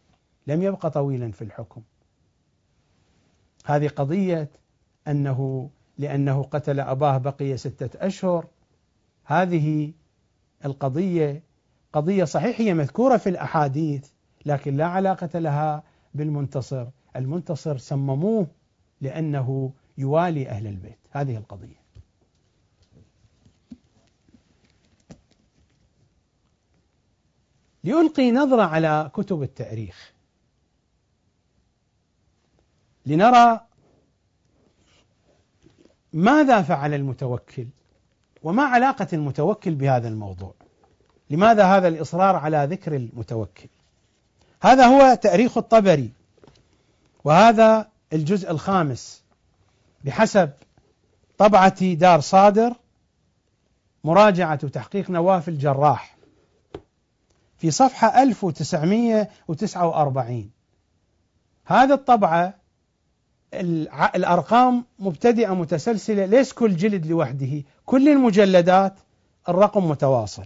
لم 0.48 0.64
يبقى 0.64 0.92
طويلا 0.92 1.32
في 1.32 1.42
الحكم. 1.42 1.82
هذه 3.66 3.88
قضية 3.88 4.50
أنه 5.08 5.70
لأنه 5.98 6.44
قتل 6.44 6.80
أباه 6.80 7.18
بقي 7.18 7.58
ستة 7.58 8.08
أشهر. 8.08 8.48
هذه 9.24 9.94
القضية 10.66 11.44
قضية 11.94 12.24
صحيح 12.24 12.62
هي 12.62 12.74
مذكورة 12.74 13.18
في 13.18 13.30
الأحاديث 13.30 14.10
لكن 14.46 14.78
لا 14.78 14.86
علاقة 14.86 15.40
لها 15.40 15.84
بالمنتصر. 16.14 16.88
المنتصر 17.16 17.78
سمموه 17.78 18.48
لأنه 19.02 19.72
يوالي 19.98 20.50
أهل 20.50 20.68
البيت. 20.68 20.98
هذه 21.12 21.38
القضية. 21.38 21.86
لألقي 27.84 28.32
نظرة 28.32 28.62
على 28.62 29.12
كتب 29.14 29.44
التاريخ. 29.44 30.15
لنرى 33.06 33.60
ماذا 36.14 36.62
فعل 36.62 36.94
المتوكل 36.94 37.68
وما 38.44 38.64
علاقة 38.64 39.08
المتوكل 39.14 39.76
بهذا 39.76 40.08
الموضوع. 40.08 40.54
لماذا 41.30 41.64
هذا 41.64 41.88
الإصرار 41.88 42.36
على 42.36 42.68
ذكر 42.72 42.96
المتوكل؟ 42.96 43.68
هذا 44.62 44.86
هو 44.86 45.16
تأريخ 45.16 45.58
الطبري 45.58 46.10
وهذا 47.24 47.88
الجزء 48.14 48.52
الخامس 48.52 49.24
بحسب 50.04 50.52
طبعة 51.38 51.94
دار 51.94 52.20
صادر 52.20 52.74
مراجعة 54.04 54.68
تحقيق 54.68 55.10
نواف 55.10 55.50
الجراح 55.50 56.16
في 57.58 57.72
صفحة 57.72 58.24
1949 58.24 60.50
هذا 61.66 61.94
الطبعة 61.94 62.54
الأرقام 64.16 64.86
مبتدئة 65.00 65.56
متسلسلة 65.56 66.26
ليس 66.26 66.54
كل 66.54 66.76
جلد 66.76 67.06
لوحده. 67.06 67.64
كل 67.86 68.10
المجلدات 68.10 69.00
الرقم 69.50 69.90
متواصل. 69.90 70.46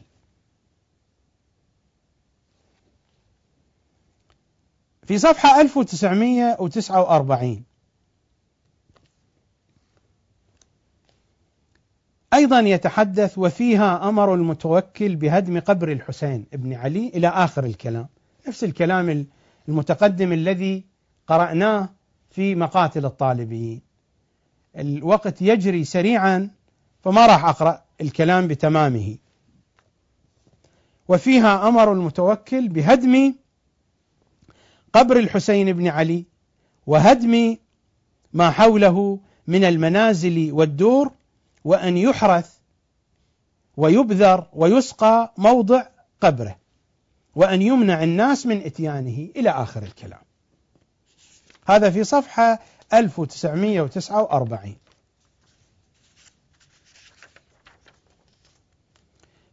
في 5.04 5.18
صفحة 5.18 5.62
1949 5.62 7.64
أيضا 12.34 12.60
يتحدث 12.60 13.38
وفيها 13.38 14.10
أمر 14.10 14.34
المتوكل 14.34 15.16
بهدم 15.16 15.60
قبر 15.60 15.92
الحسين 15.92 16.46
بن 16.54 16.74
علي 16.74 17.08
إلى 17.08 17.28
آخر 17.28 17.66
الكلام. 17.66 18.08
نفس 18.48 18.64
الكلام 18.64 19.26
المتقدم 19.70 20.34
الذي 20.34 20.86
قرأناه 21.28 21.90
في 22.30 22.56
مقاتل 22.56 23.06
الطالبيين 23.06 23.82
الوقت 24.78 25.42
يجري 25.42 25.84
سريعا 25.84 26.50
فما 27.04 27.26
راح 27.26 27.46
أقرأ 27.46 27.84
الكلام 28.02 28.48
بتمامه. 28.48 29.18
وفيها 31.08 31.68
أمر 31.68 31.94
المتوكل 31.94 32.70
بهدم 32.70 33.34
قبر 34.94 35.20
الحسين 35.20 35.74
بن 35.74 35.88
علي 35.88 36.26
وهدم 36.88 37.58
ما 38.34 38.52
حوله 38.52 39.20
من 39.48 39.64
المنازل 39.64 40.50
والدور 40.52 41.12
وأن 41.64 41.98
يحرث 41.98 42.54
ويبذر 43.78 44.48
ويسقى 44.54 45.34
موضع 45.38 45.84
قبره 46.22 46.56
وأن 47.36 47.62
يمنع 47.62 48.04
الناس 48.04 48.46
من 48.46 48.62
إتيانه 48.62 49.30
إلى 49.36 49.50
آخر 49.50 49.84
الكلام. 49.84 50.29
هذا 51.70 51.90
في 51.90 52.04
صفحة 52.04 52.60
1949 52.94 54.76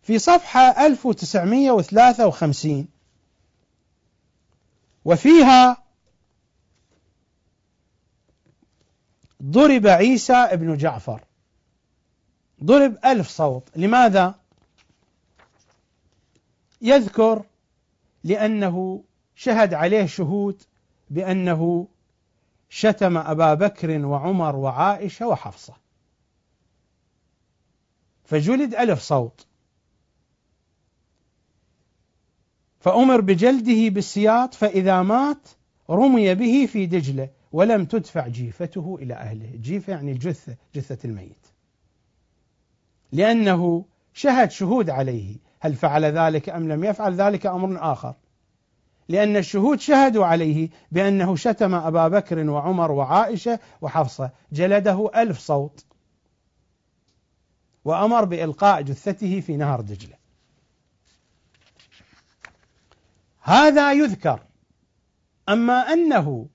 في 0.03 0.19
صفحة 0.19 0.87
1953 0.87 2.89
وفيها 5.05 5.77
ضرب 9.43 9.87
عيسى 9.87 10.33
ابن 10.33 10.77
جعفر. 10.77 11.25
ضرب 12.65 12.99
ألف 13.05 13.29
صوت. 13.29 13.69
لماذا؟ 13.77 14.35
يذكر 16.83 17.45
لأنه 18.25 19.05
شهد 19.35 19.75
عليه 19.75 20.07
شهود 20.07 20.63
بأنه 21.11 21.89
شتم 22.69 23.17
أبا 23.17 23.55
بكر 23.55 24.07
وعمر 24.07 24.57
وعائشة 24.57 25.29
وحفصة. 25.29 25.75
فجلد 28.25 28.75
ألف 28.75 29.01
صوت. 29.01 29.47
فأمر 32.81 33.21
بجلده 33.21 33.89
بالسياط 33.89 34.55
فإذا 34.55 35.03
مات 35.03 35.49
رمي 35.91 36.35
به 36.35 36.69
في 36.73 36.87
دجلة 36.87 37.29
ولم 37.53 37.85
تدفع 37.85 38.29
جيفته 38.29 38.99
إلى 39.03 39.15
أهله. 39.15 39.51
جيفة 39.57 39.93
يعني 39.93 40.13
الجثة 40.13 40.57
جثة 40.75 40.99
الميت. 41.09 41.47
لأنه 43.13 43.85
شهد 44.13 44.51
شهود 44.51 44.91
عليه. 44.91 45.37
هل 45.61 45.75
فعل 45.75 46.05
ذلك 46.05 46.49
أم 46.49 46.73
لم 46.73 46.85
يفعل 46.85 47.15
ذلك 47.15 47.47
أمر 47.47 47.93
آخر؟ 47.93 48.15
لأن 49.09 49.37
الشهود 49.37 49.81
شهدوا 49.81 50.27
عليه 50.27 50.69
بأنه 50.93 51.37
شتم 51.37 51.75
أبا 51.75 52.09
بكر 52.09 52.51
وعمر 52.51 52.91
وعائشة 52.93 53.59
وحفصة. 53.81 54.31
جلده 54.53 55.11
ألف 55.17 55.39
صوت. 55.39 55.85
وأمر 57.85 58.25
بإلقاء 58.25 58.83
جثته 58.83 59.41
في 59.41 59.57
نهر 59.57 59.81
دجلة. 59.81 60.17
هذا 63.41 63.93
يذكر. 63.93 64.41
أما 65.49 65.93
أنه 65.93 66.49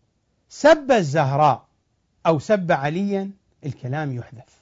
سب 0.50 0.92
الزهراء 0.92 1.68
أو 2.26 2.40
سب 2.40 2.72
عليا 2.72 3.32
الكلام 3.66 4.16
يحدث. 4.16 4.54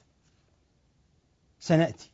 سنأتي. 1.60 2.10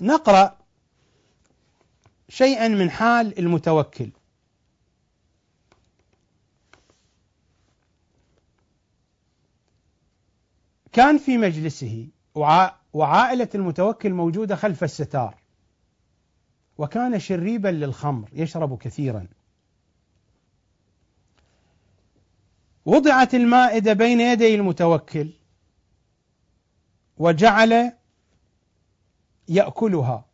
لنقرأ 0.00 0.58
شيئا 2.28 2.68
من 2.68 2.90
حال 2.90 3.38
المتوكل. 3.38 4.10
كان 10.92 11.18
في 11.18 11.38
مجلسه 11.38 12.08
وعائلة 12.92 13.48
المتوكل 13.54 14.12
موجودة 14.12 14.56
خلف 14.56 14.84
الستار. 14.84 15.34
وكان 16.78 17.18
شريبا 17.18 17.68
للخمر 17.68 18.28
يشرب 18.32 18.78
كثيرا. 18.78 19.26
وضعت 22.84 23.34
المائدة 23.34 23.92
بين 23.92 24.20
يدي 24.20 24.54
المتوكل. 24.54 25.37
وجعل 27.18 27.92
يأكلها. 29.48 30.24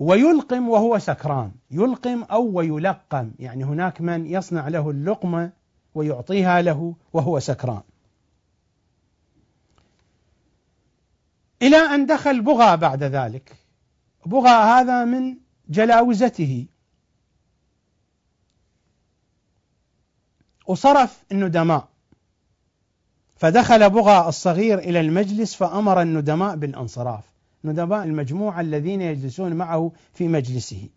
ويلقم 0.00 0.68
وهو 0.68 0.98
سكران. 0.98 1.52
يلقم 1.70 2.22
أو 2.22 2.50
ويلقم. 2.58 3.32
يعني 3.38 3.64
هناك 3.64 4.00
من 4.00 4.26
يصنع 4.26 4.68
له 4.68 4.90
اللقمة 4.90 5.52
ويعطيها 5.94 6.62
له 6.62 6.94
وهو 7.12 7.38
سكران. 7.38 7.82
إلى 11.62 11.76
أن 11.76 12.06
دخل 12.06 12.42
بغى 12.42 12.76
بعد 12.76 13.02
ذلك. 13.02 13.56
بغى 14.26 14.48
هذا 14.48 15.04
من 15.04 15.36
جلاوزته. 15.68 16.66
وصرف 20.66 21.24
الندماء 21.32 21.88
فدخل 23.38 23.90
بغى 23.90 24.28
الصغير 24.28 24.78
إلى 24.78 25.00
المجلس 25.00 25.54
فأمر 25.54 26.02
الندماء 26.02 26.56
بالانصراف. 26.56 27.24
ندماء 27.64 28.04
المجموعة 28.04 28.60
الذين 28.60 29.02
يجلسون 29.02 29.52
معه 29.52 29.92
في 30.14 30.28
مجلسه. 30.28 30.88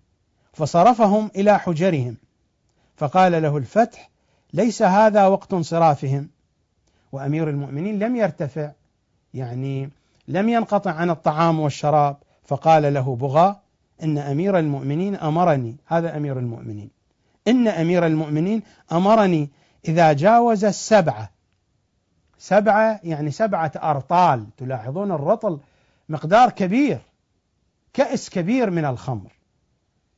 فصرفهم 0.54 1.32
إلى 1.36 1.60
حجرهم. 1.60 2.18
فقال 2.98 3.32
له 3.32 3.58
الفتح 3.58 4.10
ليس 4.54 4.82
هذا 4.82 5.28
وقت 5.28 5.54
انصرافهم. 5.54 6.30
وأمير 7.12 7.50
المؤمنين 7.50 8.00
لم 8.00 8.16
يرتفع 8.16 8.72
يعني 9.34 9.90
لم 10.28 10.50
ينقطع 10.50 10.92
عن 10.92 11.10
الطعام 11.10 11.60
والشراب. 11.60 12.18
فقال 12.46 12.94
له 12.94 13.16
بغى 13.16 13.56
إن 14.04 14.18
أمير 14.18 14.60
المؤمنين 14.60 15.16
أمرني. 15.16 15.76
هذا 15.86 16.18
أمير 16.18 16.40
المؤمنين. 16.40 16.90
إن 17.48 17.68
أمير 17.68 18.06
المؤمنين 18.06 18.62
أمرني 18.92 19.50
إذا 19.88 20.14
جاوز 20.14 20.66
السبعة 20.66 21.30
سبعة 22.42 23.00
يعني 23.04 23.32
سبعة 23.32 23.72
أرطال. 23.76 24.46
تلاحظون 24.58 25.12
الرطل 25.12 25.60
مقدار 26.10 26.50
كبير 26.50 27.02
كأس 27.94 28.30
كبير 28.30 28.70
من 28.70 28.86
الخمر. 28.86 29.32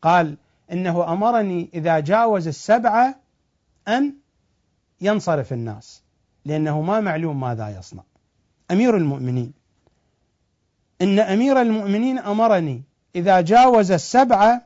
قال 0.01 0.37
إنه 0.71 1.13
أمرني 1.13 1.69
إذا 1.73 1.99
جاوز 1.99 2.47
السبعة 2.47 3.15
أن 3.87 4.13
ينصرف 5.01 5.53
الناس 5.53 6.03
لأنه 6.45 6.81
ما 6.81 6.99
معلوم 6.99 7.39
ماذا 7.39 7.69
يصنع. 7.69 8.03
أمير 8.71 8.97
المؤمنين 8.97 9.53
إن 11.01 11.19
أمير 11.19 11.61
المؤمنين 11.61 12.19
أمرني 12.19 12.83
إذا 13.15 13.41
جاوز 13.41 13.91
السبعة 13.91 14.61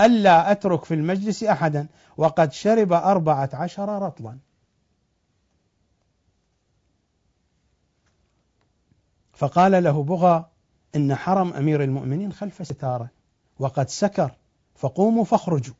ألا 0.00 0.50
أترك 0.52 0.84
في 0.84 0.94
المجلس 0.94 1.44
أحدا 1.44 1.86
وقد 2.16 2.52
شرب 2.52 2.92
أربعة 2.92 3.50
عشر 3.52 4.02
رطلا. 4.02 4.38
فقال 9.34 9.84
له 9.84 10.02
بغى 10.02 10.50
إن 10.96 11.14
حرم 11.14 11.52
أمير 11.52 11.84
المؤمنين 11.84 12.32
خلف 12.32 12.66
ستارة 12.66 13.10
وقد 13.58 13.88
سكر 13.88 14.30
فقوموا 14.74 15.24
فاخرجوا. 15.24 15.74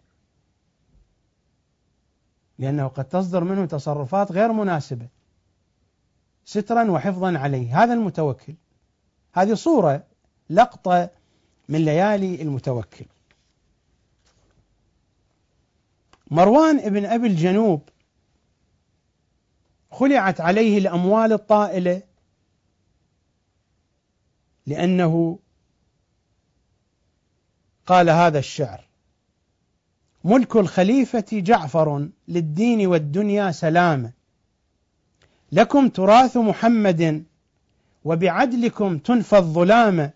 لأنه 2.59 2.89
قد 2.89 3.05
تصدر 3.05 3.44
منه 3.44 3.66
تصرفات 3.66 4.32
غير 4.32 4.52
مناسبة 4.52 5.09
سترا 6.44 6.90
وحفظا 6.90 7.39
عليه. 7.39 7.82
هذا 7.82 7.94
المتوكل. 7.94 8.55
هذه 9.32 9.55
صورة 9.55 10.02
لقطة 10.51 11.10
من 11.68 11.85
ليالي 11.85 12.43
المتوكل. 12.43 13.06
مروان 16.31 16.78
ابن 16.78 17.05
أبي 17.05 17.26
الجنوب 17.26 17.89
خلعت 19.90 20.40
عليه 20.40 20.78
الأموال 20.78 21.32
الطائلة 21.32 22.02
لأنه 24.66 25.39
قال 27.86 28.11
هذا 28.11 28.39
الشعر 28.39 28.85
ملك 30.24 30.57
الخليفة 30.57 31.24
جعفر 31.32 32.09
للدين 32.28 32.86
والدنيا 32.86 33.51
سلامة 33.51 34.11
لكم 35.53 35.89
تراث 35.89 36.36
محمد 36.36 37.24
وبعدلكم 38.05 38.99
تنفى 38.99 39.36
الظلام. 39.36 40.11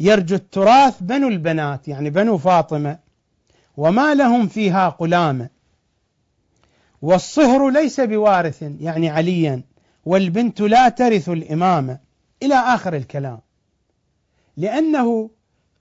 يرجو 0.00 0.36
التراث 0.36 0.96
بنو 1.00 1.28
البنات 1.28 1.88
يعني 1.88 2.10
بنو 2.10 2.38
فاطمة 2.38 2.98
وما 3.76 4.14
لهم 4.14 4.48
فيها 4.48 4.88
قلامة 4.88 5.48
والصهر 7.02 7.70
ليس 7.70 8.00
بوارث 8.00 8.62
يعني 8.80 9.08
عليا 9.08 9.62
والبنت 10.04 10.60
لا 10.60 10.88
ترث 10.88 11.28
الإمامة 11.28 11.98
إلى 12.42 12.54
آخر 12.54 12.96
الكلام. 12.96 13.40
لأنه 14.56 15.30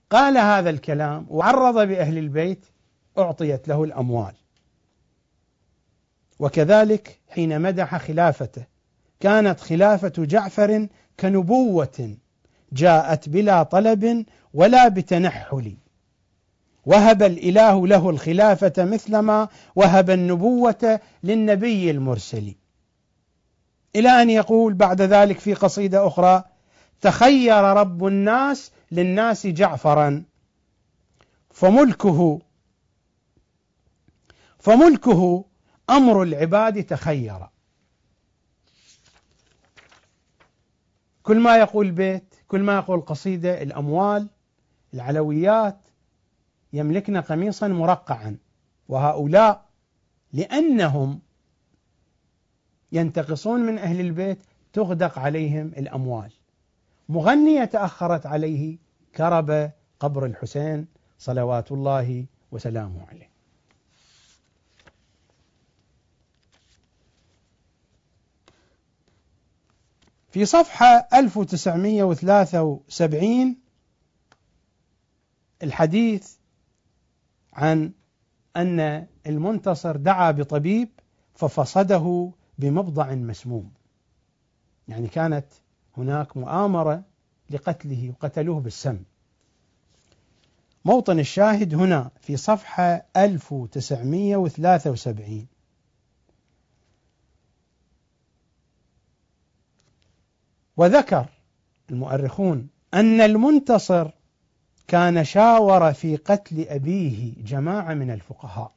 قال 0.10 0.38
هذا 0.38 0.70
الكلام 0.70 1.26
وعرض 1.30 1.88
بأهل 1.88 2.18
البيت 2.18 2.66
أعطيت 3.18 3.68
له 3.68 3.84
الأموال. 3.84 4.34
وكذلك 6.40 7.20
حين 7.30 7.62
مدح 7.62 7.98
خلافته 7.98 8.66
كانت 9.20 9.60
خلافة 9.60 10.14
جعفر 10.18 10.88
كنبوة 11.20 12.16
جاءت 12.74 13.30
بلا 13.30 13.64
طلب 13.64 14.26
ولا 14.54 14.88
بتنحل. 14.88 15.78
وهب 16.86 17.24
الإله 17.24 17.88
له 17.88 18.10
الخلافة 18.10 18.74
مثلما 18.78 19.48
وهب 19.76 20.10
النبوة 20.10 21.00
للنبي 21.24 21.92
المرسل. 21.92 22.56
إلى 23.96 24.10
أن 24.10 24.30
يقول 24.30 24.74
بعد 24.74 25.02
ذلك 25.02 25.40
في 25.40 25.54
قصيدة 25.54 26.08
أخرى 26.08 26.44
تخير 27.06 27.64
رب 27.64 28.06
الناس 28.06 28.72
للناس 28.92 29.48
جعفرا. 29.48 30.24
فملكه 31.52 32.42
فملكه 34.60 35.46
أمر 35.90 36.24
العباد 36.24 36.84
تخير. 36.84 37.48
كل 41.24 41.40
ما 41.40 41.58
يقول 41.58 41.92
بيت 41.92 42.36
كل 42.48 42.62
ما 42.62 42.76
يقول 42.76 43.02
قصيدة 43.02 43.62
الأموال 43.62 44.30
العلويات 44.94 45.80
يملكن 46.74 47.18
قميصا 47.18 47.68
مرقعا. 47.68 48.38
وهؤلاء 48.88 49.66
لأنهم 50.34 51.20
ينتقصون 52.92 53.60
من 53.60 53.78
أهل 53.78 54.00
البيت 54.00 54.40
تغدق 54.74 55.20
عليهم 55.20 55.68
الأموال. 55.68 56.32
مغنية 57.10 57.66
تأخرت 57.66 58.26
عليه 58.26 58.78
كرب 59.16 59.72
قبر 60.00 60.26
الحسين 60.26 60.88
صلوات 61.20 61.72
الله 61.72 62.26
وسلامه 62.52 63.08
عليه. 63.08 63.30
في 70.30 70.46
صفحة 70.46 71.08
1973 71.14 73.58
الحديث 75.64 76.36
عن 77.54 77.92
أن 78.56 79.08
المنتصر 79.28 79.96
دعا 79.96 80.32
بطبيب 80.32 80.90
ففصده 81.36 82.32
بمبضع 82.58 83.16
مسموم. 83.16 83.72
يعني 84.88 85.08
كانت 85.08 85.46
هناك 85.98 86.38
مؤامرة 86.38 87.04
لقتله 87.50 88.10
وقتلوه 88.10 88.60
بالسم. 88.60 89.00
موطن 90.86 91.20
الشاهد 91.20 91.76
هنا 91.76 92.12
في 92.22 92.38
صفحة 92.38 93.06
1973 93.18 95.48
وذكر 100.78 101.26
المؤرخون 101.90 102.68
أن 102.94 103.22
المنتصر 103.22 104.12
كان 104.88 105.24
شاور 105.24 105.94
في 105.94 106.16
قتل 106.16 106.68
أبيه 106.68 107.34
جماعة 107.44 107.94
من 107.94 108.12
الفقهاء 108.12 108.72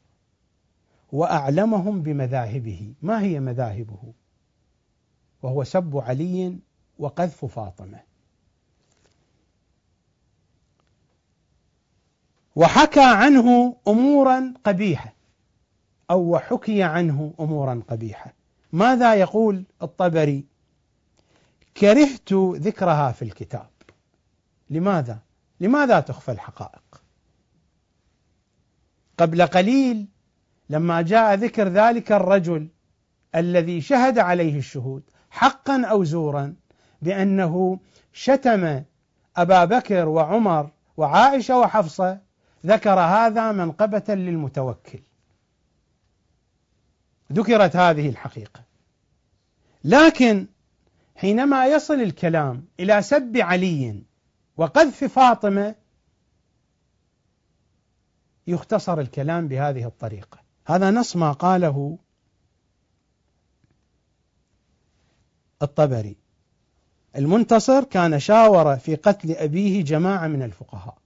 وأعلمهم 1.13 2.03
بمذاهبه. 2.03 2.93
ما 3.03 3.23
هي 3.23 3.41
مذاهبه؟ 3.41 4.13
وهو 5.43 5.65
سب 5.65 5.97
علي 5.97 6.59
وقذف 6.99 7.45
فاطمة. 7.45 8.01
وحكى 12.57 13.05
عنه 13.05 13.77
أمورا 13.89 14.55
قبيحة 14.65 15.15
أو 16.11 16.21
وحكي 16.21 16.83
عنه 16.83 17.35
أمورا 17.41 17.83
قبيحة. 17.89 18.35
ماذا 18.73 19.15
يقول 19.15 19.65
الطبري؟ 19.83 20.45
كرهت 21.77 22.33
ذكرها 22.33 23.13
في 23.13 23.23
الكتاب. 23.23 23.71
لماذا؟ 24.71 25.19
لماذا 25.61 26.01
تخفى 26.01 26.33
الحقائق؟ 26.33 27.03
قبل 29.19 29.47
قليل 29.47 30.09
لما 30.71 31.03
جاء 31.03 31.35
ذكر 31.35 31.69
ذلك 31.69 32.13
الرجل 32.13 32.69
الذي 33.35 33.81
شهد 33.81 34.19
عليه 34.19 34.59
الشهود 34.59 35.03
حقا 35.31 35.85
أو 35.87 36.05
زورا 36.05 36.55
بأنه 37.03 37.79
شتم 38.13 38.83
أبا 39.37 39.65
بكر 39.65 40.09
وعمر 40.09 40.71
وعائشة 40.97 41.59
وحفصة 41.59 42.19
ذكر 42.67 43.01
هذا 43.01 43.53
منقبة 43.53 44.15
للمتوكل. 44.15 45.01
ذكرت 47.33 47.77
هذه 47.77 48.09
الحقيقة. 48.09 48.63
لكن 49.85 50.47
حينما 51.17 51.67
يصل 51.67 51.95
الكلام 51.95 52.65
إلى 52.81 53.03
سب 53.03 53.37
علي 53.37 54.03
وقذف 54.57 55.05
فاطمة 55.05 55.75
يختصر 58.47 59.01
الكلام 59.01 59.49
بهذه 59.49 59.87
الطريقة. 59.87 60.39
هذا 60.67 60.91
نص 60.91 61.17
ما 61.17 61.33
قاله 61.33 61.99
الطبري. 65.63 66.17
المنتصر 67.17 67.85
كان 67.85 68.21
شاور 68.21 68.77
في 68.77 68.95
قتل 68.95 69.33
أبيه 69.33 69.85
جماعة 69.85 70.27
من 70.27 70.43
الفقهاء 70.43 70.99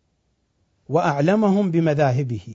وأعلمهم 0.89 1.71
بمذاهبه. 1.71 2.55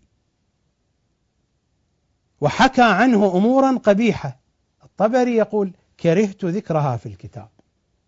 وحكى 2.42 2.82
عنه 2.82 3.38
أمورا 3.38 3.78
قبيحة. 3.78 4.40
الطبري 4.84 5.36
يقول 5.36 5.74
كرهت 6.00 6.46
ذكرها 6.46 6.98
في 6.98 7.06
الكتاب. 7.06 7.50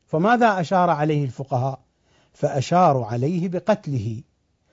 فماذا 0.05 0.59
أشار 0.59 0.89
عليه 0.89 1.23
الفقهاء؟ 1.23 1.79
فاشاروا 2.33 3.05
عليه 3.05 3.47
بقتله. 3.47 4.21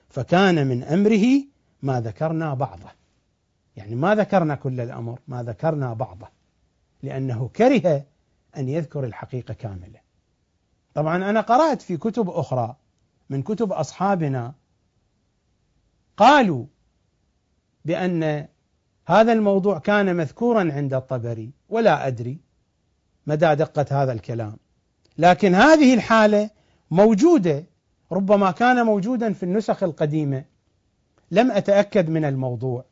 فكان 0.09 0.67
من 0.67 0.83
أمره 0.83 1.43
ما 1.81 2.01
ذكرنا 2.01 2.53
بعضه. 2.53 2.91
يعني 3.75 3.95
ما 3.95 4.15
ذكرنا 4.15 4.55
كل 4.55 4.81
الأمر 4.81 5.19
ما 5.27 5.43
ذكرنا 5.43 5.93
بعضه. 5.93 6.27
لأنه 7.03 7.49
كره 7.55 8.03
أن 8.57 8.69
يذكر 8.69 9.03
الحقيقة 9.03 9.53
كاملة. 9.53 10.06
طبعا 10.97 11.29
أنا 11.29 11.41
قرأت 11.41 11.81
في 11.81 11.97
كتب 11.97 12.29
أخرى 12.29 12.75
من 13.29 13.41
كتب 13.41 13.71
أصحابنا 13.71 14.53
قالوا 16.17 16.65
بأن 17.85 18.47
هذا 19.05 19.33
الموضوع 19.33 19.79
كان 19.79 20.15
مذكورا 20.15 20.73
عند 20.73 20.93
الطبري 20.93 21.51
ولا 21.69 22.07
أدري 22.07 22.37
مدى 23.27 23.55
دقة 23.55 23.85
هذا 24.03 24.13
الكلام. 24.13 24.57
لكن 25.17 25.55
هذه 25.55 25.93
الحالة 25.93 26.49
موجودة 26.91 27.63
ربما 28.11 28.51
كان 28.51 28.85
موجودا 28.85 29.33
في 29.33 29.43
النسخ 29.43 29.83
القديمة 29.83 30.43
لم 31.31 31.51
أتأكد 31.51 32.09
من 32.09 32.25
الموضوع. 32.25 32.85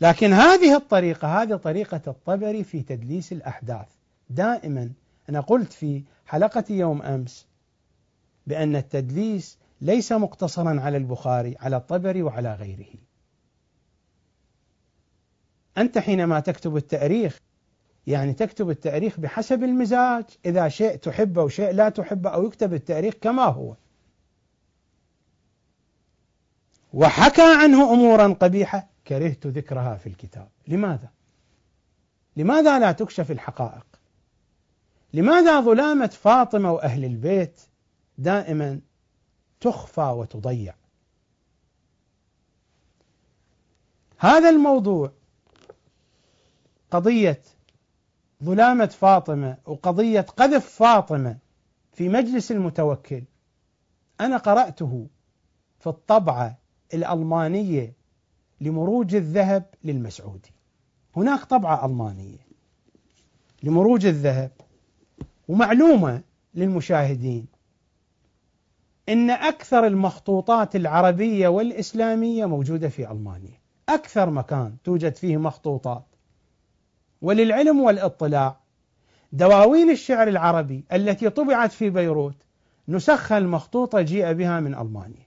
لكن 0.00 0.32
هذه 0.32 0.76
الطريقة 0.76 1.42
هذه 1.42 1.56
طريقة 1.56 2.00
الطبري 2.06 2.64
في 2.64 2.82
تدليس 2.82 3.32
الأحداث. 3.32 3.88
دائما 4.30 4.90
أنا 5.28 5.40
قلت 5.40 5.72
في 5.72 6.02
حلقة 6.26 6.64
يوم 6.70 7.02
أمس 7.02 7.46
بأن 8.46 8.76
التدليس 8.76 9.58
ليس 9.80 10.12
مقتصرا 10.12 10.80
على 10.80 10.96
البخاري 10.96 11.56
على 11.60 11.76
الطبري 11.76 12.22
وعلى 12.22 12.54
غيره 12.54 12.94
أنت 15.78 15.98
حينما 15.98 16.40
تكتب 16.40 16.76
التأريخ 16.76 17.40
يعني 18.06 18.32
تكتب 18.32 18.70
التأريخ 18.70 19.20
بحسب 19.20 19.64
المزاج 19.64 20.24
إذا 20.46 20.68
شيء 20.68 20.96
تحبه 20.96 21.42
وشيء 21.42 21.70
لا 21.70 21.88
تحبه 21.88 22.30
أو 22.30 22.46
يكتب 22.46 22.74
التأريخ 22.74 23.14
كما 23.14 23.44
هو 23.44 23.76
وحكى 26.92 27.56
عنه 27.62 27.92
أمورا 27.92 28.32
قبيحة 28.32 28.88
كرهت 29.06 29.46
ذكرها 29.46 29.96
في 29.96 30.06
الكتاب 30.06 30.48
لماذا؟ 30.68 31.10
لماذا 32.36 32.78
لا 32.78 32.92
تكشف 32.92 33.30
الحقائق؟ 33.30 33.86
لماذا 35.14 35.60
ظلامة 35.60 36.06
فاطمة 36.06 36.72
وأهل 36.72 37.04
البيت 37.04 37.60
دائما 38.18 38.80
تخفى 39.60 40.00
وتضيع؟ 40.00 40.74
هذا 44.18 44.50
الموضوع 44.50 45.12
قضية 46.90 47.42
ظلامة 48.44 48.86
فاطمة 48.86 49.56
وقضية 49.66 50.20
قذف 50.20 50.66
فاطمة 50.66 51.38
في 51.92 52.08
مجلس 52.08 52.52
المتوكل 52.52 53.22
أنا 54.20 54.36
قرأته 54.36 55.06
في 55.80 55.86
الطبعة 55.86 56.58
الألمانية 56.94 57.92
لمروج 58.60 59.14
الذهب 59.14 59.64
للمسعودي 59.84 60.52
هناك 61.16 61.44
طبعة 61.44 61.86
ألمانية 61.86 62.46
لمروج 63.62 64.06
الذهب 64.06 64.50
ومعلومة 65.48 66.22
للمشاهدين 66.54 67.46
إن 69.08 69.30
أكثر 69.30 69.86
المخطوطات 69.86 70.76
العربية 70.76 71.48
والإسلامية 71.48 72.46
موجودة 72.46 72.88
في 72.88 73.10
ألمانيا، 73.10 73.60
أكثر 73.88 74.30
مكان 74.30 74.76
توجد 74.84 75.16
فيه 75.16 75.36
مخطوطات. 75.36 76.04
وللعلم 77.22 77.80
والاطلاع 77.80 78.60
دواوين 79.32 79.90
الشعر 79.90 80.28
العربي 80.28 80.84
التي 80.92 81.30
طبعت 81.30 81.72
في 81.72 81.90
بيروت 81.90 82.36
نسخها 82.88 83.38
المخطوطة 83.38 84.00
جيء 84.00 84.32
بها 84.32 84.60
من 84.60 84.74
ألمانيا. 84.74 85.26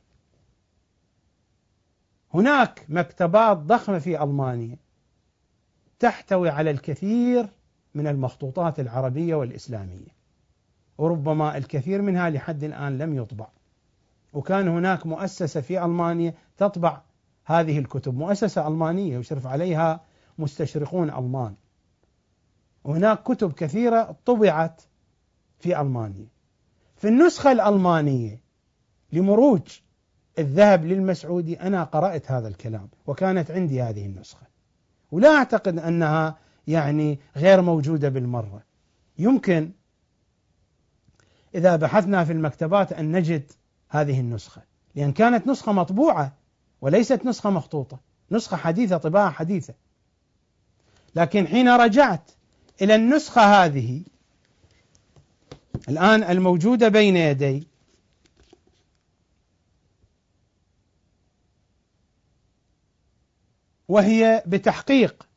هناك 2.33 2.85
مكتبات 2.89 3.57
ضخمة 3.57 3.99
في 3.99 4.23
ألمانيا 4.23 4.77
تحتوي 5.99 6.49
على 6.49 6.71
الكثير 6.71 7.47
من 7.95 8.07
المخطوطات 8.07 8.79
العربية 8.79 9.35
والإسلامية. 9.35 10.15
وربما 10.97 11.57
الكثير 11.57 12.01
منها 12.01 12.29
لحد 12.29 12.63
الآن 12.63 12.97
لم 12.97 13.15
يطبع. 13.17 13.47
وكان 14.33 14.67
هناك 14.67 15.05
مؤسسة 15.05 15.61
في 15.61 15.85
ألمانيا 15.85 16.33
تطبع 16.57 17.01
هذه 17.45 17.79
الكتب 17.79 18.17
مؤسسة 18.17 18.67
ألمانية 18.67 19.17
يشرف 19.17 19.47
عليها 19.47 20.01
مستشرقون 20.37 21.09
ألمان. 21.09 21.55
وهناك 22.83 23.23
كتب 23.23 23.53
كثيرة 23.53 24.15
طبعت 24.25 24.81
في 25.59 25.81
ألمانيا. 25.81 26.27
في 26.95 27.07
النسخة 27.07 27.51
الألمانية 27.51 28.41
لمروج 29.11 29.79
الذهب 30.39 30.85
للمسعودي 30.85 31.61
أنا 31.61 31.83
قرأت 31.83 32.31
هذا 32.31 32.47
الكلام 32.47 32.89
وكانت 33.07 33.51
عندي 33.51 33.81
هذه 33.81 34.05
النسخة. 34.05 34.47
ولا 35.11 35.29
أعتقد 35.29 35.79
أنها 35.79 36.37
يعني 36.67 37.19
غير 37.35 37.61
موجودة 37.61 38.09
بالمرة. 38.09 38.63
يمكن 39.17 39.71
إذا 41.55 41.75
بحثنا 41.75 42.23
في 42.25 42.31
المكتبات 42.31 42.93
أن 42.93 43.11
نجد 43.11 43.51
هذه 43.89 44.19
النسخة 44.19 44.61
لأن 44.95 45.11
كانت 45.11 45.47
نسخة 45.47 45.71
مطبوعة 45.71 46.33
وليست 46.81 47.25
نسخة 47.25 47.49
مخطوطة. 47.49 47.99
نسخة 48.31 48.57
حديثة 48.57 48.97
طباعة 48.97 49.31
حديثة. 49.31 49.73
لكن 51.15 51.47
حين 51.47 51.69
رجعت 51.69 52.31
إلى 52.81 52.95
النسخة 52.95 53.41
هذه 53.41 54.01
الآن 55.89 56.23
الموجودة 56.23 56.87
بين 56.87 57.17
يدي 57.17 57.67
وهي 63.87 64.43
بتحقيق 64.47 65.27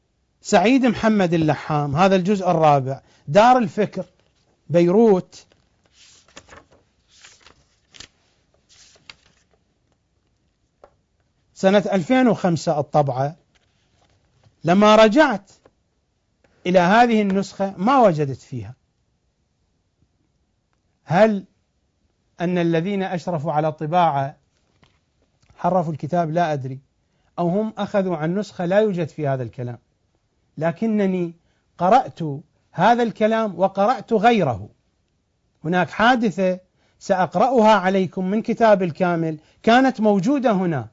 سعيد 0.43 0.87
محمد 0.87 1.35
اللحام 1.35 1.97
هذا 1.97 2.17
الجزء 2.17 2.51
الرابع. 2.51 3.01
دار 3.29 3.59
الفكر 3.59 4.05
بيروت. 4.71 5.47
سنة 11.55 11.85
2005 11.93 12.81
الطبعة. 12.81 13.37
لما 14.65 14.97
رجعت 14.97 15.51
إلى 16.67 16.79
هذه 16.79 17.23
النسخة 17.23 17.75
ما 17.77 18.01
وجدت 18.01 18.41
فيها. 18.41 18.75
هل 21.05 21.45
أن 22.41 22.59
الذين 22.59 23.03
أشرفوا 23.03 23.53
على 23.53 23.69
الطباعة 23.69 24.37
حرفوا 25.57 25.93
الكتاب؟ 25.93 26.31
لا 26.31 26.53
أدري. 26.53 26.79
أو 27.39 27.49
هم 27.49 27.75
أخذوا 27.79 28.17
عن 28.17 28.39
نسخة 28.39 28.65
لا 28.65 28.79
يوجد 28.81 29.09
في 29.09 29.29
هذا 29.29 29.43
الكلام. 29.43 29.79
لكنني 30.59 31.35
قرأت 31.79 32.21
هذا 32.73 33.03
الكلام 33.03 33.59
وقرأت 33.59 34.13
غيره. 34.13 34.69
هناك 35.65 35.91
حادثة 35.91 36.61
سأقرأها 36.99 37.73
عليكم 37.73 38.31
من 38.31 38.43
كتاب 38.43 38.83
الكامل 38.83 39.39
كانت 39.63 40.01
موجودة 40.01 40.53
هنا 40.53 40.89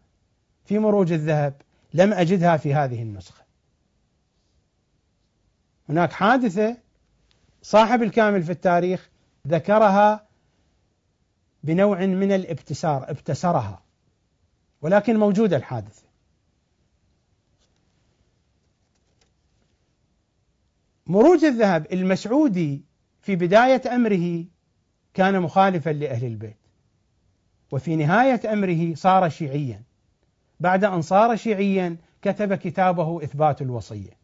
في 0.65 0.79
مروج 0.79 1.11
الذهب 1.11 1.53
لم 1.93 2.13
أجدها 2.13 2.57
في 2.57 2.73
هذه 2.73 3.01
النسخة. 3.01 3.43
هناك 5.89 6.11
حادثة 6.11 6.77
صاحب 7.61 8.03
الكامل 8.03 8.43
في 8.43 8.51
التاريخ 8.51 9.09
ذكرها 9.47 10.25
بنوع 11.63 12.05
من 12.05 12.31
الابتسار 12.31 13.09
ابتسرها 13.09 13.81
ولكن 14.81 15.19
موجودة 15.19 15.57
الحادثة. 15.57 16.04
مروج 21.07 21.45
الذهب 21.45 21.87
المسعودي 21.93 22.85
في 23.21 23.35
بداية 23.35 23.95
أمره 23.95 24.45
كان 25.13 25.41
مخالفا 25.41 25.89
لأهل 25.89 26.25
البيت. 26.25 26.57
وفي 27.71 27.95
نهاية 27.95 28.53
أمره 28.53 28.95
صار 28.95 29.29
شيعيا. 29.29 29.83
بعد 30.59 30.83
أن 30.83 31.01
صار 31.01 31.35
شيعيا 31.35 31.97
كتب 32.21 32.53
كتابه 32.53 33.23
إثبات 33.23 33.61
الوصية. 33.61 34.17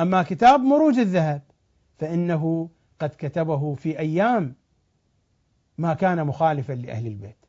أما 0.00 0.22
كتاب 0.22 0.60
مروج 0.60 0.98
الذهب 0.98 1.42
فإنه 1.98 2.70
قد 3.00 3.10
كتبه 3.18 3.74
في 3.74 3.98
أيام 3.98 4.54
ما 5.78 5.94
كان 5.94 6.26
مخالفا 6.26 6.72
لأهل 6.72 7.06
البيت. 7.06 7.46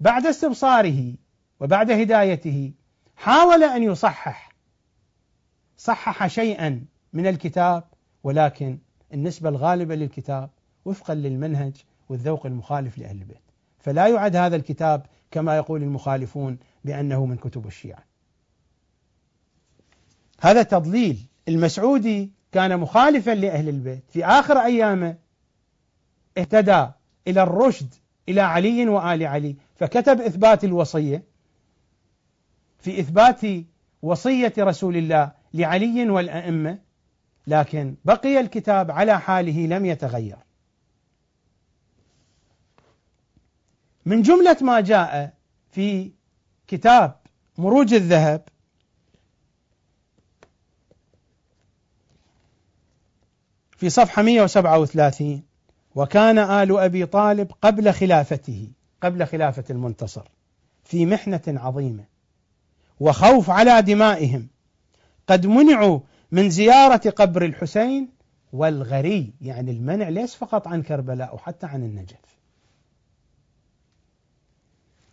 بعد 0.00 0.26
استبصاره 0.26 1.14
وبعد 1.60 1.90
هدايته 1.90 2.72
حاول 3.16 3.64
أن 3.64 3.82
يصحح 3.82 4.47
صحح 5.78 6.26
شيئا 6.26 6.84
من 7.12 7.26
الكتاب 7.26 7.84
ولكن 8.24 8.78
النسبة 9.14 9.48
الغالبة 9.48 9.94
للكتاب 9.94 10.50
وفقا 10.84 11.14
للمنهج 11.14 11.72
والذوق 12.08 12.46
المخالف 12.46 12.98
لأهل 12.98 13.16
البيت. 13.18 13.42
فلا 13.78 14.06
يعد 14.06 14.36
هذا 14.36 14.56
الكتاب 14.56 15.06
كما 15.30 15.56
يقول 15.56 15.82
المخالفون 15.82 16.58
بأنه 16.84 17.26
من 17.26 17.36
كتب 17.36 17.66
الشيعة. 17.66 18.04
هذا 20.40 20.62
تضليل. 20.62 21.26
المسعودي 21.48 22.30
كان 22.52 22.80
مخالفا 22.80 23.30
لأهل 23.30 23.68
البيت. 23.68 24.02
في 24.08 24.24
آخر 24.24 24.58
أيامه 24.58 25.16
اهتدى 26.38 26.86
إلى 27.28 27.42
الرشد 27.42 27.94
إلى 28.28 28.40
علي 28.40 28.88
وآل 28.88 29.26
علي 29.26 29.56
فكتب 29.74 30.20
إثبات 30.20 30.64
الوصية. 30.64 31.22
في 32.78 33.00
إثبات 33.00 33.40
وصية 34.02 34.52
رسول 34.58 34.96
الله 34.96 35.37
لعلي 35.54 36.10
والأئمة 36.10 36.78
لكن 37.46 37.94
بقي 38.04 38.40
الكتاب 38.40 38.90
على 38.90 39.20
حاله 39.20 39.66
لم 39.66 39.86
يتغير. 39.86 40.36
من 44.06 44.22
جملة 44.22 44.56
ما 44.60 44.80
جاء 44.80 45.34
في 45.70 46.12
كتاب 46.66 47.16
مروج 47.58 47.94
الذهب 47.94 48.48
في 53.76 53.90
صفحة 53.90 54.22
137 54.22 55.42
وكان 55.94 56.38
آل 56.38 56.78
أبي 56.78 57.06
طالب 57.06 57.52
قبل 57.62 57.92
خلافته 57.92 58.68
قبل 59.02 59.26
خلافة 59.26 59.64
المنتصر 59.70 60.28
في 60.84 61.06
محنة 61.06 61.42
عظيمة 61.48 62.04
وخوف 63.00 63.50
على 63.50 63.82
دمائهم. 63.82 64.48
قد 65.28 65.46
منعوا 65.46 66.00
من 66.32 66.50
زيارة 66.50 67.10
قبر 67.10 67.44
الحسين 67.44 68.08
والغري 68.52 69.34
يعني 69.40 69.70
المنع 69.70 70.08
ليس 70.08 70.34
فقط 70.34 70.68
عن 70.68 70.82
كربلاء 70.82 71.34
وحتى 71.34 71.66
عن 71.66 71.82
النجف. 71.82 72.38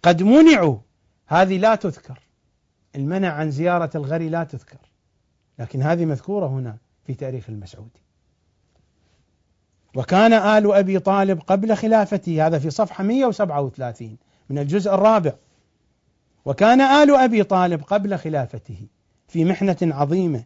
قد 0.04 0.24
منعوا 0.24 0.78
هذه 1.28 1.58
لا 1.58 1.76
تذكر. 1.76 2.20
المنع 2.96 3.34
عن 3.34 3.52
زيارة 3.52 3.90
الغري 3.96 4.30
لا 4.30 4.44
تذكر. 4.44 4.78
لكن 5.60 5.82
هذه 5.82 6.06
مذكورة 6.06 6.48
هنا 6.48 6.78
في 7.06 7.14
تاريخ 7.14 7.50
المسعودي. 7.50 8.02
وكان 9.96 10.34
آل 10.34 10.74
أبي 10.74 11.00
طالب 11.00 11.42
قبل 11.42 11.76
خلافته 11.76 12.48
هذا 12.48 12.60
في 12.60 12.70
صفحة 12.70 13.04
137 13.04 14.18
من 14.50 14.60
الجزء 14.60 14.94
الرابع. 14.94 15.34
وكان 16.46 16.82
آل 16.82 17.16
أبي 17.16 17.44
طالب 17.44 17.84
قبل 17.84 18.18
خلافته. 18.18 18.88
في 19.36 19.46
محنة 19.46 19.78
عظيمة 19.82 20.44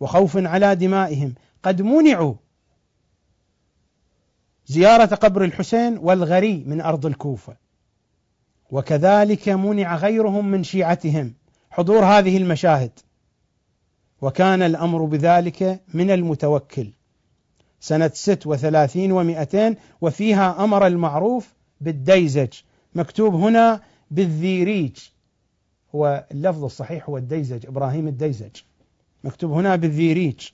وخوف 0.00 0.36
على 0.36 0.74
دمائهم. 0.74 1.34
قد 1.62 1.82
منعوا 1.82 2.34
زيارة 4.66 5.14
قبر 5.14 5.44
الحسين 5.44 5.98
والغري 5.98 6.64
من 6.66 6.80
أرض 6.80 7.06
الكوفة. 7.06 7.56
وكذلك 8.70 9.48
منع 9.48 9.96
غيرهم 9.96 10.48
من 10.48 10.64
شيعتهم. 10.64 11.34
حضور 11.70 12.04
هذه 12.04 12.36
المشاهد. 12.36 12.90
وكان 14.22 14.62
الأمر 14.62 15.04
بذلك 15.04 15.80
من 15.94 16.10
المتوكل. 16.10 16.90
سنة 17.80 18.10
ست 18.14 18.46
وثلاثين 18.46 19.12
ومئتين 19.12 19.76
وفيها 20.00 20.64
أمر 20.64 20.86
المعروف 20.86 21.54
بالديزج. 21.80 22.52
مكتوب 22.94 23.34
هنا 23.34 23.80
بالذيريج. 24.10 24.98
هو 25.96 26.26
اللفظ 26.32 26.64
الصحيح 26.64 27.08
هو 27.08 27.16
الديزج 27.16 27.66
إبراهيم 27.66 28.08
الديزج. 28.08 28.56
مكتوب 29.24 29.52
هنا 29.52 29.76
بالذيريج. 29.76 30.48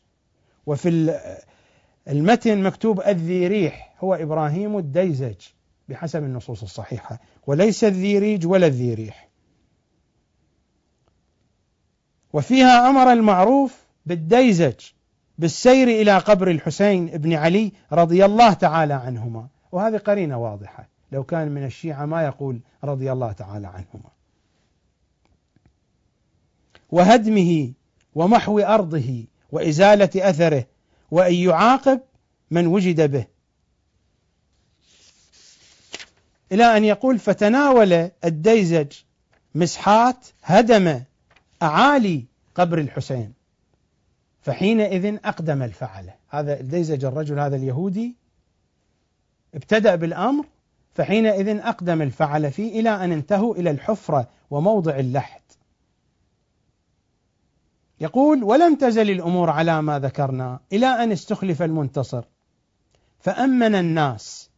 وفي 0.67 1.19
المتن 2.09 2.63
مكتوب 2.63 3.01
الذيريح 3.01 3.95
هو 4.01 4.15
إبراهيم 4.15 4.79
الديزج 4.79 5.37
بحسب 5.89 6.25
النصوص 6.25 6.63
الصحيحة. 6.63 7.21
وليس 7.47 7.85
الذيريج 7.85 8.47
ولا 8.47 8.67
الذيريح. 8.67 9.29
وفيها 12.33 12.89
أمر 12.91 13.13
المعروف 13.13 13.87
بالديزج 14.07 14.81
بالسير 15.39 15.89
إلى 15.89 16.19
قبر 16.19 16.51
الحسين 16.51 17.07
بن 17.07 17.33
علي 17.33 17.73
رضي 17.93 18.25
الله 18.25 18.53
تعالى 18.53 18.95
عنهما. 18.95 19.49
وهذه 19.73 19.97
قرينة 19.97 20.39
واضحة 20.39 20.89
لو 21.13 21.25
كان 21.25 21.51
من 21.51 21.65
الشيعة 21.65 22.07
ما 22.07 22.23
يقول 22.23 22.61
رضي 22.85 23.13
الله 23.13 23.33
تعالى 23.33 23.67
عنهما. 23.67 24.11
وهدمه 26.93 27.73
ومحو 28.15 28.59
أرضه 28.59 29.25
وإزالة 29.53 30.11
أثره 30.17 30.67
وأن 31.11 31.35
يعاقب 31.35 32.01
من 32.51 32.67
وجد 32.67 33.11
به. 33.11 33.27
إلى 36.53 36.77
أن 36.77 36.85
يقول 36.85 37.19
فتناول 37.19 38.11
الديزج 38.25 38.93
مسحات 39.55 40.27
هدم 40.43 41.03
أعالي 41.63 42.25
قبر 42.55 42.79
الحسين 42.79 43.33
فحينئذ 44.43 45.19
أقدم 45.25 45.63
الفعلة 45.63 46.15
هذا 46.29 46.61
الديزج 46.61 47.05
الرجل 47.05 47.39
هذا 47.39 47.57
اليهودي 47.57 48.17
ابتدأ 49.55 49.95
بالأمر 49.95 50.45
فحينئذ 50.95 51.49
أقدم 51.49 52.03
الفعلة 52.03 52.53
فيه 52.53 52.81
إلى 52.81 52.91
أن 52.91 53.13
انتهوا 53.13 53.55
إلى 53.55 53.71
الحفرة 53.71 54.29
وموضع 54.51 54.97
اللحد. 54.99 55.41
يقول 58.03 58.45
ولم 58.45 58.75
تزل 58.75 59.11
الأمور 59.11 59.51
على 59.51 59.83
ما 59.83 59.99
ذكرنا 59.99 60.61
إلى 60.73 60.87
أن 60.87 61.13
استخلف 61.13 61.63
المنتصر. 61.63 62.25
فأمن 63.21 63.75
الناس 63.75 64.51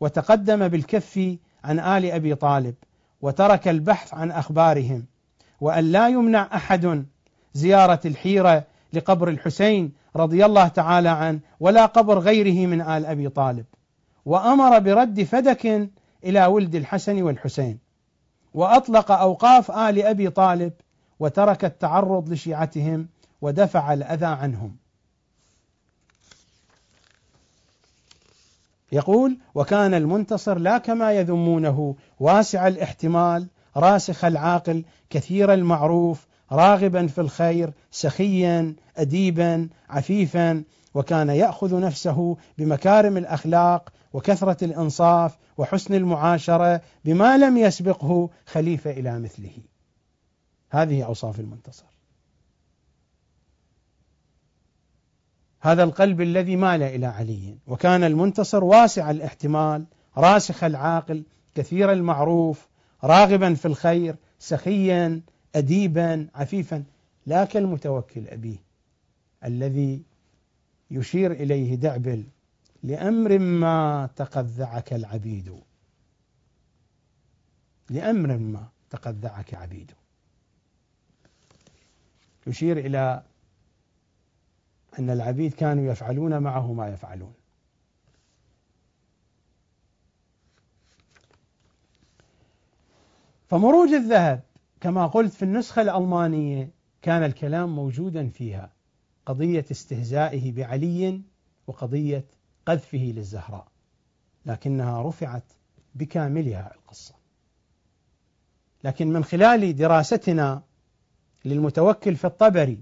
وتقدم 0.00 0.68
بالكف 0.68 1.36
عن 1.64 1.80
آل 1.80 2.10
أبي 2.10 2.34
طالب 2.34 2.74
وترك 3.22 3.68
البحث 3.68 4.14
عن 4.14 4.30
أخبارهم 4.30 5.04
وأن 5.60 5.84
لا 5.84 6.08
يمنع 6.08 6.48
أحد 6.54 7.04
زيارة 7.54 8.00
الحيرة 8.04 8.64
لقبر 8.92 9.28
الحسين 9.28 9.92
رضي 10.16 10.44
الله 10.44 10.68
تعالى 10.68 11.08
عنه 11.08 11.40
ولا 11.60 11.86
قبر 11.86 12.18
غيره 12.18 12.66
من 12.66 12.80
آل 12.80 13.06
أبي 13.06 13.28
طالب. 13.28 13.64
وأمر 14.24 14.78
برد 14.78 15.22
فدك 15.22 15.90
إلى 16.24 16.46
ولد 16.46 16.74
الحسن 16.74 17.22
والحسين. 17.22 17.78
وأطلق 18.54 19.10
أوقاف 19.10 19.70
آل 19.70 20.02
أبي 20.02 20.30
طالب 20.30 20.72
وترك 21.20 21.64
التعرض 21.64 22.32
لشيعتهم 22.32 23.08
ودفع 23.40 23.92
الأذى 23.92 24.26
عنهم 24.26 24.76
يقول 28.92 29.38
وكان 29.54 29.94
المنتصر 29.94 30.58
لا 30.58 30.78
كما 30.78 31.12
يذمونه 31.12 31.96
واسع 32.20 32.68
الاحتمال 32.68 33.46
راسخ 33.76 34.24
العاقل 34.24 34.84
كثير 35.10 35.54
المعروف 35.54 36.26
راغبا 36.52 37.06
في 37.06 37.20
الخير 37.20 37.72
سخيا 37.90 38.74
اديبا 38.96 39.68
عفيفا 39.90 40.64
وكان 40.94 41.28
يأخذ 41.28 41.80
نفسه 41.80 42.36
بمكارم 42.58 43.16
الأخلاق 43.16 43.92
وكثرة 44.12 44.64
الإنصاف 44.64 45.38
وحسن 45.58 45.94
المعاشرة 45.94 46.80
بما 47.04 47.36
لم 47.36 47.56
يسبقه 47.56 48.30
خليفة 48.46 48.90
إلى 48.90 49.18
مثله. 49.18 49.52
هذه 50.70 51.02
أوصاف 51.02 51.40
المنتصر. 51.40 51.84
هذا 55.60 55.82
القلب 55.82 56.20
الذي 56.20 56.56
مال 56.56 56.82
إلى 56.82 57.06
علي. 57.06 57.58
وكان 57.66 58.04
المنتصر 58.04 58.64
واسع 58.64 59.10
الاحتمال 59.10 59.84
راسخ 60.16 60.64
العاقل 60.64 61.22
كثير 61.54 61.92
المعروف 61.92 62.68
راغبا 63.04 63.54
في 63.54 63.66
الخير 63.66 64.16
سخيا 64.38 65.20
اديبا 65.54 66.28
عفيفا. 66.34 66.84
لا 67.26 67.44
كالمتوكل 67.44 68.28
أبيه 68.28 68.58
الذي 69.44 70.02
يشير 70.90 71.32
إليه 71.32 71.74
دعبل 71.74 72.24
لأمر 72.82 73.38
ما 73.38 74.08
تقذعك 74.16 74.92
العبيد. 74.92 75.54
لأمر 77.90 78.38
ما 78.38 78.68
تقذعك 78.90 79.54
عبيد. 79.54 79.92
يشير 82.46 82.78
إلى 82.78 83.22
أن 84.98 85.10
العبيد 85.10 85.54
كانوا 85.54 85.92
يفعلون 85.92 86.38
معه 86.38 86.72
ما 86.72 86.88
يفعلون. 86.88 87.34
فمروج 93.48 93.88
الذهب 93.88 94.42
كما 94.80 95.06
قلت 95.06 95.32
في 95.32 95.42
النسخة 95.42 95.82
الألمانية 95.82 96.70
كان 97.02 97.22
الكلام 97.22 97.76
موجودا 97.76 98.28
فيها 98.28 98.70
قضية 99.26 99.64
استهزائه 99.70 100.52
بعلي 100.52 101.22
وقضية 101.66 102.24
قذفه 102.66 103.12
للزهراء 103.16 103.66
لكنها 104.46 105.02
رفعت 105.02 105.44
بكاملها 105.94 106.74
القصة. 106.74 107.14
لكن 108.84 109.12
من 109.12 109.24
خلال 109.24 109.76
دراستنا 109.76 110.62
للمتوكل 111.44 112.16
في 112.16 112.24
الطبري. 112.26 112.80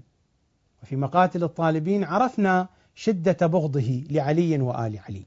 وفي 0.83 0.95
مقاتل 0.95 1.43
الطالبين 1.43 2.03
عرفنا 2.03 2.67
شدة 2.95 3.47
بغضه 3.47 4.03
لعلي 4.09 4.59
وآل 4.59 4.99
علي. 4.99 5.23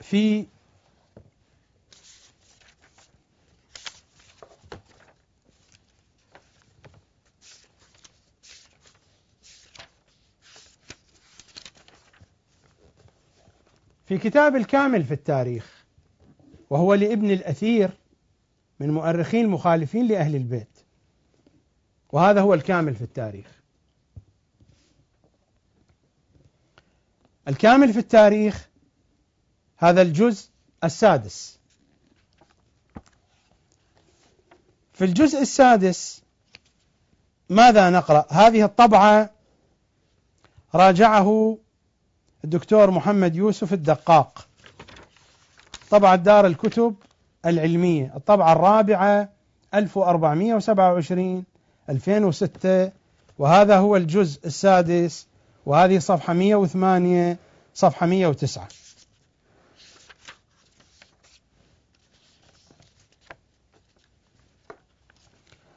في 0.00 0.46
في 14.06 14.18
كتاب 14.18 14.56
الكامل 14.56 15.04
في 15.04 15.14
التاريخ 15.14 15.77
وهو 16.70 16.94
لابن 16.94 17.30
الأثير 17.30 17.90
من 18.80 18.90
مؤرخين 18.90 19.44
المخالفين 19.44 20.08
لأهل 20.08 20.36
البيت. 20.36 20.78
وهذا 22.12 22.40
هو 22.40 22.54
الكامل 22.54 22.94
في 22.94 23.02
التاريخ. 23.02 23.46
الكامل 27.48 27.92
في 27.92 27.98
التاريخ 27.98 28.68
هذا 29.76 30.02
الجزء 30.02 30.48
السادس. 30.84 31.58
في 34.92 35.04
الجزء 35.04 35.40
السادس 35.40 36.22
ماذا 37.48 37.90
نقرأ؟ 37.90 38.26
هذه 38.30 38.64
الطبعة 38.64 39.30
راجعه 40.74 41.58
الدكتور 42.44 42.90
محمد 42.90 43.36
يوسف 43.36 43.72
الدقاق. 43.72 44.47
طبعة 45.90 46.16
دار 46.16 46.46
الكتب 46.46 46.94
العلمية. 47.46 48.12
الطبعة 48.16 48.52
الرابعة 48.52 49.28
1427 49.74 51.44
2006 51.88 52.92
وهذا 53.38 53.78
هو 53.78 53.96
الجزء 53.96 54.46
السادس 54.46 55.26
وهذه 55.66 55.98
صفحة 55.98 56.32
108 56.32 57.36
صفحة 57.74 58.06
109 58.06 58.68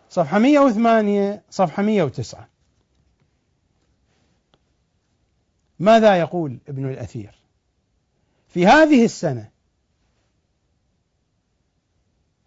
صفحة 0.10 0.40
108 0.40 1.44
صفحة 1.50 1.84
109 1.84 2.48
ماذا 5.80 6.20
يقول 6.20 6.58
ابن 6.68 6.90
الأثير؟ 6.90 7.36
في 8.48 8.68
هذه 8.68 9.06
السنة 9.06 9.50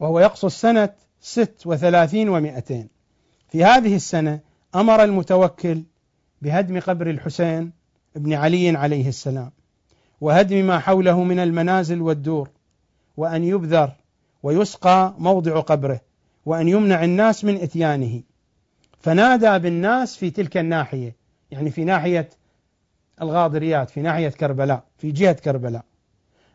وهو 0.01 0.21
يقصد 0.21 0.49
سنة 0.49 0.89
ست 1.21 1.63
وثلاثين 1.67 2.29
ومائتين 2.29 2.89
في 3.49 3.65
هذه 3.65 3.97
السنة 3.97 4.41
أمر 4.75 5.05
المتوكل 5.05 5.83
بهدم 6.43 6.81
قبر 6.81 7.11
الحسين 7.11 7.73
بن 8.17 8.33
علي 8.33 8.69
عليه 8.71 9.09
السلام 9.09 9.51
وهدم 10.21 10.67
ما 10.67 10.79
حوله 10.79 11.25
من 11.25 11.39
المنازل 11.39 12.03
والدور 12.03 12.49
وأن 13.17 13.45
يبذر 13.45 13.93
ويسقى 14.43 15.15
موضع 15.19 15.61
قبره 15.61 16.01
وأن 16.47 16.69
يمنع 16.69 17.05
الناس 17.05 17.45
من 17.45 17.57
إتيانه. 17.57 18.23
فنادى 19.01 19.59
بالناس 19.59 20.17
في 20.17 20.31
تلك 20.31 20.57
الناحية 20.57 21.17
يعني 21.51 21.71
في 21.71 21.85
ناحية 21.85 22.29
الغاضريات 23.23 23.91
في 23.91 24.03
ناحية 24.03 24.29
كربلاء 24.29 24.85
في 24.99 25.11
جهة 25.11 25.33
كربلاء. 25.33 25.85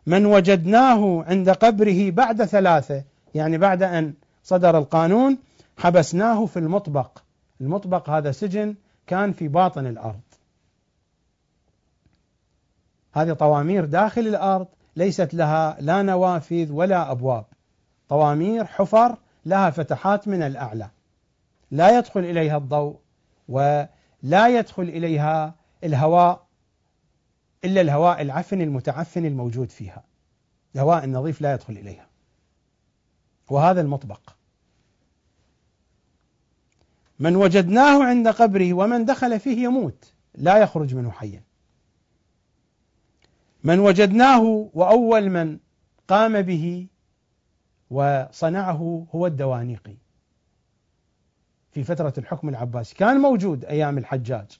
من 0.05 0.25
وجدناه 0.25 1.23
عند 1.27 1.49
قبره 1.49 2.09
بعد 2.09 2.43
ثلاثة 2.43 3.03
يعني 3.35 3.57
بعد 3.57 3.83
أن 3.83 4.13
صدر 4.43 4.77
القانون 4.77 5.37
حبسناه 5.77 6.45
في 6.45 6.59
المطبق. 6.59 7.21
المطبق 7.61 8.09
هذا 8.09 8.31
سجن 8.31 8.75
كان 9.07 9.31
في 9.31 9.47
باطن 9.47 9.87
الأرض. 9.87 10.21
هذه 13.13 13.33
طوامير 13.33 13.85
داخل 13.85 14.21
الأرض 14.27 14.67
ليست 14.95 15.33
لها 15.33 15.77
لا 15.79 16.01
نوافذ 16.01 16.71
ولا 16.71 17.11
أبواب. 17.11 17.45
طوامير 18.09 18.65
حفر 18.65 19.17
لها 19.45 19.69
فتحات 19.69 20.27
من 20.27 20.41
الأعلى. 20.41 20.89
لا 21.71 21.97
يدخل 21.97 22.19
إليها 22.19 22.57
الضوء 22.57 22.99
ولا 23.47 24.47
يدخل 24.47 24.83
إليها 24.83 25.55
الهواء 25.83 26.45
إلا 27.65 27.81
الهواء 27.81 28.21
العفن 28.21 28.61
المتعفن 28.61 29.25
الموجود 29.25 29.69
فيها. 29.69 30.03
الهواء 30.75 31.03
النظيف 31.03 31.41
لا 31.41 31.53
يدخل 31.53 31.73
إليها. 31.73 32.08
وهذا 33.49 33.81
المطبق. 33.81 34.21
من 37.19 37.35
وجدناه 37.35 38.03
عند 38.03 38.27
قبره 38.27 38.73
ومن 38.73 39.05
دخل 39.05 39.39
فيه 39.39 39.63
يموت 39.63 40.13
لا 40.35 40.57
يخرج 40.57 40.95
منه 40.95 41.11
حيا. 41.11 41.43
من 43.63 43.79
وجدناه 43.79 44.69
وأول 44.73 45.29
من 45.29 45.59
قام 46.07 46.41
به 46.41 46.87
وصنعه 47.89 49.07
هو 49.15 49.27
الدوانيقي 49.27 49.95
في 51.71 51.83
فترة 51.83 52.13
الحكم 52.17 52.49
العباسي. 52.49 52.95
كان 52.95 53.17
موجود 53.17 53.65
أيام 53.65 53.97
الحجاج. 53.97 54.59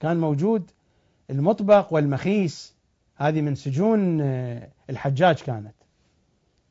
كان 0.00 0.16
موجود 0.16 0.70
المطبق 1.30 1.92
والمخيس. 1.92 2.74
هذه 3.16 3.40
من 3.40 3.54
سجون 3.54 4.20
آه، 4.20 4.68
الحجاج 4.90 5.42
كانت. 5.42 5.74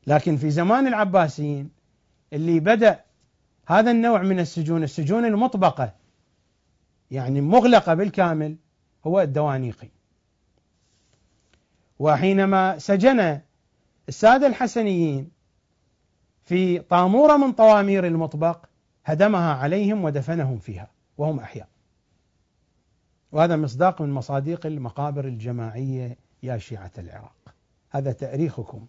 لكن 0.06 0.36
في 0.36 0.50
زمان 0.50 0.86
العباسيين 0.86 1.70
اللي 2.32 2.60
بدأ 2.60 3.04
هذا 3.66 3.90
النوع 3.90 4.22
من 4.22 4.40
السجون 4.40 4.82
السجون 4.82 5.24
المطبقة 5.24 5.94
يعني 7.10 7.40
مغلقة 7.40 7.94
بالكامل 7.94 8.56
هو 9.06 9.20
الدوانيقي. 9.20 9.88
وحينما 11.98 12.78
سجن 12.78 13.40
السادة 14.08 14.46
الحسنيين 14.46 15.30
في 16.42 16.78
طامورة 16.78 17.36
من 17.36 17.52
طوامير 17.52 18.06
المطبق 18.06 18.66
هدمها 19.04 19.54
عليهم 19.54 20.04
ودفنهم 20.04 20.58
فيها 20.58 20.90
وهم 21.18 21.40
أحياء. 21.40 21.68
وهذا 23.32 23.56
مصداق 23.56 24.02
من 24.02 24.10
مصاديق 24.10 24.66
المقابر 24.66 25.24
الجماعية 25.24 26.16
يا 26.42 26.58
شيعة 26.58 26.92
العراق. 26.98 27.54
هذا 27.90 28.12
تأريخكم. 28.12 28.86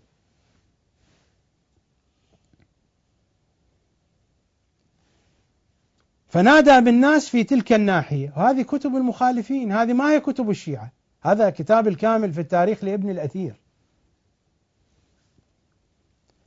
فنادى 6.31 6.81
بالناس 6.81 7.29
في 7.29 7.43
تلك 7.43 7.73
الناحية. 7.73 8.33
وهذه 8.37 8.61
كتب 8.61 8.95
المخالفين 8.95 9.71
هذه 9.71 9.93
ما 9.93 10.11
هي 10.11 10.19
كتب 10.19 10.49
الشيعة. 10.49 10.91
هذا 11.21 11.49
كتاب 11.49 11.87
الكامل 11.87 12.33
في 12.33 12.41
التاريخ 12.41 12.83
لابن 12.83 13.09
الأثير. 13.09 13.53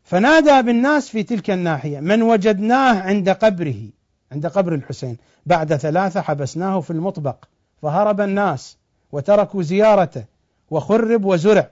فنادى 0.04 0.62
بالناس 0.62 1.08
في 1.08 1.22
تلك 1.22 1.50
الناحية. 1.50 2.00
من 2.00 2.22
وجدناه 2.22 3.02
عند 3.02 3.28
قبره 3.30 3.88
عند 4.32 4.46
قبر 4.46 4.74
الحسين. 4.74 5.16
بعد 5.46 5.76
ثلاثة 5.76 6.20
حبسناه 6.20 6.80
في 6.80 6.90
المطبق. 6.90 7.44
فهرب 7.82 8.20
الناس 8.20 8.76
وتركوا 9.12 9.62
زيارته 9.62 10.24
وخرب 10.70 11.24
وزرع. 11.24 11.70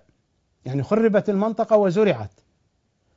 يعني 0.65 0.83
خربت 0.83 1.31
المنطقة 1.31 1.77
وزرعت. 1.77 2.41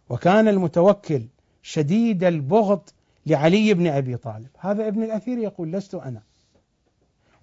وكان 0.09 0.47
المتوكل 0.47 1.21
شديد 1.63 2.23
البغض 2.23 2.89
لعلي 3.25 3.73
بن 3.73 3.87
أبي 3.87 4.17
طالب، 4.17 4.49
هذا 4.59 4.87
ابن 4.87 5.03
الأثير 5.03 5.37
يقول 5.37 5.71
لست 5.71 5.95
أنا. 5.95 6.21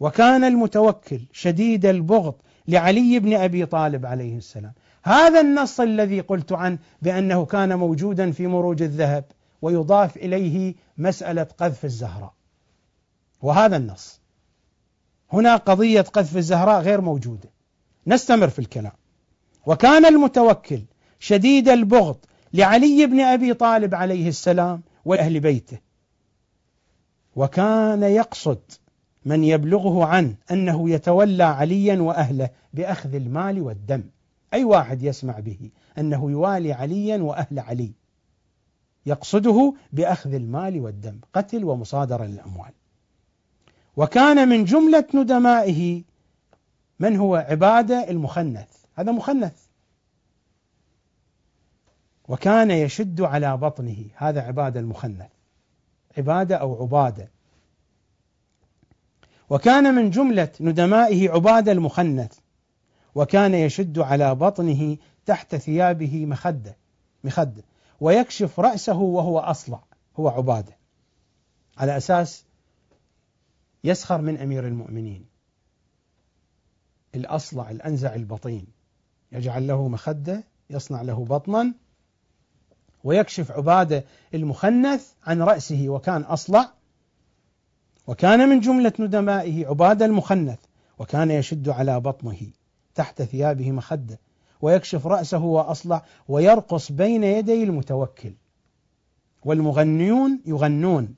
وكان 0.01 0.45
المتوكل 0.45 1.21
شديد 1.33 1.87
البغض 1.87 2.35
لعلي 2.69 3.19
بن 3.19 3.35
أبي 3.35 3.67
طالب 3.67 4.07
عليه 4.07 4.37
السلام، 4.37 4.73
هذا 5.03 5.41
النص 5.41 5.81
الذي 5.81 6.21
قلت 6.21 6.53
عنه 6.53 6.79
بأنه 7.03 7.45
كان 7.45 7.79
موجودا 7.79 8.31
في 8.31 8.47
مروج 8.47 8.83
الذهب 8.83 9.25
ويضاف 9.63 10.17
إليه 10.17 10.75
مسألة 10.99 11.43
قذف 11.43 11.85
الزهراء. 11.85 12.35
وهذا 13.43 13.77
النص. 13.77 14.21
هنا 15.33 15.57
قضية 15.57 16.01
قذف 16.01 16.37
الزهراء 16.37 16.81
غير 16.81 17.01
موجودة. 17.01 17.51
نستمر 18.07 18.49
في 18.49 18.59
الكلام. 18.59 18.93
وكان 19.67 20.05
المتوكل 20.05 20.83
شديد 21.19 21.69
البغض 21.69 22.17
لعلي 22.55 23.07
بن 23.07 23.21
أبي 23.21 23.55
طالب 23.55 23.95
عليه 23.95 24.29
السلام 24.29 24.83
وأهل 25.05 25.41
بيته. 25.41 25.79
وكان 27.37 28.03
يقصد 28.03 28.61
من 29.25 29.45
يبلغه 29.45 30.05
عنه 30.05 30.35
أنه 30.51 30.91
يتولى 30.91 31.45
عليا 31.45 32.01
وأهله 32.01 32.51
بأخذ 32.75 33.15
المال 33.15 33.63
والدم. 33.63 34.05
أي 34.55 34.65
واحد 34.65 35.03
يسمع 35.03 35.39
به 35.39 35.71
أنه 35.99 36.31
يوالي 36.31 36.73
عليا 36.73 37.17
وأهل 37.17 37.59
علي. 37.59 37.93
يقصده 39.07 39.75
بأخذ 39.93 40.35
المال 40.35 40.81
والدم 40.81 41.19
قتل 41.35 41.65
ومصادره 41.65 42.25
للاموال 42.25 42.73
وكان 43.97 44.49
من 44.49 44.65
جملة 44.65 45.05
ندمائه 45.15 46.03
من 47.01 47.17
هو 47.17 47.37
عبادة 47.37 48.11
المخنث. 48.11 48.69
هذا 48.95 49.13
مخنث. 49.13 49.62
وكان 52.29 52.71
يشد 52.71 53.21
على 53.21 53.57
بطنه. 53.57 54.07
هذا 54.17 54.41
عبادة 54.41 54.81
المخنث 54.81 55.31
عبادة 56.19 56.57
أو 56.57 56.83
عبادة. 56.83 57.31
وكان 59.51 59.95
من 59.95 60.11
جملة 60.11 60.53
ندمائه 60.61 61.31
عبادة 61.31 61.73
المخنث. 61.73 62.39
وكان 63.15 63.55
يشد 63.55 63.99
على 63.99 64.35
بطنه 64.35 64.97
تحت 65.27 65.57
ثيابه 65.57 66.27
مخدة. 66.27 66.77
مخدة. 67.25 67.63
ويكشف 68.01 68.61
رأسه 68.61 68.99
وهو 68.99 69.39
أصلع. 69.39 69.85
هو 70.17 70.29
عبادة. 70.29 70.77
على 71.79 71.97
أساس 71.97 72.45
يسخر 73.85 74.21
من 74.21 74.39
أمير 74.39 74.67
المؤمنين. 74.67 75.27
الأصلع 77.15 77.71
الأنزع 77.71 78.15
البطين. 78.15 78.67
يجعل 79.33 79.67
له 79.67 79.89
مخدة 79.89 80.45
يصنع 80.71 81.03
له 81.03 81.25
بطنا 81.25 81.75
ويكشف 83.05 83.51
عبادة 83.51 84.05
المخنث 84.35 85.13
عن 85.27 85.43
رأسه 85.43 85.89
وكان 85.89 86.23
أصلع 86.23 86.73
وكان 88.07 88.49
من 88.49 88.61
جملة 88.61 88.93
ندمائه 88.99 89.67
عبادة 89.67 90.07
المخنث 90.07 90.59
وكان 90.99 91.31
يشد 91.31 91.69
على 91.69 92.01
بطنه 92.01 92.41
تحت 92.95 93.23
ثيابه 93.23 93.73
مخدة 93.73 94.19
ويكشف 94.63 95.07
رأسه 95.07 95.45
وأصلع 95.45 96.05
ويرقص 96.29 96.93
بين 96.93 97.25
يدي 97.25 97.63
المتوكل. 97.63 98.33
والمغنيون 99.45 100.41
يغنون 100.47 101.15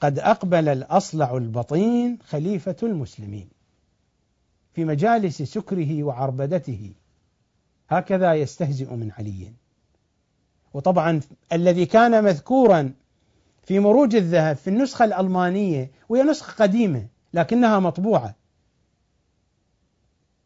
قد 0.00 0.18
أقبل 0.18 0.68
الأصلع 0.68 1.36
البطين 1.36 2.18
خليفة 2.22 2.76
المسلمين. 2.82 3.48
في 4.72 4.84
مجالس 4.84 5.42
سكره 5.42 6.02
وعربدته 6.02 6.92
هكذا 7.88 8.34
يستهزئ 8.34 8.94
من 8.94 9.10
علي. 9.18 9.52
وطبعا 10.74 11.20
الذي 11.52 11.86
كان 11.86 12.24
مذكورا 12.24 12.92
في 13.62 13.78
مروج 13.78 14.16
الذهب 14.16 14.56
في 14.56 14.70
النسخة 14.70 15.04
الألمانية 15.04 15.90
وهي 16.08 16.22
نسخة 16.22 16.64
قديمة 16.64 17.06
لكنها 17.34 17.78
مطبوعة. 17.78 18.34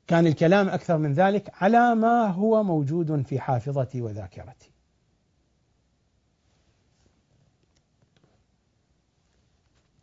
كان 0.06 0.26
الكلام 0.26 0.68
أكثر 0.68 0.98
من 0.98 1.12
ذلك 1.12 1.50
على 1.62 1.94
ما 1.94 2.26
هو 2.26 2.62
موجود 2.62 3.22
في 3.22 3.40
حافظتي 3.40 4.02
وذاكرتي. 4.02 4.70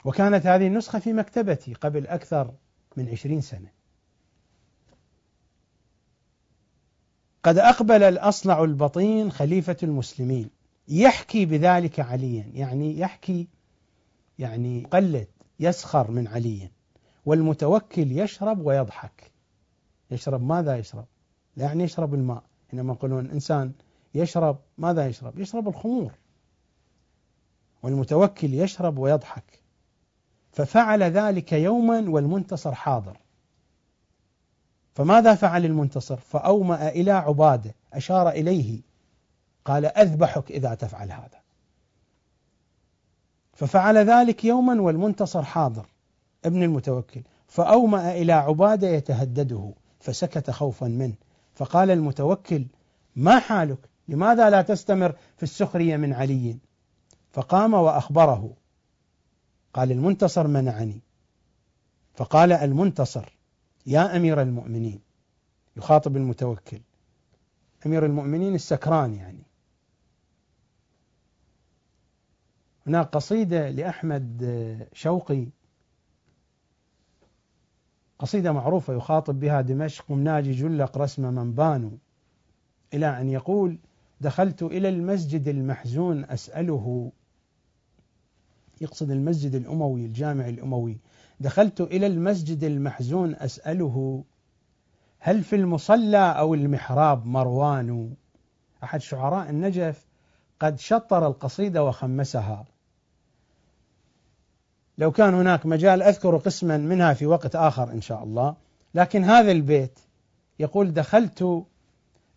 وكانت 0.06 0.46
هذه 0.46 0.68
النسخة 0.68 1.00
في 1.00 1.14
مكتبتي 1.14 1.74
قبل 1.74 2.08
أكثر 2.08 2.54
من 2.98 3.10
عشرين 3.10 3.42
سنة. 3.42 3.81
قد 7.44 7.58
أقبل 7.58 8.04
الأصلع 8.04 8.64
البطين 8.64 9.32
خليفة 9.32 9.78
المسلمين. 9.84 10.50
يحكي 10.88 11.46
بذلك 11.46 12.00
عليا. 12.00 12.52
يعني 12.54 13.00
يحكي 13.00 13.48
يعني 14.40 14.82
يقلد 14.82 15.28
يسخر 15.60 16.12
من 16.12 16.28
علي 16.28 16.70
والمتوكل 17.26 18.20
يشرب 18.20 18.66
ويضحك. 18.66 19.32
يشرب 20.12 20.44
ماذا 20.44 20.78
يشرب؟ 20.78 21.06
يعني 21.58 21.84
يشرب 21.84 22.14
الماء. 22.14 22.44
حينما 22.72 22.94
يقولون 22.94 23.30
إنسان 23.30 23.72
يشرب 24.16 24.58
ماذا 24.78 25.08
يشرب؟ 25.08 25.40
يشرب 25.40 25.68
الخمور. 25.68 26.12
والمتوكل 27.84 28.54
يشرب 28.54 28.98
ويضحك. 28.98 29.62
ففعل 30.52 31.04
ذلك 31.04 31.54
يوما 31.54 32.10
والمنتصر 32.10 32.76
حاضر. 32.76 33.18
فماذا 34.94 35.36
فعل 35.36 35.66
المنتصر؟ 35.66 36.18
فأومأ 36.18 36.90
إلى 36.90 37.12
عبادة 37.12 37.76
أشار 37.94 38.30
إليه 38.30 38.82
قال 39.66 39.86
أذبحك 39.86 40.52
إذا 40.52 40.74
تفعل 40.74 41.12
هذا. 41.12 41.42
ففعل 43.54 43.98
ذلك 43.98 44.46
يوما 44.46 44.82
والمنتصر 44.82 45.44
حاضر 45.44 45.86
ابن 46.46 46.64
المتوكل. 46.64 47.22
فأومأ 47.48 48.12
إلى 48.12 48.34
عبادة 48.34 48.88
يتهدده 48.88 49.74
فسكت 50.00 50.52
خوفا 50.52 50.88
منه. 50.88 51.16
فقال 51.54 51.92
المتوكل 51.92 52.66
ما 53.16 53.40
حالك؟ 53.40 53.90
لماذا 54.08 54.50
لا 54.50 54.62
تستمر 54.62 55.16
في 55.38 55.44
السخرية 55.44 55.98
من 55.98 56.14
علي؟ 56.14 56.58
فقام 57.32 57.74
وأخبره. 57.74 58.54
قال 59.74 59.92
المنتصر 59.92 60.48
منعني. 60.48 61.02
فقال 62.16 62.52
المنتصر 62.52 63.41
يا 63.86 64.16
أمير 64.16 64.42
المؤمنين 64.42 65.00
يخاطب 65.78 66.18
المتوكل. 66.18 66.82
أمير 67.86 68.06
المؤمنين 68.06 68.56
السكران 68.56 69.14
يعني. 69.14 69.44
هناك 72.88 73.08
قصيدة 73.08 73.70
لأحمد 73.70 74.88
شوقي. 74.94 75.48
قصيدة 78.20 78.52
معروفة 78.52 78.94
يخاطب 78.94 79.40
بها 79.40 79.62
دمشق 79.62 80.12
مناجي 80.12 80.52
جلق 80.52 80.98
رسم 80.98 81.34
من 81.34 81.52
بانوا 81.52 81.98
إلى 82.94 83.22
أن 83.22 83.30
يقول 83.30 83.78
دخلت 84.22 84.64
إلى 84.64 84.90
المسجد 84.90 85.48
المحزون 85.48 86.24
أسأله. 86.24 87.12
يقصد 88.82 89.12
المسجد 89.12 89.56
الأموي 89.56 90.06
الجامع 90.06 90.50
الأموي. 90.50 90.98
دخلت 91.42 91.82
إلى 91.82 92.08
المسجد 92.08 92.64
المحزون 92.64 93.36
أسأله 93.36 94.24
هل 95.20 95.44
في 95.44 95.56
المصلى 95.56 96.36
أو 96.38 96.54
المحراب 96.54 97.26
مروان؟ 97.26 98.14
أحد 98.84 99.02
شعراء 99.02 99.50
النجف 99.50 100.06
قد 100.60 100.80
شطر 100.80 101.28
القصيدة 101.28 101.84
وخمسها. 101.84 102.66
لو 104.98 105.12
كان 105.12 105.34
هناك 105.34 105.66
مجال 105.66 106.02
أذكر 106.02 106.38
قسما 106.38 106.78
منها 106.78 107.14
في 107.14 107.26
وقت 107.26 107.56
آخر 107.56 107.92
إن 107.92 108.02
شاء 108.02 108.24
الله. 108.24 108.56
لكن 108.96 109.24
هذا 109.24 109.52
البيت 109.52 110.00
يقول 110.60 110.94
دخلت 110.94 111.66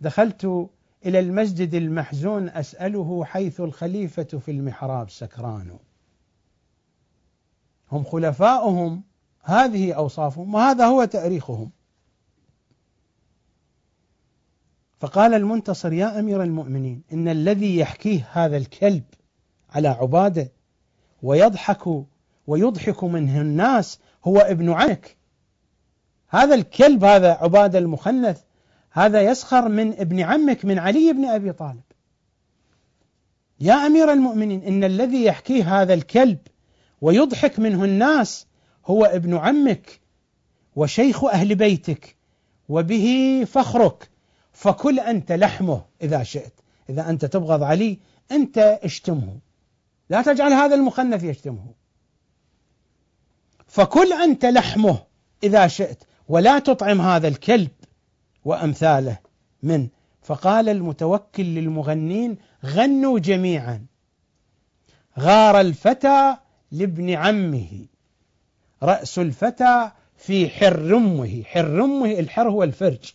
دخلت 0.01 0.69
إلى 1.07 1.19
المسجد 1.19 1.75
المحزون 1.75 2.49
أسأله 2.49 3.25
حيث 3.25 3.61
الخليفة 3.61 4.25
في 4.39 4.51
المحراب 4.51 5.11
سكران. 5.11 5.79
هم 7.95 8.05
خلفاؤهم. 8.05 9.03
هذه 9.43 9.93
أوصافهم 9.93 10.55
وهذا 10.55 10.87
هو 10.87 11.05
تأريخهم. 11.05 11.71
فقال 15.01 15.35
المنتصر 15.35 15.93
يا 15.93 16.21
أمير 16.21 16.43
المؤمنين 16.43 17.03
إن 17.13 17.29
الذي 17.29 17.77
يحكيه 17.79 18.29
هذا 18.33 18.57
الكلب 18.57 19.03
على 19.71 19.89
عبادة 19.89 20.53
ويضحك 21.23 22.05
ويضحك 22.47 23.05
منه 23.05 23.41
الناس 23.41 23.99
هو 24.25 24.39
ابن 24.39 24.73
عمك 24.73 25.17
هذا 26.29 26.55
الكلب 26.55 27.05
هذا 27.05 27.33
عبادة 27.33 27.79
المخنث 27.79 28.41
هذا 28.91 29.23
يسخر 29.23 29.69
من 29.69 29.93
ابن 29.93 30.21
عمك 30.21 30.65
من 30.65 30.79
علي 30.79 31.13
بن 31.13 31.25
أبي 31.25 31.53
طالب. 31.53 31.83
يا 33.61 33.75
أمير 33.75 34.13
المؤمنين 34.13 34.63
إن 34.63 34.85
الذي 34.85 35.25
يحكيه 35.25 35.83
هذا 35.83 35.95
الكلب 35.95 36.39
ويضحك 37.05 37.59
منه 37.59 37.85
الناس 37.85 38.47
هو 38.87 39.05
ابن 39.05 39.37
عمك 39.37 40.01
وشيخ 40.77 41.25
أهل 41.25 41.55
بيتك 41.55 42.17
وبه 42.69 43.47
فخرك 43.47 44.11
فكل 44.53 45.01
أنت 45.01 45.33
لحمه 45.33 45.85
إذا 46.03 46.23
شئت 46.23 46.53
إذا 46.91 47.11
أنت 47.11 47.25
تبغض 47.25 47.63
علي 47.63 47.99
أنت 48.33 48.59
اشتمه 48.59 49.39
لا 50.11 50.23
تجعل 50.23 50.53
هذا 50.53 50.75
المخنث 50.75 51.25
يشتمه. 51.25 51.75
فكل 53.67 54.13
أنت 54.13 54.45
لحمه 54.45 54.99
إذا 55.43 55.67
شئت 55.67 56.05
ولا 56.29 56.59
تطعم 56.59 57.01
هذا 57.01 57.29
الكلب 57.29 57.71
وأمثاله 58.45 59.19
من. 59.63 59.89
فقال 60.23 60.69
المتوكل 60.69 61.45
للمغنين 61.45 62.37
غنوا 62.65 63.19
جميعا. 63.19 63.87
غار 65.19 65.61
الفتى 65.61 66.37
لابن 66.75 67.11
عمه. 67.11 67.87
رأس 68.83 69.19
الفتى 69.19 69.91
في 70.17 70.49
حرمه 70.51 71.43
حرمه 71.43 72.11
الحر 72.13 72.49
هو 72.49 72.63
الفرج. 72.63 73.15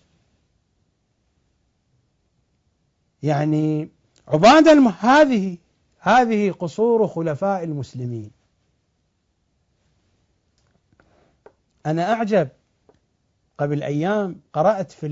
يعني 3.23 3.89
عبادة. 4.27 4.89
هذه 4.99 5.57
هذه 5.99 6.51
قصور 6.51 7.07
خلفاء 7.07 7.63
المسلمين. 7.63 8.31
أنا 11.85 12.13
أعجب. 12.13 12.49
قبل 13.57 13.83
أيام 13.83 14.41
قرأت 14.53 14.91
في 14.91 15.07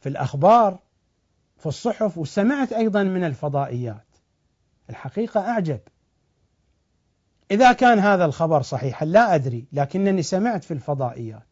في 0.00 0.08
الأخبار 0.08 0.78
في 1.56 1.66
الصحف 1.66 2.18
وسمعت 2.18 2.72
أيضا 2.72 3.02
من 3.02 3.24
الفضائيات. 3.24 4.05
الحقيقة 4.90 5.40
أعجب. 5.40 5.80
إذا 7.50 7.72
كان 7.72 7.98
هذا 7.98 8.24
الخبر 8.24 8.62
صحيحا 8.62 9.06
لا 9.06 9.34
أدري 9.34 9.66
لكنني 9.72 10.22
سمعت 10.22 10.64
في 10.64 10.74
الفضائيات 10.74 11.46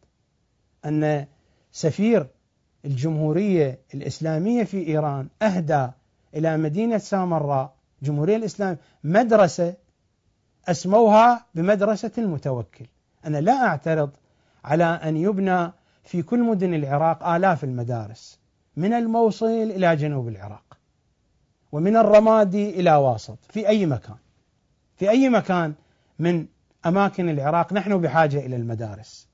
أن 0.85 1.27
سفير 1.73 2.27
الجمهورية 2.85 3.79
الإسلامية 3.95 4.65
في 4.65 4.87
إيران 4.87 5.29
أهدى 5.43 5.89
إلى 6.35 6.57
مدينة 6.57 6.99
سامراء 6.99 7.75
جمهورية 8.03 8.37
الإسلام 8.37 8.79
مدرسة 9.05 9.75
أسموها 10.69 11.47
بمدرسة 11.55 12.11
المتوكل. 12.19 12.87
أنا 13.27 13.39
لا 13.41 13.67
أعترض 13.67 14.11
على 14.65 14.85
أن 14.85 15.17
يبنى 15.17 15.73
في 16.05 16.23
كل 16.23 16.43
مدن 16.43 16.75
العراق 16.75 17.29
آلاف 17.29 17.65
المدارس 17.65 18.39
من 18.77 18.93
الموصل 18.93 19.47
إلى 19.47 19.97
جنوب 19.97 20.29
العراق. 20.29 20.74
ومن 21.75 21.97
الرمادي 21.97 22.71
إلى 22.71 22.95
واسط. 22.95 23.39
في 23.49 23.69
أي 23.69 23.87
مكان. 23.87 24.17
في 24.97 25.11
أي 25.11 25.29
مكان 25.29 25.75
من 26.19 26.47
أماكن 26.87 27.29
العراق. 27.29 27.73
نحن 27.73 28.01
بحاجة 28.01 28.39
إلى 28.47 28.57
المدارس. 28.57 29.29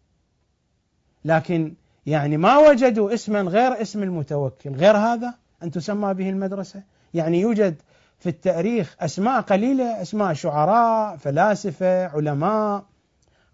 لكن 1.24 1.74
يعني 2.06 2.36
ما 2.36 2.58
وجدوا 2.58 3.14
اسما 3.14 3.40
غير 3.40 3.82
اسم 3.82 4.02
المتوكل. 4.02 4.70
غير 4.70 4.96
هذا 4.96 5.34
أن 5.62 5.70
تسمى 5.70 6.14
به 6.14 6.30
المدرسة؟ 6.30 6.82
يعني 7.14 7.40
يوجد 7.40 7.74
في 8.18 8.28
التاريخ 8.28 8.96
أسماء 9.00 9.40
قليلة. 9.40 10.02
أسماء 10.02 10.32
شعراء 10.32 11.16
فلاسفة 11.16 12.06
علماء 12.06 12.84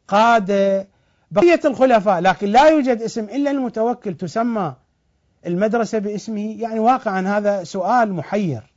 قادة 0.09 0.89
بقية 1.31 1.61
الخلفاء. 1.65 2.21
لكن 2.21 2.47
لا 2.47 2.69
يوجد 2.69 3.03
اسم 3.03 3.25
إلا 3.25 3.51
المتوكل. 3.51 4.15
تسمى 4.15 4.75
المدرسة 5.47 5.99
باسمه. 5.99 6.61
يعني 6.61 6.79
واقعا 6.79 7.39
هذا 7.39 7.65
سؤال 7.65 8.13
محير. 8.13 8.76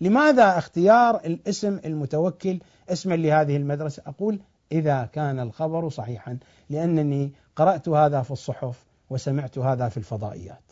لماذا 0.00 0.58
اختيار 0.58 1.16
الاسم 1.16 1.80
المتوكل 1.84 2.60
اسما 2.88 3.14
لهذه 3.14 3.56
المدرسة؟ 3.56 4.02
أقول 4.06 4.40
إذا 4.72 5.08
كان 5.12 5.40
الخبر 5.40 5.88
صحيحا 5.88 6.38
لأنني 6.70 7.32
قرأت 7.56 7.88
هذا 7.88 8.22
في 8.22 8.30
الصحف 8.30 8.84
وسمعت 9.10 9.58
هذا 9.58 9.88
في 9.88 9.96
الفضائيات. 9.96 10.62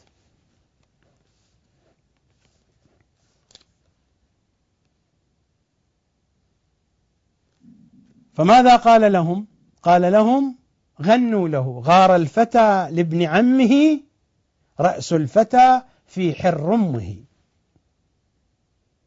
فماذا 8.35 8.77
قال 8.77 9.13
لهم؟ 9.13 9.47
قال 9.83 10.13
لهم 10.13 10.57
غنوا 11.03 11.49
له 11.49 11.83
غار 11.85 12.17
الفتى 12.17 12.89
لابن 12.91 13.23
عمه 13.23 14.01
رأس 14.81 15.13
الفتى 15.13 15.83
في 16.07 16.35
حرمه 16.35 17.17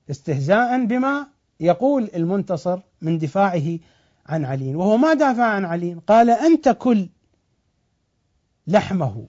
استهزاء 0.10 0.86
بما 0.86 1.28
يقول 1.60 2.10
المنتصر 2.16 2.80
من 3.02 3.18
دفاعه 3.18 3.80
عن 4.26 4.46
علي. 4.46 4.76
وهو 4.76 4.98
ما 4.98 5.14
دافع 5.14 5.44
عن 5.44 5.66
علي 5.66 5.98
قال 6.08 6.30
أنت 6.30 6.70
كل 6.70 7.10
لحمه. 8.68 9.26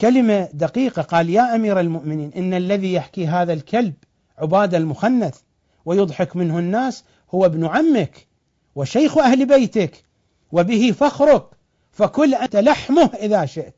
كلمة 0.00 0.48
دقيقة 0.52 1.02
قال 1.02 1.30
يا 1.30 1.54
أمير 1.54 1.80
المؤمنين 1.80 2.32
إن 2.36 2.54
الذي 2.54 2.92
يحكي 2.92 3.26
هذا 3.26 3.52
الكلب 3.52 3.94
عباد 4.38 4.74
المخنث 4.74 5.38
ويضحك 5.84 6.36
منه 6.36 6.58
الناس 6.58 7.04
هو 7.34 7.46
ابن 7.46 7.66
عمك 7.66 8.26
وشيخ 8.74 9.18
أهل 9.18 9.46
بيتك 9.46 10.04
وبه 10.52 10.92
فخرك 10.92 11.46
فكل 11.92 12.34
أنت 12.34 12.56
لحمه 12.56 13.10
إذا 13.14 13.46
شئت 13.46 13.74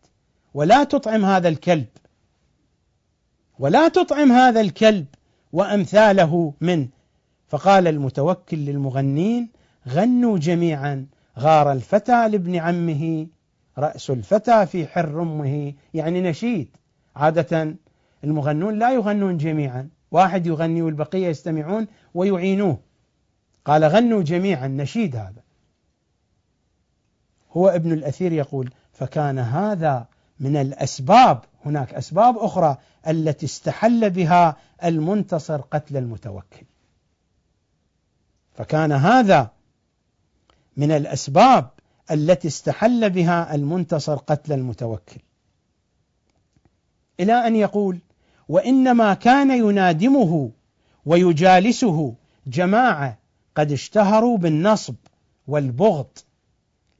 ولا 0.55 0.85
تطعم 0.85 1.25
هذا 1.25 1.49
الكلب. 1.49 1.87
ولا 3.59 3.89
تطعم 3.89 4.33
هذا 4.33 4.61
الكلب 4.61 5.07
وأمثاله 5.53 6.53
منه. 6.61 6.89
فقال 7.49 7.89
المتوكل 7.89 8.57
للمغنين 8.57 9.49
غنوا 9.89 10.39
جميعا. 10.39 11.07
غار 11.39 11.73
الفتى 11.73 12.29
لابن 12.29 12.57
عمه 12.57 13.27
رأس 13.79 14.11
الفتى 14.11 14.67
في 14.67 14.87
حر 14.87 15.23
أمه. 15.23 15.73
يعني 15.95 16.21
نشيد. 16.21 16.69
عادة 17.17 17.75
المغنون 18.25 18.79
لا 18.79 18.93
يغنون 18.93 19.37
جميعا. 19.37 19.89
واحد 20.11 20.47
يغني 20.47 20.83
والبقية 20.83 21.27
يستمعون 21.27 21.87
ويعينوه. 22.15 22.79
قال 23.65 23.85
غنوا 23.85 24.23
جميعا 24.23 24.69
نشيد 24.69 25.17
هذا. 25.17 25.43
هو 27.53 27.69
ابن 27.69 27.93
الأثير 27.93 28.33
يقول 28.33 28.71
فكان 28.93 29.39
هذا 29.39 30.07
من 30.41 30.57
الأسباب. 30.57 31.41
هناك 31.65 31.95
أسباب 31.95 32.39
أخرى. 32.39 32.77
التي 33.09 33.47
استحل 33.47 34.11
بها 34.11 34.57
المنتصر 34.85 35.61
قتل 35.61 35.97
المتوكل. 35.97 36.67
فكان 38.55 38.93
هذا 38.93 39.51
من 40.77 40.93
الأسباب 40.93 41.71
التي 42.11 42.49
استحل 42.49 43.11
بها 43.11 43.55
المنتصر 43.55 44.17
قتل 44.17 44.53
المتوكل. 44.53 45.21
إلى 47.21 47.33
أن 47.33 47.57
يقول 47.57 47.99
وإنما 48.49 49.15
كان 49.15 49.51
ينادمه 49.51 50.51
ويجالسه 51.07 52.15
جماعة 52.47 53.19
قد 53.57 53.73
اشتهروا 53.73 54.39
بالنصب 54.39 54.95
والبغض 55.47 56.09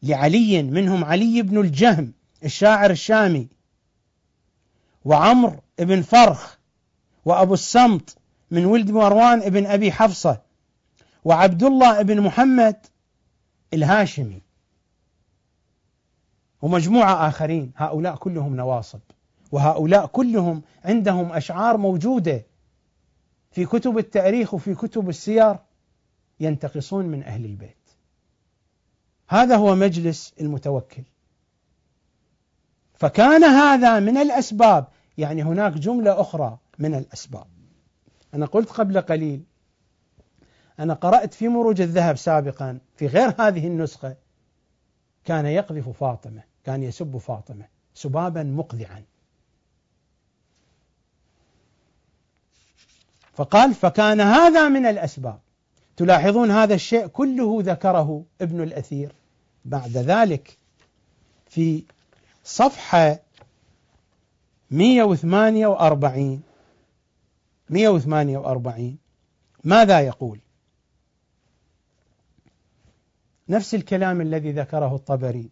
لعلي 0.03 0.63
منهم 0.63 1.05
علي 1.05 1.43
بن 1.43 1.61
الجهم 1.61 2.13
الشاعر 2.45 2.91
الشامي 2.91 3.49
وعمر 5.07 5.61
بن 5.79 6.03
فرخ 6.03 6.57
وأبو 7.25 7.55
السمط 7.55 8.19
من 8.51 8.65
ولد 8.65 8.91
مروان 8.91 9.43
ابن 9.43 9.67
أبي 9.67 9.93
حفصة 9.93 10.43
وعبد 11.25 11.63
الله 11.63 12.01
ابن 12.01 12.21
محمد 12.21 12.87
الهاشمي 13.75 14.43
ومجموعة 16.63 17.29
آخرين. 17.29 17.73
هؤلاء 17.77 18.17
كلهم 18.17 18.57
نواصب 18.57 19.01
وهؤلاء 19.53 20.07
كلهم 20.07 20.63
عندهم 20.85 21.33
أشعار 21.33 21.77
موجودة 21.77 22.47
في 23.51 23.67
كتب 23.67 23.99
التاريخ 23.99 24.55
وفي 24.55 24.75
كتب 24.75 25.09
السير 25.09 25.57
ينتقصون 26.41 27.05
من 27.07 27.23
أهل 27.23 27.45
البيت. 27.45 27.91
هذا 29.29 29.57
هو 29.57 29.75
مجلس 29.75 30.35
المتوكل. 30.41 31.03
فكان 32.95 33.45
هذا 33.45 34.01
من 34.01 34.17
الأسباب 34.17 34.87
يعني 35.19 35.43
هناك 35.43 35.73
جملة 35.73 36.21
أخرى 36.21 36.59
من 36.79 36.95
الأسباب. 36.95 37.47
أنا 38.35 38.47
قلت 38.47 38.71
قبل 38.71 39.01
قليل 39.01 39.43
أنا 40.79 40.95
قرأت 40.95 41.35
في 41.35 41.49
مروج 41.49 41.81
الذهب 41.81 42.17
سابقا 42.17 42.79
في 42.97 43.07
غير 43.07 43.35
هذه 43.39 43.67
النسخة 43.67 44.17
كان 45.25 45.47
يقذف 45.47 45.89
فاطمة 45.89 46.43
كان 46.65 46.83
يسب 46.83 47.17
فاطمة 47.17 47.67
سبابا 47.95 48.43
مقذعا. 48.43 49.03
فقال 53.33 53.75
فكان 53.75 54.21
هذا 54.21 54.69
من 54.69 54.87
الأسباب. 54.87 55.41
تلاحظون 55.97 56.51
هذا 56.51 56.75
الشيء 56.75 57.07
كله 57.07 57.59
ذكره 57.63 58.25
ابن 58.41 58.63
الأثير 58.63 59.13
بعد 59.65 59.91
ذلك 59.91 60.59
في 61.49 61.83
صفحة 62.45 63.21
148 64.71 66.43
148 67.71 68.97
ماذا 69.65 70.01
يقول؟ 70.01 70.39
نفس 73.49 73.75
الكلام 73.75 74.21
الذي 74.21 74.53
ذكره 74.53 74.95
الطبري 74.95 75.51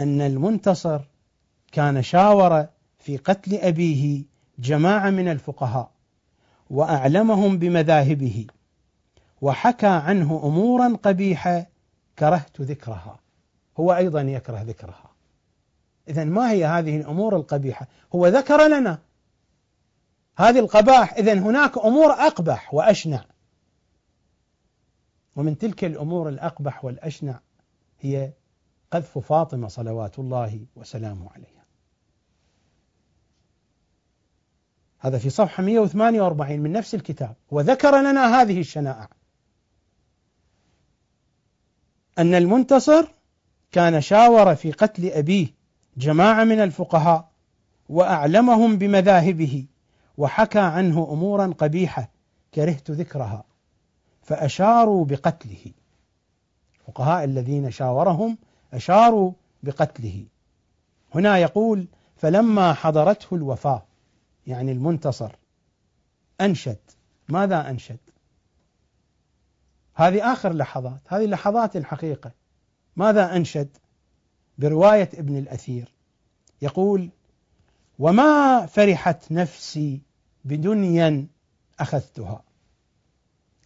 أن 0.00 0.20
المنتصر 0.20 1.00
كان 1.72 2.02
شاور 2.02 2.66
في 2.98 3.16
قتل 3.16 3.54
أبيه 3.54 4.24
جماعة 4.58 5.10
من 5.10 5.28
الفقهاء 5.28 5.90
وأعلمهم 6.70 7.58
بمذاهبه 7.58 8.46
وحكى 9.42 9.86
عنه 9.86 10.40
أمورا 10.44 10.96
قبيحة 11.02 11.66
كرهت 12.18 12.60
ذكرها. 12.60 13.18
هو 13.80 13.94
أيضا 13.94 14.20
يكره 14.20 14.62
ذكرها. 14.62 15.11
إذا 16.08 16.24
ما 16.24 16.50
هي 16.50 16.64
هذه 16.64 16.96
الأمور 16.96 17.36
القبيحة؟ 17.36 17.88
هو 18.14 18.26
ذكر 18.26 18.66
لنا 18.68 18.98
هذه 20.36 20.58
القباح 20.58 21.14
إذا 21.14 21.32
هناك 21.32 21.78
أمور 21.78 22.12
أقبح 22.12 22.74
وأشنع. 22.74 23.24
ومن 25.36 25.58
تلك 25.58 25.84
الأمور 25.84 26.28
الأقبح 26.28 26.84
والأشنع 26.84 27.40
هي 28.00 28.32
قذف 28.90 29.18
فاطمة 29.18 29.68
صلوات 29.68 30.18
الله 30.18 30.66
وسلامه 30.76 31.30
عليها. 31.32 31.62
هذا 34.98 35.18
في 35.18 35.30
صفحة 35.30 35.62
148 35.62 36.60
من 36.60 36.72
نفس 36.72 36.94
الكتاب. 36.94 37.36
وذكر 37.50 38.00
لنا 38.00 38.42
هذه 38.42 38.60
الشنائع 38.60 39.08
أن 42.18 42.34
المنتصر 42.34 43.08
كان 43.72 44.00
شاور 44.00 44.54
في 44.54 44.72
قتل 44.72 45.10
أبيه 45.10 45.61
جماعة 45.96 46.44
من 46.44 46.60
الفقهاء 46.60 47.28
وأعلمهم 47.88 48.78
بمذاهبه 48.78 49.66
وحكى 50.18 50.58
عنه 50.58 51.08
أمورا 51.12 51.54
قبيحة 51.58 52.08
كرهت 52.54 52.90
ذكرها 52.90 53.44
فأشاروا 54.22 55.04
بقتله. 55.04 55.72
الفقهاء 56.80 57.24
الذين 57.24 57.70
شاورهم 57.70 58.38
أشاروا 58.72 59.32
بقتله. 59.62 60.24
هنا 61.14 61.38
يقول 61.38 61.86
فلما 62.16 62.72
حضرته 62.72 63.34
الوفاة 63.34 63.82
يعني 64.46 64.72
المنتصر 64.72 65.32
أنشد. 66.40 66.78
ماذا 67.28 67.70
أنشد؟ 67.70 67.98
هذه 69.94 70.32
آخر 70.32 70.52
لحظات 70.52 71.00
هذه 71.08 71.26
لحظات 71.26 71.76
الحقيقة. 71.76 72.30
ماذا 72.96 73.36
أنشد؟ 73.36 73.68
برواية 74.62 75.08
ابن 75.14 75.36
الأثير. 75.36 75.92
يقول 76.62 77.10
وما 77.98 78.66
فرحت 78.66 79.32
نفسي 79.32 80.00
بدنيا 80.44 81.26
أخذتها 81.80 82.42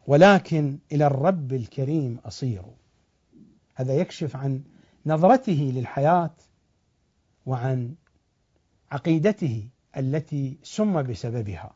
ولكن 0.06 0.78
إلى 0.92 1.06
الرب 1.06 1.52
الكريم 1.52 2.18
أصير. 2.24 2.62
هذا 3.74 3.94
يكشف 3.94 4.36
عن 4.36 4.62
نظرته 5.06 5.72
للحياة 5.74 6.34
وعن 7.46 7.94
عقيدته 8.90 9.68
التي 9.96 10.58
سم 10.62 11.02
بسببها. 11.02 11.74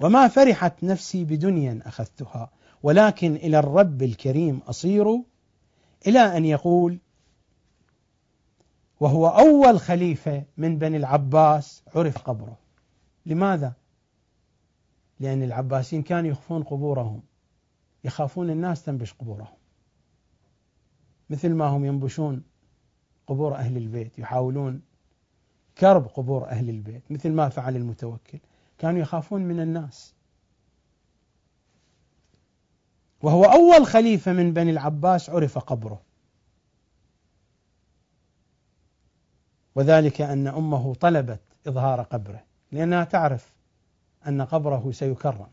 وما 0.00 0.28
فرحت 0.28 0.84
نفسي 0.84 1.24
بدنيا 1.24 1.80
أخذتها 1.86 2.50
ولكن 2.82 3.36
إلى 3.36 3.58
الرب 3.58 4.02
الكريم 4.02 4.58
أصير. 4.58 5.22
إلى 6.06 6.36
أن 6.36 6.44
يقول 6.44 6.98
وهو 9.00 9.26
أول 9.26 9.80
خليفة 9.80 10.44
من 10.56 10.78
بني 10.78 10.96
العباس 10.96 11.82
عرف 11.94 12.18
قبره. 12.18 12.58
لماذا؟ 13.26 13.72
لأن 15.20 15.42
العباسيين 15.42 16.02
كانوا 16.02 16.30
يخفون 16.30 16.62
قبورهم. 16.62 17.22
يخافون 18.04 18.50
الناس 18.50 18.82
تنبش 18.82 19.12
قبورهم. 19.12 19.56
مثل 21.30 21.54
ما 21.54 21.64
هم 21.66 21.84
ينبشون 21.84 22.42
قبور 23.26 23.54
أهل 23.54 23.76
البيت 23.76 24.18
يحاولون 24.18 24.82
كرب 25.78 26.06
قبور 26.06 26.48
أهل 26.48 26.70
البيت 26.70 27.02
مثل 27.10 27.32
ما 27.32 27.48
فعل 27.48 27.76
المتوكل. 27.76 28.38
كانوا 28.78 29.00
يخافون 29.00 29.42
من 29.42 29.60
الناس. 29.60 30.14
وهو 33.22 33.44
أول 33.44 33.86
خليفة 33.86 34.32
من 34.32 34.52
بني 34.52 34.70
العباس 34.70 35.30
عرف 35.30 35.58
قبره. 35.58 36.05
وذلك 39.76 40.20
أن 40.20 40.46
أمه 40.46 40.94
طلبت 40.94 41.40
إظهار 41.66 42.02
قبره 42.02 42.44
لأنها 42.72 43.04
تعرف 43.04 43.54
أن 44.26 44.42
قبره 44.42 44.92
سيكرم. 44.92 45.46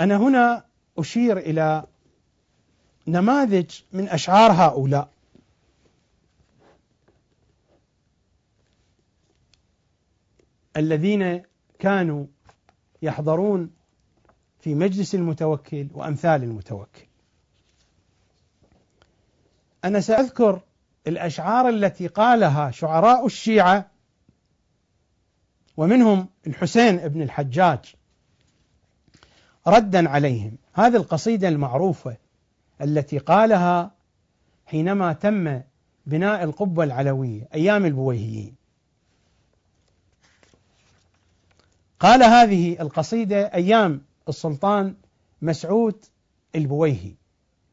أنا 0.00 0.16
هنا 0.16 0.64
أشير 0.98 1.38
إلى 1.38 1.86
نماذج 3.06 3.70
من 3.92 4.08
أشعار 4.08 4.52
هؤلاء. 4.52 5.08
الذين 10.76 11.42
كانوا 11.78 12.26
يحضرون 13.02 13.77
في 14.60 14.74
مجلس 14.74 15.14
المتوكل 15.14 15.88
وأمثال 15.94 16.42
المتوكل. 16.42 17.06
أنا 19.84 20.00
سأذكر 20.00 20.60
الأشعار 21.06 21.68
التي 21.68 22.06
قالها 22.06 22.70
شعراء 22.70 23.26
الشيعة 23.26 23.90
ومنهم 25.76 26.28
الحسين 26.46 26.96
بن 26.96 27.22
الحجاج 27.22 27.94
ردا 29.66 30.08
عليهم. 30.08 30.56
هذه 30.72 30.96
القصيدة 30.96 31.48
المعروفة 31.48 32.16
التي 32.80 33.18
قالها 33.18 33.90
حينما 34.66 35.12
تم 35.12 35.60
بناء 36.06 36.44
القبة 36.44 36.84
العلوية 36.84 37.48
أيام 37.54 37.86
البويهيين. 37.86 38.54
قال 42.00 42.22
هذه 42.22 42.80
القصيدة 42.80 43.54
أيام 43.54 44.07
السلطان 44.28 44.94
مسعود 45.42 46.04
البويهي 46.54 47.14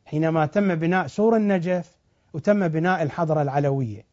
حينما 0.05 0.45
تم 0.45 0.75
بناء 0.75 1.07
سور 1.07 1.35
النجف 1.35 1.97
وتم 2.33 2.67
بناء 2.67 3.03
الحضرة 3.03 3.41
العلوية. 3.41 4.05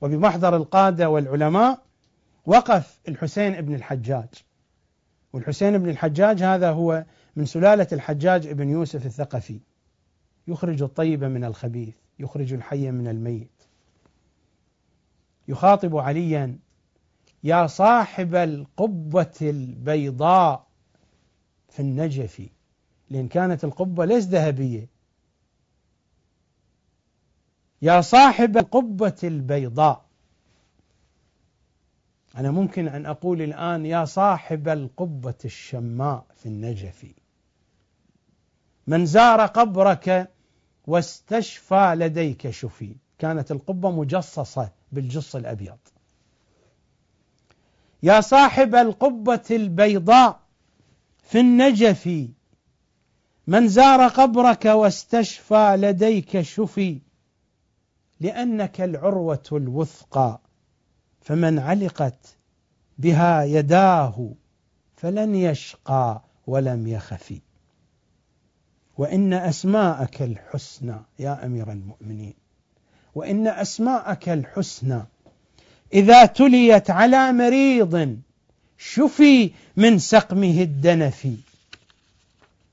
وبمحضر 0.00 0.56
القادة 0.56 1.10
والعلماء 1.10 1.82
وقف 2.46 3.00
الحسين 3.08 3.60
بن 3.60 3.74
الحجاج. 3.74 4.28
والحسين 5.32 5.78
بن 5.78 5.88
الحجاج 5.88 6.42
هذا 6.42 6.70
هو 6.70 7.04
من 7.36 7.46
سلالة 7.46 7.86
الحجاج 7.92 8.48
بن 8.48 8.68
يوسف 8.68 9.06
الثقفي. 9.06 9.60
يخرج 10.48 10.82
الطيب 10.82 11.24
من 11.24 11.44
الخبيث 11.44 11.94
يخرج 12.18 12.52
الحي 12.52 12.90
من 12.90 13.08
الميت. 13.08 13.62
يخاطب 15.48 15.96
عليا 15.96 16.58
يا 17.44 17.66
صاحب 17.66 18.34
القبة 18.34 19.34
البيضاء 19.42 20.66
في 21.74 21.80
النجف 21.80 22.42
لأن 23.10 23.28
كانت 23.28 23.64
القبة 23.64 24.04
ليس 24.04 24.24
ذهبية. 24.24 24.88
يا 27.82 28.00
صاحب 28.00 28.56
القبة 28.56 29.16
البيضاء. 29.24 30.04
أنا 32.36 32.50
ممكن 32.50 32.88
أن 32.88 33.06
أقول 33.06 33.42
الآن 33.42 33.86
يا 33.86 34.04
صاحب 34.04 34.68
القبة 34.68 35.34
الشماء 35.44 36.24
في 36.34 36.46
النجف. 36.46 37.06
من 38.86 39.06
زار 39.06 39.46
قبرك 39.46 40.30
واستشفى 40.86 41.94
لديك 41.96 42.50
شفي. 42.50 42.96
كانت 43.18 43.50
القبة 43.50 43.90
مجصصة 43.90 44.70
بالجص 44.92 45.36
الأبيض. 45.36 45.78
يا 48.02 48.20
صاحب 48.20 48.74
القبة 48.74 49.44
البيضاء. 49.50 50.43
في 51.24 51.40
النجف 51.40 52.28
من 53.46 53.68
زار 53.68 54.08
قبرك 54.08 54.64
واستشفى 54.64 55.76
لديك 55.78 56.40
شفي 56.40 57.00
لأنك 58.20 58.80
العروة 58.80 59.42
الوثقى 59.52 60.40
فمن 61.20 61.58
علقت 61.58 62.36
بها 62.98 63.44
يداه 63.44 64.30
فلن 64.96 65.34
يشقى 65.34 66.22
ولم 66.46 66.86
يخفي 66.86 67.40
وإن 68.98 69.32
أسماءك 69.32 70.22
الحسنى 70.22 70.96
يا 71.18 71.46
أمير 71.46 71.72
المؤمنين 71.72 72.34
وإن 73.14 73.46
أسماءك 73.46 74.28
الحسنى 74.28 75.02
إذا 75.94 76.26
تليت 76.26 76.90
على 76.90 77.32
مريض 77.32 78.18
شفي 78.78 79.52
من 79.76 79.98
سقمه 79.98 80.62
الدنفي. 80.62 81.36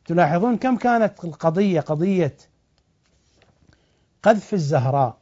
تلاحظون 0.06 0.58
كم 0.58 0.78
كانت 0.78 1.14
القضية 1.24 1.80
قضية 1.80 2.34
قذف 4.24 4.54
الزهراء 4.54 5.18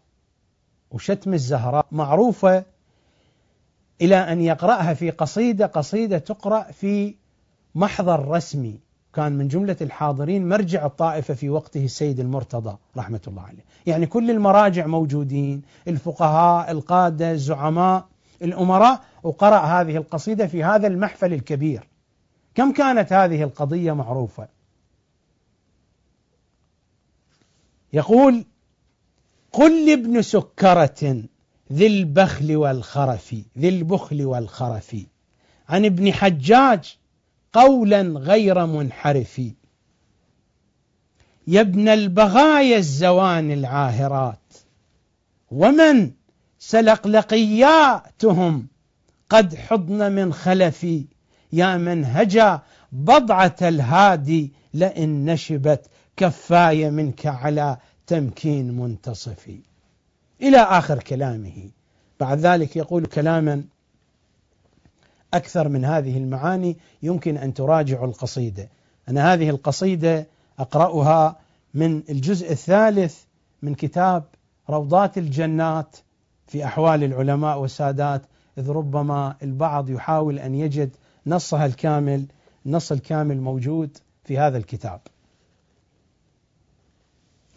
وشتم 0.91 1.33
الزهراء؟ 1.33 1.85
معروفة 1.91 2.63
إلى 4.01 4.15
أن 4.15 4.41
يقرأها 4.41 4.93
في 4.93 5.09
قصيدة 5.09 5.65
قصيدة 5.65 6.17
تقرأ 6.17 6.63
في 6.63 7.15
محضر 7.75 8.27
رسمي. 8.27 8.79
كان 9.13 9.31
من 9.31 9.47
جملة 9.47 9.77
الحاضرين 9.81 10.49
مرجع 10.49 10.85
الطائفة 10.85 11.33
في 11.33 11.49
وقته 11.49 11.85
السيد 11.85 12.19
المرتضى 12.19 12.77
رحمة 12.97 13.21
الله 13.27 13.41
عليه. 13.41 13.63
يعني 13.85 14.05
كل 14.05 14.31
المراجع 14.31 14.85
موجودين 14.87 15.61
الفقهاء 15.87 16.71
القادة 16.71 17.31
الزعماء. 17.31 18.05
الأمراء 18.41 19.01
وقرأ 19.23 19.59
هذه 19.59 19.97
القصيدة 19.97 20.47
في 20.47 20.63
هذا 20.63 20.87
المحفل 20.87 21.33
الكبير. 21.33 21.87
كم 22.55 22.73
كانت 22.73 23.13
هذه 23.13 23.43
القضية 23.43 23.93
معروفة؟ 23.93 24.47
يقول 27.93 28.45
قل 29.51 29.85
لابن 29.89 30.21
سكرة 30.21 31.23
ذي 31.73 31.87
البخل 31.87 32.55
والخرف 32.55 33.35
ذي 33.57 33.69
البخل 33.69 34.25
والخرف. 34.25 34.95
عن 35.69 35.85
ابن 35.85 36.13
حجاج 36.13 36.97
قولا 37.53 38.01
غير 38.01 38.65
منحرف. 38.65 39.41
يا 41.47 41.61
ابن 41.61 41.87
البغايا 41.87 42.77
الزوان 42.77 43.51
العاهرات. 43.51 44.53
ومن 45.51 46.11
سلقلقياتهم. 46.59 47.87
قد 49.29 49.55
حضن 49.55 50.11
من 50.11 50.33
خلفي. 50.33 51.05
يا 51.53 51.77
من 51.77 52.05
هجا 52.05 52.61
بضعة 52.91 53.55
الهادي 53.61 54.53
لئن 54.73 55.25
نشبت 55.25 55.85
كفاي 56.17 56.91
منك 56.91 57.25
على 57.25 57.77
تمكين 58.07 58.71
منتصفي. 58.79 59.59
إلى 60.41 60.57
آخر 60.57 61.03
كلامه. 61.03 61.69
بعد 62.19 62.39
ذلك 62.39 62.75
يقول 62.75 63.05
كلاما 63.05 63.63
أكثر 65.33 65.69
من 65.69 65.85
هذه 65.85 66.17
المعاني 66.17 66.77
يمكن 67.03 67.37
أن 67.37 67.53
تراجعوا 67.53 68.07
القصيدة. 68.07 68.69
أنا 69.09 69.33
هذه 69.33 69.49
القصيدة 69.49 70.27
أقرأها 70.59 71.39
من 71.73 72.03
الجزء 72.09 72.51
الثالث 72.51 73.19
من 73.61 73.75
كتاب 73.75 74.23
روضات 74.69 75.17
الجنات 75.17 75.95
في 76.49 76.65
أحوال 76.65 77.03
العلماء 77.03 77.59
والسادات 77.59 78.21
إذ 78.57 78.69
ربما 78.69 79.35
البعض 79.43 79.89
يحاول 79.89 80.39
أن 80.39 80.55
يجد 80.55 80.95
نصها 81.27 81.65
الكامل 81.65 82.25
النص 82.65 82.91
الكامل 82.91 83.41
موجود 83.41 83.97
في 84.23 84.37
هذا 84.37 84.57
الكتاب. 84.57 85.01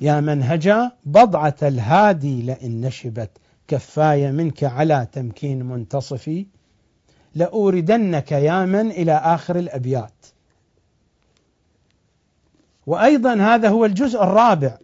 يا 0.00 0.20
من 0.20 0.42
هجا 0.42 0.92
بضعة 1.04 1.56
الهادي 1.62 2.42
لئن 2.42 2.80
نشبت 2.80 3.30
كفاي 3.68 4.32
منك 4.32 4.64
على 4.64 5.06
تمكين 5.12 5.62
منتصفي 5.62 6.46
لأوردنك 7.34 8.32
يا 8.32 8.64
من 8.64 8.90
إلى 8.90 9.12
آخر 9.12 9.58
الأبيات. 9.58 10.26
وأيضا 12.86 13.34
هذا 13.34 13.68
هو 13.68 13.84
الجزء 13.84 14.22
الرابع 14.22 14.78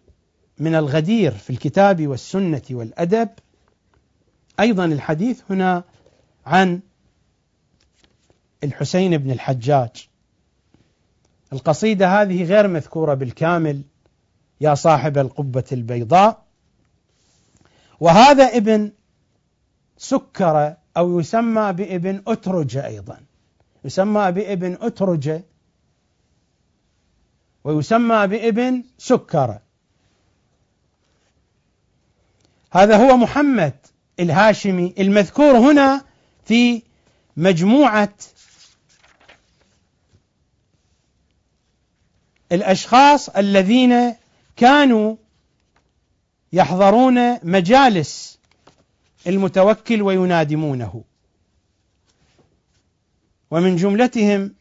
من 0.59 0.75
الغدير 0.75 1.31
في 1.31 1.49
الكتاب 1.49 2.07
والسنة 2.07 2.61
والأدب 2.71 3.29
أيضا 4.59 4.85
الحديث 4.85 5.41
هنا 5.49 5.83
عن 6.45 6.79
الحسين 8.63 9.17
بن 9.17 9.31
الحجاج. 9.31 10.09
القصيدة 11.53 12.21
هذه 12.21 12.43
غير 12.43 12.67
مذكورة 12.67 13.13
بالكامل 13.13 13.81
يا 14.61 14.75
صاحب 14.75 15.17
القبة 15.17 15.63
البيضاء. 15.71 16.45
وهذا 17.99 18.43
ابن 18.43 18.91
سكر 19.97 20.75
أو 20.97 21.19
يسمى 21.19 21.73
بابن 21.73 22.23
أترجة 22.27 22.85
أيضا. 22.85 23.19
يسمى 23.85 24.31
بابن 24.31 24.77
أترجة 24.81 25.43
ويسمى 27.63 28.27
بابن 28.27 28.83
سكر. 28.97 29.59
هذا 32.71 32.97
هو 32.97 33.17
محمد 33.17 33.73
الهاشمي 34.19 34.93
المذكور 34.99 35.57
هنا 35.57 36.05
في 36.45 36.81
مجموعة 37.37 38.13
الأشخاص 42.51 43.29
الذين 43.29 44.15
كانوا 44.55 45.15
يحضرون 46.53 47.45
مجالس 47.45 48.39
المتوكل 49.27 50.01
وينادمونه. 50.01 51.03
ومن 53.51 53.75
جملتهم 53.75 54.55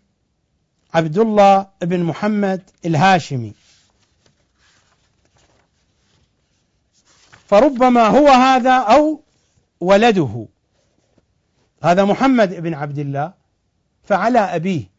عبد 0.95 1.19
الله 1.19 1.67
بن 1.83 2.03
محمد 2.03 2.62
الهاشمي. 2.85 3.53
فربما 7.49 8.07
هو 8.07 8.28
هذا 8.28 8.75
أو 8.75 9.23
ولده. 9.81 10.47
هذا 11.83 12.05
محمد 12.05 12.55
بن 12.55 12.75
عبد 12.75 12.99
الله 12.99 13.33
فعلى 14.03 14.39
أبيه. 14.39 14.99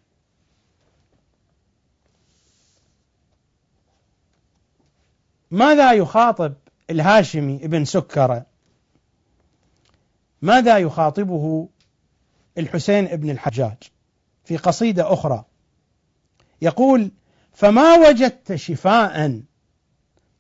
ماذا 5.52 5.92
يخاطب 5.92 6.54
الهاشمي 6.90 7.56
ابن 7.56 7.86
سكرة 7.86 8.46
ماذا 10.42 10.78
يخاطبه 10.78 11.70
الحسين 12.58 13.08
ابن 13.08 13.30
الحجاج 13.30 13.78
في 14.44 14.58
قصيدة 14.58 15.14
أخرى؟ 15.14 15.46
يقول 16.62 17.12
فما 17.54 17.96
وجدت 17.96 18.56
شفاء 18.56 19.42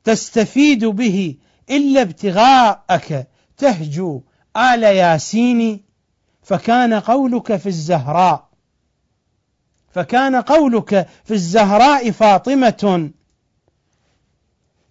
تستفيد 0.04 0.86
به 0.86 1.38
إلا 1.70 2.02
ابتغاءك 2.02 3.28
تهجو 3.58 4.22
آل 4.60 4.84
ياسين 4.84 5.84
فكان 6.42 6.94
قولك 6.94 7.56
في 7.56 7.70
الزهراء. 7.70 8.50
فكان 9.90 10.36
قولك 10.36 11.08
في 11.24 11.34
الزهراء 11.34 12.12
فاطمة. 12.12 13.12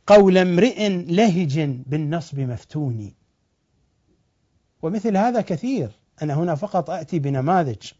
قول 0.06 0.38
امرئ 0.38 0.88
لهج 0.88 1.60
بالنصب 1.60 2.40
مفتون. 2.40 3.12
ومثل 4.82 5.16
هذا 5.16 5.40
كثير 5.40 5.90
أنا 6.22 6.34
هنا 6.34 6.54
فقط 6.54 6.90
أتي 6.90 7.18
بنماذج. 7.18 7.92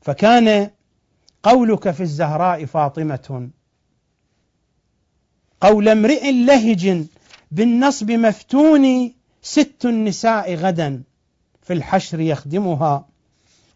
فكان 0.00 0.70
قولك 1.42 1.90
في 1.90 2.02
الزهراء 2.02 2.64
فاطمة. 2.64 3.50
قول 5.60 5.88
امرئ 5.88 6.32
لهج 6.32 7.06
بالنصب 7.50 8.10
مفتون 8.10 9.14
ست 9.42 9.84
النساء 9.84 10.54
غدا 10.54 11.02
في 11.62 11.72
الحشر 11.72 12.20
يخدمها 12.20 13.08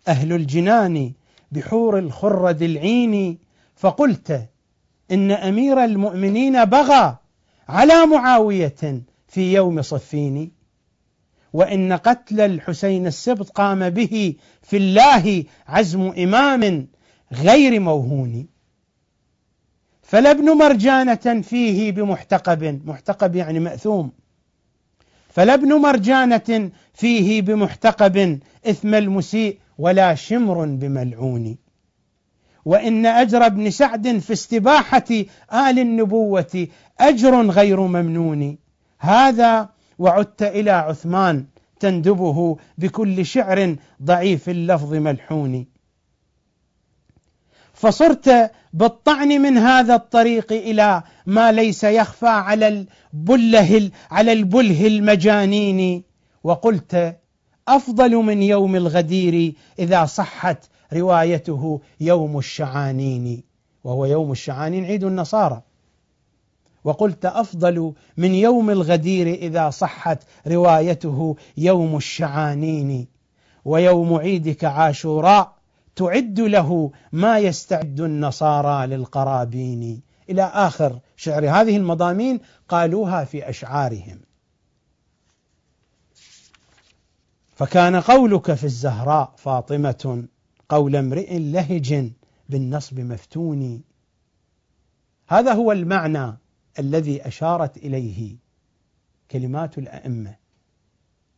أهل 0.09 0.33
الجنان 0.33 1.13
بحور 1.53 1.99
الخرد 1.99 2.63
العين. 2.63 3.39
فقلت 3.77 4.49
إن 5.11 5.31
أمير 5.31 5.85
المؤمنين 5.85 6.65
بغى 6.65 7.17
على 7.69 8.07
معاوية 8.07 9.03
في 9.29 9.53
يوم 9.53 9.83
صفين 9.83 10.51
وإن 11.53 11.93
قتل 11.93 12.41
الحسين 12.41 13.07
السبط 13.07 13.51
قام 13.51 13.91
به 13.91 14.35
في 14.63 14.77
الله 14.77 15.45
عزم 15.67 16.01
إمام 16.01 16.87
غير 17.33 17.81
موهون. 17.81 18.47
فلا 20.03 20.31
ابن 20.31 20.51
مرجانة 20.51 21.43
فيه 21.43 21.93
بمحتقب 21.93 22.87
محتقب 22.87 23.37
يعني 23.37 23.61
مأثوم 23.61 24.13
فلا 25.33 25.55
ابن 25.55 25.73
مرجانة 25.73 26.71
فيه 26.95 27.43
بمحتقب 27.43 28.41
إثم 28.67 28.95
المسيء 28.95 29.59
ولا 29.79 30.15
شمر 30.15 30.65
بملعون. 30.65 31.57
وإن 32.65 33.07
أجر 33.07 33.47
ابن 33.47 33.71
سعد 33.71 34.19
في 34.19 34.33
استباحة 34.33 35.05
آل 35.53 35.79
النبوة 35.79 36.69
أجر 37.01 37.51
غير 37.51 37.81
ممنون. 37.81 38.59
هذا 38.99 39.69
وعدت 39.99 40.43
إلى 40.43 40.71
عثمان 40.71 41.47
تندبه 41.81 42.57
بكل 42.79 43.27
شعر 43.27 43.77
ضعيف 44.03 44.49
اللفظ 44.49 44.95
ملحون. 44.95 45.67
فصرت 47.75 48.51
بالطعن 48.73 49.29
من 49.29 49.59
هذا 49.59 49.95
الطريق 49.95 50.53
إلى 50.53 51.03
ما 51.27 51.53
ليس 51.53 51.85
يخفى 51.85 52.27
على 52.27 52.69
البله 52.69 53.91
على 54.11 54.33
البله 54.33 54.87
المجانين. 54.87 56.03
وقلت 56.45 57.17
أفضل 57.69 58.17
من 58.17 58.43
يوم 58.43 58.77
الغدير 58.77 59.55
إذا 59.79 60.05
صحت 60.05 60.59
روايته 60.93 61.81
يوم 62.01 62.39
الشعانين. 62.39 63.43
وهو 63.85 64.05
يوم 64.05 64.33
الشعانين 64.33 64.85
عيد 64.85 65.05
النصارى. 65.05 65.63
وقلت 66.85 67.25
أفضل 67.25 67.93
من 68.17 68.35
يوم 68.35 68.71
الغدير 68.71 69.27
إذا 69.27 69.71
صحت 69.71 70.23
روايته 70.47 71.37
يوم 71.57 71.97
الشعانين. 71.97 73.07
ويوم 73.65 74.15
عيدك 74.15 74.65
عاشوراء 74.65 75.52
تعد 75.97 76.41
له 76.41 76.93
ما 77.13 77.39
يستعد 77.39 78.01
النصارى 78.01 78.87
للقرابين. 78.87 80.03
إلى 80.31 80.43
آخر 80.43 81.01
شعر 81.17 81.51
هذه 81.51 81.77
المضامين 81.77 82.41
قالوها 82.69 83.25
في 83.25 83.49
أشعارهم. 83.49 84.21
فكان 87.55 87.97
قولك 87.97 88.55
في 88.55 88.65
الزهراء 88.65 89.35
فاطمة 89.37 90.29
قول 90.69 90.97
امرئ 90.97 91.39
لهج 91.39 92.13
بالنصب 92.49 93.01
مفتون 93.01 93.83
هذا 95.27 95.53
هو 95.53 95.73
المعنى 95.73 96.37
الذي 96.79 97.27
أشارت 97.27 97.77
إليه 97.77 98.37
كلمات 99.31 99.79
الأئمة 99.79 100.37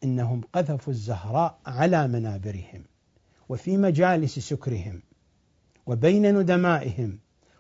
إنهم 0.05 0.41
قذفوا 0.52 0.92
الزهراء 0.92 1.58
على 1.66 2.08
منابرهم. 2.08 2.84
وفي 3.48 3.76
مجالس 3.76 4.39
سكرهم 4.39 5.02
وبين 5.86 6.39
ندمائهم 6.39 7.18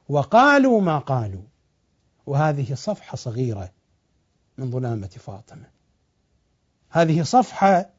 وقالوا 0.08 0.80
ما 0.80 0.98
قالوا. 0.98 1.42
وهذه 2.26 2.74
صفحة 2.74 3.16
صغيرة 3.16 3.72
من 4.58 4.70
ظلامة 4.70 5.06
فاطمة. 5.06 5.70
هذه 6.90 7.22
صفحة 7.22 7.90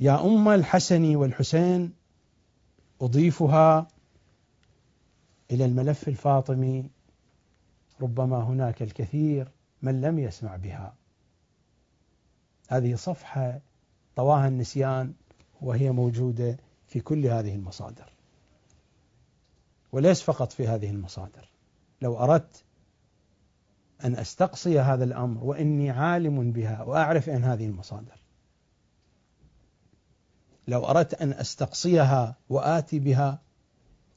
يا 0.00 0.24
أم 0.24 0.48
الحسن 0.48 1.16
والحسين 1.16 1.92
أضيفها 3.00 3.88
إلى 5.50 5.64
الملف 5.64 6.08
الفاطمي. 6.08 6.90
ربما 8.00 8.42
هناك 8.42 8.82
الكثير 8.82 9.48
من 9.82 10.00
لم 10.00 10.18
يسمع 10.18 10.56
بها. 10.56 10.94
هذه 12.68 12.94
صفحة 12.94 13.60
طواها 14.16 14.48
النسيان 14.48 15.12
وهي 15.60 15.90
موجودة 15.90 16.56
في 16.86 17.00
كل 17.00 17.26
هذه 17.26 17.54
المصادر. 17.54 18.12
وليس 19.92 20.22
فقط 20.22 20.52
في 20.52 20.68
هذه 20.68 20.90
المصادر. 20.90 21.48
لو 22.02 22.18
أردت 22.18 22.64
أن 24.04 24.14
أستقصي 24.14 24.80
هذا 24.80 25.04
الأمر 25.04 25.44
وإني 25.44 25.90
عالم 25.90 26.52
بها 26.52 26.82
وأعرف 26.82 27.28
أن 27.28 27.44
هذه 27.44 27.66
المصادر. 27.66 28.20
لو 30.68 30.84
أردت 30.84 31.14
أن 31.14 31.32
أستقصيها 31.32 32.36
وآتي 32.48 32.98
بها 32.98 33.38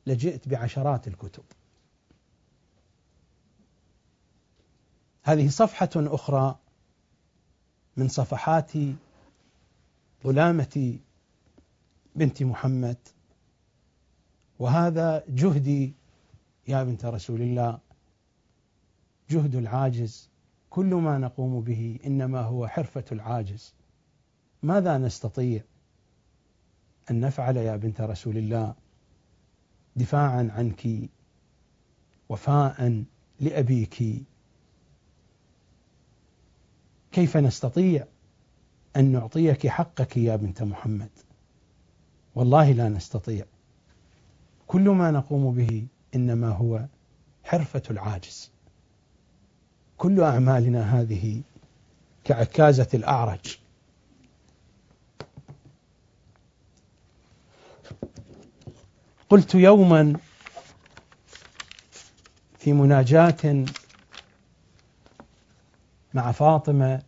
لجئت 0.08 0.48
بعشرات 0.48 1.08
الكتب. 1.08 1.44
هذه 5.24 5.50
صفحة 5.50 5.90
أخرى 5.96 6.60
من 7.98 8.08
صفحات 8.08 8.72
ظلامة 10.24 11.00
بنت 12.16 12.44
محمد. 12.44 12.98
وهذا 14.60 15.24
جهدي 15.30 15.94
يا 16.68 16.84
بنت 16.84 17.06
رسول 17.06 17.42
الله 17.42 17.80
جهد 19.30 19.56
العاجز. 19.56 20.30
كل 20.70 20.86
ما 20.86 21.18
نقوم 21.18 21.62
به 21.62 22.00
إنما 22.06 22.42
هو 22.42 22.68
حرفة 22.68 23.06
العاجز. 23.12 23.74
ماذا 24.64 24.98
نستطيع 24.98 25.64
أن 27.12 27.20
نفعل 27.20 27.58
يا 27.58 27.76
بنت 27.76 28.02
رسول 28.02 28.38
الله؟ 28.38 28.76
دفاعا 29.96 30.52
عنك 30.56 31.10
وفاء 32.30 33.04
لأبيك. 33.40 34.26
كيف 37.12 37.38
نستطيع 37.38 38.06
أن 38.96 39.12
نعطيك 39.12 39.68
حقك 39.68 40.18
يا 40.18 40.36
بنت 40.36 40.64
محمد. 40.64 41.10
والله 42.36 42.72
لا 42.72 42.90
نستطيع. 42.90 43.46
كل 44.68 44.90
ما 44.90 45.12
نقوم 45.12 45.56
به 45.56 45.88
إنما 46.16 46.50
هو 46.50 46.86
حرفة 47.44 47.84
العاجز. 47.90 48.52
كل 49.98 50.22
أعمالنا 50.22 51.02
هذه 51.02 51.42
كعكازة 52.24 52.88
الأعرج. 52.94 53.58
قلت 59.30 59.56
يوما 59.56 60.14
في 62.58 62.74
مناجاة 62.74 63.66
مع 66.14 66.32
فاطمة 66.32 67.02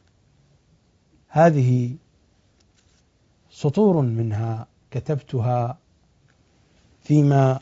هذه 1.34 1.96
سطور 3.52 4.02
منها 4.02 4.68
كتبتها 4.92 5.78
فيما 7.04 7.60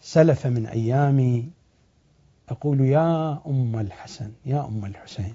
سلف 0.00 0.46
من 0.46 0.66
ايامي 0.66 1.50
أقول 2.48 2.80
يا 2.80 3.40
أم 3.46 3.78
الحسن 3.78 4.32
يا 4.46 4.64
أم 4.64 4.84
الحسين. 4.84 5.34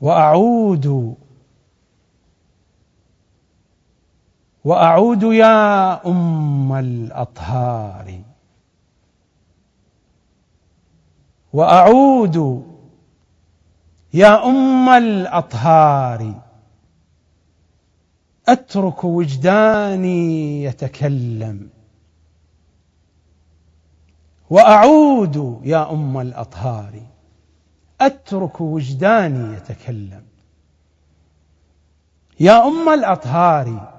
وأعود 0.00 1.16
وأعود 4.64 5.22
يا 5.22 6.06
أم 6.06 6.72
الأطهار. 6.72 8.33
وأعود 11.54 12.66
يا 14.14 14.46
أم 14.46 14.88
الأطهار. 14.88 16.42
أترك 18.48 19.04
وجداني 19.04 20.64
يتكلم. 20.64 21.70
وأعود 24.50 25.60
يا 25.64 25.92
أم 25.92 26.20
الأطهار. 26.20 27.00
أترك 28.00 28.60
وجداني 28.60 29.56
يتكلم. 29.56 30.24
يا 32.40 32.66
أم 32.66 32.88
الأطهار 32.88 33.94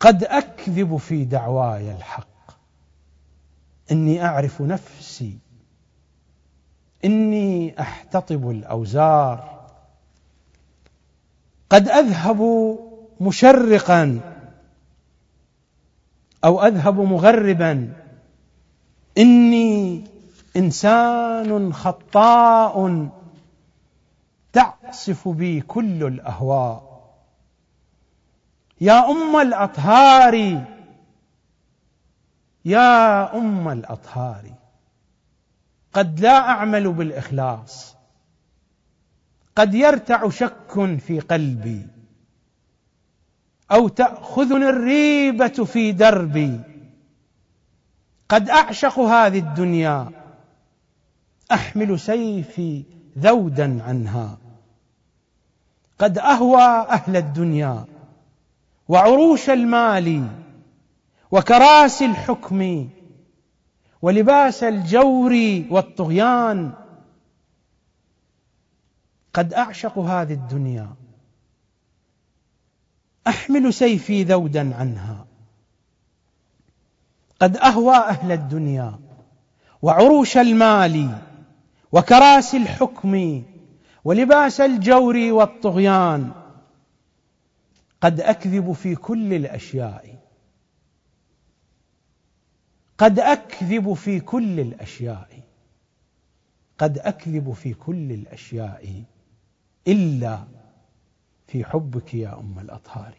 قد 0.00 0.24
أكذب 0.24 0.96
في 0.96 1.24
دعواي 1.24 1.92
الحق. 1.92 2.29
إني 3.90 4.24
أعرف 4.24 4.62
نفسي. 4.62 5.38
إني 7.04 7.80
أحتطب 7.80 8.50
الأوزار. 8.50 9.60
قد 11.70 11.88
أذهب 11.88 12.40
مشرقا 13.20 14.20
أو 16.44 16.62
أذهب 16.62 17.00
مغربا. 17.00 17.92
إني 19.18 20.04
إنسان 20.56 21.72
خطاء 21.72 23.08
تعصف 24.52 25.28
بي 25.28 25.60
كل 25.60 26.04
الأهواء. 26.04 26.90
يا 28.80 29.10
أم 29.10 29.36
الأطهار 29.36 30.64
يا 32.64 33.36
أم 33.36 33.68
الأطهار 33.68 34.44
قد 35.92 36.20
لا 36.20 36.38
أعمل 36.38 36.92
بالإخلاص 36.92 37.96
قد 39.56 39.74
يرتع 39.74 40.28
شك 40.28 40.96
في 40.98 41.20
قلبي 41.20 41.86
أو 43.72 43.88
تأخذني 43.88 44.68
الريبة 44.68 45.64
في 45.64 45.92
دربي 45.92 46.60
قد 48.28 48.50
أعشق 48.50 48.98
هذه 48.98 49.38
الدنيا 49.38 50.10
أحمل 51.52 52.00
سيفي 52.00 52.84
ذودا 53.18 53.82
عنها. 53.82 54.38
قد 55.98 56.18
أهوى 56.18 56.62
أهل 56.88 57.16
الدنيا 57.16 57.84
وعروش 58.88 59.50
المال 59.50 60.28
وكراسي 61.30 62.06
الحكم 62.06 62.88
ولباس 64.02 64.64
الجور 64.64 65.32
والطغيان. 65.70 66.72
قد 69.34 69.54
أعشق 69.54 69.98
هذه 69.98 70.32
الدنيا. 70.32 70.94
أحمل 73.26 73.74
سيفي 73.74 74.24
ذودا 74.24 74.76
عنها. 74.76 75.26
قد 77.40 77.56
أهوى 77.56 77.96
أهل 77.96 78.32
الدنيا 78.32 78.98
وعروش 79.82 80.36
المال 80.36 81.18
وكراسي 81.92 82.56
الحكم 82.56 83.42
ولباس 84.04 84.60
الجور 84.60 85.16
والطغيان. 85.16 86.32
قد 88.00 88.20
أكذب 88.20 88.72
في 88.72 88.94
كل 88.94 89.34
الأشياء. 89.34 90.19
قد 93.00 93.18
أكذب 93.18 93.94
في 93.94 94.20
كل 94.20 94.60
الأشياء. 94.60 95.40
قد 96.78 96.98
أكذب 96.98 97.52
في 97.52 97.74
كل 97.74 98.12
الأشياء 98.12 99.04
إلا 99.88 100.44
في 101.46 101.64
حبك 101.64 102.14
يا 102.14 102.40
أم 102.40 102.58
الأطهار. 102.58 103.14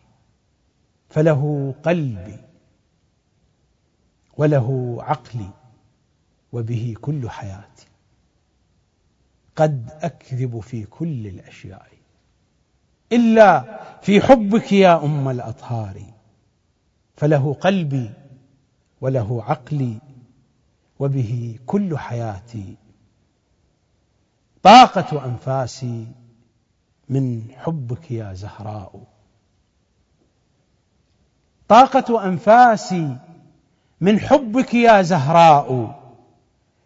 فله 1.10 1.74
قلبي 1.84 2.38
وله 4.38 4.98
عقلي 5.00 5.50
وبه 6.52 6.96
كل 7.02 7.30
حياتي. 7.30 7.88
قد 9.56 9.90
أكذب 9.92 10.60
في 10.60 10.86
كل 10.86 11.28
الأشياء 11.28 11.88
إلا 13.12 13.80
في 14.02 14.22
حبك 14.22 14.72
يا 14.72 15.06
أم 15.06 15.30
الأطهار. 15.30 16.02
فله 17.16 17.54
قلبي 17.54 18.21
وله 19.02 19.44
عقلي 19.44 20.00
وبه 21.00 21.60
كل 21.66 21.98
حياتي. 21.98 22.76
طاقة 24.64 25.26
أنفاسي 25.26 26.08
من 27.10 27.52
حبك 27.58 28.12
يا 28.12 28.34
زهراء. 28.34 29.04
طاقة 31.68 32.26
أنفاسي 32.26 33.18
من 34.02 34.20
حبك 34.20 34.74
يا 34.74 35.02
زهراء. 35.02 36.02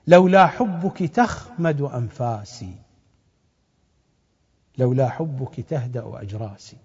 لولا 0.07 0.47
حبك 0.47 0.97
تخمد 0.97 1.81
أنفاسي. 1.81 2.75
لولا 4.77 5.09
حبك 5.09 5.59
تهدأ 5.59 6.21
أجراسي. 6.21 6.77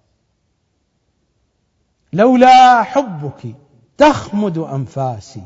لولا 2.13 2.83
حبك 2.83 3.57
تخمد 4.01 4.59
أنفاسي 4.59 5.43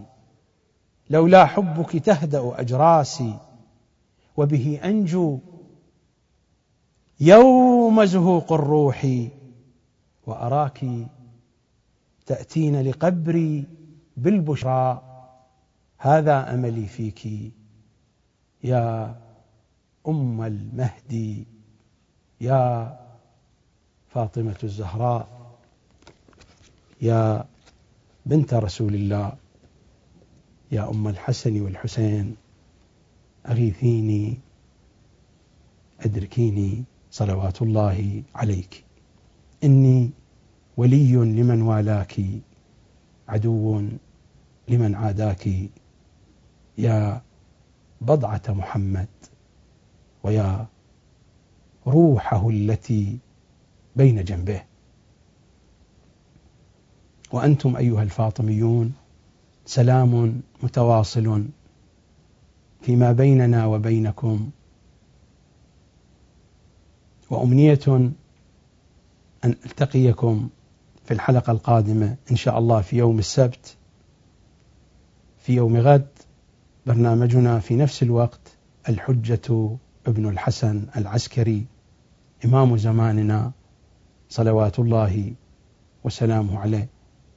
لولا 1.11 1.47
حبك 1.47 1.97
تهدأ 1.97 2.61
أجراسي 2.61 3.39
وبه 4.37 4.81
أنجو 4.85 5.39
يوم 7.21 8.05
زهوق 8.05 8.53
الروح 8.53 9.07
وأراك 10.27 10.85
تأتين 12.27 12.81
لقبري 12.81 13.65
بالبشرى. 14.17 15.03
هذا 15.99 16.55
أملي 16.55 16.87
فيك 16.87 17.53
يا 18.65 19.17
أم 20.09 20.43
المهدي 20.43 21.47
يا 22.41 22.97
فاطمة 24.09 24.57
الزهراء 24.65 25.29
يا 27.03 27.45
بنت 28.27 28.55
رسول 28.55 28.95
الله. 28.95 29.37
يا 30.73 30.91
أم 30.91 31.09
الحسن 31.09 31.61
والحسين 31.61 32.37
اغيثيني 33.49 34.39
أدركيني 36.01 36.85
صلوات 37.11 37.63
الله 37.63 38.23
عليك. 38.35 38.85
إني 39.65 40.11
ولي 40.77 41.15
لمن 41.15 41.63
والاك 41.63 42.21
عدو 43.29 43.83
لمن 44.69 44.95
عاداك. 44.95 45.49
يا 46.79 47.23
بضعة 48.01 48.43
محمد 48.49 49.09
ويا 50.23 50.67
روحه 51.87 52.49
التي 52.49 53.19
بين 53.97 54.25
جنبه. 54.25 54.63
وأنتم 57.35 57.77
أيها 57.77 58.03
الفاطميون 58.03 58.93
سلام 59.67 60.41
متواصل 60.63 61.45
فيما 62.83 63.13
بيننا 63.13 63.67
وبينكم. 63.67 64.51
وأمنية 67.31 67.81
أن 67.89 68.13
ألتقيكم 69.45 70.49
في 71.05 71.15
الحلقة 71.15 71.51
القادمة 71.51 72.17
إن 72.31 72.37
شاء 72.37 72.59
الله 72.59 72.81
في 72.81 72.97
يوم 72.97 73.19
السبت 73.19 73.77
في 75.39 75.55
يوم 75.55 75.77
غد 75.77 76.09
برنامجنا 76.87 77.59
في 77.59 77.77
نفس 77.77 78.03
الوقت 78.03 78.57
الحجة 78.89 79.77
ابن 80.07 80.29
الحسن 80.29 80.87
العسكري 80.97 81.67
إمام 82.45 82.77
زماننا 82.77 83.53
صلوات 84.29 84.79
الله 84.79 85.33
وسلامه 86.05 86.59
عليه. 86.59 86.94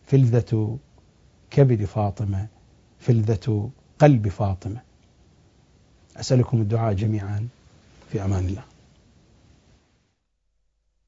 فلذة 0.07 0.77
كبد 1.51 1.85
فاطمة 1.85 2.47
فلذة 2.99 3.69
قلب 3.99 4.27
فاطمة. 4.27 4.81
أسألكم 6.17 6.61
الدعاء 6.61 6.93
جميعا 6.93 7.47
في 8.11 8.23
أمان 8.25 8.45
الله. 8.45 8.63